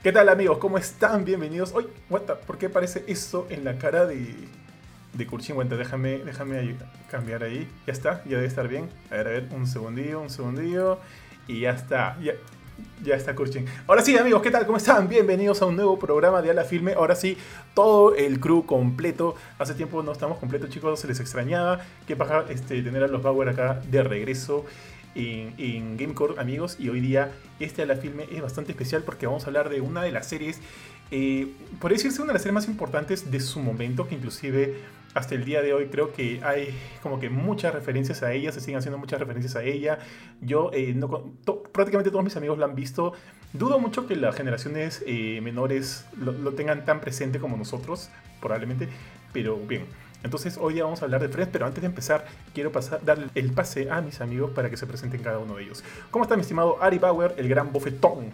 ¿Qué 0.00 0.12
tal 0.12 0.28
amigos? 0.28 0.58
¿Cómo 0.58 0.78
están? 0.78 1.24
Bienvenidos. 1.24 1.74
What 2.08 2.22
¿por 2.46 2.56
qué 2.56 2.66
aparece 2.66 3.02
eso 3.08 3.48
en 3.50 3.64
la 3.64 3.78
cara 3.78 4.06
de, 4.06 4.32
de 5.12 5.26
Kurchin? 5.26 5.56
déjame, 5.68 6.18
déjame 6.18 6.76
cambiar 7.10 7.42
ahí. 7.42 7.68
Ya 7.84 7.94
está, 7.94 8.22
ya 8.24 8.36
debe 8.36 8.46
estar 8.46 8.68
bien. 8.68 8.88
A 9.10 9.16
ver, 9.16 9.26
a 9.26 9.30
ver, 9.30 9.48
un 9.50 9.66
segundillo, 9.66 10.20
un 10.20 10.30
segundillo. 10.30 11.00
Y 11.48 11.62
ya 11.62 11.70
está. 11.70 12.16
Ya, 12.22 12.34
ya 13.02 13.16
está 13.16 13.34
Kurchin. 13.34 13.66
Ahora 13.88 14.02
sí, 14.02 14.16
amigos, 14.16 14.40
¿qué 14.40 14.52
tal? 14.52 14.66
¿Cómo 14.66 14.78
están? 14.78 15.08
Bienvenidos 15.08 15.62
a 15.62 15.66
un 15.66 15.74
nuevo 15.74 15.98
programa 15.98 16.42
de 16.42 16.50
Ala 16.52 16.62
Filme. 16.62 16.92
Ahora 16.92 17.16
sí, 17.16 17.36
todo 17.74 18.14
el 18.14 18.38
crew 18.38 18.64
completo. 18.66 19.34
Hace 19.58 19.74
tiempo 19.74 20.04
no 20.04 20.12
estamos 20.12 20.38
completos, 20.38 20.70
chicos. 20.70 21.00
Se 21.00 21.08
les 21.08 21.18
extrañaba. 21.18 21.80
Qué 22.06 22.14
paja 22.14 22.44
este, 22.48 22.80
tener 22.82 23.02
a 23.02 23.08
los 23.08 23.20
Bauer 23.20 23.48
acá 23.48 23.80
de 23.90 24.04
regreso 24.04 24.64
en, 25.18 25.96
Gamecore, 25.96 26.34
amigos. 26.38 26.76
Y 26.78 26.88
hoy 26.88 27.00
día 27.00 27.32
este 27.60 27.82
Ala 27.82 27.96
Filme 27.96 28.26
es 28.30 28.40
bastante 28.40 28.72
especial 28.72 29.02
porque 29.02 29.26
vamos 29.26 29.44
a 29.44 29.46
hablar 29.48 29.68
de 29.68 29.80
una 29.80 30.02
de 30.02 30.12
las 30.12 30.28
series, 30.28 30.60
eh, 31.10 31.52
por 31.80 31.92
decirse, 31.92 32.20
una 32.20 32.28
de 32.28 32.34
las 32.34 32.42
series 32.42 32.54
más 32.54 32.68
importantes 32.68 33.30
de 33.30 33.40
su 33.40 33.60
momento, 33.60 34.06
que 34.06 34.14
inclusive 34.14 34.76
hasta 35.14 35.34
el 35.34 35.44
día 35.44 35.62
de 35.62 35.72
hoy 35.72 35.86
creo 35.86 36.12
que 36.12 36.40
hay 36.44 36.68
como 37.02 37.18
que 37.18 37.30
muchas 37.30 37.74
referencias 37.74 38.22
a 38.22 38.32
ella, 38.32 38.52
se 38.52 38.60
siguen 38.60 38.78
haciendo 38.78 38.98
muchas 38.98 39.18
referencias 39.18 39.56
a 39.56 39.64
ella. 39.64 39.98
Yo, 40.40 40.70
eh, 40.72 40.94
prácticamente 41.72 42.10
todos 42.10 42.24
mis 42.24 42.36
amigos 42.36 42.58
la 42.58 42.66
han 42.66 42.74
visto. 42.74 43.14
Dudo 43.52 43.78
mucho 43.78 44.06
que 44.06 44.14
las 44.14 44.36
generaciones 44.36 45.02
eh, 45.06 45.40
menores 45.42 46.06
lo, 46.16 46.32
lo, 46.32 46.52
tengan 46.52 46.84
tan 46.84 47.00
presente 47.00 47.38
como 47.40 47.56
nosotros, 47.56 48.10
probablemente. 48.40 48.88
Pero 49.32 49.56
bien, 49.56 49.86
entonces 50.22 50.58
hoy 50.60 50.74
día 50.74 50.84
vamos 50.84 51.00
a 51.02 51.04
hablar 51.04 51.20
de 51.20 51.28
Friends, 51.28 51.50
pero 51.52 51.66
antes 51.66 51.80
de 51.80 51.86
empezar 51.86 52.26
quiero 52.54 52.72
pasar, 52.72 53.04
darle 53.04 53.28
el 53.34 53.52
pase 53.52 53.90
a 53.90 54.00
mis 54.00 54.20
amigos 54.20 54.50
para 54.50 54.68
que 54.70 54.76
se 54.76 54.86
presenten 54.86 55.22
cada 55.22 55.38
uno 55.38 55.56
de 55.56 55.64
ellos. 55.64 55.84
¿Cómo 56.10 56.24
está 56.24 56.36
mi 56.36 56.42
estimado 56.42 56.82
Ari 56.82 56.98
Bauer, 56.98 57.34
el 57.38 57.48
gran 57.48 57.72
bofetón? 57.72 58.32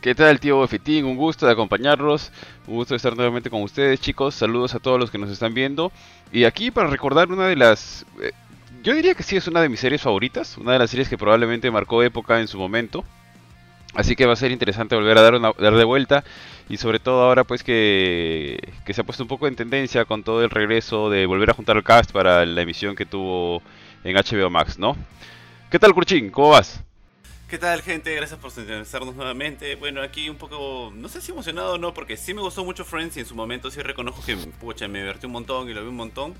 ¿Qué 0.00 0.14
tal, 0.14 0.38
tío 0.38 0.56
Bofetín? 0.56 1.04
Un 1.04 1.16
gusto 1.16 1.46
de 1.46 1.52
acompañarlos, 1.52 2.30
un 2.68 2.76
gusto 2.76 2.94
de 2.94 2.98
estar 2.98 3.16
nuevamente 3.16 3.50
con 3.50 3.62
ustedes, 3.62 4.00
chicos. 4.00 4.36
Saludos 4.36 4.74
a 4.74 4.78
todos 4.78 5.00
los 5.00 5.10
que 5.10 5.18
nos 5.18 5.30
están 5.30 5.52
viendo. 5.52 5.90
Y 6.30 6.44
aquí 6.44 6.70
para 6.70 6.88
recordar 6.88 7.32
una 7.32 7.48
de 7.48 7.56
las... 7.56 8.06
Eh, 8.22 8.30
yo 8.84 8.94
diría 8.94 9.14
que 9.14 9.24
sí 9.24 9.36
es 9.36 9.48
una 9.48 9.60
de 9.60 9.68
mis 9.68 9.80
series 9.80 10.02
favoritas, 10.02 10.58
una 10.58 10.74
de 10.74 10.78
las 10.78 10.90
series 10.90 11.08
que 11.08 11.18
probablemente 11.18 11.70
marcó 11.72 12.04
época 12.04 12.40
en 12.40 12.46
su 12.46 12.56
momento. 12.56 13.04
Así 13.96 14.14
que 14.14 14.26
va 14.26 14.34
a 14.34 14.36
ser 14.36 14.52
interesante 14.52 14.94
volver 14.94 15.16
a 15.16 15.22
dar, 15.22 15.34
una, 15.34 15.52
dar 15.58 15.74
de 15.74 15.84
vuelta 15.84 16.22
y 16.68 16.76
sobre 16.76 16.98
todo 17.00 17.22
ahora 17.22 17.44
pues 17.44 17.62
que, 17.62 18.58
que, 18.84 18.92
se 18.92 19.00
ha 19.00 19.04
puesto 19.04 19.24
un 19.24 19.28
poco 19.28 19.48
en 19.48 19.56
tendencia 19.56 20.04
con 20.04 20.22
todo 20.22 20.44
el 20.44 20.50
regreso 20.50 21.08
de 21.08 21.24
volver 21.24 21.48
a 21.48 21.54
juntar 21.54 21.78
el 21.78 21.82
cast 21.82 22.12
para 22.12 22.44
la 22.44 22.60
emisión 22.60 22.94
que 22.94 23.06
tuvo 23.06 23.62
en 24.04 24.14
HBO 24.16 24.50
Max, 24.50 24.78
¿no? 24.78 24.96
¿Qué 25.70 25.78
tal 25.78 25.94
Curchín? 25.94 26.30
¿Cómo 26.30 26.50
vas? 26.50 26.84
¿Qué 27.48 27.58
tal 27.58 27.80
gente? 27.80 28.14
Gracias 28.14 28.38
por 28.38 28.50
sintonizarnos 28.50 29.14
nuevamente. 29.14 29.76
Bueno, 29.76 30.02
aquí 30.02 30.28
un 30.28 30.36
poco, 30.36 30.92
no 30.94 31.08
sé 31.08 31.22
si 31.22 31.32
emocionado 31.32 31.74
o 31.74 31.78
no, 31.78 31.94
porque 31.94 32.16
sí 32.16 32.34
me 32.34 32.42
gustó 32.42 32.64
mucho 32.64 32.84
Friends 32.84 33.16
y 33.16 33.20
en 33.20 33.26
su 33.26 33.34
momento 33.34 33.70
sí 33.70 33.80
reconozco 33.80 34.20
que, 34.26 34.36
pucha, 34.36 34.88
me 34.88 34.98
divertí 34.98 35.26
un 35.26 35.32
montón 35.32 35.70
y 35.70 35.72
lo 35.72 35.80
vi 35.80 35.88
un 35.88 35.96
montón. 35.96 36.34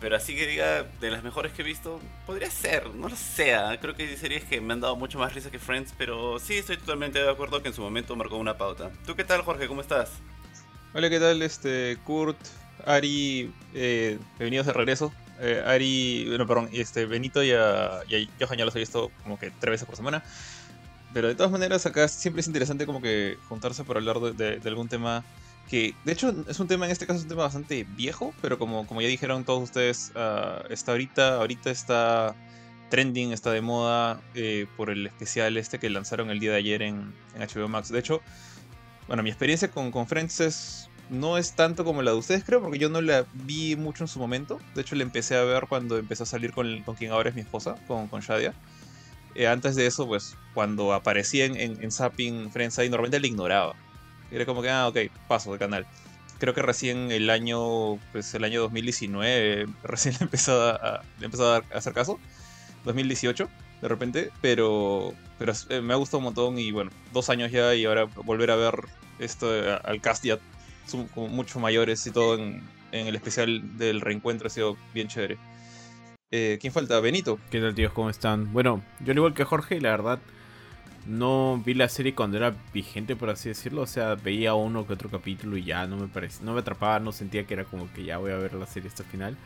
Pero 0.00 0.16
así 0.16 0.34
que 0.34 0.46
diga, 0.46 0.84
de 0.98 1.10
las 1.10 1.22
mejores 1.22 1.52
que 1.52 1.60
he 1.60 1.64
visto, 1.64 2.00
podría 2.24 2.50
ser, 2.50 2.88
no 2.94 3.08
lo 3.08 3.16
sé. 3.16 3.54
Creo 3.82 3.94
que 3.94 4.04
hay 4.04 4.16
series 4.16 4.44
que 4.44 4.58
me 4.60 4.72
han 4.72 4.80
dado 4.80 4.96
mucho 4.96 5.18
más 5.18 5.34
risa 5.34 5.50
que 5.50 5.58
Friends, 5.58 5.92
pero 5.98 6.38
sí 6.38 6.56
estoy 6.56 6.78
totalmente 6.78 7.22
de 7.22 7.30
acuerdo 7.30 7.60
que 7.60 7.68
en 7.68 7.74
su 7.74 7.82
momento 7.82 8.16
marcó 8.16 8.38
una 8.38 8.56
pauta. 8.56 8.90
¿Tú 9.04 9.14
qué 9.14 9.24
tal, 9.24 9.42
Jorge? 9.42 9.68
¿Cómo 9.68 9.82
estás? 9.82 10.10
Hola, 10.94 11.10
¿qué 11.10 11.20
tal? 11.20 11.42
Este, 11.42 11.98
Kurt, 12.04 12.38
Ari, 12.86 13.52
eh, 13.74 14.18
bienvenidos 14.38 14.66
de 14.66 14.72
regreso. 14.72 15.12
Eh, 15.38 15.62
Ari, 15.66 16.24
bueno, 16.28 16.46
perdón, 16.46 16.70
este, 16.72 17.04
Benito 17.04 17.42
y 17.42 17.52
a, 17.52 18.00
y 18.08 18.24
a 18.24 18.28
Johan 18.46 18.58
ya 18.58 18.64
los 18.64 18.74
he 18.76 18.78
visto 18.78 19.10
como 19.22 19.38
que 19.38 19.50
tres 19.50 19.72
veces 19.72 19.86
por 19.86 19.96
semana. 19.96 20.24
Pero 21.12 21.28
de 21.28 21.34
todas 21.34 21.52
maneras, 21.52 21.84
acá 21.84 22.08
siempre 22.08 22.40
es 22.40 22.46
interesante 22.46 22.86
como 22.86 23.02
que 23.02 23.36
juntarse 23.50 23.84
para 23.84 23.98
hablar 23.98 24.18
de 24.20 24.60
algún 24.64 24.88
tema 24.88 25.24
que 25.70 25.94
de 26.04 26.12
hecho 26.12 26.34
es 26.48 26.58
un 26.58 26.66
tema, 26.66 26.86
en 26.86 26.90
este 26.90 27.06
caso 27.06 27.18
es 27.18 27.22
un 27.22 27.28
tema 27.28 27.44
bastante 27.44 27.86
viejo, 27.96 28.34
pero 28.42 28.58
como, 28.58 28.88
como 28.88 29.00
ya 29.02 29.06
dijeron 29.06 29.44
todos 29.44 29.62
ustedes, 29.62 30.10
uh, 30.16 30.66
está 30.68 30.90
ahorita, 30.90 31.36
ahorita 31.36 31.70
está 31.70 32.34
trending, 32.88 33.32
está 33.32 33.52
de 33.52 33.60
moda 33.60 34.20
eh, 34.34 34.66
por 34.76 34.90
el 34.90 35.06
especial 35.06 35.56
este 35.56 35.78
que 35.78 35.88
lanzaron 35.88 36.28
el 36.30 36.40
día 36.40 36.50
de 36.50 36.56
ayer 36.56 36.82
en, 36.82 37.14
HBO 37.38 37.68
Max. 37.68 37.88
De 37.90 38.00
hecho, 38.00 38.20
bueno, 39.06 39.22
mi 39.22 39.30
experiencia 39.30 39.70
con, 39.70 39.92
con 39.92 40.08
Friends 40.08 40.88
no 41.08 41.38
es 41.38 41.52
tanto 41.52 41.84
como 41.84 42.02
la 42.02 42.10
de 42.10 42.16
ustedes, 42.16 42.42
creo, 42.42 42.60
porque 42.60 42.80
yo 42.80 42.88
no 42.88 43.00
la 43.00 43.24
vi 43.32 43.76
mucho 43.76 44.02
en 44.02 44.08
su 44.08 44.18
momento. 44.18 44.58
De 44.74 44.80
hecho, 44.80 44.96
la 44.96 45.04
empecé 45.04 45.36
a 45.36 45.44
ver 45.44 45.66
cuando 45.68 45.98
empecé 45.98 46.24
a 46.24 46.26
salir 46.26 46.52
con, 46.52 46.82
con 46.82 46.96
quien 46.96 47.12
ahora 47.12 47.28
es 47.28 47.36
mi 47.36 47.42
esposa, 47.42 47.76
con, 47.86 48.08
con 48.08 48.22
Shadia. 48.22 48.54
Eh, 49.36 49.46
antes 49.46 49.76
de 49.76 49.86
eso, 49.86 50.08
pues, 50.08 50.36
cuando 50.52 50.92
aparecía 50.92 51.44
en, 51.44 51.54
en, 51.54 51.80
en 51.80 51.92
Zapping 51.92 52.50
Friends 52.50 52.76
ahí, 52.80 52.88
normalmente 52.90 53.20
la 53.20 53.26
ignoraba 53.28 53.76
era 54.30 54.46
como 54.46 54.62
que, 54.62 54.70
ah, 54.70 54.88
ok, 54.88 54.98
paso 55.28 55.52
de 55.52 55.58
canal. 55.58 55.86
Creo 56.38 56.54
que 56.54 56.62
recién 56.62 57.10
el 57.10 57.28
año, 57.28 57.96
pues 58.12 58.34
el 58.34 58.44
año 58.44 58.62
2019, 58.62 59.66
recién 59.82 60.14
le 60.18 60.24
empezó 60.24 60.70
a, 60.70 61.02
hacer 61.74 61.92
caso. 61.92 62.18
2018, 62.84 63.48
de 63.82 63.88
repente, 63.88 64.30
pero, 64.40 65.12
pero 65.38 65.52
eh, 65.68 65.82
me 65.82 65.92
ha 65.92 65.96
gustado 65.96 66.18
un 66.18 66.24
montón 66.24 66.58
y 66.58 66.72
bueno, 66.72 66.90
dos 67.12 67.28
años 67.28 67.52
ya 67.52 67.74
y 67.74 67.84
ahora 67.84 68.04
volver 68.04 68.50
a 68.50 68.56
ver 68.56 68.74
esto 69.18 69.54
eh, 69.54 69.78
al 69.84 70.00
cast 70.00 70.24
ya 70.24 70.38
son 70.86 71.06
como 71.08 71.28
mucho 71.28 71.60
mayores 71.60 72.06
y 72.06 72.10
todo 72.10 72.36
en, 72.36 72.62
en, 72.92 73.06
el 73.06 73.14
especial 73.14 73.76
del 73.76 74.00
reencuentro 74.00 74.46
ha 74.46 74.50
sido 74.50 74.78
bien 74.94 75.08
chévere. 75.08 75.36
Eh, 76.32 76.58
¿Quién 76.60 76.72
falta? 76.72 77.00
Benito. 77.00 77.38
¿Qué 77.50 77.60
tal, 77.60 77.74
tíos? 77.74 77.92
¿Cómo 77.92 78.08
están? 78.08 78.52
Bueno, 78.52 78.82
yo 79.00 79.10
al 79.10 79.18
igual 79.18 79.34
que 79.34 79.44
Jorge, 79.44 79.80
la 79.80 79.90
verdad, 79.90 80.20
no 81.06 81.60
vi 81.64 81.74
la 81.74 81.88
serie 81.88 82.14
cuando 82.14 82.36
era 82.36 82.54
vigente, 82.72 83.16
por 83.16 83.30
así 83.30 83.48
decirlo. 83.48 83.82
O 83.82 83.86
sea, 83.86 84.14
veía 84.14 84.54
uno 84.54 84.86
que 84.86 84.92
otro 84.92 85.08
capítulo 85.10 85.56
y 85.56 85.64
ya 85.64 85.86
no 85.86 85.96
me 85.96 86.08
parecía, 86.08 86.44
no 86.44 86.54
me 86.54 86.60
atrapaba, 86.60 87.00
no 87.00 87.12
sentía 87.12 87.44
que 87.46 87.54
era 87.54 87.64
como 87.64 87.92
que 87.92 88.04
ya 88.04 88.18
voy 88.18 88.32
a 88.32 88.36
ver 88.36 88.54
la 88.54 88.66
serie 88.66 88.88
hasta 88.88 89.02
el 89.02 89.08
final. 89.08 89.36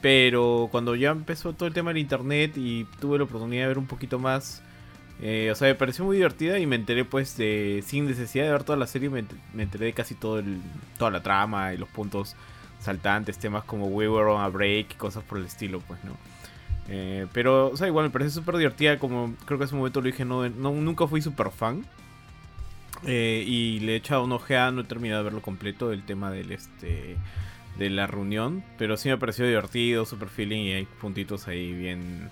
Pero 0.00 0.68
cuando 0.70 0.94
ya 0.94 1.10
empezó 1.10 1.52
todo 1.54 1.66
el 1.68 1.74
tema 1.74 1.90
del 1.90 1.98
internet 1.98 2.52
y 2.56 2.84
tuve 3.00 3.18
la 3.18 3.24
oportunidad 3.24 3.62
de 3.62 3.68
ver 3.68 3.78
un 3.78 3.86
poquito 3.86 4.18
más, 4.18 4.62
eh, 5.20 5.48
o 5.50 5.54
sea, 5.54 5.68
me 5.68 5.74
pareció 5.74 6.04
muy 6.04 6.16
divertida 6.16 6.58
y 6.58 6.66
me 6.66 6.76
enteré 6.76 7.04
pues 7.04 7.36
de, 7.36 7.82
sin 7.86 8.06
necesidad 8.06 8.44
de 8.44 8.52
ver 8.52 8.64
toda 8.64 8.78
la 8.78 8.86
serie, 8.86 9.08
me, 9.08 9.24
enteré 9.56 9.86
de 9.86 9.92
casi 9.94 10.14
todo 10.14 10.38
el, 10.38 10.60
toda 10.98 11.10
la 11.10 11.22
trama 11.22 11.72
y 11.72 11.78
los 11.78 11.88
puntos 11.88 12.36
saltantes, 12.80 13.38
temas 13.38 13.64
como 13.64 13.86
We 13.86 14.08
Were 14.08 14.30
on 14.30 14.42
a 14.42 14.48
Break 14.48 14.92
y 14.92 14.94
cosas 14.94 15.24
por 15.24 15.38
el 15.38 15.46
estilo, 15.46 15.80
pues, 15.80 16.04
¿no? 16.04 16.12
Eh, 16.88 17.26
pero, 17.32 17.70
o 17.70 17.76
sea, 17.76 17.88
igual 17.88 18.06
me 18.06 18.10
parece 18.10 18.30
súper 18.30 18.56
divertida. 18.56 18.98
Como 18.98 19.34
creo 19.44 19.58
que 19.58 19.64
en 19.64 19.68
ese 19.68 19.76
momento 19.76 20.00
lo 20.00 20.06
dije, 20.06 20.24
no, 20.24 20.48
nunca 20.48 21.06
fui 21.06 21.20
súper 21.20 21.50
fan. 21.50 21.84
Eh, 23.04 23.44
y 23.46 23.80
le 23.80 23.92
he 23.92 23.96
echado 23.96 24.24
una 24.24 24.36
ojeada, 24.36 24.70
no 24.70 24.80
he 24.80 24.84
terminado 24.84 25.22
de 25.22 25.24
verlo 25.24 25.42
completo, 25.42 25.92
el 25.92 26.02
tema 26.04 26.30
del 26.30 26.52
este 26.52 27.16
de 27.78 27.90
la 27.90 28.06
reunión. 28.06 28.64
Pero 28.78 28.96
sí 28.96 29.08
me 29.08 29.18
pareció 29.18 29.46
divertido, 29.46 30.04
super 30.04 30.28
feeling 30.28 30.64
y 30.64 30.72
hay 30.72 30.84
puntitos 31.00 31.48
ahí 31.48 31.72
bien, 31.72 32.30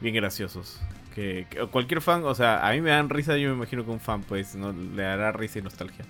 bien 0.00 0.14
graciosos. 0.14 0.80
Que, 1.14 1.46
cualquier 1.70 2.00
fan, 2.00 2.24
o 2.24 2.34
sea, 2.34 2.66
a 2.66 2.72
mí 2.72 2.80
me 2.80 2.90
dan 2.90 3.08
risa, 3.08 3.36
yo 3.36 3.48
me 3.50 3.54
imagino 3.54 3.84
que 3.84 3.90
un 3.90 4.00
fan 4.00 4.22
pues 4.22 4.56
le 4.56 5.02
dará 5.02 5.30
risa 5.32 5.60
y 5.60 5.62
nostalgia. 5.62 6.04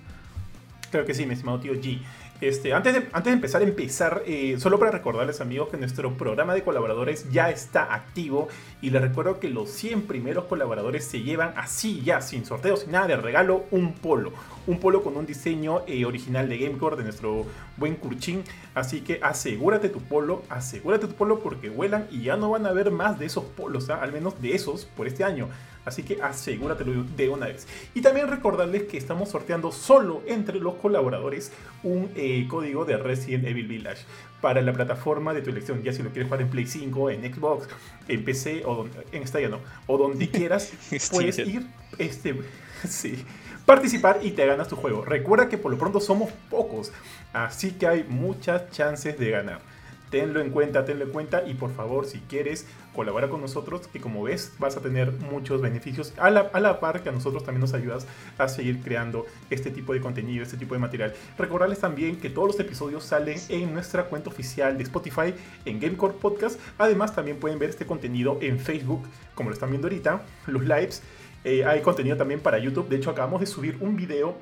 Creo 0.91 1.05
que 1.05 1.13
sí, 1.13 1.25
mi 1.25 1.33
estimado 1.33 1.59
tío 1.59 1.73
G. 1.73 1.99
Este, 2.41 2.73
antes, 2.73 2.93
de, 2.93 3.31
empezar, 3.31 3.61
empezar 3.61 4.21
eh, 4.25 4.57
solo 4.59 4.77
para 4.77 4.91
recordarles 4.91 5.39
amigos 5.39 5.69
que 5.69 5.77
nuestro 5.77 6.17
programa 6.17 6.53
de 6.53 6.63
colaboradores 6.63 7.31
ya 7.31 7.49
está 7.49 7.93
activo 7.93 8.49
y 8.81 8.89
les 8.89 9.01
recuerdo 9.01 9.39
que 9.39 9.47
los 9.47 9.69
100 9.69 10.01
primeros 10.01 10.43
colaboradores 10.45 11.05
se 11.05 11.21
llevan 11.21 11.53
así 11.55 12.01
ya, 12.03 12.19
sin 12.19 12.45
sorteo, 12.45 12.75
sin 12.75 12.91
nada 12.91 13.07
de 13.07 13.15
regalo, 13.15 13.63
un 13.71 13.93
polo. 13.93 14.33
Un 14.67 14.79
polo 14.79 15.01
con 15.01 15.15
un 15.15 15.25
diseño 15.25 15.83
eh, 15.87 16.03
original 16.03 16.49
de 16.49 16.57
Gamecore 16.57 16.97
de 16.97 17.03
nuestro 17.03 17.45
buen 17.77 17.95
Kurchin. 17.95 18.43
Así 18.73 18.99
que 18.99 19.19
asegúrate 19.21 19.87
tu 19.87 20.01
polo, 20.01 20.43
asegúrate 20.49 21.07
tu 21.07 21.13
polo 21.13 21.39
porque 21.39 21.69
vuelan 21.69 22.07
y 22.11 22.23
ya 22.23 22.35
no 22.35 22.49
van 22.49 22.65
a 22.65 22.73
ver 22.73 22.91
más 22.91 23.17
de 23.17 23.27
esos 23.27 23.45
polos, 23.45 23.89
¿ah? 23.89 24.01
al 24.01 24.11
menos 24.11 24.41
de 24.41 24.55
esos 24.55 24.83
por 24.83 25.07
este 25.07 25.23
año. 25.23 25.47
Así 25.85 26.03
que 26.03 26.21
asegúratelo 26.21 27.03
de 27.15 27.29
una 27.29 27.45
vez. 27.45 27.67
Y 27.93 28.01
también 28.01 28.27
recordarles 28.27 28.83
que 28.83 28.97
estamos 28.97 29.29
sorteando 29.29 29.71
solo 29.71 30.23
entre 30.25 30.59
los 30.59 30.75
colaboradores 30.75 31.51
un 31.83 32.09
eh, 32.15 32.47
código 32.49 32.85
de 32.85 32.97
Resident 32.97 33.45
Evil 33.45 33.67
Village 33.67 34.03
para 34.41 34.61
la 34.61 34.73
plataforma 34.73 35.33
de 35.33 35.41
tu 35.41 35.51
elección. 35.51 35.83
Ya 35.83 35.93
si 35.93 36.01
lo 36.01 36.09
quieres 36.09 36.27
jugar 36.27 36.41
en 36.41 36.49
Play 36.49 36.65
5, 36.65 37.09
en 37.11 37.33
Xbox, 37.33 37.67
en 38.07 38.23
PC 38.25 38.63
o 38.65 38.87
en 39.11 39.27
Stadia 39.27 39.49
no, 39.49 39.59
o 39.87 39.97
donde 39.97 40.29
quieras, 40.29 40.73
puedes 41.11 41.37
ir 41.39 41.65
este, 41.97 42.35
sí, 42.87 43.23
participar 43.65 44.19
y 44.23 44.31
te 44.31 44.45
ganas 44.45 44.67
tu 44.67 44.75
juego. 44.75 45.05
Recuerda 45.05 45.49
que 45.49 45.57
por 45.57 45.71
lo 45.71 45.77
pronto 45.77 45.99
somos 45.99 46.31
pocos, 46.49 46.91
así 47.31 47.71
que 47.71 47.87
hay 47.87 48.03
muchas 48.03 48.71
chances 48.71 49.17
de 49.19 49.29
ganar 49.29 49.75
tenlo 50.09 50.39
en 50.39 50.49
cuenta, 50.49 50.85
tenlo 50.85 51.03
en 51.03 51.11
cuenta 51.11 51.43
y 51.45 51.55
por 51.55 51.73
favor 51.73 52.05
si 52.05 52.19
quieres 52.19 52.65
colabora 52.95 53.29
con 53.29 53.41
nosotros 53.41 53.87
que 53.87 53.99
como 53.99 54.23
ves 54.23 54.53
vas 54.59 54.77
a 54.77 54.81
tener 54.81 55.11
muchos 55.11 55.61
beneficios 55.61 56.13
a 56.17 56.29
la, 56.29 56.49
a 56.53 56.59
la 56.59 56.79
par 56.79 57.03
que 57.03 57.09
a 57.09 57.11
nosotros 57.11 57.43
también 57.43 57.61
nos 57.61 57.73
ayudas 57.73 58.07
a 58.37 58.47
seguir 58.47 58.81
creando 58.81 59.25
este 59.49 59.69
tipo 59.71 59.93
de 59.93 60.01
contenido, 60.01 60.43
este 60.43 60.57
tipo 60.57 60.73
de 60.73 60.79
material. 60.79 61.13
Recordarles 61.37 61.79
también 61.79 62.17
que 62.17 62.29
todos 62.29 62.47
los 62.47 62.59
episodios 62.59 63.03
salen 63.03 63.37
en 63.49 63.73
nuestra 63.73 64.05
cuenta 64.05 64.29
oficial 64.29 64.77
de 64.77 64.83
Spotify 64.83 65.33
en 65.65 65.79
Gamecore 65.79 66.15
Podcast. 66.19 66.59
Además 66.77 67.13
también 67.13 67.37
pueden 67.37 67.59
ver 67.59 67.69
este 67.69 67.85
contenido 67.85 68.39
en 68.41 68.59
Facebook 68.59 69.03
como 69.35 69.49
lo 69.49 69.53
están 69.53 69.69
viendo 69.69 69.87
ahorita, 69.87 70.21
los 70.47 70.63
lives 70.63 71.03
Eh, 71.47 71.63
hay 71.63 71.81
contenido 71.81 72.17
también 72.17 72.39
para 72.39 72.57
YouTube. 72.57 72.89
De 72.89 72.95
hecho, 72.95 73.11
acabamos 73.11 73.39
de 73.39 73.45
subir 73.45 73.77
un 73.79 73.95
video 73.95 74.35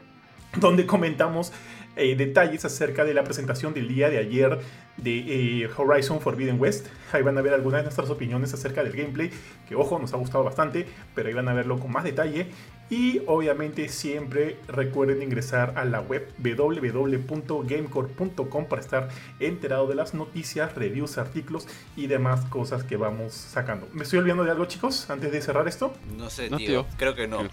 donde 0.55 0.85
comentamos 0.85 1.51
eh, 1.97 2.15
detalles 2.15 2.63
acerca 2.63 3.03
de 3.03 3.13
la 3.13 3.25
presentación 3.25 3.73
del 3.73 3.89
día 3.89 4.09
de 4.09 4.19
ayer 4.19 4.59
de 4.97 5.63
eh, 5.63 5.69
Horizon 5.75 6.21
Forbidden 6.21 6.59
West. 6.59 6.87
Ahí 7.11 7.21
van 7.23 7.37
a 7.37 7.41
ver 7.41 7.53
algunas 7.53 7.79
de 7.81 7.83
nuestras 7.83 8.09
opiniones 8.09 8.53
acerca 8.53 8.83
del 8.83 8.93
gameplay, 8.93 9.31
que 9.67 9.75
ojo, 9.75 9.99
nos 9.99 10.13
ha 10.13 10.17
gustado 10.17 10.43
bastante, 10.43 10.87
pero 11.15 11.27
ahí 11.27 11.33
van 11.33 11.47
a 11.47 11.53
verlo 11.53 11.79
con 11.79 11.91
más 11.91 12.03
detalle. 12.03 12.47
Y 12.89 13.21
obviamente 13.27 13.87
siempre 13.89 14.57
recuerden 14.67 15.21
ingresar 15.23 15.73
a 15.77 15.85
la 15.85 16.01
web 16.01 16.27
www.gamecore.com 16.37 18.65
para 18.67 18.81
estar 18.81 19.07
enterado 19.39 19.87
de 19.87 19.95
las 19.95 20.13
noticias, 20.13 20.75
reviews, 20.75 21.17
artículos 21.17 21.65
y 21.95 22.07
demás 22.07 22.41
cosas 22.45 22.83
que 22.83 22.97
vamos 22.97 23.33
sacando. 23.33 23.87
¿Me 23.93 24.03
estoy 24.03 24.19
olvidando 24.19 24.43
de 24.43 24.51
algo, 24.51 24.65
chicos, 24.65 25.09
antes 25.09 25.31
de 25.31 25.41
cerrar 25.41 25.65
esto? 25.67 25.93
No 26.17 26.29
sé, 26.29 26.49
No, 26.49 26.57
tío. 26.57 26.67
tío. 26.67 26.85
Creo 26.97 27.15
que 27.15 27.27
no. 27.27 27.47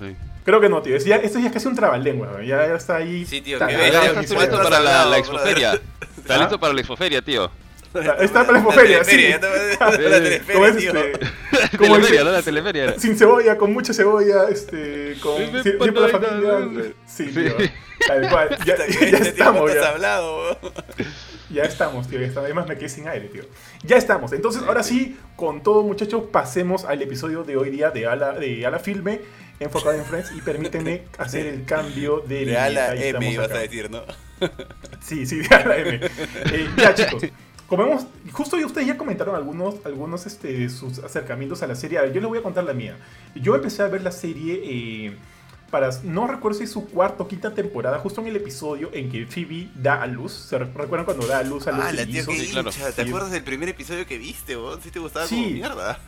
Creo 0.45 0.61
que 0.61 0.69
no, 0.69 0.83
tío. 0.83 0.97
Es 0.97 1.05
ya- 1.05 1.17
esto 1.17 1.39
ya 1.39 1.47
es 1.47 1.53
casi 1.53 1.69
un 1.69 1.77
trabalengua, 1.77 2.43
ya, 2.43 2.67
ya 2.67 2.75
está 2.75 2.97
ahí. 2.97 3.25
Sí, 3.25 3.41
tío, 3.41 3.59
que 3.59 3.73
ya, 3.73 3.89
ya, 3.91 4.13
para 4.63 4.81
la, 4.81 5.07
la. 5.07 5.23
Está 6.31 6.43
¿Ah? 6.43 6.47
listo 6.47 6.61
para 6.61 6.73
la 6.73 6.81
expoferia, 6.81 7.23
tío. 7.23 7.51
Está 8.21 8.47
para 8.47 8.53
la 8.53 8.59
expoferia, 8.61 9.03
sí. 9.03 9.31
¿Cómo 10.53 10.67
es 10.67 10.77
este? 10.77 11.13
¿Cómo 11.77 11.95
teleferia? 11.97 12.25
¿no? 12.25 12.31
La 12.31 12.43
teleferia. 12.43 12.85
era. 12.85 12.99
Sin 13.01 13.19
cebolla, 13.19 13.57
con 13.59 13.73
mucha 13.73 13.93
cebolla, 13.93 14.45
este, 14.49 15.17
con 15.21 15.37
siempre 15.63 15.91
la 15.93 16.09
familia. 16.09 16.93
Sí, 17.05 17.27
tío. 17.27 17.55
Tal 18.07 18.29
cual. 18.31 18.57
Ya, 18.65 18.77
Puta, 18.77 18.87
ya 18.87 18.99
¿qué 18.99 19.07
tiempo 19.07 19.25
estamos, 19.25 19.75
ya. 19.75 19.89
hablado? 19.89 20.59
Ya 21.51 21.65
estamos, 21.65 22.09
tío. 22.09 22.21
Ya 22.21 22.27
estamos. 22.29 22.45
Además 22.47 22.69
me 22.69 22.79
quedé 22.79 22.89
sin 22.89 23.09
aire, 23.09 23.27
tío. 23.29 23.43
Ya 23.83 23.97
estamos. 23.97 24.33
Entonces, 24.33 24.63
ahora 24.63 24.85
sí, 24.85 25.19
con 25.35 25.63
todo, 25.65 25.83
muchachos, 25.83 26.23
pasemos 26.31 26.85
al 26.85 27.03
episodio 27.03 27.43
de 27.43 27.57
hoy 27.57 27.71
día 27.71 27.91
de 27.91 28.07
Ala, 28.07 28.35
de 28.35 28.65
Ala 28.65 28.79
Filme, 28.79 29.21
enfocado 29.59 29.97
en 29.97 30.05
Friends, 30.05 30.31
y 30.37 30.41
permítanme 30.43 31.03
hacer 31.19 31.47
el 31.47 31.65
cambio 31.65 32.21
de 32.21 32.45
De 32.47 32.57
A 32.57 32.69
línea. 32.69 32.87
la 32.87 32.93
Ahí 32.93 33.09
M 33.09 33.33
ibas 33.33 33.51
a 33.51 33.59
decir, 33.59 33.91
¿no? 33.91 34.05
Sí, 35.01 35.27
sí, 35.27 35.41
Ala 35.51 35.77
M. 35.79 36.01
Eh, 36.53 36.69
ya, 36.77 36.95
chicos. 36.95 37.23
Como 37.67 37.85
vemos, 37.85 38.07
justo 38.33 38.59
y 38.59 38.65
ustedes 38.65 38.87
ya 38.89 38.99
comentaron 38.99 39.35
algunos, 39.37 39.77
algunos 39.85 40.27
este, 40.27 40.69
sus 40.69 40.99
acercamientos 40.99 41.63
a 41.63 41.67
la 41.69 41.75
serie. 41.77 41.99
A 41.99 42.03
ver, 42.03 42.13
yo 42.13 42.21
les 42.21 42.29
voy 42.29 42.39
a 42.39 42.43
contar 42.43 42.65
la 42.65 42.73
mía. 42.75 42.97
Yo 43.37 43.55
empecé 43.55 43.83
a 43.83 43.87
ver 43.89 44.03
la 44.03 44.11
serie 44.11 44.61
eh, 44.65 45.17
para, 45.71 45.91
no 46.03 46.27
recuerdo 46.27 46.59
si 46.59 46.65
es 46.65 46.71
su 46.73 46.89
cuarta 46.89 47.23
o 47.23 47.29
quinta 47.29 47.55
temporada, 47.55 47.99
justo 48.01 48.21
en 48.21 48.27
el 48.27 48.35
episodio 48.37 48.91
en 48.93 49.09
que 49.11 49.25
Phoebe 49.27 49.69
da 49.77 50.03
a 50.03 50.07
luz. 50.09 50.33
¿Se 50.33 50.59
re- 50.59 50.65
recuerdan 50.67 51.05
cuando 51.05 51.27
da 51.29 51.39
a 51.39 51.43
luz 51.45 51.69
a 51.69 51.73
los 51.73 51.85
Ah, 51.85 51.93
la 51.93 52.05
qué 52.07 52.23
Sí, 52.25 52.49
claro. 52.51 52.71
¿Te 52.71 52.93
Sí. 52.93 53.01
acuerdas 53.09 53.31
del 53.31 53.45
primer 53.45 53.69
episodio 53.69 54.05
que 54.05 54.19
viste, 54.19 54.57
weón? 54.57 54.83
¿Sí 54.83 54.91
te 54.91 54.99
gustaba 54.99 55.27
Sí. 55.29 55.37
como 55.37 55.51
mierda? 55.51 56.01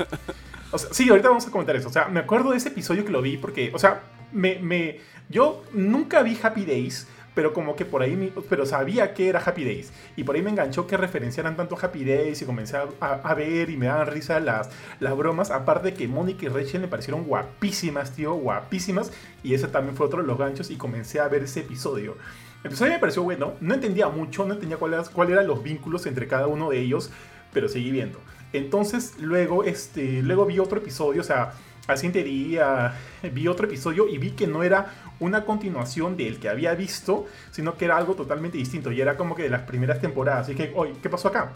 O 0.73 0.79
sea, 0.79 0.89
sí, 0.93 1.09
ahorita 1.09 1.29
vamos 1.29 1.47
a 1.47 1.51
comentar 1.53 1.77
eso. 1.77 1.89
O 1.89 1.93
sea, 1.93 2.09
me 2.09 2.19
acuerdo 2.21 2.51
de 2.51 2.57
ese 2.57 2.71
episodio 2.71 3.05
que 3.05 3.13
lo 3.13 3.23
vi 3.23 3.37
porque, 3.37 3.71
o 3.73 3.79
sea, 3.79 4.03
me, 4.33 4.59
me, 4.59 4.99
yo 5.29 5.63
nunca 5.73 6.23
vi 6.23 6.37
Happy 6.43 6.65
Days, 6.65 7.07
pero 7.35 7.53
como 7.53 7.77
que 7.77 7.85
por 7.85 8.03
ahí, 8.03 8.33
pero 8.49 8.67
sabía 8.67 9.15
que 9.15 9.29
era 9.29 9.41
Happy 9.41 9.65
Days. 9.65 9.93
Y 10.17 10.25
por 10.25 10.37
ahí 10.37 10.43
me 10.43 10.51
enganchó 10.51 10.87
que 10.87 10.97
referenciaran 10.97 11.57
tanto 11.57 11.79
Happy 11.81 12.05
Days 12.05 12.43
y 12.43 12.45
comencé 12.45 12.77
a, 13.01 13.35
ver 13.35 13.71
y 13.71 13.77
me 13.77 13.87
daban 13.87 14.07
risa 14.07 14.41
las, 14.41 14.71
las 15.01 15.17
bromas. 15.17 15.51
Aparte 15.51 15.95
que 15.95 16.09
Mónica 16.09 16.47
y 16.47 16.49
Rachel 16.49 16.83
me 16.83 16.89
parecieron 16.89 17.25
guapísimas, 17.25 18.13
tío, 18.13 18.35
guapísimas. 18.35 19.13
Y 19.43 19.55
ese 19.55 19.69
también 19.69 19.97
fue 19.97 20.07
otro 20.07 20.21
de 20.21 20.27
los 20.27 20.39
ganchos 20.39 20.71
y 20.71 20.77
comencé 20.77 21.21
a 21.21 21.29
ver 21.29 21.45
ese 21.45 21.61
episodio. 21.61 22.17
El 22.63 22.69
episodio 22.69 22.93
me 22.93 22.99
pareció 23.01 23.23
bueno, 23.23 23.55
no 23.61 23.75
entendía 23.75 24.09
mucho, 24.09 24.45
no 24.45 24.55
entendía 24.55 24.77
cuáles 24.77 25.09
cuál 25.09 25.33
eran 25.33 25.49
los 25.49 25.63
vínculos 25.65 26.07
entre 26.07 26.29
cada 26.29 26.47
uno 26.47 26.71
de 26.71 26.79
ellos, 26.79 27.11
pero 27.53 27.69
seguí 27.69 27.91
viendo. 27.91 28.21
Entonces 28.53 29.15
luego, 29.19 29.65
este, 29.65 30.23
luego 30.23 30.47
vi 30.47 30.59
otro 30.59 30.79
episodio, 30.79 31.23
o 31.23 31.25
sea, 31.25 31.55
al 31.89 31.99
siguiente 31.99 32.23
día 32.23 32.95
vi 33.33 33.49
otro 33.49 33.67
episodio 33.67 34.07
y 34.07 34.19
vi 34.19 34.31
que 34.31 34.47
no 34.47 34.63
era 34.63 35.12
una 35.23 35.45
continuación 35.45 36.17
del 36.17 36.39
que 36.39 36.49
había 36.49 36.75
visto, 36.75 37.27
sino 37.51 37.77
que 37.77 37.85
era 37.85 37.97
algo 37.97 38.15
totalmente 38.15 38.59
distinto 38.59 38.91
y 38.93 39.01
era 39.01 39.17
como 39.17 39.35
que 39.35 39.45
de 39.45 39.51
las 39.51 39.63
primeras 39.63 40.01
temporadas. 40.01 40.43
Así 40.43 40.55
que, 40.55 40.73
oye, 40.75 40.95
¿qué 41.03 41.09
pasó 41.09 41.29
acá? 41.29 41.53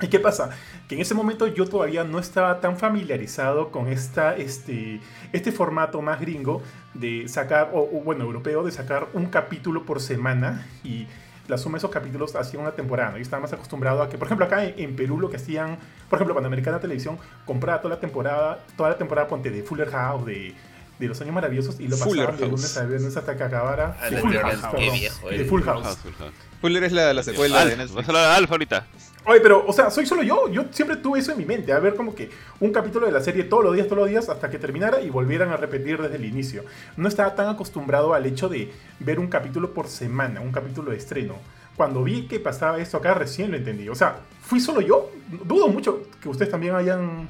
¿Y 0.00 0.06
qué 0.06 0.20
pasa? 0.20 0.50
Que 0.88 0.94
en 0.94 1.00
ese 1.00 1.14
momento 1.14 1.46
yo 1.48 1.66
todavía 1.66 2.04
no 2.04 2.20
estaba 2.20 2.60
tan 2.60 2.76
familiarizado 2.76 3.72
con 3.72 3.88
esta, 3.88 4.36
este, 4.36 5.00
este 5.32 5.50
formato 5.50 6.00
más 6.02 6.20
gringo 6.20 6.62
de 6.94 7.26
sacar, 7.28 7.70
o, 7.72 7.86
bueno, 8.04 8.24
europeo, 8.24 8.62
de 8.62 8.70
sacar 8.70 9.08
un 9.12 9.26
capítulo 9.26 9.84
por 9.84 10.00
semana 10.00 10.66
y 10.84 11.08
la 11.48 11.58
suma 11.58 11.74
de 11.74 11.78
esos 11.78 11.90
capítulos 11.90 12.36
hacía 12.36 12.60
una 12.60 12.72
temporada. 12.72 13.10
¿no? 13.10 13.16
Yo 13.16 13.22
estaba 13.22 13.42
más 13.42 13.52
acostumbrado 13.52 14.02
a 14.02 14.08
que, 14.08 14.18
por 14.18 14.28
ejemplo, 14.28 14.46
acá 14.46 14.64
en, 14.64 14.74
en 14.78 14.94
Perú 14.94 15.18
lo 15.18 15.30
que 15.30 15.36
hacían, 15.36 15.78
por 16.08 16.18
ejemplo, 16.18 16.34
Panamericana 16.34 16.78
Televisión 16.78 17.18
compraba 17.44 17.80
toda 17.80 17.96
la 17.96 18.00
temporada, 18.00 18.64
toda 18.76 18.90
la 18.90 18.98
temporada, 18.98 19.26
ponte 19.26 19.50
de 19.50 19.62
Fuller 19.64 19.90
House, 19.90 20.26
de, 20.26 20.54
de 20.98 21.06
Los 21.08 21.20
Años 21.20 21.34
Maravillosos 21.34 21.78
y 21.80 21.88
lo 21.88 21.96
Fuller 21.96 22.26
pasaban 22.26 22.36
de 22.36 22.46
House. 22.48 22.50
lunes 22.60 22.76
a 22.76 22.84
viernes 22.86 23.16
hasta 23.16 23.36
que 23.36 23.42
acabara. 23.44 23.96
A 24.00 24.10
de 24.10 24.16
Full 24.18 24.30
teoría, 24.32 24.56
House, 24.56 24.64
qué 24.70 24.76
perdón. 24.76 24.94
viejo 24.98 25.28
De. 25.28 25.38
Full 25.38 25.46
Full 25.48 25.62
House. 25.62 25.84
House, 25.84 25.98
Full 25.98 26.12
House. 26.18 26.32
Fuller 26.60 26.84
es 26.84 26.92
la, 26.92 27.14
la 27.14 27.22
secuela 27.22 27.56
de 27.56 27.62
Alf, 27.62 27.78
Netflix. 27.78 27.94
vas 27.94 28.04
a 28.08 28.10
hablar 28.10 28.30
de 28.30 28.36
Alf 28.36 28.50
ahorita. 28.50 28.86
Oye, 29.24 29.40
pero, 29.40 29.64
o 29.66 29.72
sea, 29.74 29.90
soy 29.90 30.06
solo 30.06 30.22
yo. 30.22 30.48
Yo 30.48 30.64
siempre 30.70 30.96
tuve 30.96 31.18
eso 31.18 31.32
en 31.32 31.38
mi 31.38 31.44
mente. 31.44 31.72
A 31.72 31.78
ver, 31.78 31.94
como 31.94 32.14
que 32.14 32.30
un 32.60 32.72
capítulo 32.72 33.04
de 33.06 33.12
la 33.12 33.20
serie 33.20 33.44
todos 33.44 33.62
los 33.62 33.74
días, 33.74 33.86
todos 33.86 33.98
los 33.98 34.08
días, 34.08 34.28
hasta 34.28 34.48
que 34.48 34.58
terminara 34.58 35.00
y 35.02 35.10
volvieran 35.10 35.50
a 35.50 35.56
repetir 35.58 36.00
desde 36.00 36.16
el 36.16 36.24
inicio. 36.24 36.64
No 36.96 37.06
estaba 37.08 37.34
tan 37.34 37.48
acostumbrado 37.48 38.14
al 38.14 38.24
hecho 38.26 38.48
de 38.48 38.72
ver 39.00 39.18
un 39.20 39.28
capítulo 39.28 39.74
por 39.74 39.86
semana, 39.88 40.40
un 40.40 40.50
capítulo 40.50 40.90
de 40.92 40.96
estreno. 40.96 41.36
Cuando 41.78 42.02
vi 42.02 42.26
que 42.26 42.40
pasaba 42.40 42.78
esto 42.78 42.96
acá, 42.96 43.14
recién 43.14 43.52
lo 43.52 43.56
entendí. 43.56 43.88
O 43.88 43.94
sea, 43.94 44.16
¿fui 44.42 44.58
solo 44.58 44.80
yo? 44.80 45.12
Dudo 45.44 45.68
mucho 45.68 46.02
que 46.20 46.28
ustedes 46.28 46.50
también 46.50 46.74
hayan. 46.74 47.28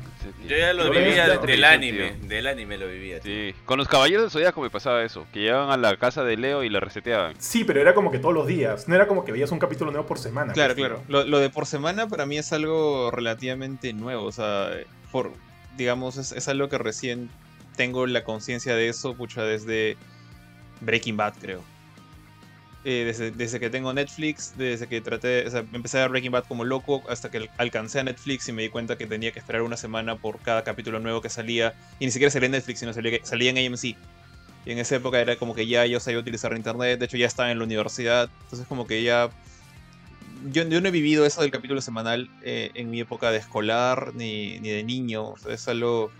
Yo 0.49 0.56
ya 0.56 0.73
lo 0.73 0.85
Lo 0.85 0.91
vivía 0.91 1.29
del 1.29 1.41
tío. 1.41 1.67
anime. 1.67 2.17
Del 2.23 2.47
anime 2.47 2.79
lo 2.79 2.87
vivía, 2.89 3.21
tío. 3.21 3.31
Sí. 3.31 3.55
Con 3.67 3.77
los 3.79 3.87
caballeros 3.89 4.23
del 4.23 4.31
Zodíaco 4.31 4.62
me 4.62 4.71
pasaba 4.71 5.05
eso. 5.05 5.27
Que 5.35 5.41
llegaban 5.41 5.69
a 5.71 5.77
la 5.77 5.99
casa 5.99 6.25
de 6.25 6.39
Leo 6.39 6.65
y 6.65 6.71
la 6.71 6.81
reseteaban. 6.81 7.35
Sí, 7.39 7.65
pero 7.65 7.83
era 7.83 7.93
como 7.93 8.11
que 8.11 8.19
todos 8.19 8.33
los 8.35 8.47
días. 8.47 8.89
No 8.89 8.95
era 8.95 9.06
como 9.06 9.23
que 9.23 9.33
veías 9.33 9.53
un 9.53 9.59
capítulo 9.59 9.91
nuevo 9.91 10.06
por 10.06 10.19
semana. 10.19 10.55
Claro, 10.55 10.75
pues, 10.75 10.87
claro. 10.87 11.03
Lo, 11.09 11.25
lo 11.25 11.39
de 11.41 11.50
por 11.50 11.67
semana 11.67 12.09
para 12.09 12.25
mí 12.25 12.39
es 12.39 12.50
algo 12.55 13.11
relativamente 13.11 13.93
nuevo. 13.93 14.25
O 14.25 14.33
sea, 14.33 14.71
por, 15.12 15.31
digamos, 15.77 16.17
es, 16.17 16.33
es 16.33 16.49
algo 16.49 16.71
que 16.71 16.79
recién 16.79 17.29
tengo 17.77 18.06
la 18.06 18.25
conciencia 18.25 18.75
de 18.75 18.89
eso, 18.89 19.12
pucha, 19.15 19.43
desde 19.43 19.99
Breaking 20.81 21.19
Bad, 21.19 21.35
creo. 21.39 21.62
Eh, 22.84 23.02
desde, 23.04 23.32
desde 23.32 23.58
que 23.58 23.70
tengo 23.70 23.92
Netflix, 23.92 24.54
desde 24.56 24.86
que 24.86 25.00
traté, 25.00 25.46
o 25.46 25.50
sea, 25.50 25.64
empecé 25.72 25.98
a 25.98 26.02
ver 26.02 26.10
Breaking 26.10 26.30
Bad 26.30 26.44
como 26.44 26.64
loco, 26.64 27.02
hasta 27.08 27.28
que 27.28 27.50
alcancé 27.56 27.99
a 27.99 28.04
Netflix 28.04 28.49
y 28.49 28.52
me 28.52 28.62
di 28.62 28.68
cuenta 28.68 28.97
que 28.97 29.06
tenía 29.06 29.32
que 29.32 29.40
esperar 29.40 29.62
una 29.62 29.76
semana 29.76 30.16
por 30.16 30.38
cada 30.40 30.62
capítulo 30.62 31.00
nuevo 31.00 31.20
que 31.20 31.28
salía. 31.28 31.75
Y 31.99 32.06
ni 32.06 32.12
siquiera 32.12 32.30
salía 32.30 32.47
en 32.47 32.52
Netflix, 32.52 32.78
sino 32.80 32.92
salía, 32.92 33.50
en 33.50 33.58
AMC. 33.58 33.85
Y 33.85 33.97
en 34.73 34.78
esa 34.78 34.97
época 34.97 35.20
era 35.20 35.37
como 35.37 35.54
que 35.54 35.66
ya 35.66 35.87
yo 35.87 35.99
sabía 35.99 36.20
utilizar 36.20 36.54
internet, 36.56 36.99
de 36.99 37.06
hecho 37.06 37.16
ya 37.16 37.26
estaba 37.26 37.50
en 37.50 37.58
la 37.58 37.64
universidad, 37.64 38.30
entonces 38.42 38.66
como 38.68 38.87
que 38.87 39.02
ya 39.02 39.30
yo, 40.52 40.62
yo 40.68 40.80
no 40.80 40.88
he 40.88 40.90
vivido 40.90 41.26
eso 41.26 41.40
del 41.40 41.50
capítulo 41.50 41.80
semanal 41.80 42.30
eh, 42.42 42.70
en 42.75 42.90
mi 42.90 43.00
época 43.00 43.30
de 43.30 43.38
escolar 43.38 44.14
ni, 44.14 44.61
ni 44.61 44.68
de 44.68 44.85
niño. 44.85 45.30
O 45.30 45.37
sea, 45.37 45.54
es 45.54 45.66
algo. 45.68 46.11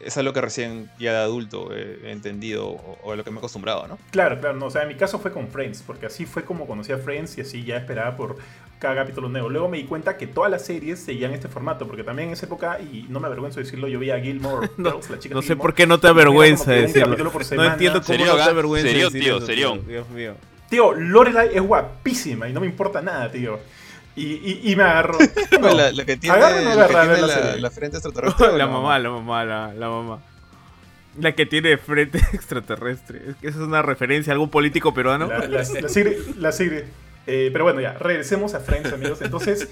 Es 0.00 0.16
algo 0.16 0.32
que 0.32 0.40
recién 0.40 0.90
ya 0.98 1.12
de 1.12 1.18
adulto 1.18 1.70
he 1.74 2.10
entendido 2.10 2.66
o, 2.68 2.98
o 3.02 3.12
a 3.12 3.16
lo 3.16 3.24
que 3.24 3.30
me 3.30 3.36
he 3.36 3.38
acostumbrado, 3.38 3.86
¿no? 3.88 3.98
Claro, 4.10 4.38
claro, 4.40 4.56
no, 4.58 4.66
o 4.66 4.70
sea, 4.70 4.82
en 4.82 4.88
mi 4.88 4.94
caso 4.94 5.18
fue 5.18 5.32
con 5.32 5.48
Friends, 5.48 5.82
porque 5.86 6.06
así 6.06 6.26
fue 6.26 6.44
como 6.44 6.66
conocí 6.66 6.92
a 6.92 6.98
Friends 6.98 7.38
y 7.38 7.40
así 7.42 7.64
ya 7.64 7.76
esperaba 7.76 8.16
por 8.16 8.36
cada 8.78 8.96
capítulo 8.96 9.28
nuevo. 9.28 9.48
Luego 9.48 9.68
me 9.68 9.76
di 9.76 9.84
cuenta 9.84 10.16
que 10.16 10.26
todas 10.26 10.50
las 10.50 10.64
series 10.64 10.98
seguían 10.98 11.32
este 11.32 11.48
formato, 11.48 11.86
porque 11.86 12.02
también 12.02 12.28
en 12.28 12.32
esa 12.34 12.46
época, 12.46 12.80
y 12.80 13.06
no 13.08 13.20
me 13.20 13.28
avergüenzo 13.28 13.60
de 13.60 13.64
decirlo, 13.64 13.86
yo 13.86 13.98
veía 14.00 14.16
a 14.16 14.20
Gilmore 14.20 14.70
No, 14.76 14.90
Girls, 14.90 15.10
la 15.10 15.18
chica 15.20 15.34
No 15.34 15.42
sé 15.42 15.48
Gilmore. 15.48 15.62
por 15.68 15.74
qué 15.74 15.86
no 15.86 16.00
te 16.00 16.08
avergüenza 16.08 16.72
decirlo. 16.72 17.16
No 17.16 17.64
entiendo 17.64 18.02
cómo 18.02 18.24
no 18.24 18.34
te 18.34 18.40
¿ah? 18.42 18.46
avergüenza 18.46 18.88
Serión, 18.88 19.12
decir 19.12 19.28
tío, 19.28 19.40
serión. 19.40 19.86
Dios 19.86 20.08
mío. 20.10 20.34
Tío, 20.68 20.92
Lorelai 20.94 21.50
es 21.54 21.62
guapísima 21.62 22.48
y 22.48 22.52
no 22.52 22.60
me 22.60 22.66
importa 22.66 23.00
nada, 23.02 23.30
tío. 23.30 23.60
Y, 24.14 24.24
y, 24.24 24.60
y 24.72 24.76
me 24.76 24.82
agarró. 24.82 25.18
No, 25.60 25.74
la, 25.74 25.90
la 25.92 26.04
que 26.04 26.16
tiene, 26.16 26.36
agarra 26.36 26.56
la, 26.60 26.62
que 26.62 26.68
agarra 26.70 27.02
tiene 27.04 27.20
la 27.20 27.26
la, 27.26 27.34
serie. 27.34 27.60
la 27.60 27.70
frente 27.70 27.96
extraterrestre. 27.96 28.46
¿o 28.48 28.56
la 28.58 28.66
no? 28.66 28.72
mamá, 28.72 28.98
la 28.98 29.10
mamá, 29.10 29.44
la, 29.44 29.74
la 29.74 29.88
mamá. 29.88 30.18
La 31.18 31.32
que 31.32 31.46
tiene 31.46 31.76
frente 31.78 32.18
extraterrestre. 32.32 33.20
Es 33.30 33.36
que 33.36 33.48
Esa 33.48 33.58
es 33.58 33.64
una 33.64 33.82
referencia 33.82 34.32
a 34.32 34.34
algún 34.34 34.50
político 34.50 34.92
peruano. 34.94 35.26
La, 35.28 35.38
la, 35.40 35.46
la 35.48 35.62
Sigrid- 35.64 36.34
la 36.36 36.52
Sigrid. 36.52 36.82
Eh, 37.26 37.50
pero 37.52 37.64
bueno, 37.64 37.80
ya, 37.80 37.92
regresemos 37.94 38.54
a 38.54 38.60
Friends, 38.60 38.92
amigos. 38.92 39.22
Entonces, 39.22 39.68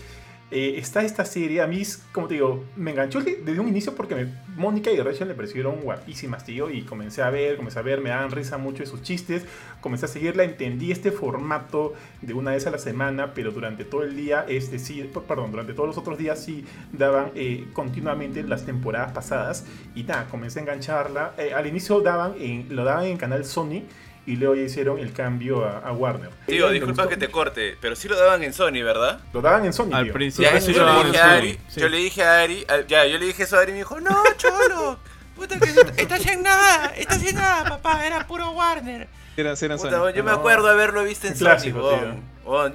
eh, 0.50 0.74
está 0.78 1.02
esta 1.02 1.24
serie. 1.24 1.60
A 1.62 1.66
mí, 1.66 1.80
es- 1.82 2.02
como 2.12 2.26
te 2.28 2.34
digo, 2.34 2.64
me 2.76 2.90
enganchó 2.90 3.20
de- 3.20 3.36
desde 3.44 3.60
un 3.60 3.68
inicio 3.68 3.94
porque 3.94 4.26
Mónica 4.56 4.90
y 4.90 4.98
Rachel 5.00 5.28
me 5.28 5.34
parecieron 5.34 5.80
guapísimas, 5.82 6.44
tío. 6.44 6.70
Y 6.70 6.82
comencé 6.82 7.22
a 7.22 7.30
ver, 7.30 7.56
comencé 7.56 7.78
a 7.78 7.82
ver, 7.82 8.00
me 8.00 8.10
dan 8.10 8.30
risa 8.30 8.58
mucho 8.58 8.82
de 8.82 8.86
sus 8.86 9.02
chistes. 9.02 9.44
Comencé 9.80 10.06
a 10.06 10.08
seguirla, 10.08 10.42
entendí 10.44 10.92
este 10.92 11.12
formato 11.12 11.94
de 12.20 12.34
una 12.34 12.50
vez 12.50 12.66
a 12.66 12.70
la 12.70 12.78
semana, 12.78 13.32
pero 13.32 13.50
durante 13.50 13.84
todo 13.84 14.02
el 14.02 14.16
día, 14.16 14.44
es 14.48 14.70
decir, 14.70 15.10
perdón, 15.26 15.50
durante 15.52 15.72
todos 15.72 15.88
los 15.88 15.98
otros 15.98 16.18
días 16.18 16.42
sí 16.44 16.64
daban 16.92 17.30
eh, 17.34 17.66
continuamente 17.72 18.42
las 18.42 18.66
temporadas 18.66 19.12
pasadas. 19.12 19.64
Y 19.94 20.02
nada, 20.02 20.26
comencé 20.30 20.58
a 20.58 20.62
engancharla. 20.62 21.34
Eh, 21.38 21.52
al 21.54 21.66
inicio 21.66 22.00
daban 22.00 22.34
en, 22.38 22.66
lo 22.74 22.84
daban 22.84 23.04
en 23.06 23.16
canal 23.16 23.44
Sony. 23.44 23.82
Y 24.30 24.36
luego 24.36 24.54
ya 24.54 24.62
hicieron 24.62 24.98
el 25.00 25.12
cambio 25.12 25.64
a, 25.64 25.78
a 25.78 25.92
Warner. 25.92 26.30
Tío, 26.46 26.68
Me 26.68 26.74
disculpa 26.74 27.08
que 27.08 27.16
te 27.16 27.28
corte, 27.30 27.76
pero 27.80 27.96
sí 27.96 28.06
lo 28.08 28.16
daban 28.16 28.42
en 28.44 28.52
Sony, 28.52 28.82
¿verdad? 28.84 29.20
Lo 29.32 29.40
daban 29.42 29.64
en 29.64 29.72
Sony, 29.72 29.90
Al 29.92 30.04
tío. 30.04 30.12
principio 30.12 30.48
Ya, 30.48 30.54
Lo 30.54 30.60
sí 30.60 30.72
yo, 30.72 30.84
le 30.86 31.04
dije 31.04 31.18
a 31.18 31.32
Ari, 31.32 31.58
sí. 31.68 31.80
yo 31.80 31.88
le 31.88 31.96
dije 31.96 32.22
a 32.22 32.40
Ari, 32.40 32.64
a- 32.68 32.86
ya, 32.86 33.06
yo 33.06 33.18
le 33.18 33.26
dije 33.26 33.42
eso 33.42 33.56
a 33.56 33.60
Ari 33.62 33.70
y 33.70 33.72
me 33.72 33.78
dijo, 33.78 34.00
no, 34.00 34.22
cholo, 34.36 34.98
Puta, 35.34 35.58
que 35.58 35.68
está- 35.70 35.92
estás 35.96 36.26
en 36.26 36.42
nada, 36.44 36.92
estás 36.96 37.24
en 37.24 37.34
nada, 37.34 37.64
papá, 37.68 38.06
era 38.06 38.26
puro 38.26 38.50
Warner. 38.52 39.08
Eran 39.36 39.56
Puta, 39.56 39.78
Sony. 39.78 40.12
yo 40.14 40.22
me 40.22 40.30
acuerdo 40.32 40.66
de 40.66 40.72
haberlo 40.74 41.02
visto 41.02 41.26
en 41.26 41.36
Sony, 41.36 41.56
tío. 41.62 42.16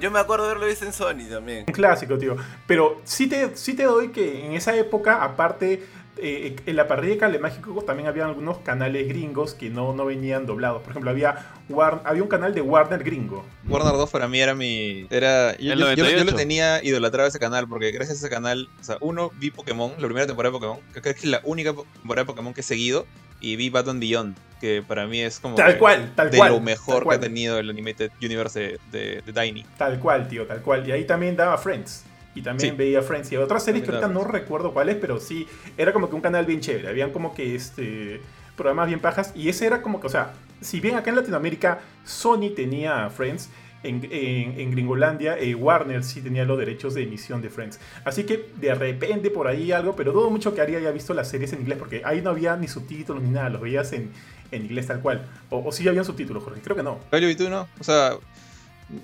Yo 0.00 0.10
me 0.10 0.18
acuerdo 0.18 0.44
de 0.46 0.50
haberlo 0.50 0.66
visto 0.66 0.84
en 0.84 0.92
Sony 0.92 1.28
también. 1.30 1.64
Un 1.68 1.72
clásico, 1.74 2.18
tío. 2.18 2.36
Pero 2.66 3.00
sí 3.04 3.28
te, 3.28 3.56
sí 3.56 3.74
te 3.74 3.84
doy 3.84 4.08
que 4.08 4.44
en 4.46 4.54
esa 4.54 4.74
época, 4.74 5.22
aparte, 5.22 5.86
eh, 6.18 6.56
en 6.66 6.76
la 6.76 6.88
parrilla 6.88 7.14
de 7.14 7.18
Cable 7.18 7.38
Mágico 7.38 7.82
también 7.84 8.08
había 8.08 8.24
algunos 8.24 8.58
canales 8.58 9.06
gringos 9.08 9.54
que 9.54 9.70
no, 9.70 9.92
no 9.94 10.06
venían 10.06 10.46
doblados. 10.46 10.82
Por 10.82 10.90
ejemplo, 10.90 11.10
había, 11.10 11.46
War- 11.68 12.00
había 12.04 12.22
un 12.22 12.28
canal 12.28 12.54
de 12.54 12.60
Warner 12.62 13.02
gringo. 13.04 13.44
Warner 13.68 13.92
2 13.92 14.10
para 14.10 14.26
mí 14.28 14.40
era 14.40 14.54
mi. 14.54 15.06
Era, 15.10 15.56
yo, 15.58 15.74
yo- 15.74 15.74
yo- 15.74 15.94
yo 15.94 16.04
98. 16.04 16.24
lo 16.24 16.34
tenía 16.36 16.82
idolatrado 16.84 17.28
ese 17.28 17.38
canal 17.38 17.68
porque 17.68 17.90
gracias 17.92 18.18
a 18.22 18.26
ese 18.26 18.34
canal, 18.34 18.68
o 18.80 18.84
sea, 18.84 18.96
uno, 19.00 19.30
vi 19.38 19.50
Pokémon, 19.50 19.92
la 19.98 20.06
primera 20.06 20.26
temporada 20.26 20.52
de 20.52 20.58
Pokémon, 20.58 20.78
que 20.94 21.00
creo 21.02 21.14
que 21.14 21.20
es 21.20 21.26
la 21.26 21.40
única 21.44 21.72
po- 21.74 21.86
temporada 22.00 22.22
de 22.24 22.26
Pokémon 22.26 22.54
que 22.54 22.62
he 22.62 22.64
seguido, 22.64 23.06
y 23.38 23.56
vi 23.56 23.68
Batman 23.68 24.00
Beyond, 24.00 24.36
que 24.62 24.82
para 24.82 25.06
mí 25.06 25.20
es 25.20 25.38
como. 25.38 25.56
Tal 25.56 25.76
cual, 25.76 26.12
tal 26.16 26.30
de 26.30 26.38
cual. 26.38 26.50
lo 26.52 26.56
tal 26.56 26.64
mejor 26.64 26.98
que 27.00 27.04
cual. 27.04 27.16
ha 27.18 27.20
tenido 27.20 27.58
el 27.58 27.68
Animated 27.68 28.10
Universe 28.22 28.58
de, 28.58 28.80
de, 28.90 29.22
de 29.22 29.32
Tiny. 29.34 29.66
Tal 29.76 29.98
cual, 30.00 30.26
tío, 30.26 30.46
tal 30.46 30.62
cual. 30.62 30.88
Y 30.88 30.92
ahí 30.92 31.04
también 31.04 31.36
daba 31.36 31.58
Friends. 31.58 32.05
Y 32.36 32.42
también 32.42 32.70
Sí. 32.72 32.76
veía 32.76 33.02
Friends. 33.02 33.32
Y 33.32 33.36
otras 33.36 33.64
series 33.64 33.82
que 33.84 33.90
ahorita 33.90 34.06
no 34.08 34.22
recuerdo 34.22 34.72
cuáles, 34.72 34.96
pero 34.96 35.18
sí, 35.18 35.48
era 35.76 35.92
como 35.92 36.08
que 36.08 36.14
un 36.14 36.20
canal 36.20 36.46
bien 36.46 36.60
chévere. 36.60 36.88
Habían 36.88 37.10
como 37.10 37.34
que 37.34 37.56
este 37.56 38.20
programas 38.56 38.86
bien 38.86 39.00
pajas. 39.00 39.32
Y 39.34 39.48
ese 39.48 39.66
era 39.66 39.82
como 39.82 40.00
que, 40.00 40.06
o 40.06 40.10
sea, 40.10 40.32
si 40.60 40.78
bien 40.80 40.94
acá 40.94 41.10
en 41.10 41.16
Latinoamérica 41.16 41.80
Sony 42.04 42.50
tenía 42.54 43.10
Friends, 43.10 43.50
en, 43.82 44.02
en- 44.10 44.58
en 44.58 44.70
Gringolandia 44.70 45.38
eh, 45.38 45.54
Warner 45.54 46.02
sí 46.02 46.20
tenía 46.22 46.44
los 46.44 46.58
derechos 46.58 46.94
de 46.94 47.02
emisión 47.02 47.40
de 47.42 47.50
Friends. 47.50 47.78
Así 48.04 48.24
que 48.24 48.48
de 48.56 48.74
repente 48.74 49.30
por 49.30 49.46
ahí 49.46 49.72
algo, 49.72 49.94
pero 49.94 50.12
dudo 50.12 50.30
mucho 50.30 50.54
que 50.54 50.60
Ari 50.62 50.74
haya 50.76 50.90
visto 50.90 51.12
las 51.14 51.28
series 51.28 51.52
en 51.52 51.60
inglés, 51.60 51.78
porque 51.78 52.02
ahí 52.04 52.20
no 52.22 52.30
había 52.30 52.56
ni 52.56 52.66
subtítulos 52.68 53.22
ni 53.22 53.30
nada, 53.30 53.50
los 53.50 53.60
veías 53.60 53.92
en, 53.92 54.10
en 54.50 54.62
inglés 54.62 54.86
tal 54.86 55.00
cual. 55.00 55.26
O, 55.50 55.58
o 55.68 55.72
sí 55.72 55.86
habían 55.86 56.04
subtítulos, 56.04 56.42
Jorge, 56.42 56.60
creo 56.62 56.74
que 56.76 56.82
no. 56.82 56.98
Pero 57.10 57.28
y 57.30 57.36
tú 57.36 57.48
no, 57.50 57.68
o 57.78 57.84
sea, 57.84 58.14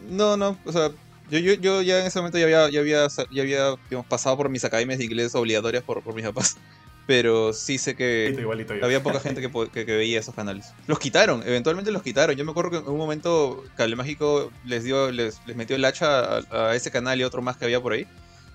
no, 0.09 0.37
no, 0.37 0.57
o 0.65 0.73
sea, 0.73 0.91
yo, 1.31 1.38
yo, 1.38 1.55
yo 1.55 1.83
ya 1.83 2.00
en 2.00 2.07
ese 2.07 2.19
momento 2.19 2.38
ya 2.38 2.45
había, 2.45 2.69
ya 2.71 2.81
había, 2.81 3.07
ya 3.31 3.43
había 3.43 3.76
digamos, 3.88 4.07
pasado 4.07 4.37
por 4.37 4.49
mis 4.49 4.64
academias 4.64 4.99
de 4.99 5.05
inglés 5.07 5.35
obligatorias 5.35 5.83
por, 5.85 6.02
por 6.02 6.14
mis 6.14 6.25
papás, 6.25 6.57
pero 7.07 7.52
sí 7.52 7.79
sé 7.79 7.97
Igualito, 8.25 8.41
que 8.41 8.43
igualito 8.43 8.75
yo. 8.75 8.85
había 8.85 9.02
poca 9.02 9.21
gente 9.21 9.41
que, 9.41 9.50
que, 9.71 9.87
que 9.87 9.97
veía 9.97 10.21
esos 10.21 10.35
canales. 10.35 10.75
Los 10.87 10.99
quitaron, 10.99 11.43
eventualmente 11.47 11.91
los 11.93 12.02
quitaron. 12.02 12.37
Yo 12.37 12.45
me 12.45 12.50
acuerdo 12.52 12.71
que 12.71 12.76
en 12.79 12.88
un 12.88 12.99
momento 12.99 13.64
Cable 13.76 13.97
Mágico 13.97 14.52
les 14.64 14.85
dio, 14.85 15.11
les, 15.11 15.41
les 15.47 15.57
metió 15.57 15.76
el 15.76 15.85
hacha 15.85 16.38
a, 16.38 16.69
a 16.71 16.75
ese 16.76 16.91
canal 16.91 17.21
y 17.21 17.25
otro 17.25 17.43
más 17.43 17.57
que 17.57 17.64
había 17.64 17.81
por 17.81 17.93
ahí, 17.93 18.07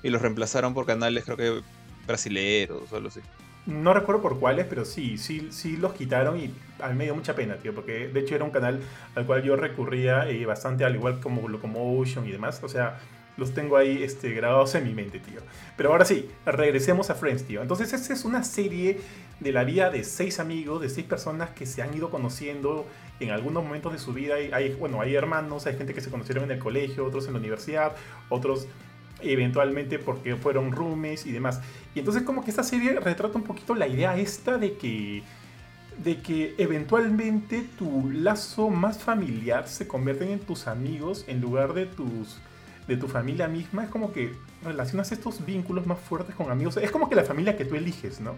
y 0.04 0.10
los 0.10 0.22
reemplazaron 0.22 0.74
por 0.74 0.86
canales 0.86 1.24
creo 1.26 1.38
que 1.38 1.62
brasileros 2.06 2.92
o 2.92 2.96
algo 2.96 3.10
así. 3.10 3.22
No 3.68 3.94
recuerdo 3.94 4.22
por 4.22 4.40
cuáles, 4.40 4.66
pero 4.66 4.86
sí, 4.86 5.18
sí, 5.18 5.50
sí 5.52 5.76
los 5.76 5.94
quitaron 5.94 6.40
y 6.40 6.54
a 6.80 6.88
mí 6.88 6.96
me 6.96 7.04
dio 7.04 7.14
mucha 7.16 7.36
pena, 7.36 7.58
tío, 7.58 7.76
porque 7.76 8.08
de 8.08 8.20
hecho 8.22 8.34
era 8.34 8.46
un 8.46 8.52
canal 8.52 8.80
al 9.14 9.26
cual 9.26 9.44
yo 9.44 9.58
recurría 9.58 10.30
eh, 10.30 10.46
bastante, 10.46 10.86
al 10.86 10.96
igual 10.96 11.20
como 11.20 11.50
Locomotion 11.50 12.26
y 12.26 12.32
demás, 12.32 12.62
o 12.64 12.70
sea, 12.70 12.98
los 13.36 13.54
tengo 13.54 13.76
ahí 13.76 14.04
este, 14.04 14.32
grabados 14.32 14.74
en 14.76 14.86
mi 14.86 14.94
mente, 14.94 15.20
tío. 15.20 15.42
Pero 15.76 15.92
ahora 15.92 16.06
sí, 16.06 16.30
regresemos 16.46 17.10
a 17.10 17.16
Friends, 17.16 17.44
tío. 17.44 17.62
Entonces, 17.62 17.92
esta 17.92 18.14
es 18.14 18.24
una 18.24 18.44
serie 18.44 19.02
de 19.42 19.52
la 19.52 19.66
vida 19.66 19.90
de 19.92 20.04
seis 20.06 20.40
amigos, 20.40 20.82
de 20.82 20.88
seis 20.90 21.06
personas 21.06 21.50
que 21.52 21.66
se 21.66 21.82
han 21.82 21.94
ido 21.94 22.10
conociendo 22.10 22.88
en 23.20 23.32
algunos 23.32 23.64
momentos 23.64 23.92
de 23.94 24.00
su 24.00 24.14
vida. 24.14 24.36
Hay, 24.36 24.50
hay- 24.54 24.74
bueno, 24.76 25.02
hay 25.02 25.14
hermanos, 25.14 25.68
hay 25.68 25.76
gente 25.76 25.94
que 25.94 26.02
se 26.02 26.10
conocieron 26.10 26.46
en 26.46 26.52
el 26.52 26.60
colegio, 26.60 27.06
otros 27.06 27.28
en 27.28 27.34
la 27.34 27.40
universidad, 27.40 27.96
otros 28.30 28.68
eventualmente 29.22 30.00
porque 30.00 30.36
fueron 30.36 30.72
roomies 30.72 31.26
y 31.26 31.32
demás. 31.32 31.62
Y 31.96 32.00
entonces 32.00 32.24
como 32.24 32.44
que 32.44 32.52
esta 32.52 32.64
serie 32.64 33.00
retrata 33.00 33.38
un 33.38 33.44
poquito 33.44 33.76
la 33.76 33.88
idea 33.88 34.18
esta 34.18 34.58
de 34.58 34.78
que 34.78 35.24
de 36.04 36.22
que 36.22 36.54
eventualmente 36.60 37.66
tu 37.78 38.12
lazo 38.12 38.70
más 38.70 39.00
familiar 39.00 39.68
se 39.68 39.88
convierten 39.88 40.30
en 40.30 40.40
tus 40.40 40.68
amigos 40.68 41.26
en 41.28 41.42
lugar 41.42 41.74
de 41.74 41.88
tus 41.88 42.40
de 42.88 42.96
tu 42.96 43.08
familia 43.08 43.48
misma, 43.48 43.84
es 43.84 43.90
como 43.90 44.14
que 44.14 44.34
relacionas 44.64 45.12
estos 45.12 45.46
vínculos 45.46 45.86
más 45.86 46.00
fuertes 46.00 46.36
con 46.36 46.50
amigos, 46.50 46.78
es 46.78 46.90
como 46.90 47.10
que 47.10 47.16
la 47.16 47.24
familia 47.24 47.58
que 47.58 47.66
tú 47.66 47.76
eliges, 47.76 48.22
¿no? 48.22 48.36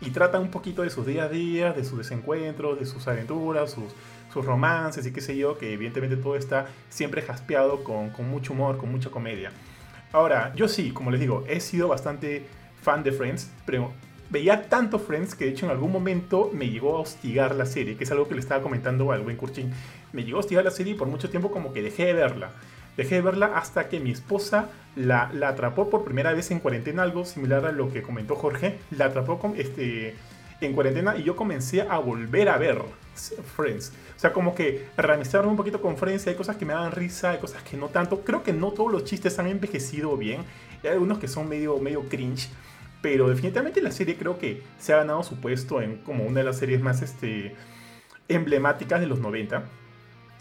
Y 0.00 0.10
trata 0.10 0.40
un 0.40 0.50
poquito 0.50 0.82
de 0.82 0.90
sus 0.90 1.06
día 1.06 1.24
a 1.24 1.28
día, 1.28 1.72
de 1.72 1.84
sus 1.84 1.98
desencuentros, 1.98 2.78
de 2.78 2.86
sus 2.86 3.06
aventuras, 3.06 3.70
sus, 3.70 3.92
sus 4.32 4.44
romances 4.44 5.06
y 5.06 5.12
qué 5.12 5.20
sé 5.20 5.36
yo, 5.36 5.56
que 5.56 5.72
evidentemente 5.72 6.16
todo 6.16 6.34
está 6.34 6.66
siempre 6.90 7.22
jaspeado 7.22 7.84
con, 7.84 8.10
con 8.10 8.28
mucho 8.28 8.52
humor, 8.52 8.78
con 8.78 8.90
mucha 8.90 9.10
comedia. 9.10 9.52
Ahora, 10.14 10.52
yo 10.54 10.68
sí, 10.68 10.92
como 10.92 11.10
les 11.10 11.18
digo, 11.18 11.42
he 11.48 11.58
sido 11.58 11.88
bastante 11.88 12.46
fan 12.80 13.02
de 13.02 13.10
Friends, 13.10 13.50
pero 13.66 13.90
veía 14.30 14.68
tanto 14.68 15.00
Friends 15.00 15.34
que 15.34 15.46
de 15.46 15.50
hecho 15.50 15.66
en 15.66 15.72
algún 15.72 15.90
momento 15.90 16.52
me 16.52 16.68
llegó 16.68 16.96
a 16.96 17.00
hostigar 17.00 17.52
la 17.56 17.66
serie, 17.66 17.96
que 17.96 18.04
es 18.04 18.12
algo 18.12 18.28
que 18.28 18.36
le 18.36 18.40
estaba 18.40 18.62
comentando 18.62 19.10
al 19.10 19.22
buen 19.22 19.36
Kurchin. 19.36 19.72
Me 20.12 20.22
llegó 20.22 20.36
a 20.36 20.40
hostigar 20.40 20.62
la 20.62 20.70
serie 20.70 20.92
y 20.92 20.96
por 20.96 21.08
mucho 21.08 21.30
tiempo 21.30 21.50
como 21.50 21.72
que 21.72 21.82
dejé 21.82 22.04
de 22.04 22.12
verla. 22.12 22.50
Dejé 22.96 23.16
de 23.16 23.22
verla 23.22 23.56
hasta 23.56 23.88
que 23.88 23.98
mi 23.98 24.12
esposa 24.12 24.68
la, 24.94 25.32
la 25.34 25.48
atrapó 25.48 25.90
por 25.90 26.04
primera 26.04 26.32
vez 26.32 26.52
en 26.52 26.60
cuarentena, 26.60 27.02
algo 27.02 27.24
similar 27.24 27.66
a 27.66 27.72
lo 27.72 27.92
que 27.92 28.02
comentó 28.02 28.36
Jorge. 28.36 28.78
La 28.96 29.06
atrapó 29.06 29.40
con, 29.40 29.56
este, 29.56 30.14
en 30.60 30.72
cuarentena 30.72 31.16
y 31.16 31.22
yo 31.22 31.36
comencé 31.36 31.82
a 31.82 31.98
volver 31.98 32.48
a 32.48 32.58
ver 32.58 32.82
Friends. 33.56 33.92
O 34.16 34.18
sea, 34.18 34.32
como 34.32 34.54
que 34.54 34.86
reamistarme 34.96 35.48
un 35.48 35.56
poquito 35.56 35.80
con 35.80 35.96
Friends. 35.96 36.26
Hay 36.26 36.34
cosas 36.34 36.56
que 36.56 36.64
me 36.64 36.72
dan 36.72 36.92
risa, 36.92 37.30
hay 37.30 37.38
cosas 37.38 37.62
que 37.62 37.76
no 37.76 37.88
tanto. 37.88 38.20
Creo 38.20 38.42
que 38.42 38.52
no 38.52 38.72
todos 38.72 38.90
los 38.90 39.04
chistes 39.04 39.38
han 39.38 39.46
envejecido 39.46 40.16
bien. 40.16 40.44
Hay 40.82 40.90
algunos 40.90 41.18
que 41.18 41.28
son 41.28 41.48
medio, 41.48 41.78
medio 41.78 42.08
cringe. 42.08 42.48
Pero 43.02 43.28
definitivamente 43.28 43.82
la 43.82 43.92
serie 43.92 44.16
creo 44.16 44.38
que 44.38 44.62
se 44.78 44.92
ha 44.92 44.96
ganado 44.96 45.22
su 45.22 45.36
puesto 45.36 45.82
en 45.82 45.98
como 45.98 46.24
una 46.24 46.40
de 46.40 46.44
las 46.44 46.58
series 46.58 46.80
más 46.80 47.02
este, 47.02 47.54
emblemáticas 48.28 49.00
de 49.00 49.06
los 49.06 49.18
90. 49.18 49.62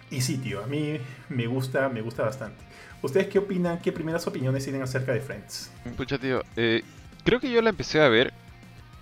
Y 0.10 0.22
sí, 0.22 0.38
tío, 0.38 0.64
a 0.64 0.68
mí 0.68 0.98
me 1.30 1.48
gusta, 1.48 1.90
me 1.90 2.02
gusta 2.02 2.24
bastante. 2.24 2.64
¿Ustedes 3.02 3.28
qué 3.28 3.40
opinan? 3.40 3.80
¿Qué 3.80 3.92
primeras 3.92 4.26
opiniones 4.28 4.64
tienen 4.64 4.82
acerca 4.82 5.12
de 5.12 5.20
Friends? 5.20 5.72
Pucha, 5.98 6.18
tío, 6.18 6.42
eh, 6.56 6.84
creo 7.26 7.40
que 7.40 7.52
yo 7.52 7.62
la 7.62 7.70
empecé 7.70 8.00
a 8.00 8.08
ver 8.08 8.34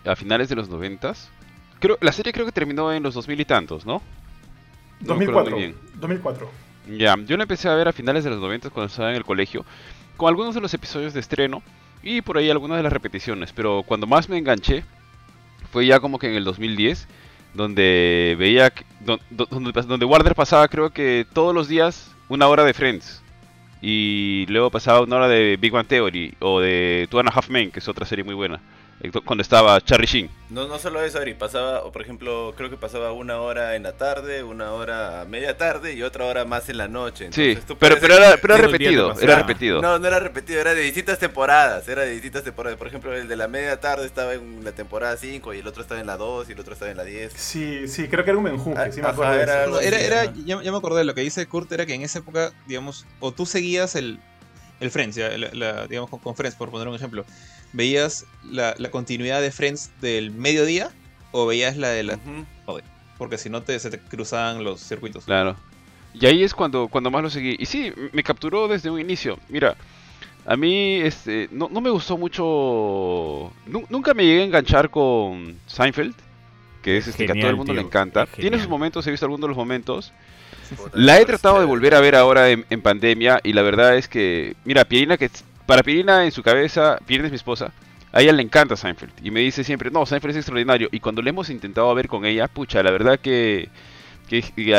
a 0.06 0.16
finales 0.16 0.50
de 0.50 0.56
los 0.56 0.70
noventas. 0.70 1.30
Creo, 1.80 1.98
la 2.02 2.12
serie 2.12 2.32
creo 2.34 2.46
que 2.46 2.52
terminó 2.52 2.92
en 2.94 3.04
los 3.04 3.14
dos 3.14 3.28
mil 3.28 3.40
y 3.40 3.46
tantos, 3.46 3.86
¿no? 3.86 4.02
No 5.02 5.16
me 5.16 5.26
acuerdo 5.26 5.50
2004. 5.52 5.52
muy 5.52 5.60
bien. 5.62 5.76
2004. 6.00 6.50
Ya, 6.98 7.16
yo 7.26 7.38
la 7.38 7.44
empecé 7.44 7.70
a 7.70 7.76
ver 7.76 7.88
a 7.88 7.94
finales 7.94 8.24
de 8.24 8.30
los 8.30 8.40
90 8.40 8.70
cuando 8.70 8.88
estaba 8.88 9.10
en 9.12 9.16
el 9.16 9.24
colegio, 9.26 9.66
con 10.18 10.30
algunos 10.30 10.54
de 10.56 10.62
los 10.62 10.74
episodios 10.74 11.14
de 11.14 11.20
estreno 11.20 11.62
y 12.04 12.22
por 12.22 12.38
ahí 12.38 12.50
algunas 12.50 12.78
de 12.78 12.84
las 12.84 12.94
repeticiones, 12.94 13.52
pero 13.54 13.84
cuando 13.86 14.08
más 14.08 14.30
me 14.30 14.38
enganché 14.38 14.84
fue 15.72 15.86
ya 15.86 16.00
como 16.00 16.18
que 16.20 16.28
en 16.28 16.36
el 16.36 16.44
2010, 16.44 17.08
donde 17.54 18.36
veía, 18.40 18.70
que- 18.72 18.84
don- 19.02 19.20
don- 19.30 19.48
donde, 19.50 19.72
donde 19.84 20.06
Warner 20.06 20.36
pasaba 20.36 20.68
creo 20.68 20.90
que 20.92 21.26
todos 21.34 21.54
los 21.54 21.68
días 21.68 22.12
una 22.30 22.48
hora 22.48 22.64
de 22.64 22.74
Friends 22.74 23.22
y 23.82 24.46
luego 24.50 24.70
pasaba 24.72 25.02
una 25.02 25.18
hora 25.18 25.28
de 25.28 25.58
Big 25.60 25.72
Bang 25.72 25.88
Theory 25.88 26.34
o 26.40 26.60
de 26.60 27.08
Two 27.10 27.20
and 27.20 27.30
a 27.30 27.32
Half 27.34 27.50
Men, 27.50 27.72
que 27.72 27.80
es 27.80 27.88
otra 27.88 28.06
serie 28.06 28.24
muy 28.24 28.36
buena, 28.36 28.60
cuando 29.26 29.42
estaba 29.42 29.80
Charlie 29.82 30.06
Sheen. 30.08 30.30
No, 30.50 30.68
no 30.68 30.78
solo 30.80 31.02
eso, 31.02 31.18
Ari, 31.18 31.34
pasaba, 31.34 31.84
o 31.84 31.92
por 31.92 32.02
ejemplo, 32.02 32.54
creo 32.58 32.70
que 32.70 32.76
pasaba 32.78 33.14
una 33.14 33.40
hora 33.40 33.76
en 33.76 33.84
la 33.84 33.94
tarde, 33.94 34.44
una 34.44 34.74
hora 34.74 35.22
a 35.22 35.26
media 35.26 35.58
tarde 35.58 35.94
y 35.94 36.04
otra 36.04 36.26
hora 36.26 36.44
más 36.46 36.68
en 36.70 36.78
la 36.78 36.88
noche. 36.90 37.30
Sí, 37.32 37.52
Entonces, 37.52 37.78
pero, 37.80 37.98
pero 38.02 38.16
era, 38.16 38.38
pero 38.38 38.56
era 38.56 38.64
repetido, 38.68 39.14
era 39.20 39.36
repetido. 39.38 39.82
No, 39.82 39.98
no 39.98 40.08
era 40.08 40.20
repetido, 40.20 40.60
era 40.60 40.74
de 40.74 40.82
distintas 40.82 41.20
temporadas, 41.20 41.88
era 41.88 42.02
de 42.04 42.12
distintas 42.12 42.44
temporadas. 42.44 42.78
Por 42.78 42.88
ejemplo, 42.88 43.16
el 43.16 43.28
de 43.30 43.36
la 43.38 43.48
media 43.48 43.80
tarde 43.80 44.06
estaba 44.06 44.34
en 44.34 44.64
la 44.64 44.74
temporada 44.74 45.16
5 45.16 45.54
y 45.54 45.60
el 45.60 45.68
otro 45.68 45.82
estaba 45.82 46.02
en 46.02 46.08
la 46.08 46.18
2 46.18 46.50
y 46.50 46.52
el 46.52 46.60
otro 46.60 46.74
estaba 46.74 46.92
en 46.92 46.98
la 46.98 47.04
10. 47.06 47.32
Sí, 47.34 47.88
sí, 47.88 48.08
creo 48.10 48.24
que 48.26 48.32
era 48.32 48.38
un 48.38 48.44
menjunje, 48.44 48.80
Ah, 48.80 48.92
sí 48.92 49.00
me 49.02 49.08
ajá, 49.08 49.14
acuerdo 49.14 49.80
de 49.80 49.88
era 49.88 50.00
Era, 50.02 50.26
ya, 50.46 50.62
ya 50.62 50.72
me 50.72 50.78
acordé, 50.78 51.04
lo 51.06 51.16
que 51.16 51.22
dice 51.22 51.46
Kurt 51.48 51.72
era 51.72 51.86
que 51.86 51.94
en 51.94 52.02
esa 52.02 52.20
época, 52.20 52.52
digamos, 52.68 53.06
o 53.22 53.32
tú 53.32 53.46
seguías 53.46 53.96
el, 53.96 54.20
el 54.82 54.92
Friends, 54.92 55.16
ya, 55.16 55.30
la- 55.38 55.50
la- 55.54 55.88
digamos 55.88 56.10
con, 56.10 56.20
con 56.20 56.36
Friends, 56.36 56.56
por 56.58 56.70
poner 56.72 56.88
un 56.90 56.96
ejemplo, 56.96 57.24
veías 57.74 58.26
la, 58.50 58.76
la 58.78 58.92
continuidad 58.92 59.42
de 59.42 59.52
Friends 59.52 59.92
del 60.02 60.32
mediodía 60.32 60.90
o 61.32 61.46
veías 61.46 61.78
la 61.78 61.90
de 61.90 62.04
la... 62.04 62.20
Porque 63.18 63.38
si 63.38 63.50
no 63.50 63.62
te, 63.62 63.78
se 63.80 63.92
te 63.92 64.00
cruzaban 64.00 64.64
los 64.64 64.82
circuitos. 64.82 65.26
Claro. 65.26 65.56
Y 66.14 66.26
ahí 66.26 66.44
es 66.44 66.54
cuando, 66.54 66.88
cuando 66.88 67.12
más 67.12 67.22
lo 67.22 67.30
seguí. 67.30 67.56
Y 67.60 67.66
sí, 67.68 67.94
me 68.12 68.24
capturó 68.24 68.68
desde 68.68 68.90
un 68.90 69.00
inicio. 69.00 69.38
Mira, 69.48 69.76
a 70.46 70.58
mí 70.58 70.96
este, 70.96 71.48
no, 71.52 71.70
no 71.72 71.82
me 71.82 71.92
gustó 71.92 72.18
mucho... 72.18 73.54
nu- 73.68 73.86
nunca 73.90 74.14
me 74.14 74.26
llegué 74.26 74.42
a 74.42 74.46
enganchar 74.46 74.90
con 74.90 75.56
Seinfeld, 75.68 76.16
que 76.82 76.98
es 76.98 77.08
este, 77.08 77.28
que 77.28 77.32
a 77.32 77.36
todo 77.36 77.52
el 77.52 77.56
mundo 77.56 77.74
le 77.74 77.82
encanta. 77.82 78.26
Tiene 78.26 78.58
sus 78.58 78.68
momentos, 78.68 79.06
he 79.06 79.12
visto 79.12 79.26
algunos 79.28 79.44
de 79.44 79.48
los 79.50 79.58
momentos. 79.58 80.12
La 80.94 81.20
he 81.20 81.26
tratado 81.26 81.60
de 81.60 81.66
volver 81.66 81.94
a 81.94 82.02
ver 82.02 82.16
ahora 82.16 82.50
en, 82.50 82.66
en 82.70 82.82
pandemia 82.82 83.40
y 83.44 83.54
la 83.54 83.62
verdad 83.62 83.98
es 83.98 84.08
que, 84.08 84.56
mira, 84.66 84.84
Pierina, 84.86 85.18
que 85.18 85.30
para 85.72 85.84
Pierina 85.84 86.26
en 86.26 86.34
su 86.34 86.44
cabeza, 86.44 87.00
Pierina 87.06 87.28
es 87.28 87.32
mi 87.32 87.38
esposa, 87.38 87.72
a 88.12 88.22
ella 88.22 88.34
le 88.34 88.42
encanta 88.42 88.76
Seinfeld 88.76 89.14
y 89.24 89.32
me 89.32 89.40
dice 89.40 89.64
siempre, 89.64 89.90
no, 89.90 90.06
Seinfeld 90.06 90.32
es 90.32 90.36
extraordinario 90.40 90.90
y 90.92 91.00
cuando 91.00 91.22
le 91.22 91.30
hemos 91.30 91.50
intentado 91.50 91.96
ver 91.96 92.10
con 92.10 92.26
ella, 92.26 92.50
pucha, 92.50 92.84
la 92.84 92.92
verdad 92.92 93.18
que 93.18 93.70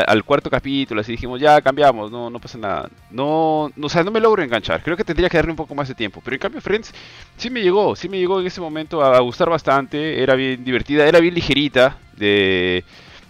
al 0.07 0.23
cuarto 0.23 0.51
capítulo 0.51 1.01
así 1.01 1.13
dijimos, 1.13 1.41
ya 1.41 1.63
cambiamos, 1.63 2.11
no, 2.11 2.29
no 2.29 2.39
pasa 2.39 2.59
nada. 2.59 2.91
No, 3.11 3.73
no, 3.75 3.87
o 3.87 3.89
sea, 3.89 4.05
no 4.05 4.11
me 4.11 4.21
logro 4.21 4.43
enganchar. 4.43 4.83
Creo 4.83 4.97
que 4.97 5.05
tendría 5.05 5.31
que 5.31 5.39
darle 5.39 5.53
un 5.53 5.57
poco 5.57 5.75
más 5.75 5.89
de 5.89 5.95
tiempo. 5.95 6.21
Pero 6.23 6.37
en 6.37 6.41
cambio 6.41 6.61
Friends 6.61 6.93
sí 7.39 7.49
me 7.49 7.63
llegó, 7.63 7.97
sí 7.97 8.09
me 8.09 8.19
llegó 8.19 8.41
en 8.41 8.47
ese 8.47 8.61
momento 8.61 9.03
a, 9.03 9.17
a 9.17 9.21
gustar 9.21 9.49
bastante. 9.49 10.23
Era 10.23 10.35
bien 10.35 10.63
divertida, 10.63 11.07
era 11.07 11.21
bien 11.21 11.35
ligerita 11.35 11.99
de, 12.17 12.85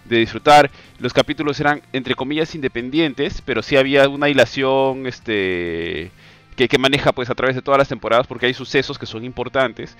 de 0.05 0.17
disfrutar. 0.17 0.69
Los 0.99 1.13
capítulos 1.13 1.59
eran, 1.59 1.81
entre 1.91 2.15
comillas, 2.15 2.55
independientes, 2.55 3.41
pero 3.41 3.61
sí 3.61 3.75
había 3.75 4.07
una 4.07 4.29
hilación 4.29 5.07
este, 5.07 6.11
que, 6.55 6.77
maneja 6.77 7.11
pues 7.11 7.29
a 7.29 7.35
través 7.35 7.55
de 7.55 7.61
todas 7.61 7.77
las 7.77 7.87
temporadas 7.87 8.27
porque 8.27 8.45
hay 8.45 8.53
sucesos 8.53 8.97
que 8.97 9.05
son 9.05 9.23
importantes. 9.23 9.97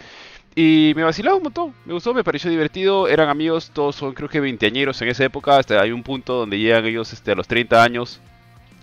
Y 0.56 0.94
me 0.96 1.04
vacilaba 1.04 1.38
un 1.38 1.44
montón, 1.44 1.74
me 1.86 1.94
gustó, 1.94 2.14
me 2.14 2.24
pareció 2.24 2.50
divertido, 2.50 3.08
eran 3.08 3.30
amigos, 3.30 3.72
todos 3.74 3.96
son 3.96 4.14
creo 4.14 4.30
que 4.30 4.40
veinteañeros 4.40 5.02
en 5.02 5.08
esa 5.08 5.26
época, 5.26 5.58
hasta 5.58 5.82
hay 5.82 5.92
un 5.92 6.04
punto 6.04 6.36
donde 6.36 6.60
llegan 6.60 6.86
ellos 6.86 7.12
este, 7.12 7.32
a 7.32 7.36
los 7.36 7.48
30 7.48 7.84
años. 7.84 8.22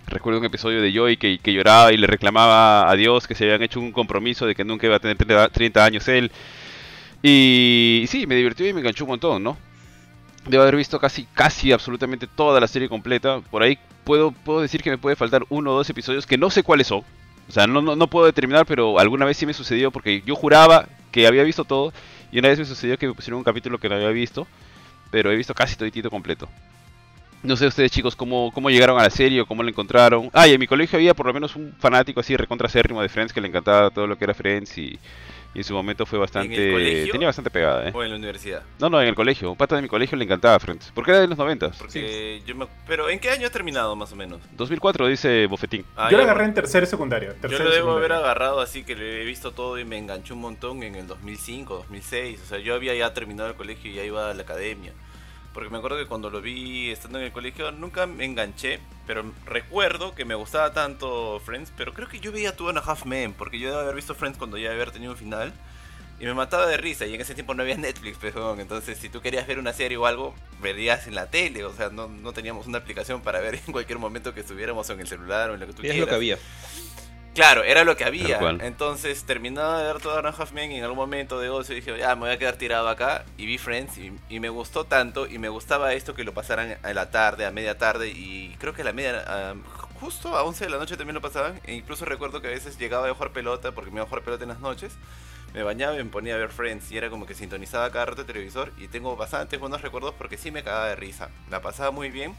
Recuerdo 0.06 0.40
un 0.40 0.46
episodio 0.46 0.82
de 0.82 0.92
Joey 0.92 1.16
que, 1.16 1.38
que 1.38 1.52
lloraba 1.52 1.92
y 1.92 1.96
le 1.96 2.08
reclamaba 2.08 2.90
a 2.90 2.96
Dios 2.96 3.28
que 3.28 3.36
se 3.36 3.44
habían 3.44 3.62
hecho 3.62 3.78
un 3.78 3.92
compromiso 3.92 4.44
de 4.46 4.56
que 4.56 4.64
nunca 4.64 4.86
iba 4.86 4.96
a 4.96 4.98
tener 4.98 5.16
30 5.16 5.48
30 5.50 5.84
años 5.84 6.08
él. 6.08 6.32
Y 7.22 8.04
sí, 8.08 8.26
me 8.26 8.34
divirtió 8.34 8.66
y 8.66 8.72
me 8.72 8.80
enganchó 8.80 9.04
un 9.04 9.10
montón, 9.10 9.42
¿no? 9.42 9.56
Debo 10.48 10.62
haber 10.62 10.76
visto 10.76 10.98
casi, 10.98 11.26
casi 11.34 11.70
absolutamente 11.70 12.26
toda 12.26 12.60
la 12.60 12.66
serie 12.66 12.88
completa. 12.88 13.40
Por 13.40 13.62
ahí 13.62 13.78
puedo, 14.04 14.32
puedo 14.32 14.60
decir 14.60 14.82
que 14.82 14.90
me 14.90 14.98
puede 14.98 15.16
faltar 15.16 15.44
uno 15.50 15.72
o 15.72 15.76
dos 15.76 15.90
episodios 15.90 16.26
que 16.26 16.38
no 16.38 16.50
sé 16.50 16.62
cuáles 16.62 16.86
son. 16.86 17.04
O 17.50 17.52
sea, 17.52 17.66
no, 17.66 17.82
no, 17.82 17.96
no 17.96 18.06
puedo 18.06 18.26
determinar, 18.26 18.64
pero 18.64 19.00
alguna 19.00 19.24
vez 19.24 19.36
sí 19.36 19.44
me 19.44 19.52
sucedió 19.52 19.90
porque 19.90 20.22
yo 20.24 20.36
juraba 20.36 20.86
que 21.10 21.26
había 21.26 21.42
visto 21.42 21.64
todo. 21.64 21.92
Y 22.30 22.38
una 22.38 22.46
vez 22.46 22.60
me 22.60 22.64
sucedió 22.64 22.96
que 22.96 23.08
me 23.08 23.12
pusieron 23.12 23.38
un 23.38 23.44
capítulo 23.44 23.78
que 23.78 23.88
no 23.88 23.96
había 23.96 24.10
visto. 24.10 24.46
Pero 25.10 25.32
he 25.32 25.36
visto 25.36 25.52
casi 25.52 25.74
toditito 25.74 26.10
completo. 26.10 26.48
No 27.42 27.56
sé 27.56 27.66
ustedes 27.66 27.90
chicos 27.90 28.14
cómo, 28.14 28.52
cómo 28.54 28.70
llegaron 28.70 29.00
a 29.00 29.02
la 29.02 29.10
serie 29.10 29.40
o 29.40 29.46
cómo 29.46 29.64
la 29.64 29.70
encontraron. 29.70 30.30
Ah, 30.32 30.46
y 30.46 30.52
en 30.52 30.60
mi 30.60 30.68
colegio 30.68 30.96
había 30.96 31.12
por 31.12 31.26
lo 31.26 31.34
menos 31.34 31.56
un 31.56 31.74
fanático 31.80 32.20
así 32.20 32.36
recontra 32.36 32.68
acérrimo 32.68 33.02
de 33.02 33.08
Friends 33.08 33.32
que 33.32 33.40
le 33.40 33.48
encantaba 33.48 33.90
todo 33.90 34.06
lo 34.06 34.16
que 34.16 34.24
era 34.24 34.34
Friends 34.34 34.78
y, 34.78 34.96
y 35.54 35.58
en 35.58 35.64
su 35.64 35.74
momento 35.74 36.06
fue 36.06 36.18
bastante... 36.18 36.72
colegio? 36.72 37.12
Tenía 37.12 37.28
bastante 37.28 37.50
pegada, 37.50 37.88
¿eh? 37.88 37.92
O 37.94 38.02
en 38.02 38.10
la 38.10 38.16
universidad. 38.16 38.62
No, 38.78 38.88
no, 38.88 39.00
en 39.00 39.08
el 39.08 39.14
colegio. 39.14 39.50
Un 39.50 39.56
pata 39.56 39.76
de 39.76 39.82
mi 39.82 39.88
colegio 39.88 40.16
le 40.16 40.24
encantaba 40.24 40.58
Friends. 40.58 40.92
Porque 40.94 41.10
era 41.10 41.20
de 41.20 41.26
los 41.26 41.36
90. 41.36 41.70
Porque 41.78 42.42
yo 42.46 42.54
me... 42.54 42.66
Pero 42.86 43.08
¿en 43.08 43.18
qué 43.18 43.30
año 43.30 43.46
has 43.46 43.52
terminado 43.52 43.96
más 43.96 44.12
o 44.12 44.16
menos? 44.16 44.40
2004 44.56 45.06
dice 45.08 45.46
Bofetín. 45.46 45.84
Ah, 45.96 46.08
Yo 46.10 46.18
lo 46.18 46.24
agarré 46.24 46.44
en 46.44 46.54
tercero 46.54 46.84
y 46.84 46.88
secundaria. 46.88 47.30
Yo 47.30 47.34
tercero 47.36 47.64
lo 47.64 47.70
y 47.70 47.74
debo 47.74 47.92
haber 47.92 48.12
agarrado 48.12 48.60
así 48.60 48.84
que 48.84 48.94
lo 48.94 49.04
he 49.04 49.24
visto 49.24 49.52
todo 49.52 49.78
y 49.78 49.84
me 49.84 49.98
enganchó 49.98 50.34
un 50.34 50.40
montón 50.40 50.82
en 50.82 50.94
el 50.94 51.06
2005, 51.06 51.74
2006. 51.74 52.40
O 52.42 52.46
sea, 52.46 52.58
yo 52.58 52.74
había 52.74 52.94
ya 52.94 53.12
terminado 53.12 53.48
el 53.48 53.56
colegio 53.56 53.90
y 53.90 53.94
ya 53.94 54.04
iba 54.04 54.30
a 54.30 54.34
la 54.34 54.42
academia. 54.42 54.92
Porque 55.52 55.68
me 55.68 55.78
acuerdo 55.78 55.98
que 55.98 56.06
cuando 56.06 56.30
lo 56.30 56.40
vi 56.40 56.90
estando 56.90 57.18
en 57.18 57.24
el 57.24 57.32
colegio 57.32 57.72
nunca 57.72 58.06
me 58.06 58.24
enganché, 58.24 58.78
pero 59.06 59.24
recuerdo 59.46 60.14
que 60.14 60.24
me 60.24 60.34
gustaba 60.34 60.72
tanto 60.72 61.40
Friends, 61.44 61.72
pero 61.76 61.92
creo 61.92 62.08
que 62.08 62.20
yo 62.20 62.30
veía 62.30 62.54
Two 62.54 62.68
and 62.68 62.78
a 62.78 62.80
Half 62.80 63.04
Men, 63.04 63.32
porque 63.32 63.58
yo 63.58 63.68
debo 63.68 63.80
haber 63.80 63.96
visto 63.96 64.14
Friends 64.14 64.38
cuando 64.38 64.58
ya 64.58 64.70
había 64.70 64.86
tenido 64.86 65.12
un 65.12 65.18
final. 65.18 65.52
Y 66.20 66.26
me 66.26 66.34
mataba 66.34 66.66
de 66.66 66.76
risa, 66.76 67.06
y 67.06 67.14
en 67.14 67.20
ese 67.22 67.34
tiempo 67.34 67.54
no 67.54 67.62
había 67.62 67.78
Netflix, 67.78 68.18
pero 68.20 68.54
entonces 68.60 68.98
si 68.98 69.08
tú 69.08 69.22
querías 69.22 69.46
ver 69.46 69.58
una 69.58 69.72
serie 69.72 69.96
o 69.96 70.04
algo, 70.04 70.34
verías 70.60 71.06
en 71.06 71.14
la 71.14 71.30
tele, 71.30 71.64
o 71.64 71.72
sea, 71.72 71.88
no, 71.88 72.08
no 72.08 72.34
teníamos 72.34 72.66
una 72.66 72.76
aplicación 72.76 73.22
para 73.22 73.40
ver 73.40 73.54
en 73.66 73.72
cualquier 73.72 73.98
momento 73.98 74.34
que 74.34 74.40
estuviéramos 74.40 74.88
o 74.90 74.92
en 74.92 75.00
el 75.00 75.08
celular 75.08 75.48
o 75.48 75.54
en 75.54 75.60
lo 75.60 75.66
que 75.66 75.72
tú 75.72 75.82
Y 75.82 75.88
es 75.88 75.96
lo 75.96 76.06
que 76.06 76.14
había. 76.14 76.38
Claro, 77.40 77.64
era 77.64 77.84
lo 77.84 77.96
que 77.96 78.04
había. 78.04 78.38
Entonces 78.60 79.24
terminaba 79.24 79.78
de 79.78 79.92
ver 79.92 80.02
todo 80.02 80.18
Half 80.18 80.52
Men 80.52 80.72
y 80.72 80.76
en 80.78 80.84
algún 80.84 80.98
momento 80.98 81.40
de 81.40 81.48
ocio 81.48 81.74
dije, 81.74 81.96
ya 81.98 82.14
me 82.14 82.22
voy 82.22 82.30
a 82.30 82.38
quedar 82.38 82.56
tirado 82.56 82.88
acá. 82.88 83.24
Y 83.38 83.46
vi 83.46 83.56
Friends 83.56 83.96
y, 83.96 84.12
y 84.28 84.40
me 84.40 84.50
gustó 84.50 84.84
tanto 84.84 85.26
y 85.26 85.38
me 85.38 85.48
gustaba 85.48 85.94
esto 85.94 86.14
que 86.14 86.22
lo 86.22 86.34
pasaran 86.34 86.76
a 86.82 86.92
la 86.92 87.10
tarde, 87.10 87.46
a 87.46 87.50
media 87.50 87.78
tarde 87.78 88.08
y 88.08 88.54
creo 88.58 88.74
que 88.74 88.82
a 88.82 88.84
la 88.84 88.92
media, 88.92 89.54
justo 90.00 90.36
a 90.36 90.42
11 90.44 90.64
de 90.64 90.70
la 90.70 90.76
noche 90.76 90.98
también 90.98 91.14
lo 91.14 91.22
pasaban. 91.22 91.58
E 91.64 91.74
incluso 91.74 92.04
recuerdo 92.04 92.42
que 92.42 92.48
a 92.48 92.50
veces 92.50 92.78
llegaba 92.78 93.08
a 93.08 93.14
jugar 93.14 93.32
pelota 93.32 93.72
porque 93.72 93.90
me 93.90 93.96
iba 93.96 94.04
a 94.04 94.06
jugar 94.06 94.22
pelota 94.22 94.44
en 94.44 94.50
las 94.50 94.60
noches. 94.60 94.92
Me 95.54 95.62
bañaba 95.62 95.94
y 95.94 96.04
me 96.04 96.10
ponía 96.10 96.34
a 96.34 96.38
ver 96.38 96.50
Friends 96.50 96.92
y 96.92 96.98
era 96.98 97.08
como 97.08 97.26
que 97.26 97.34
sintonizaba 97.34 97.90
cada 97.90 98.06
rato 98.06 98.20
el 98.20 98.26
televisor 98.26 98.72
y 98.76 98.86
tengo 98.88 99.16
bastantes 99.16 99.58
buenos 99.58 99.80
recuerdos 99.80 100.14
porque 100.16 100.36
sí 100.36 100.50
me 100.50 100.62
cagaba 100.62 100.88
de 100.88 100.96
risa. 100.96 101.30
La 101.50 101.62
pasaba 101.62 101.90
muy 101.90 102.10
bien. 102.10 102.36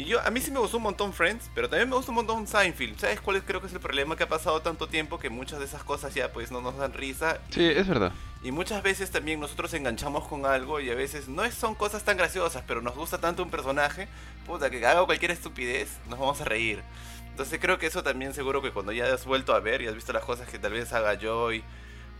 Y 0.00 0.06
yo, 0.06 0.18
a 0.24 0.30
mí 0.30 0.40
sí 0.40 0.50
me 0.50 0.58
gustó 0.60 0.78
un 0.78 0.84
montón 0.84 1.12
Friends, 1.12 1.50
pero 1.54 1.68
también 1.68 1.86
me 1.90 1.94
gusta 1.94 2.10
un 2.10 2.14
montón 2.16 2.46
Seinfeld. 2.46 2.98
¿Sabes 2.98 3.20
cuál 3.20 3.36
es, 3.36 3.42
creo 3.42 3.60
que 3.60 3.66
es 3.66 3.72
el 3.74 3.80
problema? 3.80 4.16
Que 4.16 4.22
ha 4.22 4.28
pasado 4.28 4.62
tanto 4.62 4.86
tiempo 4.86 5.18
que 5.18 5.28
muchas 5.28 5.58
de 5.58 5.66
esas 5.66 5.84
cosas 5.84 6.14
ya 6.14 6.32
pues 6.32 6.50
no 6.50 6.62
nos 6.62 6.78
dan 6.78 6.94
risa. 6.94 7.38
Sí, 7.50 7.64
es 7.66 7.86
verdad. 7.86 8.10
Y 8.42 8.50
muchas 8.50 8.82
veces 8.82 9.10
también 9.10 9.40
nosotros 9.40 9.74
enganchamos 9.74 10.26
con 10.26 10.46
algo 10.46 10.80
y 10.80 10.88
a 10.88 10.94
veces 10.94 11.28
no 11.28 11.44
es- 11.44 11.52
son 11.54 11.74
cosas 11.74 12.02
tan 12.02 12.16
graciosas, 12.16 12.64
pero 12.66 12.80
nos 12.80 12.94
gusta 12.94 13.18
tanto 13.18 13.42
un 13.42 13.50
personaje, 13.50 14.08
puta, 14.46 14.70
que 14.70 14.86
haga 14.86 15.04
cualquier 15.04 15.32
estupidez, 15.32 15.98
nos 16.08 16.18
vamos 16.18 16.40
a 16.40 16.44
reír. 16.46 16.82
Entonces 17.28 17.58
creo 17.60 17.78
que 17.78 17.86
eso 17.86 18.02
también 18.02 18.32
seguro 18.32 18.62
que 18.62 18.70
cuando 18.70 18.92
ya 18.92 19.04
has 19.12 19.26
vuelto 19.26 19.54
a 19.54 19.60
ver 19.60 19.82
y 19.82 19.86
has 19.86 19.94
visto 19.94 20.14
las 20.14 20.24
cosas 20.24 20.48
que 20.48 20.58
tal 20.58 20.72
vez 20.72 20.94
haga 20.94 21.18
Joy 21.20 21.62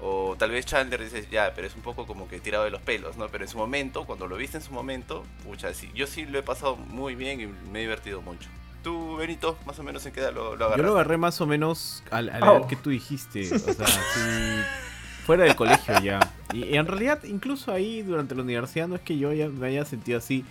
o 0.03 0.35
tal 0.39 0.51
vez 0.51 0.67
Chandler 0.67 1.03
dices, 1.03 1.29
ya, 1.31 1.53
pero 1.55 1.67
es 1.67 1.75
un 1.75 1.83
poco 1.83 2.07
como 2.07 2.29
que 2.29 2.41
tirado 2.41 2.65
de 2.65 2.71
los 2.71 2.81
pelos, 2.83 3.17
¿no? 3.17 3.29
Pero 3.29 3.45
en 3.45 3.51
su 3.51 3.59
momento, 3.59 4.05
cuando 4.07 4.27
lo 4.27 4.37
viste 4.37 4.57
en 4.57 4.63
su 4.63 4.73
momento, 4.73 5.25
pucha, 5.45 5.73
sí, 5.75 5.91
yo 5.95 6.07
sí 6.07 6.25
lo 6.27 6.39
he 6.39 6.43
pasado 6.43 6.77
muy 6.77 7.15
bien 7.15 7.41
y 7.41 7.47
me 7.71 7.81
he 7.81 7.83
divertido 7.83 8.23
mucho. 8.23 8.49
Tú, 8.83 9.17
Benito, 9.17 9.59
más 9.67 9.79
o 9.79 9.83
menos 9.83 10.07
en 10.07 10.13
qué 10.13 10.21
edad 10.21 10.33
lo, 10.33 10.57
lo 10.57 10.75
Yo 10.77 10.83
lo 10.83 10.93
agarré 10.93 11.19
más 11.19 11.39
o 11.43 11.47
menos 11.47 12.03
al, 12.11 12.31
al 12.31 12.43
Oh. 12.43 12.57
edad 12.59 12.67
que 12.67 12.77
tú 12.77 12.89
dijiste. 12.91 13.41
O 13.55 13.59
sea, 13.59 13.87
sí, 13.87 14.61
fuera 15.27 15.45
del 15.45 15.55
colegio 15.55 16.01
ya. 16.01 16.19
Y, 16.55 16.65
y 16.65 16.77
en 16.77 16.87
realidad, 16.87 17.23
incluso 17.25 17.73
ahí 17.73 18.01
durante 18.03 18.35
la 18.35 18.43
universidad, 18.43 18.89
no 18.89 18.95
es 18.97 19.03
que 19.03 19.19
yo 19.19 19.33
ya 19.35 19.49
me 19.49 19.67
haya 19.67 19.85
sentido 19.85 20.17
así 20.19 20.45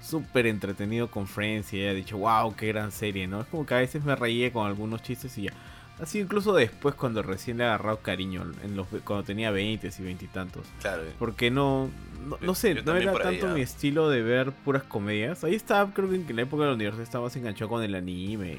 súper 0.00 0.46
entretenido 0.46 1.10
con 1.10 1.26
Friends 1.26 1.72
y 1.72 1.80
haya 1.80 1.92
dicho, 1.94 2.18
wow, 2.18 2.54
qué 2.54 2.68
gran 2.68 2.92
serie, 2.92 3.26
¿no? 3.26 3.40
Es 3.40 3.46
como 3.48 3.66
que 3.66 3.74
a 3.74 3.78
veces 3.78 4.04
me 4.04 4.14
reía 4.16 4.52
con 4.52 4.66
algunos 4.66 5.02
chistes 5.02 5.36
y 5.38 5.42
ya. 5.42 5.52
Así 6.00 6.20
incluso 6.20 6.54
después 6.54 6.94
cuando 6.94 7.22
recién 7.22 7.58
le 7.58 7.64
he 7.64 7.66
agarrado 7.66 7.98
cariño, 7.98 8.44
en 8.62 8.76
los, 8.76 8.88
cuando 9.04 9.24
tenía 9.24 9.50
20 9.50 9.90
y 9.96 10.02
20 10.02 10.24
y 10.24 10.28
tantos. 10.28 10.66
Claro, 10.80 11.02
Porque 11.18 11.50
no, 11.50 11.90
no, 12.26 12.38
no 12.40 12.54
sé, 12.54 12.74
Yo 12.74 12.82
no 12.82 12.96
era 12.96 13.12
ahí, 13.12 13.18
tanto 13.22 13.48
ah. 13.48 13.54
mi 13.54 13.60
estilo 13.60 14.08
de 14.08 14.22
ver 14.22 14.52
puras 14.52 14.82
comedias. 14.82 15.44
Ahí 15.44 15.54
estaba, 15.54 15.92
creo 15.92 16.08
que 16.08 16.16
en 16.16 16.36
la 16.36 16.42
época 16.42 16.64
de 16.64 16.70
la 16.70 16.74
universidad 16.74 17.04
estaba 17.04 17.24
más 17.24 17.36
enganchado 17.36 17.70
con 17.70 17.82
el 17.82 17.94
anime, 17.94 18.58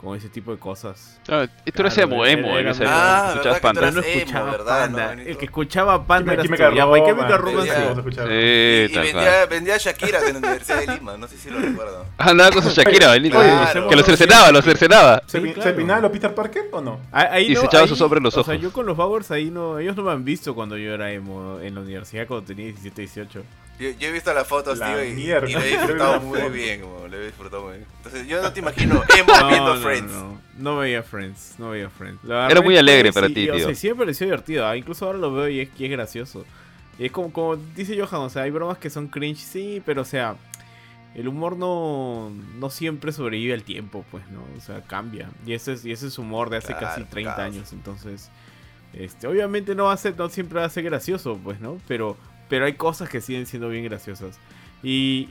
con 0.00 0.16
ese 0.16 0.28
tipo 0.30 0.50
de 0.50 0.58
cosas. 0.58 1.20
Ah, 1.28 1.46
tú 1.74 1.82
eres 1.82 1.98
emo, 1.98 2.24
emo 2.24 2.56
en 2.58 2.66
era- 2.68 2.70
era-. 2.76 2.88
Ah, 2.88 3.32
escuchabas 3.34 3.34
¿verdad 3.34 3.52
que 3.52 3.60
tú 3.60 3.62
Panda. 3.62 3.80
eras 3.82 3.94
no 3.94 4.00
escuchaba 4.00 4.50
¿verdad, 4.50 4.64
no, 4.90 4.96
Panda. 4.96 5.08
Benito? 5.10 5.30
el 5.30 5.36
que 5.36 5.44
escuchaba 5.44 6.06
Panda 6.06 6.32
era 6.32 6.42
Química 6.42 6.64
Toriyama. 6.64 6.98
¿Y. 6.98 7.02
Y, 8.30 8.84
y 8.98 9.48
vendía, 9.48 9.76
Shakira 9.78 10.18
en 10.26 10.32
la 10.34 10.38
Universidad 10.38 10.80
de 10.80 10.86
Lima, 10.94 11.16
no 11.16 11.28
sé 11.28 11.36
si 11.36 11.50
lo 11.50 11.58
recuerdo. 11.60 12.06
Ah, 12.18 12.30
andaba 12.30 12.50
con 12.50 12.62
su 12.62 12.70
Shakira, 12.70 13.12
Benito. 13.12 13.38
Claro. 13.38 13.88
Que 13.88 13.96
lo 13.96 14.02
cercenaba, 14.02 14.50
lo 14.52 14.62
cercenaba. 14.62 15.22
¿Se, 15.26 15.38
Sí, 15.38 15.44
pi- 15.46 15.52
claro. 15.52 15.70
¿Se 15.70 15.76
peinaba 15.76 16.00
lo 16.00 16.12
Peter 16.12 16.34
Parker 16.34 16.64
o 16.72 16.80
no? 16.80 17.00
Ah, 17.12 17.28
Ahí 17.32 17.52
Y 17.52 17.54
no, 17.54 17.60
se 17.60 17.66
echaba 17.66 17.84
hombres 17.84 18.16
en 18.18 18.22
los 18.24 18.36
O 18.36 18.42
sea, 18.44 18.54
ojos. 18.54 18.62
yo 18.62 18.72
con 18.72 18.86
los 18.86 18.96
Bowers 18.96 19.30
ahí 19.30 19.50
no, 19.50 19.78
ellos 19.78 19.96
no 19.96 20.02
me 20.02 20.12
han 20.12 20.24
visto 20.24 20.54
cuando 20.54 20.76
yo 20.76 20.92
era 20.94 21.10
emo 21.12 21.58
en 21.60 21.74
la 21.74 21.80
universidad 21.82 22.26
cuando 22.26 22.46
tenía 22.46 22.66
17, 22.66 23.02
18. 23.02 23.42
Yo, 23.80 23.90
yo 23.98 24.08
he 24.08 24.12
visto 24.12 24.32
las 24.34 24.46
fotos, 24.46 24.78
La 24.78 24.88
tío, 24.94 25.04
y, 25.04 25.12
mierda. 25.14 25.48
y 25.48 25.52
lo 25.54 25.60
he 25.60 25.68
disfrutado 25.68 26.20
muy 26.22 26.48
bien, 26.50 26.80
como, 26.82 27.08
lo 27.08 27.16
he 27.16 27.26
disfrutado 27.26 27.62
muy 27.64 27.72
bien. 27.78 27.86
Entonces 27.96 28.28
yo 28.28 28.42
no 28.42 28.52
te 28.52 28.60
imagino 28.60 29.02
emo 29.18 29.48
viendo 29.48 29.74
no, 29.76 29.80
Friends. 29.80 30.12
No, 30.12 30.40
no 30.58 30.76
veía 30.78 31.02
Friends, 31.02 31.54
no 31.58 31.70
veía 31.70 31.88
Friends. 31.88 32.22
Lo 32.22 32.46
Era 32.48 32.60
muy 32.60 32.76
alegre 32.76 33.12
para 33.12 33.28
y- 33.28 33.34
ti, 33.34 33.40
y, 33.44 33.50
o 33.50 33.54
tío. 33.56 33.64
sea, 33.66 33.74
sí 33.74 33.88
me 33.88 33.94
pareció 33.96 34.26
divertido. 34.26 34.66
ah, 34.66 34.76
Incluso 34.76 35.06
ahora 35.06 35.18
lo 35.18 35.32
veo 35.32 35.48
y 35.48 35.60
es, 35.60 35.68
y 35.78 35.84
es 35.86 35.90
gracioso. 35.90 36.44
Y 36.98 37.06
es 37.06 37.12
como, 37.12 37.32
como 37.32 37.56
dice 37.56 37.98
Johan, 37.98 38.20
o 38.20 38.28
sea, 38.28 38.42
hay 38.42 38.50
bromas 38.50 38.76
que 38.76 38.90
son 38.90 39.08
cringe, 39.08 39.38
sí, 39.40 39.82
pero 39.86 40.02
o 40.02 40.04
sea, 40.04 40.36
el 41.14 41.26
humor 41.26 41.56
no, 41.56 42.30
no 42.58 42.68
siempre 42.68 43.12
sobrevive 43.12 43.54
al 43.54 43.62
tiempo, 43.62 44.04
pues, 44.10 44.28
¿no? 44.30 44.44
O 44.58 44.60
sea, 44.60 44.82
cambia. 44.82 45.30
Y 45.46 45.54
ese 45.54 45.72
es, 45.72 45.84
y 45.86 45.92
ese 45.92 46.08
es 46.08 46.18
humor 46.18 46.50
de 46.50 46.58
hace 46.58 46.68
Claro, 46.74 46.86
casi 46.86 47.04
30 47.04 47.34
claro. 47.34 47.50
años, 47.50 47.72
entonces... 47.72 48.30
Este, 48.92 49.28
obviamente 49.28 49.76
no 49.76 49.84
va 49.84 49.92
a 49.92 49.96
ser, 49.96 50.18
no 50.18 50.28
siempre 50.28 50.58
va 50.58 50.66
a 50.66 50.68
ser 50.68 50.82
gracioso, 50.82 51.38
pues, 51.44 51.60
¿no? 51.60 51.78
Pero, 51.86 52.16
pero 52.50 52.66
hay 52.66 52.74
cosas 52.74 53.08
que 53.08 53.22
siguen 53.22 53.46
siendo 53.46 53.70
bien 53.70 53.84
graciosas. 53.84 54.38
Y, 54.82 55.30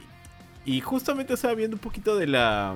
y 0.66 0.82
justamente 0.82 1.34
estaba 1.36 1.54
viendo 1.54 1.76
un 1.76 1.82
poquito 1.82 2.18
de 2.18 2.28
la 2.28 2.76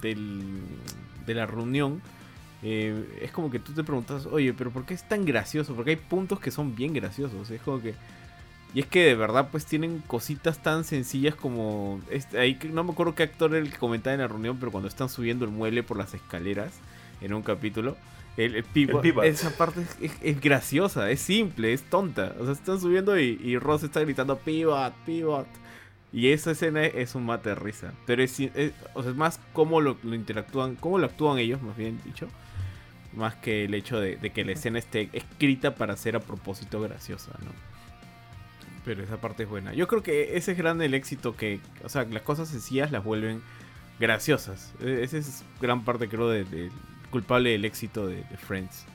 de 0.00 1.34
la 1.34 1.46
reunión. 1.46 2.02
eh, 2.62 3.18
es 3.22 3.32
como 3.32 3.50
que 3.50 3.58
tú 3.58 3.72
te 3.72 3.84
preguntas, 3.84 4.26
oye, 4.26 4.54
pero 4.54 4.70
¿por 4.70 4.84
qué 4.86 4.94
es 4.94 5.06
tan 5.08 5.24
gracioso? 5.24 5.74
Porque 5.74 5.90
hay 5.92 5.96
puntos 5.96 6.40
que 6.40 6.50
son 6.50 6.74
bien 6.74 6.94
graciosos. 6.94 7.50
Es 7.50 7.60
como 7.62 7.80
que. 7.82 7.94
Y 8.74 8.80
es 8.80 8.86
que 8.86 9.04
de 9.04 9.14
verdad, 9.16 9.48
pues 9.52 9.66
tienen 9.66 10.00
cositas 10.06 10.62
tan 10.62 10.84
sencillas 10.84 11.34
como. 11.34 12.00
Este, 12.10 12.38
ahí, 12.38 12.58
no 12.72 12.84
me 12.84 12.92
acuerdo 12.92 13.14
qué 13.14 13.24
actor 13.24 13.54
era 13.54 13.64
el 13.64 13.70
que 13.72 13.78
comentaba 13.78 14.14
en 14.14 14.20
la 14.20 14.28
reunión, 14.28 14.58
pero 14.58 14.72
cuando 14.72 14.88
están 14.88 15.08
subiendo 15.08 15.44
el 15.44 15.50
mueble 15.50 15.82
por 15.82 15.96
las 15.98 16.14
escaleras 16.14 16.72
en 17.20 17.34
un 17.34 17.42
capítulo. 17.42 17.96
El, 18.36 18.54
el 18.56 18.64
pivot, 18.64 18.96
El 18.96 19.00
pivot. 19.02 19.24
esa 19.24 19.50
parte 19.56 19.82
es, 19.82 19.96
es- 20.12 20.18
es 20.22 20.40
graciosa, 20.40 21.10
es 21.10 21.20
simple, 21.20 21.72
es 21.72 21.82
tonta. 21.82 22.34
O 22.40 22.44
sea, 22.44 22.52
están 22.54 22.80
subiendo 22.80 23.18
y, 23.18 23.38
y 23.42 23.58
Ross 23.58 23.82
está 23.82 24.00
gritando 24.00 24.38
pivot, 24.38 24.94
pivot. 25.04 25.46
Y 26.14 26.28
esa 26.28 26.50
escena 26.50 26.84
es 26.84 27.14
un 27.14 27.24
mate 27.26 27.50
de 27.50 27.54
risa. 27.54 27.92
Pero 28.06 28.22
es, 28.22 28.38
o 28.94 29.02
sea, 29.02 29.10
es 29.12 29.16
más 29.16 29.40
cómo 29.52 29.80
lo, 29.80 29.96
lo 30.02 30.14
interactúan, 30.14 30.76
cómo 30.76 30.98
lo 30.98 31.06
actúan 31.06 31.38
ellos, 31.38 31.62
más 31.62 31.76
bien 31.76 32.00
dicho. 32.04 32.28
Más 33.14 33.34
que 33.36 33.64
el 33.66 33.74
hecho 33.74 34.00
de, 34.00 34.16
de 34.16 34.30
que 34.30 34.44
la 34.44 34.52
escena 34.52 34.78
esté 34.78 35.10
escrita 35.12 35.74
para 35.74 35.96
ser 35.96 36.16
a 36.16 36.20
propósito 36.20 36.80
graciosa, 36.80 37.32
¿no? 37.44 37.50
Pero 38.84 39.02
esa 39.04 39.18
parte 39.20 39.42
es 39.44 39.48
buena. 39.48 39.74
Yo 39.74 39.86
creo 39.86 40.02
que 40.02 40.36
ese 40.36 40.52
es 40.52 40.58
grande 40.58 40.86
el 40.86 40.94
éxito 40.94 41.36
que, 41.36 41.60
o 41.84 41.88
sea, 41.88 42.04
las 42.04 42.22
cosas 42.22 42.48
sencillas 42.48 42.90
las 42.90 43.04
vuelven 43.04 43.42
graciosas. 44.00 44.72
E- 44.82 45.00
Esa 45.02 45.18
es 45.18 45.44
gran 45.60 45.84
parte, 45.84 46.08
creo, 46.08 46.28
de, 46.28 46.44
de- 46.44 46.70
culpable 47.12 47.50
del 47.50 47.64
éxito 47.64 48.08
de, 48.08 48.16
de 48.16 48.36
Friends. 48.36 48.86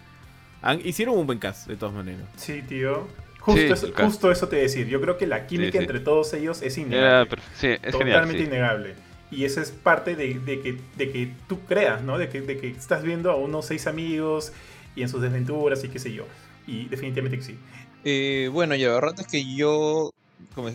Han- 0.62 0.82
hicieron 0.86 1.18
un 1.18 1.26
buen 1.26 1.40
cast, 1.40 1.68
de 1.68 1.78
todas 1.78 1.96
maneras. 1.96 2.26
Sí, 2.36 2.62
tío. 2.64 3.08
Justo, 3.40 3.62
Sí, 3.62 3.72
eso, 3.72 3.94
justo 3.96 4.48
te 4.50 4.58
decir. 4.58 4.88
Yo 4.88 5.00
creo 5.00 5.18
que 5.18 5.26
la 5.26 5.48
química 5.48 5.72
Sí, 5.72 5.78
sí. 5.78 5.84
entre 5.86 6.00
todos 6.02 6.34
ellos 6.34 6.62
es 6.62 6.78
Era 6.78 6.88
innegable. 6.88 7.42
sí, 7.56 7.68
es 7.68 7.82
totalmente 7.94 8.14
genial. 8.20 8.38
sí. 8.38 8.44
innegable. 8.44 8.96
Y 9.32 9.46
eso 9.46 9.62
es 9.62 9.72
parte 9.72 10.16
de, 10.18 10.40
de 10.40 10.62
que, 10.62 10.78
de 10.98 11.12
que 11.12 11.32
tú 11.48 11.60
creas, 11.62 12.02
¿no? 12.02 12.18
De 12.18 12.28
que, 12.30 12.42
de 12.42 12.58
que 12.58 12.70
estás 12.70 13.04
viendo 13.04 13.32
a 13.32 13.36
unos 13.38 13.66
seis 13.66 13.88
amigos 13.88 14.52
y 14.96 15.02
en 15.02 15.10
sus 15.10 15.22
desventuras 15.22 15.84
y 15.84 15.90
qué 15.90 16.00
sé 16.00 16.12
yo. 16.14 16.26
Y 16.66 16.86
definitivamente 16.90 17.38
que 17.38 17.44
sí. 17.44 17.58
Eh, 18.04 18.50
bueno, 18.52 18.76
ya 18.76 18.88
la 18.88 18.94
verdad 18.96 19.16
es 19.20 19.28
que 19.28 19.56
yo, 19.56 20.12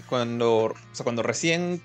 cuando, 0.08 0.64
o 0.64 0.74
sea, 0.92 1.04
cuando 1.04 1.22
recién 1.22 1.80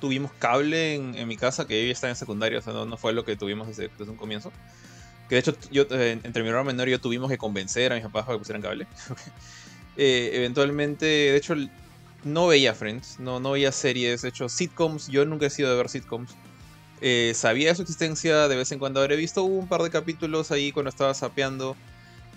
tuvimos 0.00 0.30
cable 0.38 0.94
en, 0.94 1.14
en 1.16 1.26
mi 1.28 1.36
casa, 1.36 1.66
que 1.66 1.80
yo 1.80 1.86
ya 1.86 1.92
estaba 1.92 2.10
en 2.10 2.16
secundaria, 2.16 2.58
o 2.58 2.62
sea, 2.62 2.72
no, 2.72 2.84
no 2.84 2.96
fue 2.96 3.12
lo 3.12 3.24
que 3.24 3.36
tuvimos 3.36 3.66
desde, 3.68 3.90
desde 3.98 4.10
un 4.10 4.16
comienzo. 4.16 4.52
Que 5.28 5.34
de 5.34 5.38
hecho, 5.40 5.56
yo, 5.70 5.84
eh, 5.90 6.20
entre 6.22 6.42
mi 6.42 6.48
hermano 6.48 6.64
menor 6.64 6.88
y 6.88 6.92
yo 6.92 7.00
tuvimos 7.00 7.30
que 7.30 7.38
convencer 7.38 7.92
a 7.92 7.96
mis 7.96 8.04
papás 8.04 8.24
para 8.24 8.36
que 8.36 8.40
pusieran 8.40 8.62
cable. 8.62 8.86
Eh, 9.98 10.32
eventualmente, 10.34 11.06
de 11.06 11.36
hecho, 11.38 11.54
no 12.22 12.48
veía 12.48 12.74
Friends, 12.74 13.18
no, 13.18 13.40
no 13.40 13.52
veía 13.52 13.72
series, 13.72 14.20
de 14.20 14.28
hecho, 14.28 14.50
sitcoms, 14.50 15.08
yo 15.08 15.24
nunca 15.24 15.46
he 15.46 15.50
sido 15.50 15.70
de 15.70 15.76
ver 15.76 15.88
sitcoms. 15.88 16.36
Eh, 17.00 17.32
sabía 17.34 17.68
de 17.68 17.74
su 17.74 17.82
existencia, 17.82 18.48
de 18.48 18.56
vez 18.56 18.72
en 18.72 18.78
cuando 18.78 19.00
habré 19.00 19.16
visto 19.16 19.44
un 19.44 19.68
par 19.68 19.82
de 19.82 19.90
capítulos 19.90 20.50
ahí 20.50 20.72
cuando 20.72 20.88
estaba 20.88 21.14
sapeando. 21.14 21.76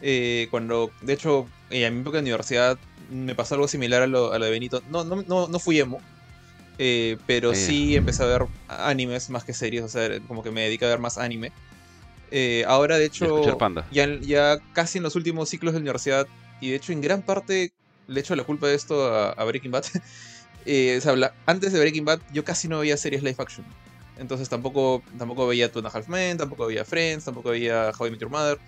Eh, 0.01 0.47
cuando, 0.51 0.91
de 1.01 1.13
hecho, 1.13 1.47
eh, 1.69 1.85
a 1.85 1.91
mi 1.91 2.01
época 2.01 2.17
de 2.17 2.21
universidad 2.21 2.77
me 3.09 3.35
pasó 3.35 3.55
algo 3.55 3.67
similar 3.67 4.03
a 4.03 4.07
lo, 4.07 4.33
a 4.33 4.39
lo 4.39 4.45
de 4.45 4.51
Benito. 4.51 4.81
No, 4.89 5.03
no, 5.03 5.23
no, 5.23 5.47
no 5.47 5.59
fui 5.59 5.79
emo, 5.79 5.99
pero 7.25 7.55
sí 7.55 7.95
empecé 7.95 8.23
a 8.23 8.27
ver 8.27 8.45
animes 8.67 9.29
más 9.29 9.43
que 9.43 9.53
series, 9.53 9.83
o 9.83 9.89
sea, 9.89 10.19
como 10.27 10.43
que 10.43 10.51
me 10.51 10.61
dediqué 10.61 10.85
a 10.85 10.89
ver 10.89 10.99
más 10.99 11.17
anime. 11.17 11.51
Eh, 12.31 12.63
ahora, 12.67 12.97
de 12.97 13.05
Y 13.05 13.07
hecho, 13.07 13.57
ya, 13.91 14.07
ya 14.21 14.59
casi 14.73 14.97
en 14.99 15.03
los 15.03 15.15
últimos 15.15 15.49
ciclos 15.49 15.73
de 15.73 15.79
la 15.79 15.83
universidad, 15.83 16.27
y 16.61 16.69
de 16.69 16.75
hecho 16.75 16.91
en 16.91 17.01
gran 17.01 17.21
parte 17.21 17.71
le 18.07 18.19
echo 18.19 18.35
la 18.35 18.43
culpa 18.43 18.67
de 18.67 18.75
esto 18.75 19.05
a, 19.13 19.31
a 19.31 19.43
Breaking 19.45 19.71
Bad. 19.71 19.83
Eh, 20.65 20.97
o 20.97 21.01
sea, 21.01 21.15
la- 21.15 21.33
antes 21.45 21.71
de 21.71 21.79
Breaking 21.79 22.03
Bad 22.05 22.19
yo 22.33 22.43
casi 22.43 22.67
no 22.67 22.79
veía 22.79 22.97
series 22.97 23.23
live 23.23 23.37
action. 23.39 23.65
Entonces 24.17 24.49
tampoco, 24.49 25.01
tampoco 25.17 25.47
veía 25.47 25.71
Two 25.71 25.79
and 25.79 25.87
a 25.87 25.89
Half 25.97 26.09
Men, 26.09 26.37
tampoco 26.37 26.67
veía 26.67 26.83
Friends, 26.83 27.23
tampoco 27.25 27.49
veía 27.51 27.91
How 27.97 28.07
I 28.07 28.11
Met 28.11 28.19
Your 28.19 28.29
Mother. 28.29 28.59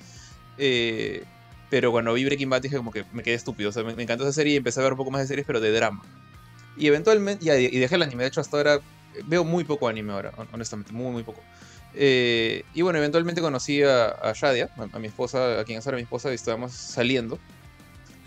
Eh, 0.58 1.24
pero 1.69 1.91
cuando 1.91 2.13
vi 2.13 2.24
Breaking 2.26 2.50
Bad 2.50 2.62
dije 2.62 2.78
como 2.78 2.91
que 2.91 3.04
me 3.12 3.21
quedé 3.24 3.36
estúpido. 3.36 3.69
O 3.69 3.74
sea, 3.74 3.84
me, 3.84 3.93
me 3.93 4.04
encantó 4.04 4.24
esa 4.24 4.34
serie 4.34 4.54
y 4.54 4.58
empecé 4.58 4.80
a 4.80 4.84
ver 4.84 4.93
un 4.93 4.97
poco 4.97 5.12
más 5.12 5.21
de 5.21 5.28
series, 5.28 5.45
pero 5.45 5.60
de 5.60 5.71
drama. 5.71 6.02
Y 6.78 6.88
eventualmente, 6.88 7.43
ya, 7.43 7.58
y 7.58 7.78
dejé 7.78 7.95
el 7.95 8.04
anime. 8.04 8.24
De 8.24 8.30
hecho, 8.30 8.41
hasta 8.41 8.58
ahora 8.58 8.76
eh, 8.76 9.21
veo 9.26 9.43
muy 9.43 9.65
poco 9.65 9.88
anime 9.89 10.13
ahora, 10.13 10.32
hon- 10.38 10.47
honestamente, 10.54 10.93
muy, 10.93 11.12
muy 11.12 11.24
poco. 11.24 11.43
Eh, 11.94 12.64
y 12.74 12.82
bueno, 12.82 13.00
eventualmente 13.00 13.42
conocí 13.42 13.84
a, 13.84 14.08
a 14.08 14.34
Shadia, 14.34 14.70
a, 14.78 14.96
a 14.96 15.00
mi 15.00 15.08
esposa, 15.08 15.60
a 15.60 15.64
quien 15.64 15.80
es 15.80 15.86
ahora 15.86 15.98
mi 15.98 16.04
esposa, 16.04 16.32
y 16.32 16.36
estábamos 16.36 16.74
saliendo. 16.74 17.40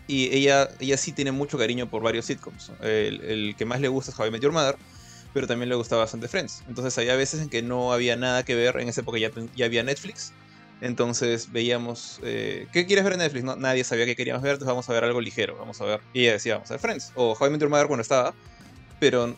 Y 0.06 0.34
ella, 0.36 0.68
ella 0.80 0.96
sí 0.98 1.12
tiene 1.12 1.32
mucho 1.32 1.56
cariño 1.56 1.88
por 1.88 2.02
varios 2.02 2.26
sitcoms. 2.26 2.72
El, 2.80 3.22
el 3.24 3.54
que 3.56 3.64
más 3.64 3.80
le 3.80 3.88
gusta 3.88 4.10
es 4.10 4.18
How 4.18 4.26
I 4.26 4.30
Met 4.30 4.42
Your 4.42 4.52
Mother, 4.52 4.76
pero 5.32 5.46
también 5.46 5.68
le 5.68 5.74
gustaba 5.74 6.02
bastante 6.02 6.28
Friends. 6.28 6.62
Entonces 6.68 6.96
había 6.98 7.16
veces 7.16 7.40
en 7.40 7.48
que 7.48 7.62
no 7.62 7.92
había 7.92 8.16
nada 8.16 8.42
que 8.42 8.54
ver, 8.54 8.78
en 8.80 8.88
esa 8.88 9.00
época 9.00 9.18
ya, 9.18 9.30
ya 9.56 9.64
había 9.64 9.82
Netflix. 9.82 10.32
Entonces 10.80 11.50
veíamos, 11.52 12.20
eh, 12.22 12.66
¿qué 12.72 12.84
quieres 12.84 13.04
ver 13.04 13.14
en 13.14 13.20
Netflix? 13.20 13.44
No, 13.44 13.56
nadie 13.56 13.84
sabía 13.84 14.04
qué 14.04 14.14
queríamos 14.14 14.42
ver, 14.42 14.52
entonces 14.52 14.68
vamos 14.68 14.88
a 14.90 14.92
ver 14.92 15.04
algo 15.04 15.20
ligero, 15.20 15.56
vamos 15.56 15.80
a 15.80 15.84
ver. 15.84 16.00
Y 16.12 16.22
ella 16.22 16.32
decía, 16.32 16.54
vamos 16.54 16.70
a 16.70 16.74
ver 16.74 16.80
Friends, 16.80 17.12
o 17.14 17.32
How 17.32 17.46
I 17.46 17.50
Met 17.50 17.60
Your 17.60 17.70
Mother 17.70 17.86
cuando 17.86 18.02
estaba. 18.02 18.34
Pero 19.00 19.34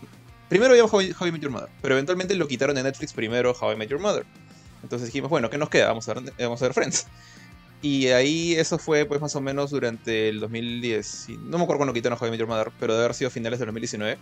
primero 0.48 0.72
veíamos 0.72 0.92
How 0.92 1.00
How 1.00 1.26
I 1.26 1.32
Met 1.32 1.40
Your 1.42 1.50
Mother, 1.50 1.68
pero 1.82 1.94
eventualmente 1.94 2.34
lo 2.34 2.48
quitaron 2.48 2.76
de 2.76 2.82
Netflix 2.82 3.12
primero 3.12 3.52
How 3.52 3.72
I 3.72 3.76
Met 3.76 3.88
Your 3.88 4.00
Mother. 4.00 4.24
Entonces 4.82 5.06
dijimos, 5.06 5.30
bueno, 5.30 5.50
¿qué 5.50 5.58
nos 5.58 5.68
queda? 5.68 5.88
Vamos 5.88 6.08
a 6.08 6.14
ver, 6.14 6.32
vamos 6.38 6.62
a 6.62 6.66
ver 6.66 6.74
Friends. 6.74 7.06
Y 7.82 8.08
ahí 8.08 8.54
eso 8.54 8.78
fue 8.78 9.04
pues 9.04 9.20
más 9.20 9.34
o 9.36 9.40
menos 9.40 9.70
durante 9.70 10.28
el 10.28 10.40
2010. 10.40 11.28
y 11.28 11.36
No 11.36 11.58
me 11.58 11.64
acuerdo 11.64 11.78
cuándo 11.78 11.92
quitaron 11.92 12.18
How 12.20 12.28
I 12.28 12.30
Met 12.30 12.40
Your 12.40 12.48
Mother, 12.48 12.72
pero 12.80 12.94
debe 12.94 13.04
haber 13.04 13.14
sido 13.14 13.30
finales 13.30 13.58
del 13.58 13.66
2019. 13.66 14.18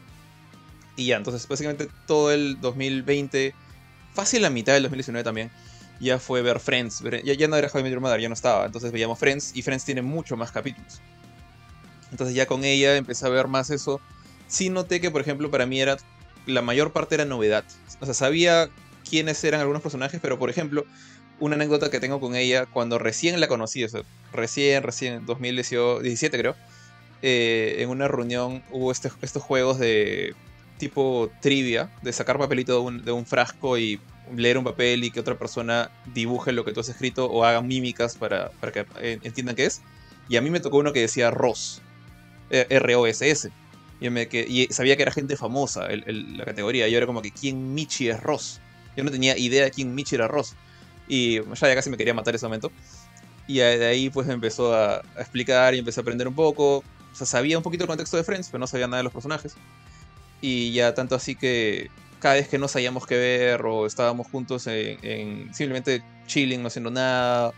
Y 0.96 1.06
ya, 1.06 1.16
entonces 1.16 1.46
básicamente 1.46 1.88
todo 2.06 2.32
el 2.32 2.60
2020, 2.60 3.54
fácil 4.12 4.42
la 4.42 4.50
mitad 4.50 4.74
del 4.74 4.84
2019 4.84 5.24
también, 5.24 5.50
ya 6.00 6.18
fue 6.18 6.42
ver 6.42 6.60
Friends. 6.60 7.02
Ya, 7.24 7.34
ya 7.34 7.48
no 7.48 7.56
era 7.56 7.68
How 7.72 7.80
I 7.80 7.82
Met 7.82 7.92
Your 7.92 8.00
Mother, 8.00 8.20
ya 8.20 8.28
no 8.28 8.34
estaba. 8.34 8.66
Entonces 8.66 8.92
veíamos 8.92 9.18
Friends 9.18 9.52
y 9.54 9.62
Friends 9.62 9.84
tiene 9.84 10.02
mucho 10.02 10.36
más 10.36 10.50
capítulos. 10.50 11.00
Entonces 12.10 12.34
ya 12.34 12.46
con 12.46 12.64
ella 12.64 12.96
empecé 12.96 13.26
a 13.26 13.28
ver 13.28 13.48
más 13.48 13.70
eso. 13.70 14.00
Sí 14.46 14.68
noté 14.68 15.00
que, 15.00 15.10
por 15.10 15.20
ejemplo, 15.20 15.50
para 15.50 15.66
mí 15.66 15.80
era 15.80 15.96
la 16.46 16.62
mayor 16.62 16.92
parte 16.92 17.14
era 17.14 17.24
novedad. 17.24 17.64
O 18.00 18.04
sea, 18.04 18.14
sabía 18.14 18.68
quiénes 19.08 19.42
eran 19.44 19.60
algunos 19.60 19.82
personajes, 19.82 20.20
pero 20.20 20.38
por 20.38 20.50
ejemplo, 20.50 20.84
una 21.40 21.56
anécdota 21.56 21.90
que 21.90 22.00
tengo 22.00 22.20
con 22.20 22.34
ella 22.36 22.66
cuando 22.66 22.98
recién 22.98 23.40
la 23.40 23.48
conocí, 23.48 23.84
o 23.84 23.88
sea, 23.88 24.02
recién, 24.32 24.82
recién, 24.82 25.26
2017 25.26 26.38
creo, 26.38 26.56
eh, 27.22 27.76
en 27.78 27.88
una 27.88 28.08
reunión 28.08 28.62
hubo 28.70 28.92
este- 28.92 29.10
estos 29.22 29.42
juegos 29.42 29.78
de 29.78 30.34
tipo 30.78 31.30
trivia, 31.40 31.90
de 32.02 32.12
sacar 32.12 32.38
papelito 32.38 32.90
de 32.90 33.12
un, 33.12 33.26
frasco 33.26 33.78
y 33.78 34.00
leer 34.36 34.58
un 34.58 34.64
papel 34.64 35.04
y 35.04 35.10
que 35.10 35.20
otra 35.20 35.38
persona 35.38 35.90
dibuje 36.12 36.52
lo 36.52 36.64
que 36.64 36.72
tú 36.72 36.80
has 36.80 36.88
escrito 36.88 37.26
o 37.26 37.44
haga 37.44 37.62
mímicas 37.62 38.16
para, 38.16 38.50
para 38.60 38.72
que 38.72 38.86
entiendan 39.22 39.54
qué 39.54 39.66
es. 39.66 39.82
Y 40.28 40.36
a 40.36 40.40
mí 40.40 40.50
me 40.50 40.60
tocó 40.60 40.78
uno 40.78 40.92
que 40.92 41.00
decía 41.00 41.30
Ross, 41.30 41.80
eh, 42.50 42.66
R-O-S-S. 42.68 43.50
Me 44.10 44.28
y 44.32 44.66
sabía 44.70 44.96
que 44.96 45.02
era 45.02 45.12
gente 45.12 45.36
famosa 45.36 45.86
el- 45.86 46.04
el- 46.06 46.36
la 46.36 46.44
categoría. 46.44 46.88
Yo 46.88 46.96
era 46.96 47.06
como 47.06 47.22
que, 47.22 47.30
¿quién 47.30 47.74
Michi 47.74 48.08
es 48.08 48.22
Ross? 48.22 48.60
Yo 48.96 49.04
no 49.04 49.10
tenía 49.10 49.36
idea 49.36 49.64
de 49.64 49.70
quién 49.70 49.94
Michi 49.94 50.14
era 50.16 50.28
Ross. 50.28 50.54
Y 51.08 51.40
ya, 51.40 51.68
ya 51.68 51.74
casi 51.74 51.90
me 51.90 51.96
quería 51.96 52.14
matar 52.14 52.34
ese 52.34 52.46
momento. 52.46 52.70
Y 53.46 53.58
de 53.58 53.86
ahí 53.86 54.10
pues 54.10 54.26
me 54.26 54.34
empezó 54.34 54.74
a, 54.74 54.96
a 54.96 55.20
explicar 55.20 55.74
y 55.74 55.78
empecé 55.78 56.00
a 56.00 56.02
aprender 56.02 56.26
un 56.28 56.34
poco. 56.34 56.78
O 56.78 56.84
sea, 57.16 57.26
sabía 57.26 57.56
un 57.58 57.62
poquito 57.62 57.84
el 57.84 57.88
contexto 57.88 58.16
de 58.16 58.24
Friends, 58.24 58.48
pero 58.50 58.58
no 58.58 58.66
sabía 58.66 58.86
nada 58.86 58.98
de 58.98 59.04
los 59.04 59.12
personajes. 59.12 59.54
Y 60.40 60.72
ya 60.72 60.94
tanto 60.94 61.14
así 61.14 61.36
que 61.36 61.88
cada 62.20 62.34
vez 62.36 62.48
que 62.48 62.58
no 62.58 62.68
sabíamos 62.68 63.06
qué 63.06 63.16
ver 63.16 63.62
o 63.66 63.86
estábamos 63.86 64.26
juntos 64.28 64.66
en, 64.66 64.98
en 65.02 65.54
simplemente 65.54 66.02
chilling, 66.26 66.62
no 66.62 66.68
haciendo 66.68 66.90
nada, 66.90 67.52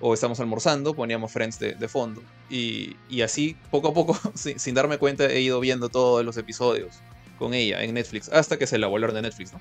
o 0.00 0.14
estábamos 0.14 0.40
almorzando, 0.40 0.94
poníamos 0.94 1.32
Friends 1.32 1.58
de, 1.58 1.74
de 1.74 1.88
fondo. 1.88 2.22
Y, 2.50 2.96
y 3.08 3.22
así, 3.22 3.56
poco 3.70 3.88
a 3.88 3.94
poco, 3.94 4.18
sin, 4.34 4.58
sin 4.58 4.74
darme 4.74 4.98
cuenta, 4.98 5.26
he 5.26 5.40
ido 5.40 5.60
viendo 5.60 5.88
todos 5.88 6.24
los 6.24 6.36
episodios 6.36 6.96
con 7.38 7.54
ella 7.54 7.82
en 7.82 7.94
Netflix, 7.94 8.28
hasta 8.28 8.58
que 8.58 8.66
se 8.66 8.78
la 8.78 8.86
volaron 8.88 9.14
de 9.14 9.22
Netflix, 9.22 9.52
¿no? 9.52 9.60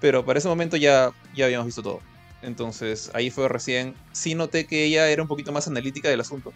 Pero 0.00 0.24
para 0.24 0.38
ese 0.38 0.48
momento 0.48 0.76
ya, 0.76 1.12
ya 1.34 1.46
habíamos 1.46 1.66
visto 1.66 1.82
todo. 1.82 2.00
Entonces 2.42 3.10
ahí 3.14 3.30
fue 3.30 3.48
recién. 3.48 3.94
Sí 4.12 4.34
noté 4.34 4.66
que 4.66 4.84
ella 4.84 5.08
era 5.08 5.22
un 5.22 5.28
poquito 5.28 5.52
más 5.52 5.66
analítica 5.66 6.08
del 6.08 6.20
asunto. 6.20 6.52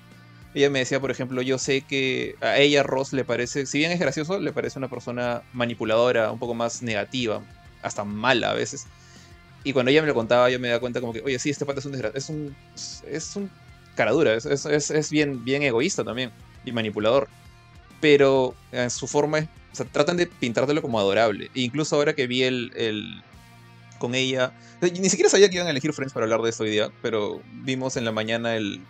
Ella 0.55 0.71
me 0.71 0.81
decía, 0.81 1.01
por 1.01 1.11
ejemplo, 1.11 1.41
yo 1.43 1.59
sé 1.59 1.83
que 1.83 2.37
a 2.41 2.59
ella 2.59 2.83
Ross 2.83 3.13
le 3.13 3.25
parece, 3.25 3.67
si 3.67 3.79
bien 3.79 3.93
es 3.93 4.01
gracioso, 4.01 4.39
le 4.39 4.53
parece 4.53 4.79
una 4.79 4.89
persona 4.89 5.43
manipuladora, 5.53 6.33
un 6.33 6.39
poco 6.39 6.55
más 6.55 6.83
negativa, 6.83 7.43
hasta 7.83 8.05
mala 8.05 8.51
a 8.51 8.55
veces. 8.55 8.87
Y 9.69 9.75
cuando 9.75 9.91
ella 9.91 10.01
me 10.01 10.09
lo 10.09 10.15
contaba, 10.15 10.49
yo 10.49 10.59
me 10.59 10.69
daba 10.69 10.81
cuenta 10.81 10.99
como 10.99 11.13
que, 11.13 11.21
oye, 11.21 11.39
sí, 11.39 11.51
este 11.51 11.67
pata 11.67 11.81
es 11.81 11.85
un 11.85 11.93
desgra- 11.93 12.13
es 12.15 12.31
un 12.31 12.57
es 13.07 13.37
un 13.37 13.51
caradura, 13.95 14.33
es, 14.33 14.47
es, 14.47 14.91
es, 14.91 15.11
bien, 15.11 15.45
bien 15.45 15.63
egoísta 15.63 16.03
también 16.05 16.31
y 16.65 16.73
manipulador. 16.73 17.29
Pero 18.01 18.55
en 18.73 18.89
su 18.89 19.07
forma, 19.07 19.41
es- 19.41 19.49
o 19.75 19.77
sea, 19.77 19.85
tratan 19.85 20.17
de 20.17 20.27
pintártelo 20.27 20.81
como 20.81 20.99
adorable. 20.99 21.51
E 21.55 21.61
incluso 21.61 21.97
ahora 21.97 22.15
que 22.15 22.27
vi 22.27 22.45
el, 22.45 22.73
el 22.77 23.23
con 23.99 24.15
ella, 24.15 24.55
ni 24.81 25.11
siquiera 25.11 25.29
sabía 25.29 25.51
que 25.51 25.57
iban 25.57 25.67
a 25.67 25.71
elegir 25.71 25.93
Friends 25.93 26.15
para 26.15 26.25
hablar 26.25 26.41
de 26.41 26.49
esto 26.49 26.63
hoy 26.63 26.71
día, 26.71 26.91
pero 27.03 27.43
vimos 27.63 27.99
en 27.99 28.07
la 28.07 28.13
mañana 28.13 28.57
el, 28.57 28.81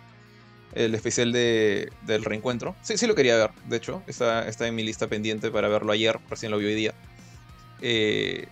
el 0.75 0.95
especial 0.95 1.33
de, 1.33 1.91
del 2.03 2.23
reencuentro. 2.23 2.73
Sí, 2.83 2.97
sí 2.97 3.05
lo 3.05 3.15
quería 3.15 3.35
ver, 3.35 3.51
de 3.65 3.75
hecho. 3.75 4.01
Está, 4.07 4.47
está 4.47 4.65
en 4.65 4.75
mi 4.75 4.83
lista 4.83 5.07
pendiente 5.07 5.51
para 5.51 5.67
verlo 5.67 5.91
ayer, 5.91 6.17
recién 6.29 6.53
lo 6.53 6.57
vi 6.57 6.67
hoy 6.67 6.75
día. 6.75 6.93
Eh, 7.81 8.47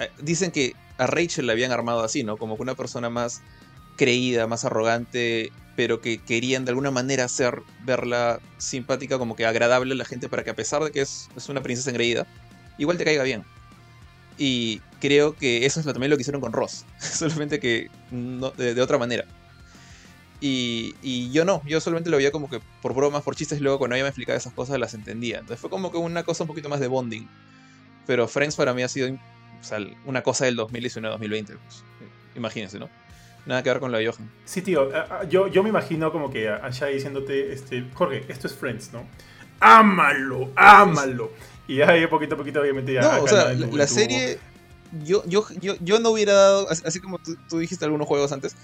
eh, 0.00 0.10
dicen 0.20 0.50
que 0.50 0.74
a 0.98 1.06
Rachel 1.06 1.46
la 1.46 1.52
habían 1.52 1.72
armado 1.72 2.02
así, 2.04 2.22
¿no? 2.24 2.36
Como 2.36 2.56
que 2.56 2.62
una 2.62 2.74
persona 2.74 3.10
más 3.10 3.40
creída, 3.96 4.46
más 4.46 4.64
arrogante, 4.64 5.52
pero 5.76 6.00
que 6.00 6.18
querían 6.18 6.64
de 6.64 6.70
alguna 6.70 6.90
manera 6.90 7.24
hacer 7.24 7.62
verla 7.84 8.40
simpática, 8.58 9.18
como 9.18 9.36
que 9.36 9.46
agradable 9.46 9.92
a 9.94 9.96
la 9.96 10.04
gente, 10.04 10.28
para 10.28 10.44
que 10.44 10.50
a 10.50 10.54
pesar 10.56 10.82
de 10.84 10.90
que 10.92 11.00
es, 11.00 11.28
es 11.36 11.48
una 11.48 11.62
princesa 11.62 11.90
engreída, 11.90 12.26
igual 12.78 12.98
te 12.98 13.04
caiga 13.04 13.22
bien. 13.24 13.44
Y 14.38 14.80
creo 15.00 15.36
que 15.36 15.64
eso 15.66 15.80
es 15.80 15.86
lo- 15.86 15.92
también 15.92 16.10
lo 16.10 16.16
que 16.16 16.22
hicieron 16.22 16.40
con 16.40 16.52
Ross, 16.52 16.84
solamente 16.98 17.60
que 17.60 17.88
de, 18.56 18.74
de 18.74 18.82
otra 18.82 18.98
manera. 18.98 19.24
Y, 20.40 20.94
y 21.02 21.30
yo 21.30 21.44
no, 21.44 21.62
yo 21.64 21.80
solamente 21.80 22.10
lo 22.10 22.18
veía 22.18 22.30
como 22.30 22.50
que 22.50 22.60
por 22.82 22.94
bromas, 22.94 23.22
por 23.22 23.34
chistes, 23.34 23.58
y 23.58 23.62
luego 23.62 23.78
cuando 23.78 23.94
ella 23.96 24.04
me 24.04 24.08
explicaba 24.08 24.36
esas 24.36 24.52
cosas 24.52 24.78
las 24.78 24.92
entendía. 24.94 25.38
Entonces 25.38 25.60
fue 25.60 25.70
como 25.70 25.90
que 25.90 25.96
una 25.98 26.22
cosa 26.24 26.44
un 26.44 26.48
poquito 26.48 26.68
más 26.68 26.80
de 26.80 26.88
bonding. 26.88 27.26
Pero 28.06 28.28
Friends 28.28 28.56
para 28.56 28.74
mí 28.74 28.82
ha 28.82 28.88
sido 28.88 29.08
o 29.60 29.64
sea, 29.64 29.78
una 30.04 30.22
cosa 30.22 30.44
del 30.44 30.56
2019-2020. 30.58 31.46
Pues. 31.46 31.84
Imagínense, 32.36 32.78
¿no? 32.78 32.88
Nada 33.46 33.62
que 33.62 33.70
ver 33.70 33.80
con 33.80 33.92
la 33.92 33.98
de 33.98 34.06
Johan. 34.06 34.30
Sí, 34.44 34.62
tío, 34.62 34.90
yo, 35.28 35.48
yo 35.48 35.62
me 35.62 35.68
imagino 35.68 36.10
como 36.10 36.30
que 36.30 36.48
a 36.48 36.56
a 36.64 36.70
Shai 36.70 36.94
diciéndote, 36.94 37.52
este, 37.52 37.84
Jorge, 37.94 38.24
esto 38.28 38.46
es 38.46 38.54
Friends, 38.54 38.92
¿no? 38.92 39.06
ámalo, 39.60 40.50
ámalo. 40.56 41.32
Y 41.66 41.80
ahí 41.80 42.06
poquito 42.06 42.34
a 42.34 42.38
poquito, 42.38 42.60
obviamente, 42.60 42.92
ya. 42.92 43.00
No, 43.00 43.22
o 43.22 43.28
sea, 43.28 43.54
la, 43.54 43.86
serie. 43.86 44.38
Yo, 45.02 45.24
yo, 45.26 45.46
yo, 45.60 45.74
yo 45.80 45.98
no 45.98 46.10
hubiera 46.10 46.34
dado. 46.34 46.68
Así, 46.68 47.00
como 47.00 47.18
tú, 47.18 47.36
tú 47.48 47.58
dijiste 47.58 47.84
algunos 47.84 48.06
juegos 48.06 48.32
antes. 48.32 48.56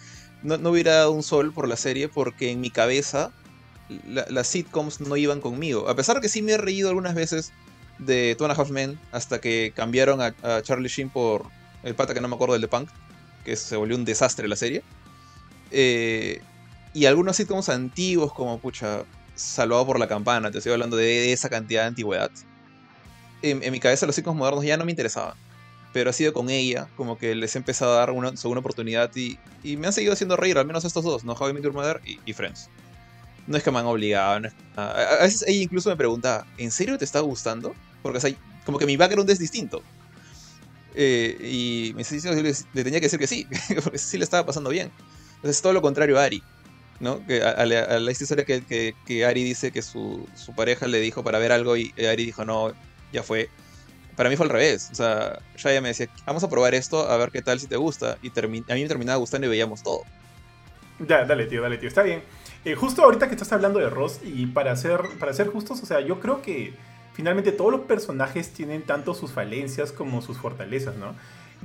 No, 0.42 0.58
no 0.58 0.70
hubiera 0.70 0.94
dado 0.94 1.12
un 1.12 1.22
sol 1.22 1.52
por 1.52 1.68
la 1.68 1.76
serie 1.76 2.08
porque 2.08 2.50
en 2.50 2.60
mi 2.60 2.70
cabeza 2.70 3.32
la- 4.06 4.26
las 4.28 4.46
sitcoms 4.46 5.00
no 5.00 5.16
iban 5.16 5.40
conmigo. 5.40 5.88
A 5.88 5.94
pesar 5.96 6.16
de 6.16 6.22
que 6.22 6.28
sí 6.28 6.42
me 6.42 6.52
he 6.52 6.58
reído 6.58 6.88
algunas 6.88 7.14
veces 7.14 7.52
de 8.00 8.34
Two 8.36 8.46
and 8.46 8.58
a 8.58 8.60
Half 8.60 8.70
Men 8.70 8.98
hasta 9.12 9.40
que 9.40 9.72
cambiaron 9.74 10.20
a, 10.20 10.62
Charlie 10.62 10.88
Sheen 10.88 11.10
por 11.10 11.46
el 11.82 11.94
pata 11.94 12.14
que 12.14 12.20
no 12.20 12.28
me 12.28 12.34
acuerdo 12.34 12.54
del 12.54 12.62
de 12.62 12.68
Punk, 12.68 12.88
que 13.44 13.56
se 13.56 13.76
volvió 13.76 13.96
un 13.96 14.04
desastre 14.04 14.48
la 14.48 14.56
serie. 14.56 14.82
Eh, 15.70 16.40
y 16.92 17.06
algunos 17.06 17.36
sitcoms 17.36 17.68
antiguos 17.68 18.32
como, 18.32 18.58
pucha, 18.58 19.04
Salvado 19.34 19.86
por 19.86 19.98
la 19.98 20.06
Campana, 20.06 20.50
te 20.50 20.58
estoy 20.58 20.72
hablando 20.72 20.96
de 20.96 21.32
esa 21.32 21.48
cantidad 21.48 21.82
de 21.82 21.88
antigüedad. 21.88 22.30
En, 23.40 23.72
mi 23.72 23.80
cabeza 23.80 24.04
los 24.04 24.14
sitcoms 24.14 24.36
modernos 24.36 24.64
ya 24.64 24.76
no 24.76 24.84
me 24.84 24.92
interesaban. 24.92 25.34
Pero 25.94 26.10
ha 26.10 26.12
sido 26.12 26.32
con 26.32 26.50
ella, 26.50 26.88
como 26.96 27.16
que 27.16 27.34
les 27.34 27.54
he 27.54 27.58
empezado 27.58 27.92
a 27.92 27.96
dar 27.96 28.10
una 28.10 28.36
segunda 28.36 28.60
oportunidad 28.60 29.10
y, 29.16 29.38
y 29.64 29.76
me 29.76 29.86
han 29.86 29.92
seguido 29.92 30.12
haciendo 30.12 30.36
reír, 30.36 30.58
al 30.58 30.66
menos 30.66 30.84
estos 30.84 31.04
dos, 31.04 31.24
¿no? 31.24 31.32
How 31.32 31.50
I 31.50 32.20
y, 32.26 32.32
Friends. 32.32 32.68
No 33.46 33.56
es 33.56 33.62
que 33.62 33.70
me 33.70 33.78
han 33.78 33.86
obligado, 33.86 34.48
a, 34.76 35.22
veces 35.22 35.44
ella 35.48 35.62
incluso 35.62 35.88
me 35.88 35.96
pregunta, 35.96 36.46
¿en 36.58 36.70
serio 36.70 36.98
te 36.98 37.04
está 37.04 37.20
gustando? 37.20 37.74
Porque 38.02 38.18
o 38.18 38.20
sea, 38.20 38.34
como 38.64 38.78
que 38.78 38.86
mi 38.86 38.96
background 38.96 39.28
es 39.30 39.38
distinto. 39.38 39.82
Eh, 40.94 41.36
y 41.40 41.94
me 41.94 42.02
le, 42.42 42.54
tenía 42.84 43.00
que 43.00 43.06
decir 43.06 43.18
que 43.18 43.26
sí, 43.26 43.46
porque 43.84 43.98
sí 43.98 44.18
le 44.18 44.24
estaba 44.24 44.44
pasando 44.46 44.70
bien. 44.70 44.90
Entonces 45.36 45.56
es 45.56 45.62
todo 45.62 45.72
lo 45.72 45.82
contrario 45.82 46.18
a 46.18 46.24
Ari. 46.24 46.42
¿no? 46.98 47.24
Que 47.26 47.42
a, 47.42 47.50
a 47.50 47.64
la, 47.64 48.10
historia 48.10 48.44
que, 48.44 48.94
que, 49.06 49.24
Ari 49.24 49.42
dice 49.42 49.72
que 49.72 49.80
su, 49.80 50.28
su 50.34 50.54
pareja 50.54 50.86
le 50.86 51.00
dijo 51.00 51.24
para 51.24 51.38
ver 51.38 51.50
algo 51.50 51.76
y 51.76 51.94
Ari 51.98 52.26
dijo 52.26 52.44
no, 52.44 52.72
ya 53.12 53.22
fue. 53.22 53.48
Para 54.16 54.28
mí 54.28 54.36
fue 54.36 54.44
al 54.44 54.50
revés. 54.50 54.90
O 54.92 54.94
sea, 54.94 55.38
Shaya 55.56 55.80
me 55.80 55.88
decía, 55.88 56.08
vamos 56.26 56.44
a 56.44 56.50
probar 56.50 56.74
esto, 56.74 57.08
a 57.08 57.16
ver 57.16 57.30
qué 57.30 57.40
tal 57.40 57.58
si 57.58 57.66
te 57.66 57.76
gusta. 57.76 58.18
Y 58.22 58.30
a 58.38 58.46
mí 58.46 58.62
me 58.68 58.88
terminaba 58.88 59.16
gustando 59.16 59.46
y 59.46 59.50
veíamos 59.50 59.82
todo. 59.82 60.02
Ya, 60.98 61.24
dale, 61.24 61.46
tío, 61.46 61.62
dale, 61.62 61.78
tío. 61.78 61.88
Está 61.88 62.02
bien. 62.02 62.22
Eh, 62.64 62.74
justo 62.74 63.02
ahorita 63.02 63.28
que 63.28 63.34
estás 63.34 63.50
hablando 63.52 63.78
de 63.78 63.88
Ross, 63.88 64.20
y 64.22 64.44
para 64.46 64.76
ser, 64.76 65.00
para 65.18 65.32
ser 65.32 65.48
justos, 65.48 65.82
o 65.82 65.86
sea, 65.86 66.00
yo 66.00 66.20
creo 66.20 66.42
que 66.42 66.74
finalmente 67.14 67.52
todos 67.52 67.72
los 67.72 67.82
personajes 67.82 68.50
tienen 68.50 68.82
tanto 68.82 69.14
sus 69.14 69.30
falencias 69.32 69.92
como 69.92 70.22
sus 70.22 70.38
fortalezas, 70.38 70.96
¿no? 70.96 71.14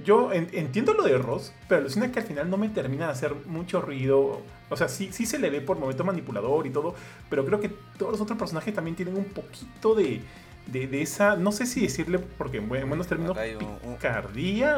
Yo 0.03 0.33
en- 0.33 0.49
entiendo 0.51 0.93
lo 0.93 1.03
de 1.03 1.17
Ross, 1.17 1.53
pero 1.69 1.79
alucina 1.81 2.11
que 2.11 2.19
al 2.19 2.25
final 2.25 2.49
no 2.49 2.57
me 2.57 2.67
termina 2.67 3.05
de 3.05 3.11
hacer 3.13 3.33
mucho 3.45 3.79
ruido. 3.81 4.41
O 4.69 4.75
sea, 4.75 4.89
sí, 4.89 5.09
sí 5.13 5.25
se 5.25 5.39
le 5.39 5.49
ve 5.49 5.61
por 5.61 5.79
momentos 5.79 6.05
manipulador 6.05 6.67
y 6.67 6.69
todo, 6.69 6.95
pero 7.29 7.45
creo 7.45 7.61
que 7.61 7.69
todos 7.97 8.11
los 8.11 8.19
otros 8.21 8.37
personajes 8.37 8.73
también 8.73 8.97
tienen 8.97 9.15
un 9.15 9.23
poquito 9.23 9.95
de, 9.95 10.19
de, 10.67 10.87
de 10.87 11.01
esa, 11.01 11.37
no 11.37 11.53
sé 11.53 11.65
si 11.65 11.79
decirle, 11.79 12.19
porque 12.19 12.57
en 12.57 12.67
buen- 12.67 12.81
en 12.81 12.89
buenos 12.89 13.07
términos, 13.07 13.37
un- 13.37 13.79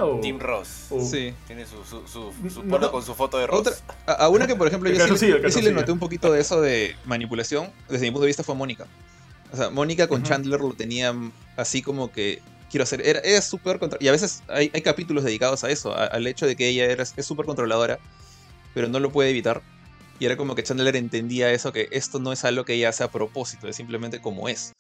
o... 0.06 0.20
Team 0.20 0.38
Ross. 0.40 0.86
o- 0.92 1.02
Sí. 1.02 1.34
Tiene 1.48 1.66
su, 1.66 1.84
su, 1.84 2.06
su, 2.08 2.32
su 2.52 2.62
No, 2.64 2.70
polo 2.72 2.86
no. 2.88 2.92
con 2.92 3.02
su 3.02 3.16
foto 3.16 3.40
de 3.40 3.48
Ross. 3.48 3.62
Otra, 3.62 3.74
a, 4.06 4.12
a 4.26 4.30
una 4.30 4.46
que, 4.46 4.56
por 4.56 4.68
ejemplo, 4.68 4.88
yo 4.92 5.18
sí, 5.18 5.30
yo 5.30 5.62
le 5.62 5.72
noté 5.72 5.92
un 5.92 6.00
poquito 6.00 6.32
de 6.32 6.42
eso 6.42 6.62
de 6.62 6.96
manipulación, 7.06 7.72
desde 7.90 8.06
mi 8.06 8.12
punto 8.12 8.22
de 8.24 8.28
vista, 8.28 8.44
fue 8.44 8.54
Mónica. 8.54 8.86
O 9.52 9.58
sea, 9.58 9.70
Mónica 9.70 10.08
con. 10.08 10.24
Chandler 10.24 10.60
lo 10.60 10.74
tenían 10.74 11.32
así 11.56 11.82
como 11.82 12.12
que 12.12 12.42
quiero 12.70 12.84
hacer. 12.84 13.02
Era, 13.06 13.20
era 13.22 13.42
súper 13.42 13.80
contra- 13.80 13.98
Y 14.02 14.08
a 14.08 14.12
veces 14.12 14.44
hay, 14.48 14.70
hay 14.74 14.82
capítulos 14.82 15.24
dedicados 15.24 15.64
a 15.64 15.70
eso, 15.70 15.94
a- 15.96 16.06
al 16.06 16.28
hecho 16.28 16.46
de 16.46 16.56
que 16.56 16.68
ella 16.68 16.86
era, 16.86 17.04
es 17.04 17.26
súper 17.26 17.46
controladora, 17.46 18.00
pero 18.74 18.88
no 18.90 19.00
lo 19.00 19.12
puede 19.12 19.30
evitar. 19.30 19.62
Y 20.20 20.26
era 20.26 20.36
como 20.36 20.56
que 20.56 20.64
Chandler 20.64 20.96
entendía 20.96 21.52
eso, 21.52 21.72
que 21.72 21.88
esto 21.92 22.20
no 22.20 22.34
es 22.34 22.44
algo 22.44 22.66
que 22.66 22.74
ella 22.74 22.90
hace 22.90 23.04
a 23.04 23.12
propósito, 23.12 23.68
es 23.68 23.76
simplemente 23.76 24.20
como 24.20 24.50
es. 24.50 24.74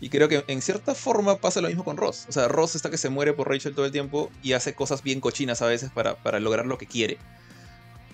Y 0.00 0.08
creo 0.08 0.28
que 0.28 0.44
en 0.48 0.60
cierta 0.62 0.94
forma 0.94 1.36
pasa 1.36 1.60
lo 1.60 1.68
mismo 1.68 1.84
con 1.84 1.96
Ross. 1.96 2.26
O 2.28 2.32
sea, 2.32 2.48
Ross 2.48 2.74
está 2.74 2.90
que 2.90 2.98
se 2.98 3.08
muere 3.08 3.32
por 3.32 3.48
Rachel 3.48 3.74
todo 3.74 3.86
el 3.86 3.92
tiempo 3.92 4.30
y 4.42 4.52
hace 4.52 4.74
cosas 4.74 5.02
bien 5.02 5.20
cochinas 5.20 5.62
a 5.62 5.66
veces 5.66 5.90
para, 5.90 6.16
para 6.16 6.40
lograr 6.40 6.66
lo 6.66 6.76
que 6.76 6.86
quiere. 6.86 7.18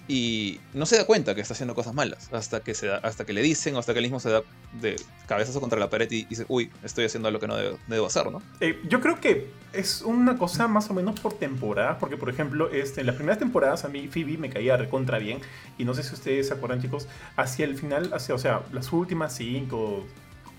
Y 0.09 0.59
no 0.73 0.87
se 0.87 0.97
da 0.97 1.05
cuenta 1.05 1.35
que 1.35 1.43
está 1.43 1.53
haciendo 1.53 1.75
cosas 1.75 1.93
malas 1.93 2.31
hasta 2.33 2.61
que, 2.61 2.75
se 2.75 2.91
hasta 2.91 3.27
que 3.27 3.35
le 3.35 3.43
dicen 3.43 3.77
hasta 3.77 3.93
que 3.93 3.99
él 3.99 4.07
mismo 4.07 4.21
se 4.21 4.31
da 4.31 4.43
de 4.81 4.97
cabezazo 5.27 5.61
contra 5.61 5.79
la 5.79 5.91
pared 5.91 6.11
y 6.11 6.25
dice, 6.25 6.47
uy, 6.49 6.71
estoy 6.83 7.05
haciendo 7.05 7.29
algo 7.29 7.39
que 7.39 7.47
no 7.47 7.57
debo, 7.57 7.79
debo 7.89 8.07
hacer, 8.07 8.31
¿no? 8.31 8.43
Eh, 8.61 8.81
yo 8.89 9.03
creo 9.03 9.21
que 9.21 9.51
es 9.75 10.01
una 10.01 10.39
cosa 10.39 10.67
más 10.67 10.89
o 10.89 10.95
menos 10.95 11.21
por 11.21 11.35
temporada, 11.35 11.99
porque 11.99 12.17
por 12.17 12.31
ejemplo, 12.31 12.71
este, 12.71 13.01
en 13.01 13.07
las 13.07 13.17
primeras 13.17 13.39
temporadas 13.39 13.85
a 13.85 13.89
mí 13.89 14.09
Phoebe 14.09 14.39
me 14.39 14.49
caía 14.49 14.79
recontra 14.79 15.19
bien, 15.19 15.41
y 15.77 15.85
no 15.85 15.93
sé 15.93 16.03
si 16.03 16.15
ustedes 16.15 16.49
se 16.49 16.55
acuerdan 16.55 16.81
chicos, 16.81 17.07
hacia 17.37 17.67
el 17.67 17.77
final, 17.77 18.11
hacia, 18.15 18.35
o 18.35 18.39
sea, 18.39 18.63
las 18.73 18.91
últimas 18.93 19.37
cinco, 19.37 20.07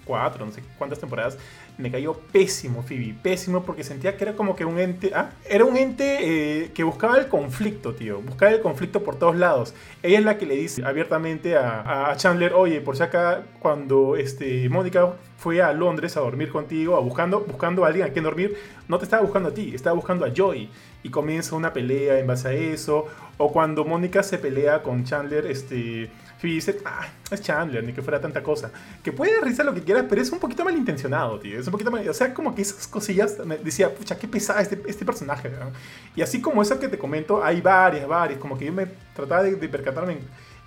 no 0.09 0.51
sé 0.51 0.63
cuántas 0.77 0.99
temporadas, 0.99 1.37
me 1.77 1.91
cayó 1.91 2.13
pésimo 2.13 2.83
Phoebe, 2.83 3.15
pésimo 3.21 3.63
porque 3.63 3.83
sentía 3.83 4.17
que 4.17 4.23
era 4.23 4.33
como 4.33 4.55
que 4.55 4.65
un 4.65 4.79
ente, 4.79 5.11
ah, 5.13 5.31
era 5.47 5.65
un 5.65 5.77
ente 5.77 6.17
eh, 6.63 6.71
que 6.73 6.83
buscaba 6.83 7.17
el 7.17 7.27
conflicto, 7.27 7.93
tío, 7.93 8.21
buscaba 8.21 8.51
el 8.51 8.61
conflicto 8.61 9.03
por 9.03 9.17
todos 9.17 9.35
lados. 9.35 9.73
Ella 10.03 10.19
es 10.19 10.25
la 10.25 10.37
que 10.37 10.45
le 10.45 10.55
dice 10.55 10.83
abiertamente 10.83 11.55
a, 11.55 12.11
a 12.11 12.15
Chandler, 12.17 12.53
oye, 12.53 12.81
por 12.81 12.97
si 12.97 13.03
acá 13.03 13.43
cuando 13.59 14.15
este, 14.15 14.67
Mónica 14.69 15.13
fue 15.39 15.61
a 15.61 15.71
Londres 15.71 16.17
a 16.17 16.19
dormir 16.19 16.51
contigo, 16.51 16.97
a 16.97 16.99
buscando, 16.99 17.39
buscando 17.39 17.85
a 17.85 17.87
alguien 17.87 18.05
a 18.05 18.09
quien 18.09 18.25
dormir, 18.25 18.57
no 18.89 18.97
te 18.97 19.05
estaba 19.05 19.23
buscando 19.23 19.49
a 19.49 19.53
ti, 19.53 19.73
estaba 19.73 19.95
buscando 19.95 20.25
a 20.25 20.33
Joy. 20.33 20.69
Y 21.01 21.09
comienza 21.09 21.55
una 21.55 21.71
pelea 21.71 22.19
en 22.19 22.27
base 22.27 22.49
a 22.49 22.51
eso. 22.51 23.07
O 23.37 23.53
cuando 23.53 23.85
Mónica 23.85 24.21
se 24.21 24.37
pelea 24.37 24.83
con 24.83 25.05
Chandler, 25.05 25.45
este, 25.45 26.09
Phoebe 26.39 26.55
dice, 26.55 26.77
ah, 26.85 27.05
es 27.29 27.41
Chandler, 27.41 27.83
ni 27.83 27.91
que 27.91 28.01
fuera 28.01 28.21
tanta 28.21 28.41
cosa. 28.41 28.71
Que 29.03 29.11
puede 29.11 29.33
dar 29.35 29.43
risa 29.43 29.61
lo 29.63 29.73
que 29.73 29.83
quieras, 29.83 30.05
pero 30.07 30.21
es 30.21 30.31
un 30.31 30.39
poquito 30.39 30.63
malintencionado, 30.63 31.37
tío. 31.37 31.59
Es 31.59 31.67
un 31.67 31.71
poquito 31.71 31.91
mal, 31.91 32.07
O 32.07 32.13
sea, 32.13 32.33
como 32.33 32.55
que 32.55 32.61
esas 32.61 32.87
cosillas, 32.87 33.37
me 33.45 33.57
decía, 33.57 33.93
pucha, 33.93 34.17
qué 34.17 34.25
pesada 34.25 34.61
este, 34.61 34.81
este 34.87 35.03
personaje. 35.03 35.49
¿no? 35.49 35.71
Y 36.15 36.21
así 36.21 36.39
como 36.39 36.61
eso 36.61 36.79
que 36.79 36.87
te 36.87 36.97
comento, 36.97 37.43
hay 37.43 37.59
varias, 37.59 38.07
varias. 38.07 38.39
Como 38.39 38.57
que 38.57 38.65
yo 38.65 38.71
me 38.71 38.85
trataba 39.13 39.43
de, 39.43 39.55
de 39.55 39.67
percatarme 39.67 40.13
en, 40.13 40.19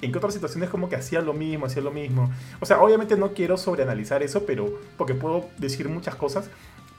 en 0.03 0.13
qué 0.13 0.19
otras 0.19 0.35
situaciones 0.35 0.69
como 0.69 0.91
que 0.91 0.97
hacía 0.97 1.23
lo 1.23 1.33
mismo, 1.33 1.65
hacía 1.65 1.83
lo 1.83 1.91
mismo. 1.91 2.31
O 2.61 2.67
sea, 2.67 2.83
obviamente 2.83 3.17
no 3.17 3.33
quiero 3.33 3.57
sobreanalizar 3.57 4.23
eso, 4.23 4.45
pero 4.45 4.79
porque 4.99 5.15
puedo 5.15 5.49
decir 5.57 5.89
muchas 5.89 6.17
cosas, 6.17 6.51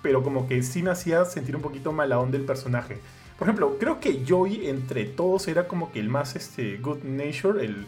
pero 0.02 0.24
como 0.24 0.48
que 0.48 0.64
sí 0.64 0.82
me 0.82 0.90
hacía 0.90 1.26
sentir 1.26 1.56
un 1.56 1.62
poquito 1.62 1.92
mala 1.92 2.18
onda 2.18 2.38
el 2.38 2.46
personaje. 2.46 2.98
Por 3.38 3.48
ejemplo, 3.48 3.78
creo 3.80 4.00
que 4.00 4.24
Joey 4.28 4.68
entre 4.68 5.06
todos 5.06 5.48
era 5.48 5.68
como 5.68 5.92
que 5.92 6.00
el 6.00 6.10
más 6.10 6.36
este, 6.36 6.78
good 6.78 7.04
nature, 7.04 7.64
el, 7.64 7.86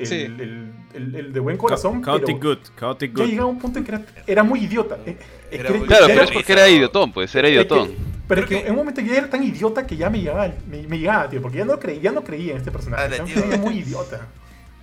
el, 0.00 0.06
Sí. 0.06 0.14
el- 0.22 0.72
el- 0.94 1.14
el 1.14 1.32
de 1.32 1.40
buen 1.40 1.56
corazón. 1.56 2.02
Chaotic 2.02 2.38
pero 2.40 2.56
Good, 2.56 2.58
Chaotic 2.78 3.10
ya 3.16 3.22
Good. 3.24 3.30
llegaba 3.30 3.48
un 3.48 3.58
punto 3.58 3.78
en 3.78 3.84
que 3.84 3.92
era, 3.92 4.02
era 4.26 4.42
muy 4.42 4.64
idiota. 4.64 4.98
Eh, 5.06 5.16
es 5.50 5.60
Era 5.60 5.68
que- 5.72 5.78
muy- 5.78 5.86
Claro, 5.86 6.08
ya 6.08 6.14
pero 6.14 6.24
es 6.24 6.30
porque 6.32 6.52
era 6.52 6.68
idiotón, 6.68 7.12
pues, 7.12 7.34
era 7.34 7.48
es 7.48 7.52
que- 7.52 7.54
idiotón. 7.60 7.90
pero 8.26 8.40
es 8.42 8.46
que 8.48 8.58
en 8.60 8.70
un 8.70 8.76
momento 8.76 9.00
ya 9.00 9.14
era 9.16 9.28
tan 9.30 9.42
idiota 9.42 9.86
que 9.86 9.96
ya 9.96 10.10
me 10.10 10.18
llegaba, 10.20 10.50
me, 10.70 10.82
me 10.86 10.98
llegaba, 10.98 11.28
tío, 11.28 11.40
porque 11.42 11.58
ya 11.58 11.64
no, 11.64 11.78
creí, 11.78 12.00
ya 12.00 12.12
no 12.12 12.22
creía 12.24 12.52
en 12.52 12.58
este 12.58 12.70
personaje. 12.70 13.06
Era 13.14 13.24
un 13.24 13.60
muy 13.60 13.78
idiota. 13.78 14.26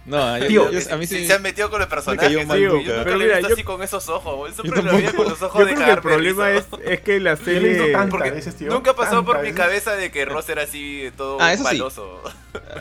No, 0.08 0.38
yo, 0.38 0.48
Tío, 0.48 0.72
yo- 0.72 0.94
a 0.94 0.98
mí 0.98 1.06
Sí, 1.06 1.28
se 1.28 1.34
han 1.34 1.42
metido 1.42 1.70
con 1.70 1.82
el 1.82 1.88
personaje. 1.90 2.28
cayó 2.28 2.48
mal 2.48 2.58
yo 2.60 2.74
nunca. 2.76 3.04
Pero 3.04 3.18
lo 3.18 3.22
he 3.22 3.26
mira, 3.26 3.38
visto 3.40 3.50
yo- 3.50 3.54
así 3.56 3.64
con 3.64 3.84
esos 3.84 4.08
ojos. 4.08 4.36
güey. 4.38 4.54
Yo 4.54 4.62
Siempre 4.64 4.82
lo 4.84 4.94
veía 4.94 5.12
con 5.14 5.28
los 5.28 5.42
ojos 5.42 5.60
Yo 5.60 5.66
de 5.66 5.74
creo 5.74 5.86
que 5.86 5.90
el 5.92 5.96
de 5.98 6.02
problema 6.02 6.52
es, 6.52 6.66
es 6.86 7.02
que 7.02 7.20
la 7.20 7.36
Yo 7.36 7.44
serie... 7.44 7.96
veces, 8.32 8.56
tío. 8.56 8.72
nunca 8.72 8.96
pasó 8.96 9.26
por 9.26 9.42
mi 9.44 9.52
cabeza 9.52 9.96
de 9.98 10.10
que 10.10 10.24
Ross 10.24 10.48
era 10.48 10.62
así 10.64 11.10
todo 11.18 11.38
Ah, 11.42 11.52
eso 11.52 11.64
sí. 11.64 11.76
maloso. 11.76 12.22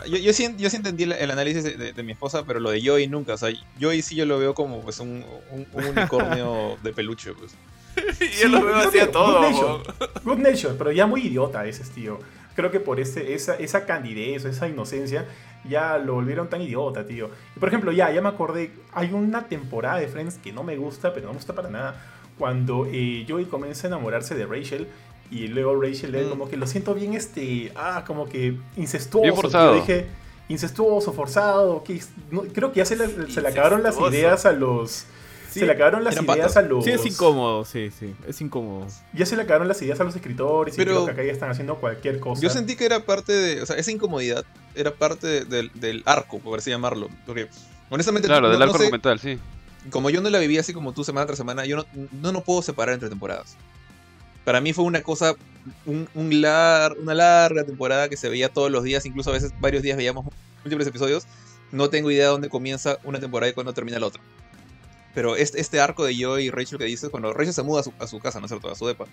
Yo, 0.07 0.17
yo, 0.17 0.31
sí, 0.31 0.55
yo 0.57 0.69
sí 0.69 0.77
entendí 0.77 1.03
el, 1.03 1.11
el 1.11 1.29
análisis 1.29 1.63
de, 1.65 1.75
de- 1.75 1.91
de 1.93 2.03
mi 2.03 2.13
esposa, 2.13 2.45
pero 2.47 2.59
lo 2.61 2.71
de 2.71 2.81
Joey 2.83 3.07
nunca. 3.07 3.33
O 3.33 3.37
sea, 3.37 3.51
Joey 3.79 4.01
sí 4.01 4.15
yo 4.15 4.25
lo 4.25 4.39
veo 4.39 4.53
como 4.53 4.81
pues, 4.81 4.99
un, 5.01 5.25
un- 5.51 5.67
un 5.73 5.83
unicornio 5.85 6.77
de 6.83 6.93
peluche. 6.93 7.33
Pues. 7.33 7.53
y 8.21 8.41
yo 8.41 8.47
lo 8.47 8.63
veo 8.63 8.81
yo 8.83 8.87
así 8.87 8.99
a 8.99 9.11
todo. 9.11 9.41
Good. 9.41 9.51
Nature, 9.51 10.21
Good 10.23 10.37
Nature, 10.37 10.73
pero 10.77 10.91
ya 10.93 11.05
muy 11.07 11.21
idiota 11.27 11.65
ese 11.65 11.83
tío. 11.83 12.19
Creo 12.55 12.71
que 12.71 12.79
por 12.79 12.99
ese, 12.99 13.33
esa, 13.35 13.53
esa 13.55 13.85
candidez, 13.85 14.45
esa 14.45 14.67
inocencia, 14.67 15.25
ya 15.69 15.97
lo 15.97 16.13
volvieron 16.15 16.49
tan 16.49 16.61
idiota, 16.61 17.05
tío. 17.05 17.29
Y 17.55 17.59
por 17.59 17.69
ejemplo, 17.69 17.91
ya, 17.91 18.11
ya 18.11 18.21
me 18.21 18.29
acordé, 18.29 18.71
hay 18.93 19.11
una 19.13 19.47
temporada 19.47 19.99
de 19.99 20.07
Friends 20.07 20.35
que 20.37 20.51
no 20.51 20.63
me 20.63 20.77
gusta, 20.77 21.13
pero 21.13 21.27
no 21.27 21.33
me 21.33 21.37
gusta 21.37 21.53
para 21.53 21.69
nada, 21.69 22.01
cuando 22.37 22.87
eh, 22.91 23.25
Joey 23.27 23.45
comienza 23.45 23.87
a 23.87 23.89
enamorarse 23.89 24.35
de 24.35 24.45
Rachel. 24.45 24.87
Y 25.29 25.47
luego 25.47 25.81
Rachel 25.81 26.15
es 26.15 26.27
Mm. 26.27 26.29
como 26.29 26.47
que 26.49 26.55
lo 26.55 26.65
siento 26.67 26.93
bien, 26.93 27.13
este, 27.13 27.71
ah, 27.75 28.03
como 28.07 28.29
que 28.29 28.57
incestuoso. 28.77 29.23
Bien 29.23 29.35
forzado. 29.35 29.73
Yo 29.75 29.81
dije, 29.81 30.05
incestuoso, 30.47 31.11
forzado. 31.13 31.83
Que, 31.83 32.01
no, 32.31 32.43
creo 32.43 32.71
que 32.71 32.77
ya 32.77 32.85
se 32.85 32.95
le, 32.95 33.29
se 33.31 33.41
le 33.41 33.47
acabaron 33.49 33.83
las 33.83 33.99
ideas 33.99 34.45
a 34.45 34.51
los... 34.53 35.05
Sí, 35.49 35.61
se 35.61 35.65
le 35.65 35.71
acabaron 35.73 36.03
las 36.03 36.13
ideas 36.15 36.25
patas. 36.25 36.57
a 36.57 36.61
los... 36.61 36.83
Sí, 36.85 36.91
es 36.91 37.05
incómodo, 37.05 37.65
sí, 37.65 37.89
sí, 37.97 38.13
es 38.27 38.39
incómodo. 38.41 38.85
Ya 39.13 39.25
se 39.25 39.35
le 39.35 39.41
acabaron 39.43 39.67
las 39.67 39.81
ideas 39.81 39.99
a 39.99 40.03
los 40.03 40.15
escritores 40.15 40.75
y 40.75 40.77
Pero- 40.77 40.91
creo 40.91 41.05
que 41.07 41.11
acá 41.11 41.23
ya 41.23 41.31
están 41.31 41.49
haciendo 41.49 41.75
cualquier 41.75 42.19
cosa. 42.19 42.41
Yo 42.41 42.49
sentí 42.49 42.75
que 42.75 42.85
era 42.85 43.05
parte 43.05 43.31
de. 43.33 43.61
O 43.61 43.65
sea, 43.65 43.75
esa 43.77 43.91
incomodidad 43.91 44.45
era 44.79 44.91
parte 44.93 45.27
de- 45.27 45.45
del, 45.45 45.71
del 45.73 46.03
arco, 46.05 46.39
por 46.39 46.59
así 46.59 46.69
llamarlo. 46.69 47.09
Porque, 47.25 47.49
honestamente, 47.89 48.27
Claro, 48.27 48.43
no- 48.43 48.49
del 48.49 48.59
no 48.59 48.65
arco 48.65 48.77
sé, 48.77 48.83
argumental, 48.85 49.19
sí. 49.19 49.37
como 49.89 50.09
yo 50.09 50.21
no 50.21 50.29
la 50.29 50.39
viví 50.39 50.57
así 50.57 50.73
como 50.73 50.93
tú 50.93 51.03
semana 51.03 51.25
tras 51.25 51.37
semana, 51.37 51.65
yo 51.65 51.77
no, 51.77 51.85
no, 52.21 52.31
no 52.31 52.41
puedo 52.43 52.61
separar 52.61 52.93
entre 52.93 53.09
temporadas. 53.09 53.55
Para 54.45 54.61
mí 54.61 54.71
fue 54.73 54.85
una 54.85 55.01
cosa, 55.03 55.33
un, 55.85 56.07
un 56.13 56.29
lar- 56.41 56.95
una 57.01 57.13
larga 57.13 57.65
temporada 57.65 58.07
que 58.09 58.15
se 58.17 58.29
veía 58.29 58.49
todos 58.49 58.71
los 58.71 58.83
días, 58.83 59.05
incluso 59.05 59.29
a 59.29 59.33
veces 59.33 59.51
varios 59.59 59.83
días 59.83 59.97
veíamos 59.97 60.25
múltiples 60.63 60.87
episodios. 60.87 61.25
No 61.71 61.89
tengo 61.89 62.09
idea 62.11 62.25
de 62.25 62.29
dónde 62.31 62.49
comienza 62.49 62.97
una 63.03 63.19
temporada 63.19 63.49
y 63.49 63.53
cuándo 63.53 63.73
termina 63.73 63.99
la 63.99 64.07
otra. 64.07 64.21
pero 65.13 65.35
este, 65.35 65.59
este 65.59 65.79
arco 65.81 66.05
de 66.05 66.15
Joey 66.17 66.45
y 66.45 66.49
Rachel 66.51 66.77
que 66.77 66.85
dices, 66.85 67.09
cuando 67.09 67.33
Rachel 67.33 67.53
se 67.53 67.63
muda 67.63 67.81
a 67.81 67.83
su, 67.83 67.91
a 67.99 68.05
su 68.07 68.19
casa, 68.19 68.39
¿no 68.39 68.45
es 68.45 68.51
cierto? 68.51 68.69
A 68.71 68.75
su 68.75 68.85
depa. 68.85 69.05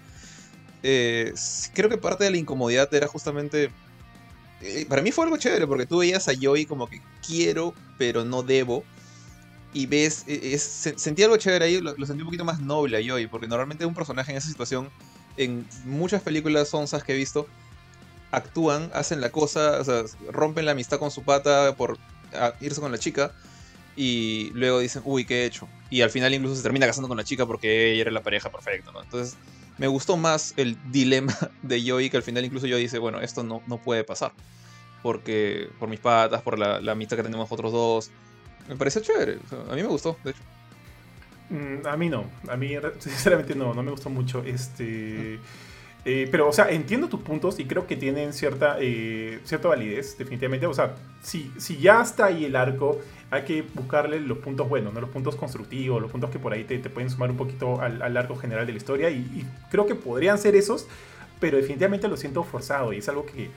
eh, 0.82 1.32
creo 1.72 1.88
que 1.88 1.96
parte 1.98 2.24
de 2.24 2.30
la 2.30 2.36
incomodidad 2.36 2.92
era 2.94 3.06
justamente... 3.08 3.70
eh, 4.64 4.86
para 4.88 5.02
mí 5.02 5.12
fue 5.12 5.24
algo 5.24 5.36
chévere, 5.36 5.66
porque 5.66 5.86
tú 5.86 5.98
veías 5.98 6.26
a 6.28 6.32
Joey 6.40 6.66
como 6.66 6.88
que 6.88 7.00
quiero, 7.26 7.74
pero 7.98 8.24
no 8.24 8.42
debo. 8.42 8.84
Y 9.72 9.86
ves, 9.86 10.24
es, 10.26 10.62
se- 10.62 10.98
sentí 10.98 11.22
algo 11.22 11.36
chévere 11.36 11.64
ahí, 11.64 11.80
lo, 11.80 11.94
lo 11.96 12.06
sentí 12.06 12.22
un 12.22 12.26
poquito 12.28 12.44
más 12.44 12.60
noble 12.60 12.96
a 12.96 13.00
Joey, 13.06 13.26
porque 13.26 13.48
normalmente 13.48 13.84
un 13.86 13.94
personaje 13.94 14.30
en 14.30 14.38
esa 14.38 14.48
situación, 14.48 14.88
en 15.36 15.66
muchas 15.84 16.22
películas 16.22 16.72
onzas 16.74 17.02
que 17.02 17.12
he 17.12 17.16
visto, 17.16 17.48
actúan, 18.30 18.90
hacen 18.94 19.20
la 19.20 19.30
cosa, 19.30 19.80
o 19.80 19.84
sea, 19.84 20.02
rompen 20.30 20.64
la 20.66 20.72
amistad 20.72 20.98
con 20.98 21.10
su 21.10 21.22
pata 21.24 21.74
por 21.76 21.98
irse 22.60 22.80
con 22.80 22.90
la 22.90 22.98
chica 22.98 23.32
y 23.96 24.50
luego 24.54 24.80
dicen, 24.80 25.02
uy, 25.04 25.24
¿qué 25.24 25.42
he 25.42 25.46
hecho? 25.46 25.68
Y 25.90 26.00
al 26.02 26.10
final 26.10 26.34
incluso 26.34 26.56
se 26.56 26.62
termina 26.62 26.86
casando 26.86 27.06
con 27.08 27.16
la 27.16 27.22
chica 27.24 27.46
porque 27.46 27.92
ella 27.92 28.02
era 28.02 28.10
la 28.10 28.22
pareja 28.22 28.50
perfecta, 28.50 28.90
¿no? 28.92 29.02
Entonces, 29.02 29.36
me 29.78 29.86
gustó 29.86 30.16
más 30.16 30.54
el 30.56 30.76
dilema 30.90 31.36
de 31.62 31.82
Joey, 31.88 32.10
que 32.10 32.16
al 32.16 32.22
final 32.22 32.44
incluso 32.44 32.66
yo 32.66 32.76
dice, 32.76 32.98
bueno, 32.98 33.20
esto 33.20 33.42
no, 33.42 33.62
no 33.66 33.78
puede 33.78 34.04
pasar. 34.04 34.32
Porque, 35.02 35.68
por 35.78 35.88
mis 35.88 36.00
patas, 36.00 36.40
por 36.42 36.58
la, 36.58 36.80
la 36.80 36.92
amistad 36.92 37.16
que 37.16 37.22
tenemos 37.22 37.50
otros 37.52 37.72
dos. 37.72 38.10
Me 38.68 38.76
pareció 38.76 39.02
chévere, 39.02 39.36
o 39.44 39.48
sea, 39.48 39.58
a 39.70 39.76
mí 39.76 39.82
me 39.82 39.88
gustó, 39.88 40.16
de 40.24 40.30
hecho. 40.30 40.40
Mm, 41.50 41.86
A 41.86 41.96
mí 41.96 42.08
no, 42.08 42.24
a 42.48 42.56
mí 42.56 42.74
sinceramente 43.00 43.54
no, 43.54 43.74
no 43.74 43.82
me 43.82 43.90
gustó 43.90 44.08
mucho. 44.08 44.42
Este, 44.44 45.38
eh, 46.04 46.28
pero, 46.30 46.48
o 46.48 46.52
sea, 46.52 46.70
entiendo 46.70 47.08
tus 47.08 47.20
puntos 47.20 47.58
y 47.58 47.64
creo 47.64 47.86
que 47.86 47.96
tienen 47.96 48.32
cierta, 48.32 48.76
eh, 48.80 49.40
cierta 49.44 49.68
validez, 49.68 50.18
definitivamente. 50.18 50.66
O 50.66 50.74
sea, 50.74 50.96
si, 51.22 51.50
si 51.56 51.78
ya 51.78 52.02
está 52.02 52.26
ahí 52.26 52.44
el 52.44 52.56
arco, 52.56 53.00
hay 53.30 53.42
que 53.44 53.62
buscarle 53.74 54.20
los 54.20 54.38
puntos 54.38 54.68
buenos, 54.68 54.92
¿no? 54.92 55.00
los 55.00 55.10
puntos 55.10 55.34
constructivos, 55.36 56.00
los 56.02 56.10
puntos 56.10 56.30
que 56.30 56.38
por 56.38 56.52
ahí 56.52 56.64
te, 56.64 56.78
te 56.78 56.90
pueden 56.90 57.10
sumar 57.10 57.30
un 57.30 57.36
poquito 57.36 57.80
al, 57.80 58.02
al 58.02 58.16
arco 58.16 58.36
general 58.36 58.66
de 58.66 58.72
la 58.72 58.78
historia. 58.78 59.10
Y, 59.10 59.16
y 59.16 59.46
creo 59.70 59.86
que 59.86 59.94
podrían 59.94 60.38
ser 60.38 60.54
esos, 60.56 60.86
pero 61.40 61.56
definitivamente 61.56 62.06
lo 62.08 62.16
siento 62.16 62.44
forzado 62.44 62.92
y 62.92 62.98
es 62.98 63.08
algo 63.08 63.24
que, 63.24 63.50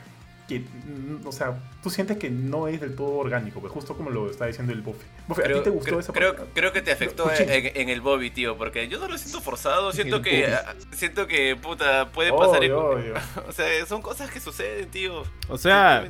que, 0.48 0.60
mm, 0.62 1.26
o 1.28 1.32
sea, 1.32 1.60
tú 1.84 1.90
sientes 1.90 2.18
que 2.18 2.30
no 2.30 2.68
es 2.70 2.80
del 2.80 2.96
todo 2.96 3.18
orgánico, 3.18 3.60
pues 3.60 3.74
justo 3.74 3.98
como 3.98 4.10
lo 4.10 4.30
está 4.32 4.46
diciendo 4.46 4.72
el 4.72 4.82
Buffy. 4.82 5.06
Buffy, 5.28 5.42
¿a 5.42 5.44
Creo, 5.46 5.58
ti 5.58 5.64
te 5.66 5.70
gustó 5.72 5.86
creo- 5.86 6.00
esa 6.00 6.14
creo, 6.14 6.36
parte? 6.36 6.52
creo 6.54 6.72
que 6.72 6.82
te 6.82 6.92
afectó 6.92 7.30
en, 7.32 7.72
en 7.76 7.90
el 7.90 8.00
Bobby, 8.02 8.30
tío, 8.32 8.58
porque 8.58 8.88
yo 8.88 8.98
no 9.00 9.08
lo 9.10 9.18
siento 9.18 9.42
forzado, 9.42 9.92
siento 9.92 10.22
que 10.22 10.44
Bobby. 10.44 10.54
ah, 10.54 10.76
siento 10.92 11.28
que 11.28 11.56
puta 11.58 12.10
puede 12.12 12.32
pasar 12.32 12.64
en- 12.64 12.72
o 13.48 13.52
sea, 13.52 13.86
son 13.86 14.02
cosas 14.02 14.32
que 14.32 14.40
suceden, 14.40 14.90
tío. 14.90 15.24
O 15.50 15.58
sea, 15.58 16.10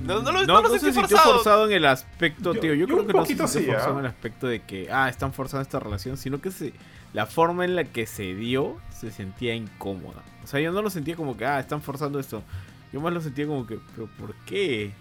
no, 0.00 0.22
no 0.22 0.32
lo, 0.32 0.40
no, 0.40 0.46
no 0.46 0.54
lo 0.54 0.62
no 0.62 0.68
sentí 0.70 0.86
se 0.86 0.92
sintió 0.92 1.16
forzado. 1.18 1.34
forzado 1.34 1.66
en 1.66 1.72
el 1.72 1.84
aspecto, 1.86 2.54
Yo- 2.54 2.60
tío. 2.60 2.74
Yo, 2.74 2.80
yo 2.80 2.86
creo 2.86 3.00
un 3.00 3.06
que 3.06 3.12
no 3.34 3.46
se 3.48 3.60
sí, 3.60 3.66
forzado 3.66 3.90
¿ah? 3.96 3.98
en 3.98 4.04
el 4.06 4.06
aspecto 4.06 4.46
de 4.46 4.62
que, 4.62 4.88
ah, 4.90 5.08
están 5.08 5.32
forzando 5.34 5.62
esta 5.62 5.78
relación, 5.80 6.16
sino 6.16 6.40
que 6.40 6.50
se, 6.50 6.72
la 7.12 7.26
forma 7.26 7.64
en 7.66 7.76
la 7.76 7.84
que 7.84 8.06
se 8.06 8.34
dio 8.34 8.76
se 8.90 9.10
sentía 9.10 9.54
incómoda. 9.54 10.22
O 10.42 10.46
sea, 10.46 10.60
yo 10.60 10.72
no 10.72 10.80
lo 10.80 10.88
sentía 10.90 11.14
como 11.16 11.36
que, 11.36 11.44
ah, 11.44 11.60
están 11.60 11.82
forzando 11.82 12.18
esto. 12.18 12.42
Yo 12.92 13.00
más 13.00 13.12
lo 13.12 13.20
sentía 13.20 13.46
como 13.46 13.66
que, 13.66 13.78
pero 13.94 14.08
¿por 14.18 14.34
qué? 14.46 14.92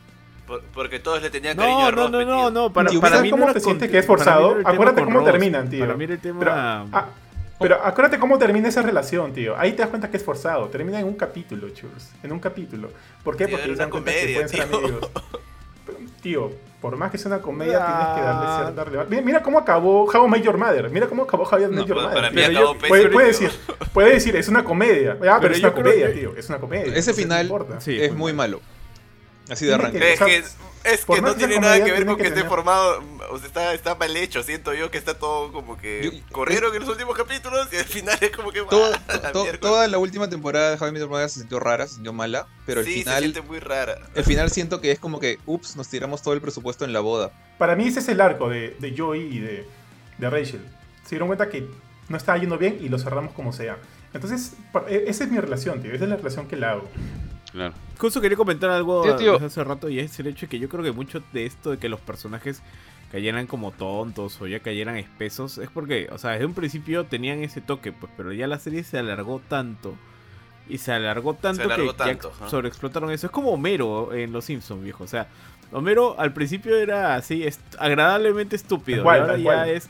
Por- 0.48 0.62
porque 0.74 1.00
todos 1.00 1.21
le 1.21 1.30
tenían 1.30 1.58
cariño 1.58 1.80
No, 1.80 1.86
a 1.88 1.91
no, 1.91 1.98
Ross, 1.98 2.12
no, 2.12 2.19
no, 2.26 2.26
tío. 2.41 2.52
no, 2.52 2.74
para, 2.74 2.89
Tío, 2.89 3.00
para 3.02 3.15
¿sabes 3.15 3.24
mí 3.24 3.32
cómo 3.32 3.48
no 3.48 3.54
te 3.54 3.60
sientes 3.60 3.89
que 3.89 3.98
es 4.00 4.06
forzado? 4.06 4.56
no 4.62 4.67
Acuérdate 4.69 5.04
cómo 5.04 5.19
Ross. 5.19 5.32
terminan, 5.32 5.69
tío. 5.69 5.80
Para 5.86 5.98
mí 5.98 6.04
el 6.06 6.19
tema... 6.19 6.39
Pero, 6.39 6.52
ah, 6.54 7.08
pero 7.60 7.76
acuérdate 7.84 8.19
cómo 8.19 8.38
termina 8.38 8.67
esa 8.67 8.82
relación, 8.82 9.32
tío. 9.34 9.58
Ahí 9.58 9.71
te 9.71 9.78
das 9.78 9.89
cuenta 9.89 10.12
que 10.12 10.17
es 10.17 10.24
forzado. 10.24 10.67
Termina 10.67 11.00
en 11.00 11.06
un 11.08 11.15
capítulo, 11.15 11.69
churros. 11.69 12.10
En 12.21 12.32
un 12.32 12.39
capítulo. 12.39 12.89
¿Por 13.24 13.38
qué? 13.38 13.45
Tío, 13.48 13.58
Porque 13.58 13.71
se 13.71 13.76
dan 13.76 13.88
una 13.88 13.91
cuenta 13.91 14.12
que 14.12 14.34
pueden 14.34 14.50
ser 14.50 14.62
amigos. 14.62 15.10
Pero, 15.86 15.98
tío, 16.21 16.52
por 16.86 16.98
más 16.98 17.10
que 17.10 17.17
sea 17.17 17.30
una 17.30 17.41
comedia, 17.41 17.80
Ah. 17.82 17.86
tienes 17.88 18.15
que 18.15 18.21
darle 18.21 18.63
cierta 18.63 18.84
relevancia. 18.84 19.10
Mira, 19.10 19.26
mira 19.26 19.41
cómo 19.41 19.58
acabó 19.58 20.04
How 20.06 20.28
Met 20.28 20.43
Your 20.43 20.58
Mother. 20.60 20.89
Mira 20.91 21.08
cómo 21.08 21.24
acabó 21.24 21.43
No, 21.82 21.86
Your 21.88 21.98
para- 21.98 22.10
Mother. 22.10 22.32
Pero 22.36 22.52
yo- 22.52 22.78
puede, 22.78 23.26
decir, 23.28 23.52
puede 23.91 24.13
decir, 24.13 24.36
es 24.36 24.48
una 24.48 24.63
comedia. 24.63 25.13
Ah, 25.13 25.17
pero, 25.19 25.39
Pero 25.41 25.54
es 25.56 25.60
una 25.62 25.74
comedia, 25.74 26.08
que- 26.08 26.13
tío. 26.13 26.36
Es 26.38 26.48
una 26.50 26.60
comedia. 26.60 26.95
Ese 26.95 27.10
no 27.12 27.17
final. 27.17 27.52
Sí, 27.80 28.00
es 28.00 28.13
muy 28.13 28.34
malo. 28.34 28.60
malo. 28.60 28.62
Así 29.50 29.65
de 29.65 29.74
arranque. 29.74 29.98
que- 29.98 30.13
Es 30.13 30.21
o 30.21 30.26
sea, 30.28 30.41
que, 30.41 30.43
es 30.86 31.06
que 31.06 31.21
no 31.21 31.36
tiene 31.36 31.60
nada 31.60 31.84
que 31.84 31.91
ver 31.91 32.06
con 32.06 32.15
que 32.15 32.24
que 32.24 32.28
esté 32.30 32.41
tener- 32.41 32.50
formado, 32.50 33.04
o 33.32 33.38
sea, 33.38 33.48
está, 33.48 33.74
está 33.74 33.95
mal 33.95 34.15
hecho, 34.15 34.41
siento 34.43 34.74
yo 34.74 34.89
que 34.91 34.98
está 34.98 35.17
todo 35.17 35.52
como 35.52 35.78
que 35.78 36.02
Yo- 36.04 36.34
corrieron 36.34 36.74
en 36.74 36.82
los 36.82 36.89
últimos 36.89 37.15
capítulos 37.17 37.67
y 37.74 37.78
al 37.78 37.86
final 37.86 38.17
es 38.21 38.32
como 38.32 38.52
que 38.52 38.62
Todo- 38.63 38.93
¡ah, 39.08 39.19
la 39.24 39.32
to- 39.32 39.45
toda 39.60 39.88
la 39.88 39.98
última 39.98 40.30
temporada 40.30 40.71
de 40.71 40.78
How 40.82 40.88
I 40.88 40.91
Met 40.91 41.02
Your 41.02 41.10
Mother 41.10 41.30
se 41.30 41.39
sintió 41.39 41.60
rara, 41.60 41.88
se 41.88 41.95
sintió 41.95 42.13
mala, 42.13 42.48
pero 42.65 42.80
al 42.82 42.86
sí, 42.86 42.93
se 42.93 43.00
final, 43.04 43.19
siente 43.19 43.41
muy 43.41 43.60
rara. 43.60 43.98
el 44.15 44.24
final 44.24 44.50
siento 44.52 44.80
que 44.82 44.91
es 44.91 45.00
como 45.00 45.19
que, 45.19 45.39
ups, 45.45 45.76
nos 45.76 45.88
tiramos 45.89 46.21
todo 46.21 46.34
el 46.34 46.41
presupuesto 46.41 46.86
en 46.86 46.93
la 46.93 47.00
boda. 47.02 47.32
Para 47.58 47.76
mí 47.76 47.88
ese 47.88 48.00
es 48.00 48.08
el 48.10 48.21
arco 48.21 48.50
de, 48.50 48.76
de 48.80 48.93
Joey 48.98 49.21
y 49.38 49.39
de, 49.39 49.67
de 50.17 50.30
Rachel. 50.30 50.62
Se 51.04 51.12
dieron 51.12 51.28
cuenta 51.28 51.50
que 51.50 51.67
no 52.10 52.17
estaba 52.17 52.38
yendo 52.38 52.58
bien 52.58 52.78
y 52.82 52.89
lo 52.89 53.00
cerramos 53.00 53.34
como 53.34 53.52
sea. 53.54 53.78
Entonces, 54.13 54.54
e- 54.88 55.06
esa 55.08 55.24
es 55.26 55.32
mi 55.32 55.39
relación, 55.39 55.82
tío. 55.82 55.91
Esa 55.93 56.04
es 56.06 56.10
la 56.10 56.15
relación 56.15 56.48
que 56.48 56.56
la 56.56 56.71
hago. 56.71 56.88
Claro. 57.56 57.74
Justo 57.98 58.20
quería 58.20 58.36
comentar 58.38 58.70
algo 58.70 59.02
Tío, 59.04 59.15
tío. 59.15 59.36
hace 59.46 59.63
rato 59.63 59.89
y 59.89 60.00
es 60.00 60.20
el 60.20 60.28
hecho 60.28 60.41
de 60.46 60.50
que 60.50 60.60
yo 60.60 60.68
creo 60.70 60.84
que 60.84 60.91
mucho 60.91 61.24
de 61.32 61.46
esto 61.46 61.72
de 61.72 61.78
que 61.78 61.88
los 61.89 62.02
personajes 62.02 62.62
cayeran 63.12 63.48
como 63.48 63.72
tontos 63.72 64.41
o 64.41 64.48
ya 64.48 64.60
cayeran 64.60 64.98
espesos 64.98 65.58
es 65.60 65.70
porque, 65.70 66.10
o 66.12 66.18
sea, 66.18 66.32
desde 66.32 66.46
un 66.46 66.54
principio 66.54 67.06
tenían 67.06 67.39
ese 67.44 67.62
toque, 67.62 67.94
pues, 67.94 68.12
pero 68.18 68.34
ya 68.34 68.46
la 68.48 68.60
serie 68.60 68.84
se 68.84 68.98
alargó 69.00 69.41
tanto 69.48 69.96
y 70.68 70.80
se 70.80 70.91
alargó 70.91 71.34
tanto 71.36 71.63
alargó 71.63 71.91
que 71.94 71.98
tanto, 71.98 72.30
ya 72.32 72.36
ajá. 72.36 72.50
sobreexplotaron 72.50 73.12
eso. 73.12 73.28
Es 73.28 73.32
como 73.32 73.52
Homero 73.52 74.13
en 74.13 74.34
Los 74.34 74.46
Simpsons, 74.46 74.84
viejo. 74.84 75.06
O 75.06 75.08
sea, 75.08 75.28
Homero 75.72 76.20
al 76.20 76.34
principio 76.34 76.76
era 76.76 77.15
así, 77.15 77.44
est- 77.44 77.62
agradablemente 77.80 78.56
estúpido. 78.58 79.06
Y 79.06 79.08
ahora 79.08 79.38
ya 79.38 79.68
es 79.68 79.89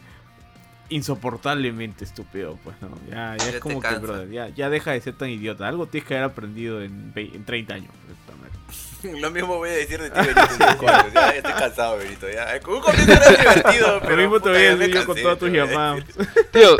insoportablemente 0.89 2.03
estúpido, 2.03 2.57
pues, 2.63 2.75
¿no? 2.81 2.89
Ya, 3.09 3.35
ya 3.37 3.45
es 3.45 3.51
te 3.53 3.59
como 3.59 3.79
que, 3.81 3.87
cansa. 3.87 3.99
brother, 4.01 4.29
ya, 4.29 4.49
ya 4.49 4.69
deja 4.69 4.91
de 4.91 5.01
ser 5.01 5.13
tan 5.15 5.29
idiota. 5.29 5.67
Algo 5.67 5.87
tienes 5.87 6.07
que 6.07 6.15
haber 6.15 6.29
aprendido 6.31 6.81
en, 6.81 7.11
en 7.15 7.43
30 7.45 7.73
años. 7.73 7.91
Lo 9.21 9.29
mismo 9.29 9.57
voy 9.57 9.69
a 9.69 9.73
decir 9.73 10.01
de 10.01 10.09
ti, 10.09 10.17
Benito. 10.19 10.83
Ya, 10.83 11.11
ya 11.13 11.29
estoy 11.29 11.53
cansado, 11.53 11.97
Benito. 11.97 12.27
Ya. 12.29 12.59
Con 12.59 12.75
un 12.75 12.81
comienzo 12.81 13.11
era 13.11 13.29
divertido, 13.29 13.99
pero 14.01 14.15
Lo 14.15 14.21
mismo 14.21 14.35
te 14.35 14.39
puta, 14.39 14.51
voy 14.51 14.61
a 14.65 14.75
decir 14.75 14.95
yo 14.95 15.05
con 15.05 15.15
todas 15.21 15.37
tus 15.39 15.51
te 15.51 15.57
llamadas. 15.57 16.03
Tío, 16.51 16.77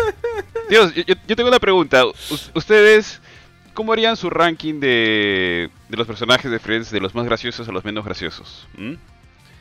yo, 0.69 0.91
yo- 0.91 1.35
tengo 1.35 1.49
una 1.49 1.59
pregunta. 1.59 2.03
Us- 2.05 2.49
¿Ustedes 2.55 3.21
cómo 3.75 3.93
harían 3.93 4.17
su 4.17 4.29
ranking 4.31 4.79
de, 4.79 5.69
de 5.89 5.97
los 5.97 6.07
personajes 6.07 6.49
de 6.49 6.57
Friends, 6.57 6.89
de 6.89 6.99
los 6.99 7.13
más 7.13 7.25
graciosos 7.25 7.67
a 7.69 7.71
los 7.71 7.85
menos 7.85 8.03
graciosos? 8.03 8.67
¿Mm? 8.75 8.93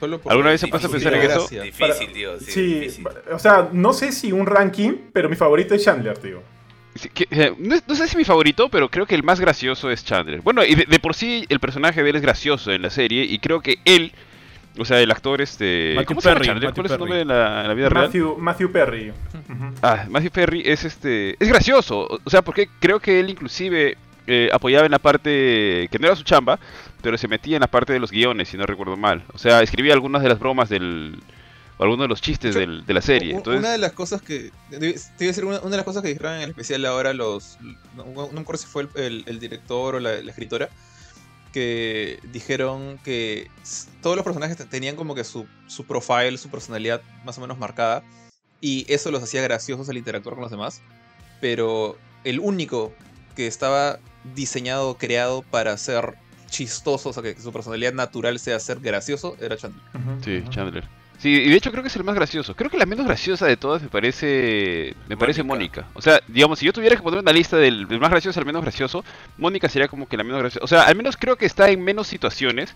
Solo 0.04 0.20
por 0.20 0.32
¿Alguna 0.32 0.50
vez 0.50 0.60
se 0.60 0.68
pasa 0.68 0.86
a 0.86 0.90
pensar 0.90 1.14
en 1.14 1.22
eso? 1.30 1.48
Difícil, 1.48 2.12
tío. 2.12 2.38
Sí, 2.40 2.50
Sí, 2.50 2.74
difícil. 2.80 3.06
o 3.32 3.38
sea, 3.38 3.68
no 3.72 3.92
sé 3.92 4.12
si 4.12 4.32
un 4.32 4.44
ranking, 4.46 4.92
pero 5.12 5.28
mi 5.30 5.36
favorito 5.36 5.74
es 5.74 5.82
Chandler, 5.84 6.18
tío. 6.18 6.42
Que, 7.14 7.26
no, 7.58 7.94
sé 7.96 8.06
si 8.06 8.16
mi 8.16 8.24
favorito, 8.24 8.68
pero 8.68 8.88
creo 8.88 9.06
que 9.06 9.14
el 9.14 9.22
más 9.22 9.40
gracioso 9.40 9.90
es 9.90 10.04
Chandler. 10.04 10.42
Bueno, 10.42 10.62
y 10.64 10.74
de, 10.74 10.84
de 10.88 10.98
por 11.00 11.14
sí 11.14 11.44
el 11.48 11.58
personaje 11.58 12.02
de 12.02 12.10
él 12.10 12.16
es 12.16 12.22
gracioso 12.22 12.70
en 12.70 12.82
la 12.82 12.90
serie 12.90 13.24
y 13.24 13.38
creo 13.40 13.60
que 13.62 13.78
él, 13.84 14.12
o 14.78 14.84
sea, 14.84 15.00
el 15.00 15.10
actor 15.10 15.40
este... 15.40 15.94
Matthew 15.96 16.06
¿Cómo 16.08 16.20
se 16.20 16.28
llama 16.28 16.38
Perry, 16.40 16.46
Chandler? 16.48 16.68
Matthew 16.68 16.74
¿Cuál 16.74 16.86
es 16.86 16.92
su 16.92 16.98
Perry. 16.98 17.00
nombre 17.00 17.20
en 17.22 17.28
la, 17.28 17.60
en 17.62 17.68
la 17.68 17.74
vida 17.74 17.88
real? 17.88 18.04
Matthew, 18.04 18.36
Matthew 18.38 18.70
Perry. 18.72 19.12
Ah, 19.82 20.04
Matthew 20.08 20.30
Perry 20.30 20.62
es 20.64 20.84
este 20.84 21.30
es 21.42 21.48
gracioso, 21.48 22.00
o- 22.02 22.20
o 22.22 22.30
sea, 22.30 22.42
porque 22.42 22.68
creo 22.78 23.00
que 23.00 23.18
él 23.18 23.28
inclusive 23.30 23.96
eh, 24.26 24.48
apoyaba 24.52 24.84
en 24.87 24.92
la 24.92 24.98
parte 24.98 25.88
que 25.90 25.98
no 26.00 26.06
era 26.06 26.16
su 26.16 26.22
chamba, 26.24 26.58
pero 27.02 27.18
se 27.18 27.28
metía 27.28 27.56
en 27.56 27.60
la 27.60 27.66
parte 27.70 27.92
de 27.92 27.98
los 28.00 28.10
guiones, 28.10 28.48
si 28.48 28.56
no 28.56 28.66
recuerdo 28.66 28.96
mal. 28.96 29.24
O 29.32 29.38
sea, 29.38 29.62
escribía 29.62 29.92
algunas 29.92 30.22
de 30.22 30.28
las 30.28 30.38
bromas 30.38 30.68
del 30.68 31.18
o 31.76 31.82
algunos 31.82 32.04
de 32.04 32.08
los 32.08 32.20
chistes 32.22 32.54
De 32.54 32.60
del- 32.60 32.87
de 32.87 32.94
la 32.94 33.02
serie. 33.02 33.34
Entonces, 33.34 33.58
Una 33.60 33.72
de 33.72 33.78
las 33.78 33.92
cosas 33.92 34.22
que. 34.22 34.50
Te 34.70 34.76
iba 34.76 34.94
a 34.96 35.24
decir, 35.24 35.44
una, 35.44 35.58
una 35.60 35.70
de 35.70 35.76
las 35.76 35.84
cosas 35.84 36.02
que 36.02 36.08
dijeron 36.08 36.34
en 36.34 36.42
el 36.42 36.50
especial 36.50 36.84
ahora 36.87 37.12
los. 37.12 37.58
No, 37.96 38.04
no 38.04 38.28
me 38.32 38.40
acuerdo 38.40 38.62
si 38.62 38.66
fue 38.68 38.82
el, 38.82 38.88
el- 38.94 39.24
el 39.26 39.38
director 39.40 39.96
o 39.96 40.00
la, 40.00 40.22
la 40.22 40.30
escritora. 40.30 40.68
Que 41.52 42.18
dijeron 42.32 42.98
que 43.04 43.48
todos 44.02 44.16
los 44.16 44.24
personajes 44.24 44.56
te- 44.56 44.64
tenían 44.64 44.96
como 44.96 45.14
que 45.14 45.22
su, 45.22 45.46
su 45.68 45.84
profile, 45.87 46.37
su 46.37 46.48
personalidad 46.48 47.00
más 47.24 47.38
o 47.38 47.40
menos 47.42 47.58
marcada. 47.58 48.02
Y 48.60 48.87
eso 48.92 49.10
los 49.12 49.22
hacía 49.22 49.40
graciosos 49.42 49.88
al 49.88 49.96
interactuar 49.96 50.34
con 50.34 50.42
los 50.42 50.50
demás. 50.50 50.80
Pero 51.40 51.96
el 52.24 52.40
único 52.40 52.92
que 53.37 53.46
estaba 53.46 53.98
diseñado, 54.35 54.96
creado 54.96 55.42
para 55.42 55.77
ser 55.77 56.14
chistoso, 56.48 57.10
o 57.10 57.12
sea, 57.12 57.22
que 57.22 57.35
su 57.40 57.52
personalidad 57.52 57.92
natural 57.92 58.38
sea 58.38 58.60
ser 58.60 58.81
gracioso, 58.81 59.37
era 59.40 59.56
Chandler. 59.56 59.83
Sí. 60.25 60.44
Chandler. 60.50 60.85
Sí, 61.18 61.31
y 61.31 61.48
de 61.48 61.56
hecho 61.56 61.70
creo 61.70 61.83
que 61.83 61.88
es 61.88 61.96
el 61.96 62.04
más 62.04 62.14
gracioso. 62.14 62.54
Creo 62.54 62.70
que 62.70 62.77
la 62.77 62.87
menos 62.87 63.06
graciosa 63.06 63.46
de 63.46 63.56
todas 63.56 63.81
me 63.81 63.88
parece 63.88 64.94
me 65.08 65.16
parece 65.16 65.42
Mónica. 65.42 65.83
Mónica. 65.83 65.98
O 65.98 66.02
sea, 66.02 66.20
digamos, 66.29 66.58
si 66.58 66.66
yo 66.66 66.72
tuviera 66.72 66.96
que 66.96 67.02
poner 67.02 67.20
una 67.20 67.33
lista 67.33 67.56
del, 67.56 67.87
del 67.88 68.00
más 68.00 68.10
gracioso 68.10 68.40
al 68.40 68.46
menos 68.46 68.62
gracioso, 68.62 69.04
Mónica 69.38 69.68
sería 69.68 69.88
como 69.88 70.06
que 70.06 70.16
la 70.16 70.25
menos 70.25 70.40
graciosa. 70.40 70.64
O 70.64 70.68
sea, 70.68 70.83
al 70.83 70.96
menos 70.96 71.16
creo 71.16 71.37
que 71.37 71.46
está 71.46 71.70
en 71.70 71.83
menos 71.83 72.08
situaciones 72.08 72.75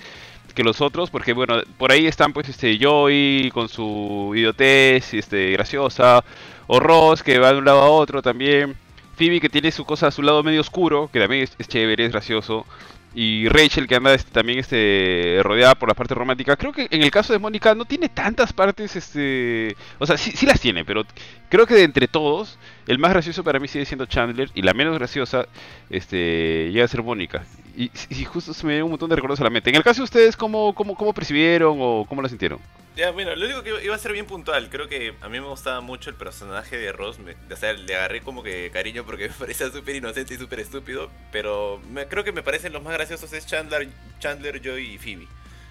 que 0.55 0.65
los 0.65 0.81
otros, 0.81 1.09
porque 1.11 1.33
bueno, 1.33 1.63
por 1.77 1.93
ahí 1.93 2.07
están 2.07 2.33
pues 2.33 2.49
este 2.49 2.79
Joey 2.81 3.51
con 3.53 3.69
su 3.69 4.33
idiotez, 4.35 5.15
este 5.15 5.53
graciosa, 5.53 6.25
o 6.67 6.81
Ross 6.81 7.23
que 7.23 7.39
va 7.39 7.53
de 7.53 7.59
un 7.59 7.65
lado 7.65 7.81
a 7.81 7.89
otro 7.89 8.23
también, 8.23 8.77
Phoebe 9.19 9.41
que 9.41 9.49
tiene 9.49 9.71
su 9.73 9.85
cosa 9.85 10.07
a 10.07 10.11
su 10.11 10.23
lado 10.23 10.43
medio 10.43 10.61
oscuro, 10.61 11.11
que 11.13 11.19
también 11.21 11.43
es, 11.43 11.55
es 11.59 11.69
chévere, 11.69 12.07
es 12.07 12.13
gracioso. 12.13 12.65
y 13.15 13.49
Rachel 13.49 13.87
que 13.89 13.97
anda 13.97 14.15
este, 14.15 14.31
también 14.31 14.59
este 14.61 15.41
rodeada 15.43 15.75
por 15.75 15.89
la 15.89 15.95
parte 15.95 16.15
romántica. 16.15 16.57
Creo 16.57 16.73
que 16.73 16.87
en 16.91 17.03
el 17.03 17.11
caso 17.11 17.33
de 17.33 17.39
Mónica 17.39 17.75
no 17.75 17.85
tiene 17.85 18.09
tantas 18.09 18.53
partes, 18.53 18.95
este, 18.97 19.75
o 19.99 20.07
sea, 20.07 20.17
sí, 20.17 20.31
sí 20.33 20.47
las 20.47 20.61
tiene, 20.61 20.85
pero 20.85 21.05
creo 21.49 21.67
que 21.67 21.75
de 21.75 21.85
entre 21.85 22.07
todos 22.09 22.59
el 22.87 22.99
más 22.99 23.11
gracioso 23.13 23.43
para 23.45 23.59
mí 23.59 23.69
sigue 23.69 23.87
siendo 23.87 24.07
Chandler 24.07 24.51
y 24.55 24.63
la 24.63 24.75
menos 24.75 24.95
graciosa 24.99 25.47
este 25.91 26.71
llega 26.71 26.85
a 26.85 26.89
ser 26.89 27.03
Mónica. 27.03 27.45
Y, 27.79 27.93
y 28.11 28.25
justo 28.25 28.53
se 28.53 28.67
me 28.67 28.75
dio 28.75 28.85
un 28.85 28.91
montón 28.91 29.09
de 29.09 29.15
recuerdos 29.15 29.41
a 29.41 29.45
la 29.45 29.51
mente. 29.51 29.71
En 29.71 29.77
el 29.77 29.85
caso 29.85 30.01
de 30.01 30.05
ustedes, 30.05 30.37
¿cómo, 30.37 30.75
cómo, 30.75 30.97
cómo 30.97 31.15
percibieron 31.15 31.79
o 31.81 32.05
cómo 32.09 32.21
la 32.23 32.29
sintieron? 32.29 32.59
Ya, 32.97 33.13
bueno, 33.13 33.37
lo 33.37 33.45
único 33.47 33.63
que 33.63 33.85
iba 33.85 33.95
a 33.95 33.99
ser 33.99 34.13
bien 34.13 34.27
puntual. 34.27 34.69
Creo 34.69 34.89
que 34.89 35.15
a 35.21 35.29
mí 35.29 35.39
me 35.39 35.47
gustaba 35.47 35.81
mucho 35.81 36.11
el 36.11 36.17
personaje 36.17 36.77
de 36.77 36.91
Ross. 36.91 37.21
Me- 37.21 37.37
o 37.55 37.57
sea, 37.57 37.73
le 37.75 37.95
agarré 37.95 38.21
como 38.23 38.43
que 38.43 38.71
cariño 38.73 39.05
porque 39.05 39.29
me 39.29 39.35
parecía 39.35 39.71
súper 39.71 39.95
inocente 39.95 40.35
y 40.35 40.39
súper 40.39 40.59
estúpido. 40.59 41.09
Pero 41.31 41.81
me- 41.93 42.09
creo 42.09 42.25
que 42.25 42.33
me 42.33 42.43
parecen 42.43 42.73
los 42.73 42.83
más 42.83 42.95
graciosos 42.95 43.33
es 43.33 43.47
Chandler, 43.47 43.89
Chandler, 44.19 44.61
Joy 44.61 44.95
y 44.95 44.99
Phoebe. 44.99 45.29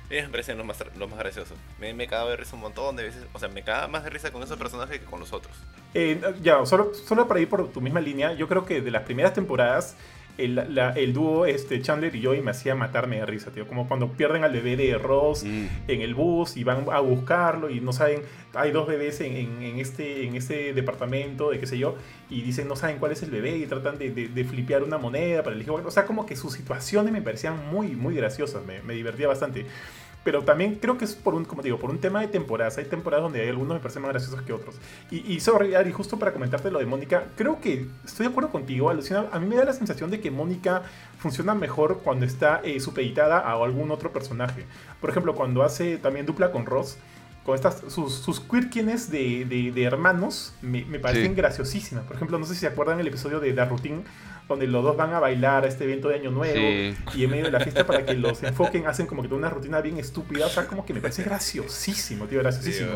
Ellos 0.10 0.28
me 0.28 0.30
parecen 0.32 0.58
los 0.58 0.66
más, 0.66 0.82
los 0.98 1.10
más 1.10 1.20
graciosos. 1.20 1.58
Me, 1.78 1.94
me 1.94 2.08
cagaba 2.08 2.30
de 2.30 2.38
risa 2.38 2.56
un 2.56 2.62
montón 2.62 2.96
de 2.96 3.04
veces. 3.04 3.26
O 3.34 3.40
sea, 3.40 3.50
me 3.50 3.64
cagaba 3.64 3.90
más 3.90 4.06
de 4.06 4.10
risa 4.12 4.32
con 4.32 4.42
esos 4.42 4.58
personajes 4.58 5.00
que 5.00 5.06
con 5.06 5.20
los 5.20 5.34
otros. 5.34 5.54
Eh, 5.94 6.22
ya, 6.42 6.66
solo, 6.66 6.94
solo 6.94 7.28
para 7.28 7.42
ir 7.42 7.50
por 7.50 7.70
tu 7.74 7.82
misma 7.82 8.00
línea, 8.00 8.32
yo 8.32 8.48
creo 8.48 8.64
que 8.66 8.80
de 8.80 8.92
las 8.92 9.04
primeras 9.04 9.34
temporadas, 9.34 9.98
el, 10.38 10.56
la- 10.76 10.92
el 10.94 11.14
dúo 11.14 11.46
este, 11.46 11.82
Chandler 11.82 12.16
y 12.16 12.24
Joey 12.24 12.42
me 12.42 12.52
hacía 12.52 12.76
matarme 12.76 13.18
de 13.18 13.26
risa, 13.26 13.52
tío. 13.52 13.68
Como 13.68 13.88
cuando 13.88 14.10
pierden 14.12 14.44
al 14.44 14.52
bebé 14.54 14.76
de 14.78 14.98
Ross 14.98 15.44
Mm. 15.44 15.66
en 15.88 16.02
el 16.02 16.14
bus 16.16 16.58
y 16.58 16.64
van 16.64 16.86
a 16.92 17.00
buscarlo 17.00 17.70
y 17.70 17.80
no 17.82 17.92
saben, 17.94 18.22
hay 18.54 18.72
dos 18.72 18.88
bebés 18.88 19.20
en, 19.22 19.36
en- 19.36 19.62
en 19.62 19.80
este, 19.80 20.26
en 20.26 20.36
este 20.36 20.74
departamento, 20.74 21.50
de 21.52 21.60
qué 21.60 21.66
sé 21.68 21.78
yo, 21.78 21.96
y 22.30 22.42
dicen 22.42 22.68
no 22.68 22.76
saben 22.76 22.98
cuál 22.98 23.12
es 23.12 23.24
el 23.24 23.32
bebé 23.32 23.58
y 23.58 23.66
tratan 23.66 23.98
de, 23.98 24.12
de, 24.12 24.28
de 24.28 24.44
flipear 24.44 24.84
una 24.84 24.98
moneda 24.98 25.44
para 25.44 25.56
elegir. 25.56 25.72
O 25.74 25.92
sea, 25.92 26.06
como 26.06 26.26
que 26.26 26.36
sus 26.36 26.54
situaciones 26.54 27.12
me 27.14 27.22
parecían 27.22 27.68
muy, 27.72 27.88
muy 27.96 28.16
graciosas, 28.16 28.66
me, 28.66 28.82
me 28.82 28.94
divertía 28.94 29.28
bastante. 29.28 29.66
Pero 30.28 30.44
también 30.44 30.76
creo 30.76 30.98
que 30.98 31.06
es 31.06 31.16
por 31.16 31.36
un, 31.36 31.46
como 31.46 31.62
digo, 31.62 31.80
por 31.80 31.90
un 31.90 32.00
tema 32.00 32.20
de 32.20 32.28
temporadas. 32.28 32.78
Hay 32.78 32.84
temporadas 32.84 33.24
donde 33.24 33.44
hay 33.44 33.48
algunos 33.48 33.76
me 33.76 33.80
parecen 33.80 34.02
más 34.02 34.12
graciosos 34.12 34.42
que 34.42 34.52
otros. 34.52 34.76
Y, 35.10 35.20
y 35.32 35.40
sorry, 35.40 35.74
Ari, 35.74 35.94
justo 35.94 36.20
para 36.20 36.34
comentarte 36.34 36.70
lo 36.70 36.80
de 36.80 36.86
Mónica, 36.86 37.28
creo 37.38 37.62
que 37.62 37.88
estoy 38.04 38.26
de 38.26 38.32
acuerdo 38.32 38.52
contigo, 38.52 38.90
Alucina. 38.90 39.28
A 39.32 39.40
mí 39.40 39.48
me 39.48 39.56
da 39.56 39.64
la 39.64 39.72
sensación 39.72 40.12
de 40.12 40.20
que 40.20 40.30
Mónica 40.30 40.82
funciona 41.18 41.56
mejor 41.56 42.02
cuando 42.04 42.26
está 42.26 42.60
eh, 42.66 42.82
supeditada 42.82 43.40
a 43.40 43.54
algún 43.54 43.90
otro 43.90 44.12
personaje. 44.12 44.66
Por 45.00 45.12
ejemplo, 45.12 45.34
cuando 45.34 45.64
hace 45.64 45.98
también 45.98 46.26
dupla 46.26 46.52
con 46.52 46.66
Ross, 46.66 46.98
con 47.48 47.56
estas, 47.56 47.82
sus, 47.88 48.14
sus 48.14 48.42
quirkines 48.42 49.10
de, 49.10 49.46
de, 49.46 49.72
de 49.72 49.84
hermanos, 49.84 50.54
me, 50.62 50.84
me 50.84 51.00
parecen 51.00 51.30
Sí. 51.32 51.36
graciosísimas. 51.36 52.04
Por 52.04 52.18
ejemplo, 52.18 52.38
no 52.38 52.46
sé 52.46 52.54
si 52.56 52.60
se 52.60 52.68
acuerdan 52.68 53.00
el 53.00 53.08
episodio 53.08 53.40
de 53.40 53.54
The 53.54 53.64
Routine, 53.66 54.04
donde 54.50 54.68
los 54.68 54.84
dos 54.84 54.98
van 54.98 55.14
a 55.14 55.20
bailar 55.22 55.64
a 55.64 55.68
este 55.68 55.86
evento 55.86 56.10
de 56.10 56.16
Año 56.16 56.30
Nuevo 56.30 56.56
Sí. 56.56 56.94
y 57.16 57.24
en 57.24 57.32
medio 57.32 57.46
de 57.46 57.52
la 57.52 57.62
fiesta 57.62 57.88
para 57.88 58.06
que 58.06 58.16
los 58.16 58.44
enfoquen 58.44 58.86
hacen 58.86 59.08
como 59.08 59.24
que 59.24 59.34
una 59.34 59.50
rutina 59.50 59.80
bien 59.80 59.98
estúpida, 59.98 60.46
o 60.46 60.50
sea, 60.50 60.68
como 60.68 60.86
que 60.86 60.94
me 60.94 61.00
parece 61.00 61.24
graciosísimo, 61.24 62.26
tío, 62.26 62.40
graciosísimo. 62.40 62.90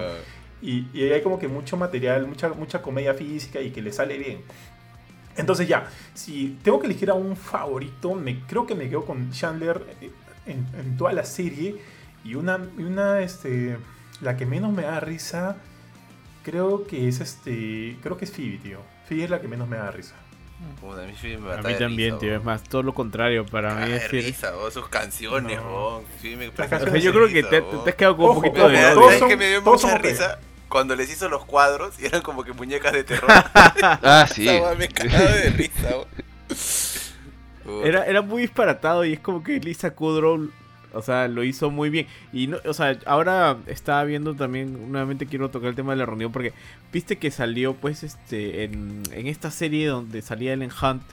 Y, 0.61 0.85
y 0.93 1.03
hay 1.11 1.21
como 1.21 1.39
que 1.39 1.47
mucho 1.47 1.77
material, 1.77 2.27
mucha, 2.27 2.49
mucha 2.49 2.81
comedia 2.81 3.13
física 3.13 3.61
y 3.61 3.71
que 3.71 3.81
le 3.81 3.91
sale 3.93 4.17
bien. 4.17 4.41
Entonces 5.37 5.65
ya, 5.67 5.87
si 6.13 6.57
tengo 6.61 6.79
que 6.79 6.87
elegir 6.87 7.09
a 7.09 7.13
un 7.13 7.37
favorito, 7.37 8.13
me, 8.15 8.41
creo 8.41 8.67
que 8.67 8.75
me 8.75 8.89
quedo 8.89 9.05
con 9.05 9.31
Chandler 9.31 9.81
eh, 10.01 10.11
en, 10.45 10.67
en 10.77 10.97
toda 10.97 11.13
la 11.13 11.23
serie. 11.23 11.77
Y 12.25 12.35
una, 12.35 12.59
y 12.77 12.83
una, 12.83 13.21
este, 13.21 13.77
la 14.21 14.37
que 14.37 14.45
menos 14.45 14.71
me 14.71 14.83
da 14.83 14.99
risa, 14.99 15.57
creo 16.43 16.85
que 16.87 17.07
es 17.07 17.19
este, 17.19 17.97
creo 18.01 18.17
que 18.17 18.25
es 18.25 18.31
Phoebe, 18.31 18.57
tío. 18.57 18.79
Phoebe 19.07 19.23
es 19.25 19.29
la 19.29 19.41
que 19.41 19.47
menos 19.47 19.67
me 19.67 19.77
da 19.77 19.91
risa. 19.91 20.15
Puta, 20.79 21.01
a 21.03 21.05
mí, 21.07 21.13
me 21.23 21.53
A 21.53 21.57
mí 21.63 21.73
también, 21.77 22.09
risa, 22.11 22.19
tío. 22.19 22.35
Es 22.35 22.43
más, 22.43 22.63
todo 22.63 22.83
lo 22.83 22.93
contrario. 22.93 23.45
Para 23.47 23.73
mí 23.73 23.81
es 23.83 23.87
de 23.89 23.93
decir. 23.99 24.23
risa, 24.25 24.55
weón, 24.55 24.71
sus 24.71 24.87
canciones, 24.89 25.59
No. 25.59 26.03
me 26.23 26.47
Las 26.47 26.53
O 26.53 26.55
canciones 26.69 26.91
sea, 26.91 27.01
yo 27.01 27.13
creo 27.13 27.27
que 27.27 27.43
te, 27.43 27.57
has 27.89 27.95
quedado 27.95 28.17
con 28.17 28.29
un 28.29 28.35
poquito 28.35 28.69
de. 28.69 28.77
¿Sabes 28.77 28.93
todos 28.93 29.15
son- 29.15 29.29
que 29.29 29.37
me 29.37 29.49
dio 29.49 29.61
mucha 29.61 29.97
risa? 29.97 30.39
Cuando 30.69 30.95
les 30.95 31.11
hizo 31.11 31.27
los 31.29 31.43
cuadros 31.45 31.99
y 31.99 32.05
eran 32.05 32.21
como 32.21 32.43
que 32.43 32.53
muñecas 32.53 32.93
de 32.93 33.03
terror. 33.03 33.29
Ah, 34.03 34.25
sí. 34.31 34.45
Weá 34.47 34.75
me 34.75 34.87
cagaba 34.87 35.31
de 35.31 35.49
risa. 35.49 35.89
Era, 37.83 38.05
era 38.05 38.21
muy 38.21 38.43
disparatado 38.43 39.03
y 39.05 39.13
es 39.13 39.19
como 39.19 39.43
que 39.43 39.59
Lisa 39.59 39.91
Kudrow, 39.91 40.49
o 40.93 41.01
sea, 41.01 41.27
lo 41.27 41.43
hizo 41.43 41.71
muy 41.71 41.89
bien. 41.89 42.07
Y, 42.33 42.47
no, 42.47 42.57
o 42.65 42.73
sea, 42.73 42.97
ahora 43.05 43.57
estaba 43.67 44.03
viendo 44.03 44.33
también, 44.35 44.91
nuevamente 44.91 45.25
quiero 45.25 45.49
tocar 45.49 45.69
el 45.69 45.75
tema 45.75 45.91
de 45.93 45.97
la 45.97 46.05
reunión 46.05 46.31
porque 46.31 46.53
viste 46.91 47.17
que 47.17 47.31
salió, 47.31 47.73
pues, 47.73 48.03
este, 48.03 48.63
en, 48.65 49.03
en 49.11 49.27
esta 49.27 49.51
serie 49.51 49.87
donde 49.87 50.21
salía 50.21 50.53
Ellen 50.53 50.71
Hunt 50.81 51.03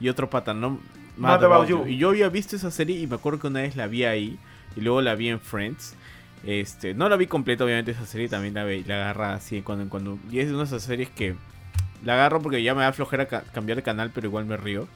y 0.00 0.08
otro 0.08 0.30
pata, 0.30 0.54
¿no? 0.54 0.78
Mad 1.16 1.44
About 1.44 1.68
You. 1.68 1.86
Y 1.86 1.96
yo 1.96 2.08
había 2.10 2.28
visto 2.28 2.56
esa 2.56 2.70
serie 2.70 2.98
y 2.98 3.06
me 3.06 3.14
acuerdo 3.16 3.38
que 3.38 3.46
una 3.46 3.62
vez 3.62 3.76
la 3.76 3.86
vi 3.86 4.04
ahí 4.04 4.38
y 4.76 4.80
luego 4.80 5.00
la 5.02 5.14
vi 5.14 5.28
en 5.28 5.40
Friends. 5.40 5.94
Este, 6.46 6.92
no 6.92 7.08
la 7.08 7.16
vi 7.16 7.26
completa, 7.26 7.64
obviamente, 7.64 7.92
esa 7.92 8.04
serie 8.04 8.28
también 8.28 8.52
la, 8.54 8.64
ve, 8.64 8.82
la 8.86 8.96
agarra 8.96 9.34
así 9.34 9.62
cuando 9.62 9.82
en 9.84 9.88
cuando. 9.88 10.18
Y 10.30 10.40
es 10.40 10.48
una 10.50 10.58
de 10.58 10.64
esas 10.64 10.82
series 10.82 11.08
que 11.10 11.36
la 12.04 12.14
agarro 12.14 12.42
porque 12.42 12.62
ya 12.62 12.74
me 12.74 12.82
da 12.82 12.92
flojera 12.92 13.26
ca- 13.26 13.44
cambiar 13.52 13.76
de 13.76 13.82
canal, 13.82 14.10
pero 14.14 14.26
igual 14.26 14.44
me 14.44 14.56
río. 14.56 14.86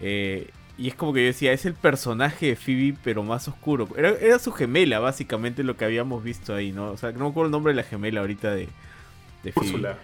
Eh, 0.00 0.48
y 0.78 0.88
es 0.88 0.94
como 0.94 1.12
que 1.12 1.20
yo 1.20 1.26
decía, 1.26 1.52
es 1.52 1.64
el 1.66 1.74
personaje 1.74 2.46
de 2.46 2.56
Phoebe, 2.56 2.96
pero 3.02 3.22
más 3.22 3.48
oscuro. 3.48 3.88
Era, 3.96 4.10
era 4.20 4.38
su 4.38 4.52
gemela, 4.52 4.98
básicamente, 4.98 5.62
lo 5.64 5.76
que 5.76 5.84
habíamos 5.84 6.22
visto 6.22 6.54
ahí, 6.54 6.72
¿no? 6.72 6.90
O 6.92 6.96
sea, 6.96 7.12
no 7.12 7.20
me 7.20 7.30
acuerdo 7.30 7.46
el 7.46 7.52
nombre 7.52 7.72
de 7.72 7.76
la 7.76 7.82
gemela 7.82 8.20
ahorita 8.20 8.50
de, 8.54 8.68
de 9.42 9.52
Phoebe. 9.52 9.66
Úrsula. 9.68 9.98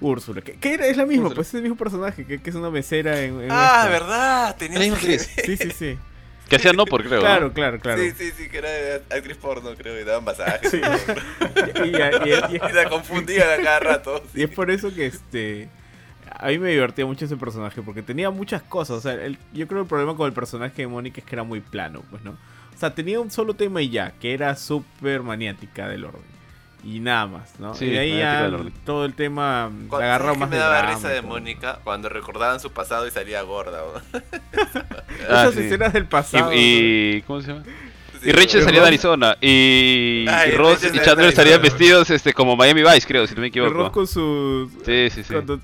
Úrsula. 0.00 0.40
Que, 0.42 0.52
que 0.54 0.74
era- 0.74 0.86
es 0.86 0.96
la 0.96 1.06
misma, 1.06 1.24
Úrsula. 1.24 1.34
pues 1.36 1.48
es 1.48 1.54
el 1.54 1.62
mismo 1.62 1.76
personaje, 1.76 2.24
que, 2.26 2.40
que 2.40 2.50
es 2.50 2.56
una 2.56 2.70
mesera 2.70 3.20
en. 3.22 3.40
en 3.42 3.48
Ah, 3.50 3.84
esta. 3.84 3.88
¿verdad? 3.90 4.56
Tenía 4.56 4.78
La 4.78 4.84
misma 4.84 4.98
actriz. 4.98 5.30
Sí, 5.44 5.56
sí, 5.56 5.70
sí. 5.70 5.98
Que 6.48 6.56
hacía 6.56 6.74
no 6.74 6.84
por 6.84 7.02
creo. 7.02 7.14
¿no? 7.14 7.20
Claro, 7.22 7.52
claro, 7.54 7.80
claro. 7.80 8.02
Sí, 8.02 8.10
sí, 8.18 8.30
sí, 8.36 8.50
que 8.50 8.58
era 8.58 8.96
actriz 9.16 9.38
porno, 9.38 9.74
creo, 9.78 9.98
y 9.98 10.04
daban 10.04 10.24
masajes. 10.24 10.70
Sí. 10.70 10.80
Y, 11.84 11.88
y- 11.88 11.90
y- 11.90 12.54
y- 12.56 12.56
Y 12.70 12.72
la 12.74 12.86
confundían 12.90 13.48
a 13.60 13.62
cada 13.64 13.80
rato. 13.80 14.22
Y 14.34 14.42
es 14.42 14.50
por 14.50 14.70
eso 14.70 14.94
que 14.94 15.06
este. 15.06 15.68
A 16.44 16.48
mí 16.48 16.58
me 16.58 16.70
divertía 16.70 17.06
mucho 17.06 17.24
ese 17.24 17.36
personaje 17.36 17.80
porque 17.82 18.02
tenía 18.02 18.30
muchas 18.30 18.62
cosas. 18.62 18.98
O 18.98 19.00
sea, 19.00 19.12
el- 19.14 19.38
yo 19.52 19.66
creo 19.66 19.78
que 19.80 19.82
el 19.84 19.88
problema 19.88 20.14
con 20.16 20.26
el 20.26 20.32
personaje 20.32 20.82
de 20.82 20.88
Mónica 20.88 21.20
es 21.20 21.26
que 21.26 21.34
era 21.34 21.42
muy 21.44 21.60
plano, 21.60 22.02
pues, 22.10 22.22
¿no? 22.22 22.32
O 22.32 22.76
sea, 22.78 22.94
tenía 22.94 23.20
un 23.20 23.30
solo 23.30 23.54
tema 23.54 23.80
y 23.82 23.88
ya, 23.90 24.12
que 24.20 24.34
era 24.34 24.54
súper 24.56 25.22
maniática 25.22 25.88
del 25.88 26.04
orden. 26.04 26.34
Y 26.84 27.00
nada 27.00 27.26
más, 27.26 27.58
¿no? 27.58 27.72
Sí, 27.74 27.86
y 27.86 27.90
de 27.92 27.98
ahí 27.98 28.18
ya 28.18 28.50
todo 28.84 29.06
el 29.06 29.14
tema 29.14 29.70
Cuando- 29.88 30.06
¿sabes 30.06 30.38
más 30.38 30.50
de 30.50 30.56
me 30.56 30.60
daba 30.60 30.78
drama 30.80 30.94
risa 30.96 31.08
de. 31.08 31.22
Mónica 31.22 31.78
cuando 31.82 32.10
recordaban 32.10 32.60
su 32.60 32.70
pasado 32.72 33.06
y 33.06 33.10
salía 33.10 33.40
gorda. 33.42 33.80
Ah, 35.30 35.44
Esas 35.44 35.54
sí. 35.54 35.60
escenas 35.60 35.92
del 35.94 36.04
pasado. 36.06 36.52
Y, 36.52 36.58
y- 37.16 37.22
¿cómo 37.22 37.40
se 37.40 37.48
llama? 37.52 37.64
Sí, 38.20 38.30
y 38.30 38.32
weón. 38.34 38.48
salía 38.64 38.80
de 38.82 38.86
Arizona 38.86 39.36
y, 39.40 40.26
Ay, 40.30 40.50
y 40.50 40.56
Ross 40.56 40.84
y 40.84 40.90
de 40.90 41.00
Chandler 41.02 41.28
estarían 41.28 41.62
vestidos 41.62 42.10
este 42.10 42.32
como 42.34 42.56
Miami 42.56 42.82
Vice, 42.82 43.06
creo, 43.06 43.26
si 43.26 43.34
no 43.34 43.40
me. 43.40 43.46
El 43.46 43.52
Ross 43.54 43.66
equivoco. 43.70 43.92
con 43.92 44.06
sus. 44.06 44.70
Sí, 44.84 45.08
sí, 45.10 45.22
sí. 45.24 45.32
cuando- 45.32 45.58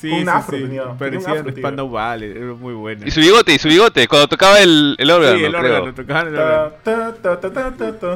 sí, 0.00 0.10
Un 0.10 0.22
sí, 0.22 0.28
afro 0.28 0.56
sí. 0.56 0.62
tenía, 0.64 0.82
tenía 0.98 1.18
un 1.18 1.26
afro, 1.26 1.52
tío. 1.52 1.62
Spandau 1.62 1.90
Ballet, 1.90 2.36
era 2.36 2.52
muy 2.54 2.74
buena. 2.74 3.06
Y 3.06 3.10
su 3.10 3.20
bigote, 3.20 3.54
y 3.54 3.58
su 3.58 3.68
bigote, 3.68 4.06
cuando 4.08 4.28
tocaba 4.28 4.60
el, 4.60 4.94
el 4.98 5.10
órgano, 5.10 5.38
sí, 5.38 5.44
el 5.44 5.52
creo. 5.54 5.74
órgano, 5.76 5.94
tocaban 5.94 6.28
el 6.28 6.36
órgano. 6.36 6.72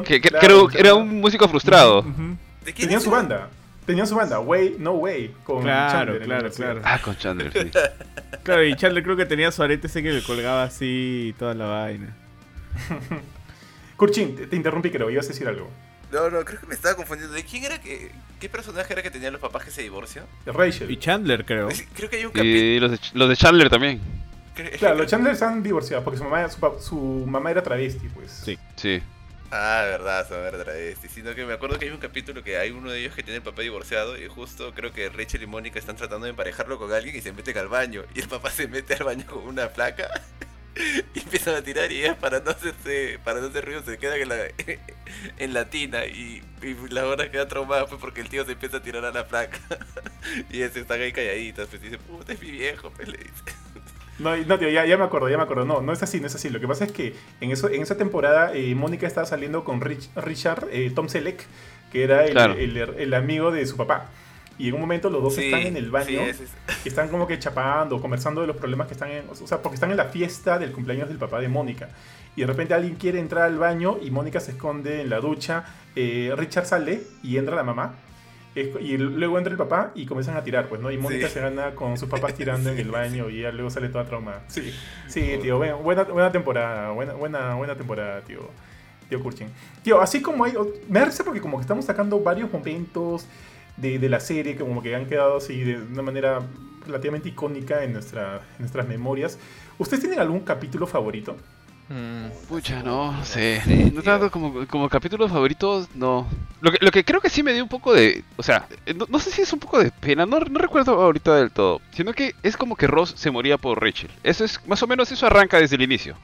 Que, 0.03 0.21
que- 0.21 0.29
Claro, 0.29 0.67
que 0.67 0.79
era 0.79 0.93
un 0.95 1.19
músico 1.21 1.47
frustrado. 1.47 1.99
Ujú. 1.99 2.37
¿De 2.65 2.73
quién 2.73 2.87
Tenían 2.87 2.97
es 2.99 3.03
su 3.03 3.11
banda. 3.11 3.49
Tenían 3.85 4.07
su 4.07 4.15
banda, 4.15 4.39
Way, 4.39 4.77
No 4.79 4.91
Way, 4.93 5.33
con 5.43 5.61
Claro, 5.63 5.91
Chandler 5.91 6.21
claro, 6.23 6.49
claro. 6.51 6.81
Ah, 6.85 6.99
con 7.03 7.17
Chandler, 7.17 7.51
sí. 7.51 7.69
Claro, 8.43 8.63
y 8.63 8.75
Chandler 8.75 9.03
creo 9.03 9.15
que 9.17 9.25
tenía 9.25 9.51
su 9.51 9.61
arete 9.61 9.87
ese 9.87 10.01
que 10.01 10.11
le 10.11 10.23
colgaba 10.23 10.63
así 10.63 11.27
y 11.29 11.33
toda 11.33 11.53
la 11.53 11.65
vaina. 11.65 12.15
Kurchin, 13.97 14.35
te, 14.35 14.47
te 14.47 14.55
interrumpí, 14.55 14.89
creo, 14.89 15.09
ibas 15.09 15.25
a 15.25 15.29
decir 15.29 15.47
algo. 15.47 15.69
No, 16.13 16.29
no, 16.29 16.45
creo 16.45 16.59
que 16.59 16.67
me 16.67 16.75
estaba 16.75 16.95
confundiendo. 16.95 17.33
¿De 17.35 17.43
quién 17.43 17.63
era 17.65 17.81
que.? 17.81 18.11
¿Qué 18.39 18.47
personaje 18.49 18.93
era 18.93 19.01
que 19.01 19.09
tenían 19.11 19.33
los 19.33 19.41
papás 19.41 19.65
que 19.65 19.71
se 19.71 19.81
divorcian? 19.81 20.25
Rachel. 20.45 20.89
Y 20.91 20.97
Chandler, 20.97 21.43
creo. 21.45 21.69
Creo 21.95 22.09
que 22.09 22.17
hay 22.17 22.25
un 22.25 22.31
capítulo. 22.31 22.57
Y 22.61 22.79
los 22.79 22.91
de, 22.91 22.99
los 23.13 23.29
de 23.29 23.35
Chandler 23.37 23.69
también. 23.69 24.01
Claro, 24.77 24.97
los 24.97 25.07
Chandler 25.07 25.33
están 25.33 25.63
divorciados 25.63 26.03
porque 26.03 26.17
su 26.19 26.23
mamá, 26.25 26.47
su, 26.49 26.59
pa- 26.59 26.79
su 26.79 26.95
mamá 26.95 27.49
era 27.51 27.63
travesti, 27.63 28.07
pues. 28.09 28.31
Sí. 28.31 28.57
Sí. 28.75 29.01
Ah, 29.49 29.83
verdad, 29.85 30.27
se 30.27 30.35
a 30.35 30.37
ver 30.39 30.61
travesti. 30.63 31.07
Sino 31.09 31.33
que 31.33 31.45
me 31.45 31.53
acuerdo 31.53 31.79
que 31.79 31.85
hay 31.85 31.91
un 31.91 31.97
capítulo 31.99 32.43
que 32.43 32.57
hay 32.57 32.71
uno 32.71 32.91
de 32.91 32.99
ellos 32.99 33.15
que 33.15 33.23
tiene 33.23 33.37
el 33.37 33.43
papá 33.43 33.61
divorciado 33.61 34.17
y 34.17 34.27
justo 34.27 34.73
creo 34.75 34.91
que 34.91 35.09
Rachel 35.09 35.43
y 35.43 35.47
Mónica 35.47 35.79
están 35.79 35.95
tratando 35.95 36.25
de 36.25 36.31
emparejarlo 36.31 36.77
con 36.77 36.91
alguien 36.91 37.15
y 37.15 37.21
se 37.21 37.31
meten 37.33 37.57
al 37.57 37.67
baño. 37.67 38.03
Y 38.13 38.19
el 38.21 38.27
papá 38.27 38.51
se 38.51 38.67
mete 38.67 38.93
al 38.95 39.03
baño 39.05 39.25
con 39.27 39.43
una 39.47 39.69
placa 39.69 40.09
y 41.15 41.19
empiezan 41.19 41.55
a 41.55 41.61
tirar 41.61 41.91
y 41.91 41.99
ellas 41.99 42.17
para 42.17 42.39
no 42.39 42.51
hacerse, 42.51 43.19
para 43.23 43.39
no 43.41 43.47
hacer 43.47 43.65
ruido 43.65 43.83
se 43.83 43.97
quedan 43.97 44.19
en 44.21 44.29
la, 44.29 44.37
en 45.37 45.53
la 45.53 45.69
tina 45.69 46.05
y, 46.05 46.41
y 46.61 46.75
la 46.89 47.05
hora 47.07 47.29
queda 47.31 47.47
traumada 47.47 47.85
pues 47.87 47.99
porque 48.01 48.21
el 48.21 48.29
tío 48.29 48.45
se 48.45 48.53
empieza 48.53 48.77
a 48.77 48.81
tirar 48.81 49.05
a 49.05 49.11
la 49.11 49.27
placa. 49.27 49.59
y 50.51 50.57
ellas 50.57 50.75
están 50.75 51.01
ahí 51.01 51.11
calladitas, 51.11 51.67
pues 51.67 51.81
y 51.81 51.85
dice, 51.85 51.97
puta 51.99 52.33
es 52.33 52.41
mi 52.41 52.51
viejo, 52.51 52.89
pues 52.91 53.07
le 53.07 53.17
dice. 53.17 53.31
No, 54.19 54.37
no, 54.37 54.59
tío, 54.59 54.69
ya, 54.69 54.85
ya 54.85 54.95
me 54.95 55.03
acuerdo, 55.05 55.27
ya 55.27 55.37
me 55.37 55.43
acuerdo. 55.43 55.65
No, 55.65 55.81
no 55.81 55.91
es 55.91 56.03
así, 56.03 56.19
no 56.19 56.27
es 56.27 56.35
así. 56.35 56.49
Lo 56.49 56.59
que 56.59 56.67
pasa 56.67 56.85
es 56.85 56.91
que 56.91 57.15
en, 57.41 57.51
eso, 57.51 57.67
en 57.69 57.81
esa 57.81 57.97
temporada 57.97 58.51
eh, 58.53 58.75
Mónica 58.75 59.07
estaba 59.07 59.25
saliendo 59.25 59.63
con 59.63 59.81
Rich- 59.81 60.09
Richard, 60.15 60.67
eh, 60.71 60.91
Tom 60.93 61.09
Selleck, 61.09 61.43
que 61.91 62.03
era 62.03 62.23
el, 62.25 62.31
Claro. 62.33 62.53
el- 62.53 62.77
el 62.77 63.13
amigo 63.15 63.51
de 63.51 63.65
su 63.65 63.75
papá. 63.75 64.11
Y 64.57 64.67
en 64.69 64.75
un 64.75 64.81
momento 64.81 65.09
los 65.09 65.21
dos 65.23 65.35
Sí, 65.35 65.45
están 65.45 65.61
en 65.61 65.77
el 65.77 65.89
baño 65.91 66.07
sí, 66.07 66.15
ese 66.17 66.43
es- 66.45 66.51
y 66.85 66.89
están 66.89 67.09
como 67.09 67.27
que 67.27 67.39
chapando, 67.39 67.99
conversando 68.01 68.41
de 68.41 68.47
los 68.47 68.55
problemas 68.57 68.87
que 68.87 68.93
están 68.93 69.09
en, 69.11 69.25
o 69.29 69.35
sea, 69.35 69.61
porque 69.61 69.75
están 69.75 69.91
en 69.91 69.97
la 69.97 70.05
fiesta 70.05 70.59
del 70.59 70.71
cumpleaños 70.71 71.09
del 71.09 71.17
papá 71.17 71.39
de 71.39 71.47
Mónica. 71.47 71.89
Y 72.35 72.41
de 72.41 72.47
repente 72.47 72.73
alguien 72.73 72.95
quiere 72.95 73.19
entrar 73.19 73.43
al 73.43 73.57
baño 73.57 73.97
y 74.01 74.09
Mónica 74.11 74.39
se 74.39 74.51
esconde 74.51 75.01
en 75.01 75.09
la 75.09 75.19
ducha, 75.19 75.65
eh, 75.95 76.33
Richard 76.35 76.65
sale 76.65 77.01
y 77.21 77.37
entra 77.37 77.55
la 77.55 77.63
mamá. 77.63 77.93
Y 78.55 78.97
luego 78.97 79.39
entra 79.39 79.51
el 79.51 79.57
papá 79.57 79.91
y 79.95 80.05
comienzan 80.05 80.37
a 80.37 80.43
tirar, 80.43 80.67
pues, 80.67 80.79
¿no? 80.79 80.91
Y 80.91 80.97
Mónica 80.99 81.27
Sí. 81.27 81.33
se 81.33 81.41
gana 81.41 81.71
con 81.73 81.97
sus 81.97 82.07
papás 82.07 82.33
tirando 82.37 82.69
en 82.71 82.77
el 82.77 82.91
baño 82.91 83.27
y 83.29 83.41
luego 83.51 83.71
sale 83.71 83.89
toda 83.89 84.05
trauma. 84.05 84.41
Sí, 84.47 84.71
sí, 85.07 85.39
tío, 85.41 85.57
buena, 85.57 85.73
buena, 86.05 86.31
temporada, 86.31 86.91
buena, 86.91 87.13
buena, 87.13 87.55
buena 87.55 87.75
temporada, 87.75 88.21
tío. 88.21 88.47
Tío 89.09 89.21
Kurchin. 89.23 89.47
Tío, 89.81 89.99
así 90.01 90.21
como 90.21 90.43
hay. 90.45 90.53
Me 90.87 90.99
da 90.99 91.09
porque 91.25 91.41
como 91.41 91.57
que 91.57 91.61
estamos 91.61 91.85
sacando 91.85 92.19
varios 92.19 92.51
momentos 92.53 93.25
de, 93.77 93.99
de 93.99 94.09
la 94.09 94.19
serie 94.19 94.53
que 94.55 94.63
como 94.63 94.81
que 94.81 94.95
han 94.95 95.07
quedado 95.07 95.37
así 95.37 95.63
de 95.63 95.77
una 95.77 96.01
manera 96.03 96.41
relativamente 96.85 97.29
icónica 97.29 97.83
en, 97.83 97.93
nuestra, 97.93 98.37
en 98.53 98.59
nuestras 98.59 98.87
memorias. 98.87 99.39
¿Ustedes 99.77 100.01
tienen 100.01 100.19
algún 100.19 100.41
capítulo 100.41 100.87
favorito? 100.87 101.37
Mm, 101.89 102.29
Pucha, 102.47 102.81
no, 102.81 103.11
no 103.11 103.25
sé. 103.25 103.61
Sí, 103.65 103.91
No 103.93 104.01
tanto 104.01 104.31
como, 104.31 104.65
como 104.67 104.89
capítulos 104.89 105.31
favoritos, 105.31 105.89
no. 105.95 106.27
Lo 106.61 106.71
que, 106.71 106.77
lo 106.81 106.91
que 106.91 107.03
creo 107.03 107.19
que 107.21 107.29
sí 107.29 107.43
me 107.43 107.53
dio 107.53 107.63
un 107.63 107.69
poco 107.69 107.93
de. 107.93 108.23
O 108.37 108.43
sea, 108.43 108.67
eh, 108.85 108.93
no, 108.93 109.05
no 109.09 109.19
sé 109.19 109.31
si 109.31 109.41
es 109.41 109.51
un 109.53 109.59
poco 109.59 109.79
de 109.79 109.91
pena, 109.91 110.25
no, 110.25 110.39
no 110.39 110.59
recuerdo 110.59 110.93
ahorita 111.01 111.35
del 111.35 111.51
todo. 111.51 111.81
Sino 111.91 112.13
que 112.13 112.35
es 112.41 112.55
como 112.57 112.75
que 112.77 112.87
Ross 112.87 113.13
se 113.17 113.31
moría 113.31 113.57
por 113.57 113.81
Rachel. 113.81 114.11
Eso 114.23 114.45
es, 114.45 114.65
más 114.67 114.81
o 114.83 114.87
menos, 114.87 115.11
eso 115.11 115.25
arranca 115.27 115.59
desde 115.59 115.75
el 115.75 115.81
inicio. 115.83 116.17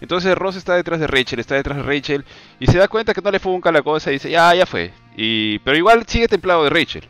Entonces 0.00 0.36
Ross 0.36 0.56
está 0.56 0.74
detrás 0.74 1.00
de 1.00 1.06
Rachel, 1.06 1.40
está 1.40 1.54
detrás 1.54 1.78
de 1.78 1.82
Rachel. 1.82 2.24
Y 2.60 2.66
se 2.66 2.78
da 2.78 2.88
cuenta 2.88 3.14
que 3.14 3.20
no 3.20 3.30
le 3.30 3.38
funca 3.38 3.72
la 3.72 3.82
cosa 3.82 4.10
y 4.10 4.14
dice, 4.14 4.30
ya, 4.30 4.54
ya 4.54 4.66
fue. 4.66 4.92
Y, 5.16 5.58
pero 5.60 5.76
igual 5.76 6.04
sigue 6.06 6.28
templado 6.28 6.64
de 6.64 6.70
Rachel. 6.70 7.04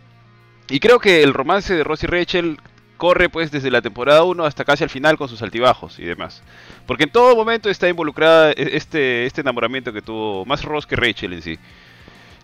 Y 0.68 0.80
creo 0.80 0.98
que 0.98 1.22
el 1.22 1.34
romance 1.34 1.74
de 1.74 1.84
Ross 1.84 2.04
y 2.04 2.06
Rachel 2.06 2.58
corre 2.96 3.28
pues 3.28 3.50
desde 3.50 3.70
la 3.70 3.82
temporada 3.82 4.22
1 4.22 4.44
hasta 4.44 4.64
casi 4.64 4.84
al 4.84 4.90
final 4.90 5.16
con 5.16 5.28
sus 5.28 5.42
altibajos 5.42 5.98
y 5.98 6.04
demás. 6.04 6.42
Porque 6.86 7.04
en 7.04 7.10
todo 7.10 7.36
momento 7.36 7.68
está 7.68 7.88
involucrada 7.88 8.52
e- 8.52 8.76
este, 8.76 9.26
este 9.26 9.40
enamoramiento 9.40 9.92
que 9.92 10.02
tuvo 10.02 10.44
más 10.46 10.64
Ross 10.64 10.86
que 10.86 10.96
Rachel 10.96 11.32
en 11.34 11.42
sí. 11.42 11.58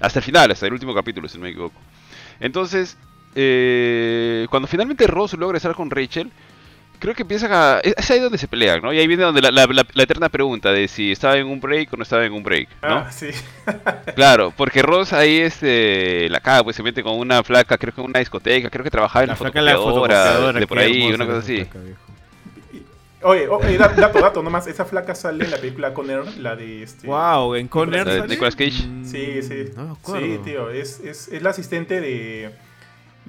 Hasta 0.01 0.18
el 0.18 0.24
final, 0.24 0.51
hasta 0.51 0.66
el 0.66 0.72
último 0.72 0.95
capítulo, 0.95 1.28
si 1.28 1.38
no 1.38 1.45
me 1.45 1.51
equivoco. 1.51 1.80
Entonces, 2.41 2.97
eh, 3.34 4.47
cuando 4.51 4.66
finalmente 4.66 5.07
Ross 5.07 5.34
logra 5.34 5.57
estar 5.57 5.74
con 5.74 5.91
Rachel, 5.91 6.30
creo 7.01 7.14
que 7.14 7.22
empiezan 7.22 7.51
a... 7.53 7.80
Es 7.82 8.09
ahí 8.11 8.20
donde 8.20 8.38
se 8.38 8.46
pelean, 8.46 8.80
¿no? 8.82 8.92
Y 8.92 8.98
ahí 9.01 9.07
viene 9.09 9.24
donde 9.24 9.42
la, 9.42 9.51
la- 9.51 9.66
la- 9.66 9.86
la 9.92 10.03
eterna 10.05 10.28
pregunta 10.28 10.70
de 10.70 10.86
si 10.86 11.11
estaba 11.11 11.36
en 11.36 11.46
un 11.48 11.61
break 11.61 11.92
o 11.92 11.96
no 11.96 12.05
estaba 12.05 12.24
en 12.24 12.32
un 12.32 12.42
break, 12.44 12.68
¿no? 12.82 12.88
Ah, 12.98 13.11
sí. 13.11 13.30
Claro, 14.14 14.53
porque 14.57 14.82
Ross 14.82 15.12
ahí 15.12 15.38
este, 15.38 16.28
la 16.28 16.40
caga, 16.40 16.62
pues 16.64 16.76
se 16.76 16.82
mete 16.82 17.03
con 17.03 17.18
una 17.18 17.42
flaca, 17.42 17.76
creo 17.78 17.92
que 17.94 18.01
en 18.01 18.07
una 18.09 18.18
discoteca, 18.20 18.70
creo 18.70 18.84
que 18.84 18.90
trabajaba 18.90 19.24
en 19.24 19.30
la, 19.30 19.36
flaca 19.36 19.61
la 19.62 19.76
fotocopiadora, 19.76 20.61
de 20.61 20.66
por 20.66 20.78
ahí, 20.78 21.12
una 21.12 21.26
cosa 21.26 21.38
así. 21.38 21.66
Oye, 23.22 23.48
oye, 23.48 23.76
da- 23.76 23.88
dato, 23.88 24.18
dato, 24.18 24.42
nomás. 24.42 24.66
Esa 24.66 24.86
flaca 24.86 25.14
sale 25.14 25.44
en 25.44 25.51
la 25.51 25.59
película 25.59 25.92
Conner, 25.92 26.26
la 26.38 26.57
de 26.57 26.82
este. 26.82 27.07
Wow, 27.07 27.55
en 27.55 27.68
Conner 27.68 28.07
¿La 28.07 28.12
de 28.14 28.20
sale? 28.20 28.30
Nicolas 28.32 28.57
Cage? 28.57 28.86
Mm, 28.86 29.05
Sí, 29.05 29.42
sí. 29.42 29.64
No 29.76 29.84
me 29.84 29.92
acuerdo. 29.92 30.26
Sí, 30.26 30.38
tío, 30.42 30.70
es, 30.70 31.01
es, 31.01 31.28
es 31.28 31.42
la 31.42 31.51
asistente 31.51 32.01
de, 32.01 32.51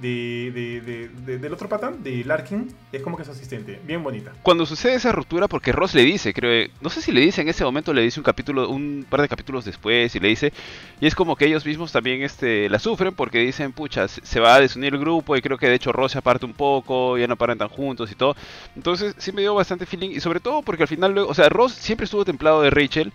de, 0.01 0.51
de, 0.53 0.81
de- 0.81 1.09
de- 1.09 1.37
del 1.37 1.53
otro 1.53 1.69
patán, 1.69 2.01
de 2.03 2.23
Larkin. 2.25 2.73
Es 2.91 3.01
como 3.01 3.17
que 3.17 3.23
su 3.23 3.31
asistente. 3.31 3.79
Bien 3.85 4.01
bonita. 4.03 4.31
Cuando 4.43 4.65
sucede 4.65 4.95
esa 4.95 5.11
ruptura, 5.11 5.47
porque 5.47 5.71
Ross 5.71 5.93
le 5.93 6.03
dice, 6.03 6.33
creo, 6.33 6.67
no 6.81 6.89
sé 6.89 7.01
si 7.01 7.11
le 7.11 7.21
dice 7.21 7.41
en 7.41 7.49
ese 7.49 7.63
momento, 7.63 7.93
le 7.93 8.01
dice 8.01 8.19
un 8.19 8.23
capítulo, 8.23 8.69
un 8.69 9.05
par 9.09 9.21
de 9.21 9.29
capítulos 9.29 9.65
después, 9.65 10.15
y 10.15 10.19
le 10.19 10.27
dice, 10.29 10.51
y 10.99 11.07
es 11.07 11.15
como 11.15 11.35
que 11.35 11.45
ellos 11.45 11.65
mismos 11.65 11.91
también 11.91 12.21
este, 12.23 12.67
la 12.69 12.79
sufren 12.79 13.13
porque 13.13 13.39
dicen, 13.39 13.71
pucha, 13.71 14.07
se 14.07 14.21
se 14.25 14.39
va 14.39 14.55
a 14.55 14.59
desunir 14.59 14.93
el 14.93 14.99
grupo, 14.99 15.35
y 15.37 15.41
creo 15.41 15.57
que 15.57 15.67
de 15.67 15.75
hecho 15.75 15.91
Ross 15.91 16.13
se 16.13 16.17
aparte 16.17 16.45
un 16.45 16.53
poco, 16.53 17.17
ya 17.17 17.27
no 17.27 17.35
paran 17.35 17.57
tan 17.57 17.69
juntos 17.69 18.11
y 18.11 18.15
todo. 18.15 18.35
Entonces 18.75 19.13
sí 19.17 19.31
me 19.31 19.41
dio 19.41 19.53
bastante 19.53 19.85
feeling, 19.85 20.09
y 20.11 20.19
sobre 20.19 20.39
todo 20.39 20.61
porque 20.61 20.83
al 20.83 20.89
final, 20.89 21.13
luego, 21.13 21.29
o 21.29 21.33
sea, 21.33 21.49
Ross 21.49 21.73
siempre 21.73 22.05
estuvo 22.05 22.25
templado 22.25 22.61
de 22.61 22.69
Rachel, 22.69 23.11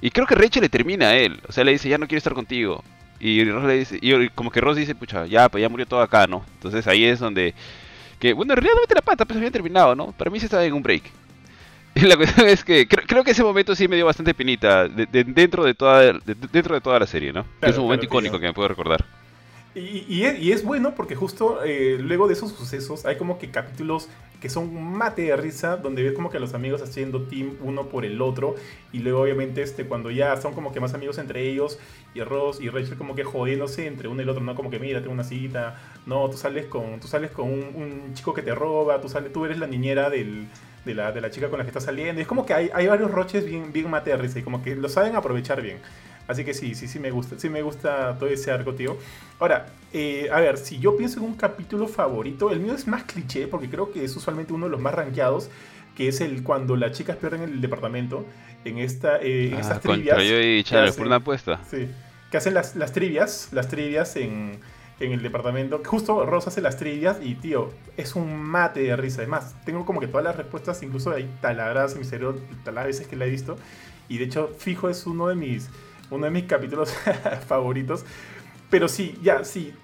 y 0.00 0.10
creo 0.10 0.26
que 0.26 0.34
Rachel 0.34 0.62
le 0.62 0.68
termina 0.68 1.08
a 1.10 1.16
él, 1.16 1.40
o 1.48 1.52
sea, 1.52 1.64
le 1.64 1.72
dice, 1.72 1.88
ya 1.88 1.98
no 1.98 2.06
quiero 2.06 2.18
estar 2.18 2.34
contigo. 2.34 2.84
Y 3.20 3.44
Ross 3.50 3.64
le 3.64 3.78
dice, 3.78 3.98
y 4.00 4.28
como 4.30 4.50
que 4.50 4.60
Ross 4.60 4.76
dice, 4.76 4.94
pucha, 4.94 5.26
ya, 5.26 5.48
pues 5.48 5.62
ya 5.62 5.68
murió 5.68 5.86
todo 5.86 6.00
acá, 6.02 6.26
¿no? 6.26 6.44
Entonces 6.54 6.86
ahí 6.86 7.04
es 7.04 7.18
donde 7.18 7.54
que, 8.18 8.32
bueno, 8.32 8.52
en 8.52 8.56
realidad 8.58 8.74
no 8.76 8.80
mete 8.82 8.94
la 8.94 9.02
pata, 9.02 9.24
pues 9.24 9.36
habían 9.36 9.52
terminado, 9.52 9.94
¿no? 9.94 10.12
Para 10.12 10.30
mí 10.30 10.38
se 10.40 10.46
estaba 10.46 10.64
en 10.64 10.72
un 10.74 10.82
break. 10.82 11.02
Y 11.94 12.00
la 12.06 12.16
cuestión 12.16 12.46
es 12.48 12.62
que 12.64 12.86
creo, 12.86 13.04
creo 13.06 13.24
que 13.24 13.30
ese 13.30 13.42
momento 13.42 13.74
sí 13.74 13.88
me 13.88 13.96
dio 13.96 14.04
bastante 14.06 14.34
pinita 14.34 14.86
de- 14.88 15.06
de- 15.06 15.24
dentro, 15.24 15.64
de 15.64 15.74
toda, 15.74 16.00
de- 16.00 16.12
de- 16.24 16.48
dentro 16.52 16.74
de 16.74 16.80
toda 16.80 16.98
la 16.98 17.06
serie, 17.06 17.32
¿no? 17.32 17.42
Que 17.44 17.48
Claro, 17.60 17.72
es 17.72 17.78
un 17.78 17.84
momento 17.84 18.02
claro, 18.02 18.12
icónico 18.18 18.32
tío. 18.34 18.40
que 18.40 18.46
me 18.48 18.52
puedo 18.52 18.68
recordar. 18.68 19.04
Y, 19.78 20.22
es, 20.22 20.64
bueno 20.64 20.94
porque 20.94 21.14
justo 21.14 21.62
eh, 21.62 21.98
luego 22.00 22.28
de 22.28 22.32
esos 22.32 22.50
sucesos 22.50 23.04
hay 23.04 23.18
como 23.18 23.38
que 23.38 23.50
capítulos 23.50 24.08
que 24.40 24.48
son 24.48 24.74
mate 24.74 25.22
de 25.22 25.36
risa, 25.36 25.76
donde 25.76 26.02
ves 26.02 26.14
como 26.14 26.30
que 26.30 26.40
los 26.40 26.54
amigos 26.54 26.80
haciendo 26.80 27.22
team 27.24 27.56
uno 27.60 27.90
por 27.90 28.06
el 28.06 28.22
otro, 28.22 28.54
y 28.90 29.00
luego 29.00 29.20
obviamente 29.20 29.60
este, 29.60 29.84
cuando 29.84 30.10
ya 30.10 30.34
son 30.38 30.54
como 30.54 30.72
que 30.72 30.80
más 30.80 30.94
amigos 30.94 31.18
entre 31.18 31.46
ellos, 31.46 31.78
y 32.14 32.22
Ross 32.22 32.58
y 32.58 32.70
Rachel 32.70 32.96
como 32.96 33.14
que 33.14 33.24
jodiéndose 33.24 33.86
entre 33.86 34.08
uno 34.08 34.22
y 34.22 34.24
el 34.24 34.30
otro, 34.30 34.42
¿no? 34.42 34.54
Como 34.54 34.70
que 34.70 34.78
mira, 34.78 35.00
tengo 35.00 35.12
una 35.12 35.24
cita, 35.24 35.78
no, 36.06 36.30
tú 36.30 36.38
sales 36.38 36.66
con, 36.66 36.98
tú 36.98 37.06
sales 37.06 37.30
con 37.30 37.50
un, 37.50 38.14
chico 38.14 38.32
que 38.32 38.40
te 38.40 38.54
roba, 38.54 39.00
tú, 39.02 39.10
sales, 39.10 39.30
tú 39.30 39.44
eres 39.44 39.58
la 39.58 39.66
niñera 39.66 40.08
del, 40.08 40.46
de, 40.86 40.94
la, 40.94 41.12
de 41.12 41.20
la 41.20 41.30
chica 41.30 41.50
con 41.50 41.58
la 41.58 41.64
que 41.64 41.70
estás 41.70 41.84
saliendo, 41.84 42.22
es 42.22 42.26
como 42.26 42.46
que 42.46 42.54
hay, 42.54 42.70
hay 42.72 42.86
varios 42.86 43.10
roches 43.10 43.44
bien, 43.44 43.72
bien 43.74 43.90
mate 43.90 44.10
de 44.10 44.16
risa, 44.16 44.38
y 44.38 44.42
como 44.42 44.62
que 44.62 44.74
lo 44.74 44.88
saben 44.88 45.16
aprovechar 45.16 45.60
bien. 45.60 45.78
Así 46.28 46.44
que 46.44 46.54
sí, 46.54 46.74
sí, 46.74 46.88
sí 46.88 46.98
me 46.98 47.10
gusta, 47.10 47.38
sí 47.38 47.48
me 47.48 47.62
gusta 47.62 48.16
todo 48.18 48.28
ese 48.28 48.50
arco, 48.50 48.74
tío. 48.74 48.96
Ahora, 49.38 49.66
eh, 49.92 50.28
a 50.32 50.40
ver, 50.40 50.58
si 50.58 50.78
yo 50.78 50.96
pienso 50.96 51.20
en 51.20 51.26
un 51.26 51.34
capítulo 51.34 51.86
favorito, 51.86 52.50
el 52.50 52.60
mío 52.60 52.74
es 52.74 52.86
más 52.86 53.04
cliché 53.04 53.46
porque 53.46 53.68
creo 53.70 53.92
que 53.92 54.04
es 54.04 54.16
usualmente 54.16 54.52
uno 54.52 54.66
de 54.66 54.70
los 54.72 54.80
más 54.80 54.94
rankeados, 54.94 55.50
que 55.96 56.08
es 56.08 56.20
el 56.20 56.42
cuando 56.42 56.76
las 56.76 56.92
chicas 56.92 57.16
pierden 57.16 57.42
el 57.42 57.60
departamento 57.60 58.26
en 58.64 58.78
esta, 58.78 59.18
eh, 59.22 59.48
en 59.48 59.54
Ah, 59.54 59.60
estas 59.60 59.80
trivias. 59.80 60.18
yo 60.24 60.40
y 60.40 60.62
hacen- 60.62 60.94
por 60.98 61.06
una 61.06 61.16
apuesta. 61.16 61.60
Sí, 61.70 61.88
que 62.30 62.36
hacen 62.36 62.54
las, 62.54 62.74
las 62.76 62.92
trivias, 62.92 63.48
las 63.52 63.68
trivias 63.68 64.16
en, 64.16 64.58
en 65.00 65.12
el 65.12 65.22
departamento. 65.22 65.80
Justo 65.84 66.26
Rosa 66.26 66.50
hace 66.50 66.60
las 66.60 66.76
trivias 66.76 67.18
y, 67.22 67.34
tío, 67.36 67.70
es 67.96 68.16
un 68.16 68.36
mate 68.42 68.80
de 68.80 68.96
risa. 68.96 69.22
Además, 69.22 69.54
tengo 69.64 69.86
como 69.86 70.00
que 70.00 70.08
todas 70.08 70.24
las 70.24 70.36
respuestas, 70.36 70.82
incluso 70.82 71.12
hay 71.12 71.30
taladradas 71.40 71.92
en 71.92 72.00
mi 72.00 72.04
cerebro, 72.04 72.36
las 72.72 72.84
veces 72.86 73.06
que 73.06 73.16
la 73.16 73.26
he 73.26 73.30
visto. 73.30 73.56
Y 74.08 74.18
de 74.18 74.24
hecho, 74.24 74.50
fijo, 74.58 74.88
es 74.88 75.06
uno 75.06 75.28
de 75.28 75.34
mis, 75.34 75.68
uno 76.10 76.24
de 76.24 76.30
mis 76.30 76.44
capítulos 76.44 76.92
favoritos. 77.46 78.04
Pero 78.70 78.88
sí, 78.88 79.18
ya, 79.22 79.44
sí. 79.44 79.74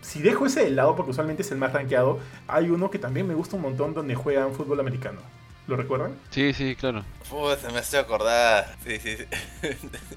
Si 0.00 0.20
dejo 0.20 0.46
ese 0.46 0.64
de 0.64 0.70
lado, 0.70 0.96
porque 0.96 1.12
usualmente 1.12 1.42
es 1.42 1.50
el 1.52 1.58
más 1.58 1.72
rankeado, 1.72 2.18
hay 2.48 2.70
uno 2.70 2.90
que 2.90 2.98
también 2.98 3.26
me 3.26 3.34
gusta 3.34 3.56
un 3.56 3.62
montón 3.62 3.94
donde 3.94 4.14
juegan 4.14 4.52
fútbol 4.52 4.80
americano. 4.80 5.20
¿Lo 5.68 5.76
recuerdan? 5.76 6.18
Sí, 6.30 6.52
sí, 6.52 6.74
claro. 6.74 7.04
Puta, 7.30 7.70
me 7.70 7.78
has 7.78 7.88
hecho 7.88 8.00
acordar. 8.00 8.76
Sí, 8.84 8.98
sí, 8.98 9.16
sí. 9.16 9.24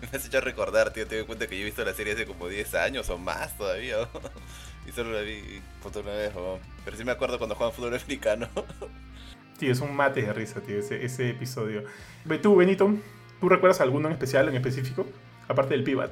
me 0.02 0.18
has 0.18 0.26
hecho 0.26 0.42
recordar, 0.42 0.92
tío. 0.92 1.06
Te 1.06 1.18
doy 1.18 1.26
cuenta 1.26 1.46
que 1.46 1.56
yo 1.56 1.62
he 1.62 1.66
visto 1.66 1.86
la 1.86 1.94
serie 1.94 2.14
hace 2.14 2.26
como 2.26 2.48
10 2.48 2.74
años 2.76 3.10
o 3.10 3.18
más 3.20 3.56
todavía. 3.56 3.98
¿no? 3.98 4.08
y 4.90 4.92
solo 4.92 5.12
la 5.12 5.22
vi 5.22 5.62
puta 5.84 6.00
una 6.00 6.12
vez, 6.12 6.34
¿no? 6.34 6.60
Pero 6.84 6.98
sí 6.98 7.04
me 7.04 7.12
acuerdo 7.12 7.38
cuando 7.38 7.56
jugaban 7.56 7.76
fútbol 7.76 7.94
americano. 7.94 8.50
Sí, 9.60 9.70
es 9.70 9.80
un 9.80 9.96
mate 9.96 10.22
de 10.22 10.34
risa, 10.34 10.62
tío, 10.62 10.80
ese, 10.80 11.06
ese 11.06 11.30
episodio. 11.30 11.84
Tú, 12.42 12.56
Benito, 12.58 12.94
¿tú 13.40 13.48
recuerdas 13.48 13.80
alguno 13.80 14.08
en 14.08 14.14
especial, 14.14 14.50
en 14.50 14.56
específico? 14.56 15.06
Aparte 15.48 15.74
del 15.76 15.84
Pivat. 15.84 16.12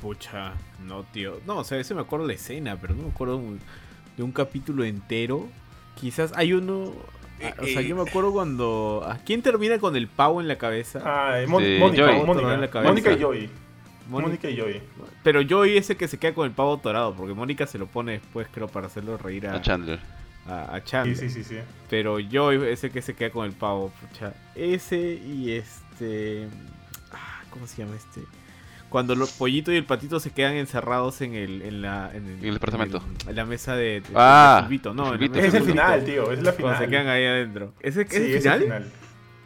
Pucha, 0.00 0.52
no, 0.84 1.04
tío. 1.04 1.40
No, 1.46 1.58
o 1.58 1.64
sea, 1.64 1.78
ese 1.78 1.94
me 1.94 2.00
acuerdo 2.00 2.26
de 2.26 2.32
la 2.34 2.38
escena, 2.40 2.76
pero 2.80 2.94
no 2.94 3.04
me 3.04 3.08
acuerdo 3.10 3.36
un- 3.36 3.60
de 4.16 4.22
un 4.22 4.32
capítulo 4.32 4.84
entero. 4.84 5.46
Quizás 6.00 6.32
hay 6.36 6.52
uno. 6.54 6.92
ah, 7.44 7.54
O 7.60 7.64
sea, 7.66 7.82
Y- 7.82 7.88
yo 7.88 7.96
me 7.96 8.02
acuerdo 8.02 8.32
cuando. 8.32 9.04
¿A 9.06 9.18
quién 9.18 9.42
termina 9.42 9.78
con 9.78 9.94
el 9.96 10.08
pavo 10.08 10.40
en 10.40 10.48
la 10.48 10.56
cabeza? 10.58 11.00
Ah, 11.04 11.40
eh, 11.40 11.44
Sí, 11.46 11.50
Mónica, 11.50 12.04
Joey. 12.04 12.14
En 12.14 12.18
la 12.20 12.24
Mónica, 12.26 12.70
cabeza. 12.70 12.88
Mónica 12.90 13.12
y 13.12 13.22
Joey. 13.22 13.50
Mónica. 14.08 14.50
Y 14.50 14.58
Joey. 14.60 14.82
Pero 15.22 15.40
yo 15.40 15.64
es 15.64 15.72
ese 15.84 15.96
que 15.96 16.08
se 16.08 16.18
queda 16.18 16.34
con 16.34 16.46
el 16.46 16.52
pavo 16.52 16.76
torado, 16.78 17.14
porque 17.14 17.34
Mónica 17.34 17.66
se 17.66 17.78
lo 17.78 17.86
pone 17.86 18.12
después, 18.12 18.48
creo, 18.52 18.66
para 18.68 18.88
hacerlo 18.88 19.16
reír 19.18 19.46
a, 19.46 19.54
A 19.54 19.62
Chandler. 19.62 20.00
a, 20.48 20.64
a 20.74 20.78
Sí, 20.80 20.84
Chandler. 20.86 21.16
sí, 21.16 21.30
sí, 21.30 21.44
sí. 21.44 21.56
Pero 21.88 22.18
yo 22.18 22.50
ese 22.52 22.90
que 22.90 23.00
se 23.02 23.14
queda 23.14 23.30
con 23.30 23.46
el 23.46 23.52
pavo, 23.52 23.92
pucha. 24.00 24.34
Ese 24.56 25.14
y 25.14 25.52
este. 25.52 26.48
¿Cómo 27.52 27.66
se 27.68 27.82
llama 27.84 27.96
este? 27.96 28.22
Cuando 28.88 29.14
los 29.14 29.30
pollitos 29.32 29.72
y 29.72 29.76
el 29.78 29.84
patito 29.86 30.20
se 30.20 30.32
quedan 30.32 30.54
encerrados 30.54 31.20
en 31.22 31.34
el, 31.34 31.62
en 31.62 31.80
la, 31.82 32.10
en 32.12 32.26
el, 32.26 32.38
En 32.40 32.44
el 32.46 32.54
departamento. 32.54 32.98
en 33.06 33.22
el- 33.22 33.28
en 33.30 33.36
la 33.36 33.44
mesa 33.46 33.74
de, 33.76 34.00
de- 34.00 34.04
Ah, 34.14 34.56
de 34.58 34.62
Fulvito, 34.64 34.92
no, 34.94 35.06
Fulvito. 35.06 35.34
mesa 35.36 35.46
es 35.48 35.54
el 35.54 35.62
final, 35.62 36.04
tío. 36.04 36.30
Es 36.32 36.42
la 36.42 36.52
Cuando 36.52 36.78
se 36.78 36.88
quedan 36.88 37.02
final. 37.04 37.16
ahí 37.16 37.24
adentro. 37.26 37.72
¿Ese 37.80 38.02
Sí, 38.06 38.08
es 38.10 38.16
el 38.16 38.22
es 38.26 38.34
el 38.34 38.40
final? 38.42 38.60
final. 38.62 38.92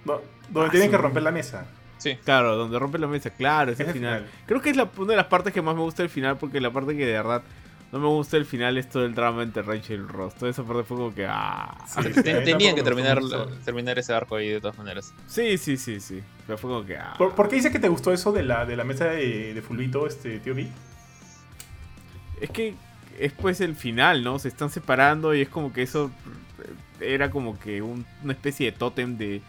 No, 0.05 0.21
donde 0.51 0.69
Ah, 0.69 0.71
tienen 0.71 0.89
sí. 0.89 0.91
que 0.91 0.99
romper 0.99 1.23
la 1.23 1.31
mesa. 1.31 1.67
Sí. 1.99 2.17
Claro, 2.25 2.57
donde 2.57 2.79
rompe 2.79 2.99
la 2.99 3.07
mesa, 3.07 3.31
claro, 3.31 3.71
ese 3.73 3.83
Es 3.85 3.89
es 3.89 3.95
el 3.95 4.03
el 4.03 4.03
final. 4.03 4.19
final. 4.25 4.45
Creo 4.47 4.61
que 4.61 4.71
es 4.71 4.77
la, 4.77 4.89
una 4.97 5.11
de 5.13 5.17
las 5.17 5.27
partes 5.27 5.53
que 5.53 5.63
más 5.63 5.75
me 5.77 5.81
gusta 5.83 6.03
del 6.03 6.11
final, 6.11 6.37
porque 6.39 6.61
la 6.61 6.71
parte 6.73 6.97
que 6.97 7.07
de 7.07 7.13
verdad 7.13 7.43
no 7.93 7.99
me 8.01 8.07
gusta 8.09 8.37
el 8.37 8.45
final 8.45 8.76
es 8.78 8.89
todo 8.89 9.05
el 9.07 9.14
drama 9.14 9.43
entre 9.43 9.62
Rachel 9.62 10.01
y 10.01 10.12
Ross. 10.12 10.34
Toda 10.34 10.51
esa 10.51 10.64
parte 10.64 10.82
fue 10.84 10.97
como 10.97 11.14
que. 11.14 11.26
Ah. 11.28 11.76
Sí, 11.87 12.03
sí, 12.14 12.22
Tenían 12.22 12.74
que 12.74 12.82
terminar, 12.82 13.20
terminar 13.64 13.99
ese 13.99 14.12
arco 14.12 14.37
ahí 14.37 14.49
de 14.49 14.61
todas 14.61 14.76
maneras. 14.76 15.14
Sí, 15.26 15.57
sí, 15.59 15.76
sí, 15.76 16.01
sí. 16.01 16.20
Pero 16.47 16.59
fue 16.59 16.70
como 16.70 16.84
que. 16.84 16.97
Ah. 16.97 17.14
¿Por, 17.16 17.34
por 17.34 17.49
qué 17.49 17.57
dices 17.57 17.72
que 17.72 17.78
te 17.78 17.89
gustó 17.89 18.12
eso 18.12 18.32
de 18.32 18.43
la, 18.43 18.66
de 18.66 18.76
la 18.76 18.84
mesa 18.84 19.07
de, 19.07 19.55
de 19.55 19.62
Fulvito, 19.62 20.07
este 20.07 20.39
tío 20.41 20.55
B? 20.55 20.66
Es 22.41 22.51
que 22.51 22.74
es 23.18 23.32
pues 23.32 23.61
el 23.61 23.74
final, 23.74 24.22
¿no? 24.22 24.39
Se 24.39 24.49
están 24.49 24.68
separando 24.70 25.34
y 25.34 25.43
es 25.43 25.49
como 25.49 25.72
que 25.72 25.82
eso 25.82 26.11
era 27.01 27.30
como 27.30 27.59
que 27.59 27.82
un- 27.82 28.05
una 28.22 28.32
especie 28.32 28.70
de 28.70 28.76
tótem 28.76 29.16
de, 29.16 29.41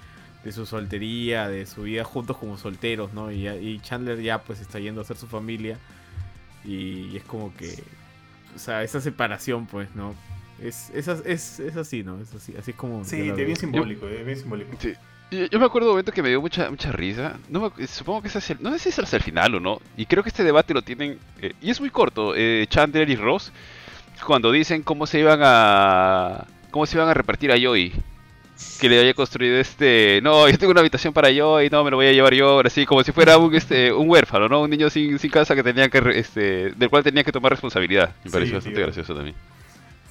de 0.44 0.52
su 0.52 0.66
soltería, 0.66 1.48
de 1.50 1.66
su 1.66 1.82
vida 1.84 2.04
juntos 2.06 2.38
como 2.38 2.58
solteros, 2.58 3.14
¿no? 3.14 3.32
Y, 3.32 3.42
ya- 3.44 3.56
y 3.56 3.80
Chandler 3.82 4.22
ya 4.22 4.42
pues 4.42 4.62
está 4.62 4.80
yendo 4.80 5.02
a 5.02 5.04
hacer 5.04 5.18
su 5.18 5.28
familia 5.28 5.78
y, 6.64 7.16
es 7.18 7.24
como 7.24 7.54
que, 7.56 7.84
o 8.58 8.60
sea, 8.60 8.84
esa 8.84 9.00
separación 9.00 9.66
pues, 9.66 9.88
¿no? 9.96 10.14
Es, 10.62 10.90
es, 10.94 11.08
es, 11.08 11.60
es 11.60 11.76
así, 11.78 12.04
¿no? 12.04 12.20
Es 12.20 12.34
así, 12.34 12.54
así 12.58 12.72
es 12.72 12.78
como... 12.78 13.06
Sí, 13.06 13.22
veo. 13.32 13.36
bien 13.36 13.56
simbólico, 13.56 14.08
eh, 14.08 14.24
bien 14.24 14.38
simbólico. 14.38 14.76
Sí. 14.80 14.94
Yo, 15.30 15.60
me 15.60 15.66
acuerdo 15.66 15.88
de 15.88 15.92
un 15.92 15.96
momento 15.96 16.12
que 16.14 16.24
me 16.24 16.30
dio 16.30 16.42
mucha 16.42 16.70
mucha 16.72 16.92
risa. 16.92 17.38
No 17.50 17.60
me 17.60 17.68
acu- 17.68 17.86
supongo 17.86 18.22
que 18.22 18.30
es 18.30 18.36
hacia 18.38 18.54
el- 18.56 18.64
no 18.64 18.72
sé 18.72 18.80
si 18.80 18.90
es 18.90 18.98
hacia 19.00 19.18
el 19.18 19.24
final 19.24 19.54
o 19.56 19.60
no. 19.60 19.80
Y 19.98 20.06
creo 20.06 20.24
que 20.24 20.30
este 20.30 20.44
debate 20.44 20.74
lo 20.74 20.82
tienen. 20.82 21.20
eh, 21.42 21.54
y 21.62 21.70
es 21.70 21.80
muy 21.82 21.90
corto. 21.90 22.34
eh, 22.36 22.66
Chandler 22.70 23.10
y 23.10 23.16
Ross. 23.18 23.52
Cuando 24.26 24.52
dicen 24.54 24.84
cómo 24.84 25.06
se 25.06 25.20
iban 25.20 25.40
a. 25.44 26.46
cómo 26.72 26.86
se 26.86 26.98
iban 26.98 27.10
a 27.10 27.14
repartir 27.14 27.52
a 27.52 27.56
Joey. 27.62 27.94
Que 28.80 28.90
le 28.90 29.00
había 29.00 29.14
construido 29.14 29.58
este. 29.60 30.20
No, 30.24 30.48
yo 30.50 30.58
tengo 30.58 30.72
una 30.72 30.82
habitación 30.82 31.14
para 31.14 31.30
Joey, 31.36 31.70
no, 31.70 31.84
me 31.84 31.92
lo 31.92 31.98
voy 31.98 32.08
a 32.08 32.12
llevar 32.12 32.34
yo 32.34 32.48
ahora 32.50 32.70
sí, 32.70 32.86
como 32.86 33.04
si 33.04 33.12
fuera 33.12 33.38
un 33.38 33.54
este 33.56 33.92
un 33.92 34.10
huérfano, 34.10 34.48
¿no? 34.50 34.62
Un 34.62 34.70
niño 34.70 34.90
sin, 34.90 35.18
sin 35.20 35.30
casa 35.32 35.56
que 35.56 35.64
tenía 35.64 35.90
que 35.90 36.00
este. 36.16 36.72
del 36.72 36.90
cual 36.90 37.04
tenía 37.04 37.24
que 37.24 37.32
tomar 37.32 37.52
responsabilidad. 37.52 38.16
Me 38.24 38.32
Sí, 38.32 38.32
pareció 38.32 38.56
bastante 38.56 38.80
tío. 38.80 38.86
gracioso 38.86 39.16
también. 39.16 39.36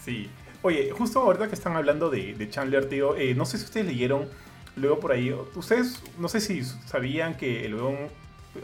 Sí. 0.04 0.30
Oye, 0.62 0.90
justo 0.90 1.20
ahorita 1.20 1.48
que 1.48 1.54
están 1.54 1.76
hablando 1.76 2.10
de, 2.10 2.34
de 2.34 2.50
Chandler, 2.50 2.88
tío, 2.88 3.16
eh, 3.16 3.34
no 3.34 3.46
sé 3.46 3.58
si 3.58 3.64
ustedes 3.64 3.86
leyeron 3.86 4.28
luego 4.76 4.98
por 5.00 5.12
ahí. 5.12 5.32
Ustedes, 5.54 6.02
no 6.18 6.28
sé 6.28 6.40
si 6.40 6.62
sabían 6.64 7.36
que 7.36 7.64
el 7.66 7.74
weón, 7.74 8.08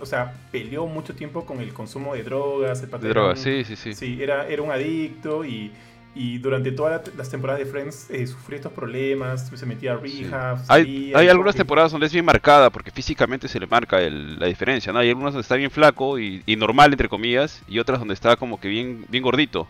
o 0.01 0.07
sea, 0.07 0.35
peleó 0.51 0.87
mucho 0.87 1.15
tiempo 1.15 1.45
con 1.47 1.61
el 1.61 1.73
consumo 1.73 2.15
de 2.15 2.23
drogas. 2.25 2.83
El 2.83 2.89
pata 2.89 3.05
De 3.05 3.11
drogas, 3.11 3.41
sí, 3.41 3.65
sí, 3.65 3.77
sí. 3.77 3.95
Sí, 3.95 4.19
era, 4.23 4.49
era 4.49 4.63
un 4.63 4.71
adicto 4.71 5.45
y, 5.45 5.71
y 6.15 6.39
durante 6.39 6.73
todas 6.73 7.07
la- 7.09 7.15
las 7.17 7.31
temporadas 7.31 7.61
de 7.61 7.67
Friends 7.67 8.11
eh, 8.11 8.27
sufrió 8.27 8.57
estos 8.57 8.73
problemas, 8.73 9.51
se 9.55 9.67
metía 9.67 9.95
a 9.95 10.01
Sí. 10.07 10.25
rehab. 10.25 10.59
Hay, 10.69 10.85
salía, 10.85 11.19
hay 11.19 11.29
algunas 11.29 11.55
temporadas 11.55 11.91
donde 11.93 12.07
es 12.07 12.13
bien 12.13 12.25
marcada 12.25 12.69
porque 12.71 12.91
físicamente 12.91 13.49
se 13.49 13.59
le 13.59 13.67
marca 13.67 14.01
el- 14.01 14.39
la 14.39 14.47
diferencia, 14.47 14.93
¿no? 14.93 14.99
Hay 14.99 15.09
algunas 15.09 15.33
donde 15.33 15.43
está 15.43 15.57
bien 15.57 15.71
flaco 15.71 16.19
y, 16.19 16.43
y 16.45 16.57
normal, 16.57 16.93
entre 16.93 17.09
comillas, 17.09 17.63
y 17.67 17.79
otras 17.79 17.99
donde 17.99 18.15
está 18.15 18.37
como 18.37 18.61
que 18.61 18.69
bien, 18.69 19.07
bien 19.09 19.23
gordito. 19.23 19.67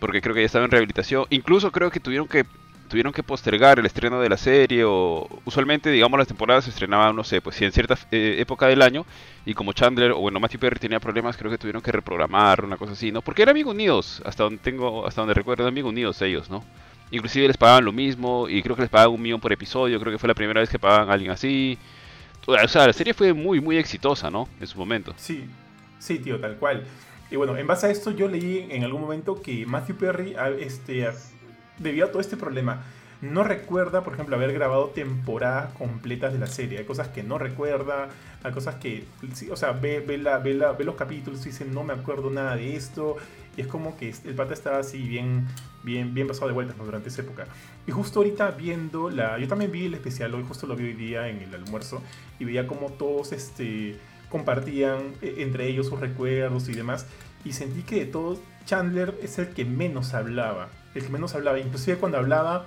Porque 0.00 0.20
creo 0.20 0.34
que 0.34 0.40
ya 0.40 0.46
estaba 0.46 0.64
en 0.64 0.70
rehabilitación. 0.70 1.26
Incluso 1.30 1.70
creo 1.70 1.90
que 1.90 2.00
tuvieron 2.00 2.26
que 2.26 2.44
tuvieron 2.92 3.12
que 3.12 3.22
postergar 3.22 3.78
el 3.78 3.86
estreno 3.86 4.20
de 4.20 4.28
la 4.28 4.36
serie 4.36 4.84
o 4.84 5.26
usualmente 5.46 5.90
digamos 5.90 6.18
las 6.18 6.28
temporadas 6.28 6.64
se 6.64 6.70
estrenaban 6.70 7.16
no 7.16 7.24
sé 7.24 7.40
pues 7.40 7.56
sí, 7.56 7.64
en 7.64 7.72
cierta 7.72 7.96
eh, 8.10 8.36
época 8.38 8.66
del 8.66 8.82
año 8.82 9.06
y 9.46 9.54
como 9.54 9.72
Chandler 9.72 10.12
o 10.12 10.18
bueno 10.18 10.38
Matthew 10.38 10.60
Perry 10.60 10.78
tenía 10.78 11.00
problemas 11.00 11.38
creo 11.38 11.50
que 11.50 11.56
tuvieron 11.56 11.80
que 11.80 11.90
reprogramar 11.90 12.62
una 12.64 12.76
cosa 12.76 12.92
así 12.92 13.10
no 13.10 13.22
porque 13.22 13.42
eran 13.42 13.54
amigos 13.54 13.72
unidos 13.72 14.22
hasta 14.26 14.44
donde 14.44 14.58
tengo 14.58 15.06
hasta 15.06 15.22
donde 15.22 15.32
recuerdo 15.32 15.66
amigos 15.66 15.88
unidos 15.88 16.20
ellos 16.20 16.50
no 16.50 16.62
Inclusive 17.12 17.46
les 17.46 17.58
pagaban 17.58 17.84
lo 17.84 17.92
mismo 17.92 18.48
y 18.48 18.62
creo 18.62 18.74
que 18.74 18.82
les 18.82 18.90
pagaban 18.90 19.14
un 19.14 19.20
millón 19.20 19.38
por 19.38 19.52
episodio. 19.52 20.00
Creo 20.00 20.12
que 20.12 20.18
fue 20.18 20.28
la 20.28 20.34
primera 20.34 20.60
vez 20.60 20.70
que 20.70 20.78
pagaban 20.78 21.10
a 21.10 21.12
alguien 21.12 21.30
así. 21.30 21.78
O 22.46 22.68
sea, 22.68 22.86
la 22.86 22.92
serie 22.94 23.12
fue 23.12 23.34
muy, 23.34 23.60
muy 23.60 23.76
exitosa, 23.76 24.30
¿no? 24.30 24.48
En 24.58 24.66
su 24.66 24.78
momento. 24.78 25.12
Sí, 25.18 25.44
sí, 25.98 26.18
tío, 26.20 26.40
tal 26.40 26.56
cual. 26.56 26.84
Y 27.30 27.36
bueno, 27.36 27.54
en 27.58 27.66
base 27.66 27.86
a 27.86 27.90
esto 27.90 28.12
yo 28.12 28.28
leí 28.28 28.66
en 28.70 28.82
algún 28.82 29.02
momento 29.02 29.40
que 29.42 29.66
Matthew 29.66 29.96
Perry, 29.96 30.34
este, 30.58 31.06
debido 31.82 32.06
a 32.06 32.10
todo 32.10 32.20
este 32.20 32.36
problema, 32.36 32.82
no 33.20 33.44
recuerda, 33.44 34.02
por 34.02 34.14
ejemplo, 34.14 34.34
haber 34.34 34.52
grabado 34.52 34.86
temporadas 34.88 35.72
completas 35.74 36.32
de 36.32 36.40
la 36.40 36.48
serie. 36.48 36.78
Hay 36.78 36.84
cosas 36.84 37.08
que 37.08 37.22
no 37.22 37.38
recuerda, 37.38 38.08
hay 38.42 38.52
cosas 38.52 38.74
que, 38.76 39.04
o 39.50 39.56
sea, 39.56 39.72
ve, 39.72 40.00
ve, 40.00 40.18
la, 40.18 40.38
ve, 40.38 40.54
la- 40.54 40.72
ve 40.72 40.82
los 40.84 40.96
capítulos 40.96 41.40
y 41.46 41.50
dice, 41.50 41.64
no 41.64 41.84
me 41.84 41.92
acuerdo 41.92 42.30
nada 42.30 42.56
de 42.56 42.74
esto. 42.74 43.16
Y 43.56 43.60
es 43.60 43.66
como 43.68 43.96
que 43.96 44.12
el 44.24 44.34
pata 44.34 44.54
estaba 44.54 44.78
así 44.78 44.98
bien, 45.02 45.46
bien, 45.84 46.14
bien 46.14 46.26
pasado 46.26 46.48
de 46.48 46.54
vueltas 46.54 46.76
¿no? 46.78 46.84
durante 46.84 47.10
esa 47.10 47.22
época. 47.22 47.46
Y 47.86 47.92
justo 47.92 48.18
ahorita 48.20 48.50
viendo 48.52 49.08
la... 49.10 49.38
Yo 49.38 49.46
también 49.46 49.70
vi 49.70 49.84
el 49.86 49.94
especial, 49.94 50.34
hoy 50.34 50.42
justo 50.48 50.66
lo 50.66 50.74
vi 50.74 50.86
hoy 50.86 50.94
día 50.94 51.28
en 51.28 51.42
el 51.42 51.54
almuerzo, 51.54 52.02
y 52.40 52.44
veía 52.44 52.66
como 52.66 52.90
todos 52.90 53.30
este, 53.32 53.98
compartían 54.30 55.12
eh, 55.22 55.36
entre 55.38 55.68
ellos 55.68 55.86
sus 55.86 56.00
recuerdos 56.00 56.68
y 56.68 56.72
demás. 56.74 57.06
Y 57.44 57.52
sentí 57.52 57.82
que 57.82 57.96
de 58.00 58.06
todos, 58.06 58.40
Chandler 58.64 59.14
es 59.22 59.38
el 59.38 59.48
que 59.50 59.64
menos 59.64 60.14
hablaba. 60.14 60.68
El 60.94 61.02
que 61.02 61.08
menos 61.08 61.34
hablaba. 61.34 61.58
Inclusive 61.58 61.96
cuando 61.98 62.18
hablaba, 62.18 62.66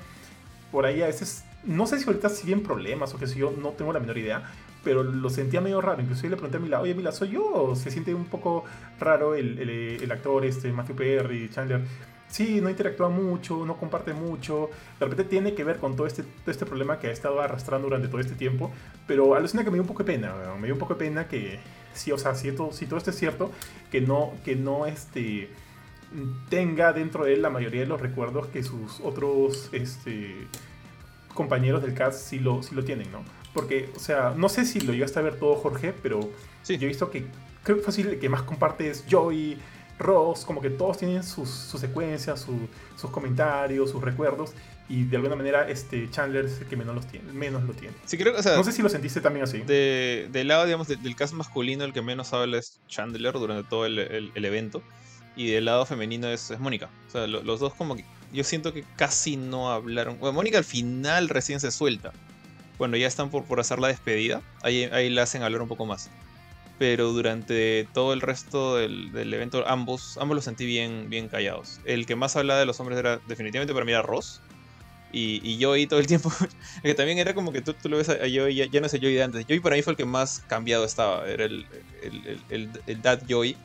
por 0.71 0.85
ahí 0.85 1.01
a 1.01 1.07
veces... 1.07 1.43
No 1.63 1.87
sé 1.87 1.97
si 1.99 2.05
ahorita 2.05 2.29
siguen 2.29 2.61
problemas 2.61 3.13
o 3.15 3.17
qué 3.17 3.25
sé 3.25 3.39
yo, 3.39 3.51
no 3.59 3.69
tengo 3.69 3.91
la 3.91 3.99
menor 3.99 4.17
idea. 4.17 4.43
Pero 4.83 5.03
lo 5.03 5.29
sentía 5.31 5.61
medio 5.61 5.81
raro. 5.81 5.99
Inclusive 6.01 6.29
le 6.29 6.35
pregunté 6.35 6.57
a 6.57 6.59
Mila, 6.59 6.79
oye 6.81 6.93
Mila, 6.93 7.11
¿soy 7.11 7.29
yo? 7.31 7.43
¿O 7.47 7.75
se 7.75 7.89
siente 7.89 8.13
un 8.13 8.25
poco 8.25 8.65
raro 8.99 9.33
el, 9.33 9.57
el- 9.57 10.03
el 10.03 10.11
actor 10.11 10.45
este, 10.45 10.71
Matthew 10.71 10.95
Perry, 10.95 11.49
Chandler? 11.49 11.81
Sí, 12.27 12.59
no 12.61 12.69
interactúa 12.69 13.09
mucho, 13.09 13.65
no 13.65 13.77
comparte 13.77 14.13
mucho. 14.13 14.69
De 14.99 15.05
repente 15.05 15.23
tiene 15.23 15.55
que 15.55 15.63
ver 15.63 15.77
con 15.77 15.95
todo 15.95 16.05
este, 16.05 16.21
todo 16.23 16.51
este 16.51 16.65
problema 16.67 16.99
que 16.99 17.07
ha 17.07 17.11
estado 17.11 17.39
arrastrando 17.41 17.87
durante 17.87 18.07
todo 18.09 18.19
este 18.19 18.35
tiempo. 18.35 18.71
Pero 19.07 19.33
alucina 19.35 19.63
que 19.63 19.71
me 19.71 19.75
dio 19.75 19.83
un 19.83 19.87
poco 19.87 20.03
de 20.03 20.13
pena, 20.13 20.33
me 20.59 20.67
dio 20.67 20.73
un 20.75 20.79
poco 20.79 20.93
de 20.95 20.99
pena 20.99 21.27
que, 21.27 21.59
sí, 21.93 22.11
o 22.11 22.17
sea, 22.19 22.35
si, 22.35 22.49
esto- 22.49 22.71
si 22.71 22.85
todo 22.85 22.97
esto 22.97 23.09
es 23.09 23.17
cierto, 23.17 23.51
que 23.91 24.01
no, 24.01 24.33
que 24.43 24.55
no 24.55 24.85
este, 24.85 25.49
tenga 26.49 26.93
dentro 26.93 27.25
de 27.25 27.33
él 27.33 27.41
la 27.41 27.49
mayoría 27.49 27.81
de 27.81 27.87
los 27.87 27.99
recuerdos 28.01 28.47
que 28.47 28.63
sus 28.63 28.99
otros 29.03 29.69
este, 29.71 30.47
compañeros 31.33 31.81
del 31.81 31.93
cast 31.93 32.27
sí 32.29 32.39
lo, 32.39 32.63
sí 32.63 32.73
lo 32.75 32.83
tienen, 32.83 33.11
¿no? 33.11 33.23
Porque, 33.53 33.89
o 33.95 33.99
sea, 33.99 34.33
no 34.35 34.49
sé 34.49 34.65
si 34.65 34.81
lo 34.81 34.93
llegaste 34.93 35.19
a 35.19 35.21
ver 35.21 35.37
todo, 35.39 35.55
Jorge, 35.55 35.93
pero 36.01 36.29
Sí. 36.63 36.77
yo 36.77 36.85
he 36.85 36.87
visto 36.87 37.09
que 37.11 37.25
creo 37.63 37.77
que 37.77 37.83
fácil 37.83 38.07
el 38.07 38.19
que 38.19 38.29
más 38.29 38.41
comparte 38.43 38.89
es 38.89 39.05
Joey, 39.09 39.57
Ross, 39.97 40.43
como 40.43 40.59
que 40.61 40.69
todos 40.69 40.97
tienen 40.97 41.23
sus, 41.23 41.49
sus 41.49 41.79
secuencias, 41.79 42.41
su- 42.41 42.67
sus 42.97 43.09
comentarios, 43.11 43.89
sus 43.91 44.03
recuerdos, 44.03 44.51
y 44.89 45.03
de 45.05 45.15
alguna 45.15 45.35
manera 45.37 45.69
este 45.69 46.09
Chandler 46.11 46.45
es 46.45 46.59
el 46.61 46.67
que 46.67 46.75
menos, 46.75 46.93
los 46.95 47.07
tiene, 47.07 47.31
menos 47.31 47.63
lo 47.63 47.73
tiene. 47.73 47.95
Sí, 48.05 48.17
creo 48.17 48.33
que, 48.33 48.39
o 48.39 48.43
sea, 48.43 48.57
No 48.57 48.63
sé 48.65 48.73
si 48.73 48.81
lo 48.81 48.89
sentiste 48.89 49.21
también 49.21 49.45
así. 49.45 49.59
de, 49.59 50.27
del 50.31 50.49
lado, 50.49 50.65
digamos, 50.65 50.87
de- 50.89 50.97
del 50.97 51.15
cast 51.15 51.33
masculino, 51.33 51.85
el 51.85 51.93
que 51.93 52.01
menos 52.01 52.33
habla 52.33 52.57
es 52.57 52.79
Chandler 52.89 53.33
durante 53.33 53.67
todo 53.69 53.85
el, 53.85 53.97
el- 53.99 54.31
el 54.35 54.45
evento. 54.45 54.83
Y 55.35 55.47
del 55.51 55.65
lado 55.65 55.85
femenino 55.85 56.27
es, 56.27 56.49
es 56.51 56.59
Mónica. 56.59 56.89
O 57.07 57.11
sea, 57.11 57.27
lo- 57.27 57.43
los 57.43 57.59
dos 57.59 57.73
como 57.73 57.95
que... 57.95 58.05
Yo 58.31 58.43
siento 58.43 58.73
que 58.73 58.83
casi 58.95 59.37
no 59.37 59.71
hablaron. 59.71 60.17
Bueno, 60.19 60.33
Mónica 60.33 60.57
al 60.57 60.63
final 60.65 61.29
recién 61.29 61.59
se 61.59 61.71
suelta. 61.71 62.11
Cuando 62.77 62.97
ya 62.97 63.07
están 63.07 63.29
por, 63.29 63.45
por 63.45 63.59
hacer 63.59 63.79
la 63.79 63.87
despedida, 63.87 64.41
ahí, 64.61 64.83
ahí 64.85 65.09
la 65.09 65.23
hacen 65.23 65.43
hablar 65.43 65.61
un 65.61 65.67
poco 65.69 65.85
más. 65.85 66.09
Pero 66.77 67.13
durante 67.13 67.87
todo 67.93 68.11
el 68.11 68.19
resto 68.19 68.75
del, 68.75 69.13
del 69.13 69.33
evento, 69.33 69.65
ambos, 69.65 70.17
ambos 70.17 70.35
los 70.35 70.43
sentí 70.43 70.65
bien, 70.65 71.09
bien 71.09 71.29
callados. 71.29 71.79
El 71.85 72.05
que 72.05 72.15
más 72.17 72.35
hablaba 72.35 72.59
de 72.59 72.65
los 72.65 72.77
hombres 72.81 72.99
era 72.99 73.19
definitivamente 73.27 73.73
para 73.73 73.85
mí 73.85 73.91
era 73.93 74.01
Ross. 74.01 74.41
Y, 75.13 75.39
y 75.49 75.63
Joey 75.63 75.87
todo 75.87 76.01
el 76.01 76.07
tiempo 76.07 76.29
que 76.83 76.93
también 76.93 77.17
era 77.19 77.33
como 77.33 77.53
que 77.53 77.61
tú, 77.61 77.73
tú 77.73 77.87
lo 77.87 77.95
ves 77.95 78.09
a, 78.09 78.13
a 78.13 78.17
Joey, 78.29 78.55
ya, 78.55 78.65
ya 78.65 78.81
no 78.81 78.87
el 78.87 78.99
Joey 78.99 79.13
de 79.13 79.23
antes. 79.23 79.45
Joey 79.47 79.61
para 79.61 79.77
mí 79.77 79.81
fue 79.81 79.91
el 79.93 79.97
que 79.97 80.03
más 80.03 80.39
cambiado 80.47 80.83
estaba. 80.83 81.25
Era 81.29 81.45
el, 81.45 81.65
el, 82.03 82.43
el- 82.49 82.69
el 82.87 83.01
dad 83.01 83.21
Joey. 83.29 83.55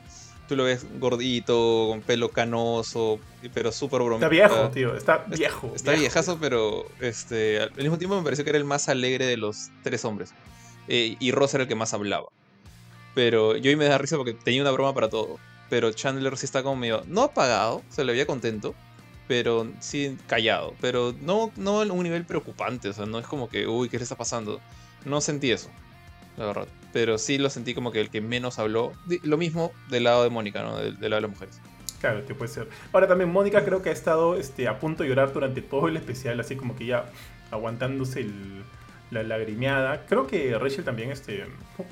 Tú 0.51 0.57
lo 0.57 0.65
ves 0.65 0.85
gordito, 0.99 1.85
con 1.87 2.01
pelo 2.01 2.27
canoso, 2.27 3.19
y- 3.41 3.47
pero 3.47 3.71
súper 3.71 4.01
bromista. 4.01 4.25
Está 4.25 4.47
viejo, 4.49 4.69
tío, 4.71 4.95
está 4.97 5.17
viejo. 5.25 5.71
Está 5.73 5.91
viejo. 5.91 6.01
viejazo, 6.01 6.37
pero 6.41 6.85
este, 6.99 7.61
al 7.61 7.71
mismo 7.77 7.97
tiempo 7.97 8.17
me 8.17 8.23
pareció 8.23 8.43
que 8.43 8.49
era 8.49 8.57
el 8.59 8.65
más 8.65 8.89
alegre 8.89 9.25
de 9.27 9.37
los 9.37 9.69
tres 9.81 10.03
hombres. 10.03 10.33
Eh, 10.89 11.15
y 11.21 11.31
Ross 11.31 11.53
era 11.53 11.63
el 11.63 11.69
que 11.69 11.75
más 11.75 11.93
hablaba. 11.93 12.27
Pero 13.15 13.51
Joey 13.51 13.77
me 13.77 13.85
da 13.85 13.97
risa 13.97 14.17
porque 14.17 14.33
tenía 14.33 14.61
una 14.61 14.71
broma 14.71 14.93
para 14.93 15.07
todo. 15.09 15.39
Pero 15.69 15.93
Chandler 15.93 16.35
sí 16.37 16.45
está 16.45 16.63
como 16.63 16.75
medio, 16.75 17.01
no 17.07 17.21
apagado, 17.21 17.81
se 17.87 18.03
le 18.03 18.11
veía 18.11 18.25
contento, 18.25 18.75
pero 19.29 19.71
sí 19.79 20.17
callado. 20.27 20.73
Pero 20.81 21.15
no, 21.21 21.49
no 21.55 21.79
a 21.81 21.85
un 21.85 22.03
nivel 22.03 22.25
preocupante, 22.25 22.89
o 22.89 22.93
sea, 22.93 23.05
no 23.05 23.19
es 23.19 23.25
como 23.25 23.47
que, 23.47 23.67
uy, 23.67 23.87
¿qué 23.87 23.95
le 23.95 24.03
está 24.03 24.17
pasando? 24.17 24.59
No 25.05 25.21
sentí 25.21 25.49
eso, 25.49 25.69
Pero 26.93 27.17
sí 27.17 27.37
lo 27.37 27.49
sentí 27.49 27.73
como 27.73 27.91
que 27.91 28.01
el 28.01 28.09
que 28.09 28.21
menos 28.21 28.59
habló. 28.59 28.91
Lo 29.23 29.37
mismo 29.37 29.71
del 29.89 30.03
lado 30.05 30.23
de 30.23 30.29
Mónica, 30.29 30.61
¿no? 30.63 30.77
Del, 30.77 30.95
lado 30.95 31.15
de 31.15 31.21
las 31.21 31.29
mujeres. 31.29 31.61
Claro, 31.99 32.25
que 32.25 32.33
puede 32.33 32.51
ser. 32.51 32.67
Ahora 32.91 33.07
también 33.07 33.31
Mónica 33.31 33.63
creo 33.63 33.81
que 33.81 33.89
ha 33.89 33.93
estado 33.93 34.35
este, 34.35 34.67
a 34.67 34.79
punto 34.79 35.03
de 35.03 35.09
llorar 35.09 35.31
durante 35.33 35.61
todo 35.61 35.87
el 35.87 35.97
especial, 35.97 36.39
así 36.39 36.55
como 36.55 36.75
que 36.75 36.87
ya 36.87 37.05
aguantándose 37.51 38.21
el- 38.21 38.63
la 39.11 39.23
lagrimeada. 39.23 40.05
Creo 40.07 40.25
que 40.25 40.57
Rachel 40.57 40.83
también, 40.83 41.11
este, 41.11 41.43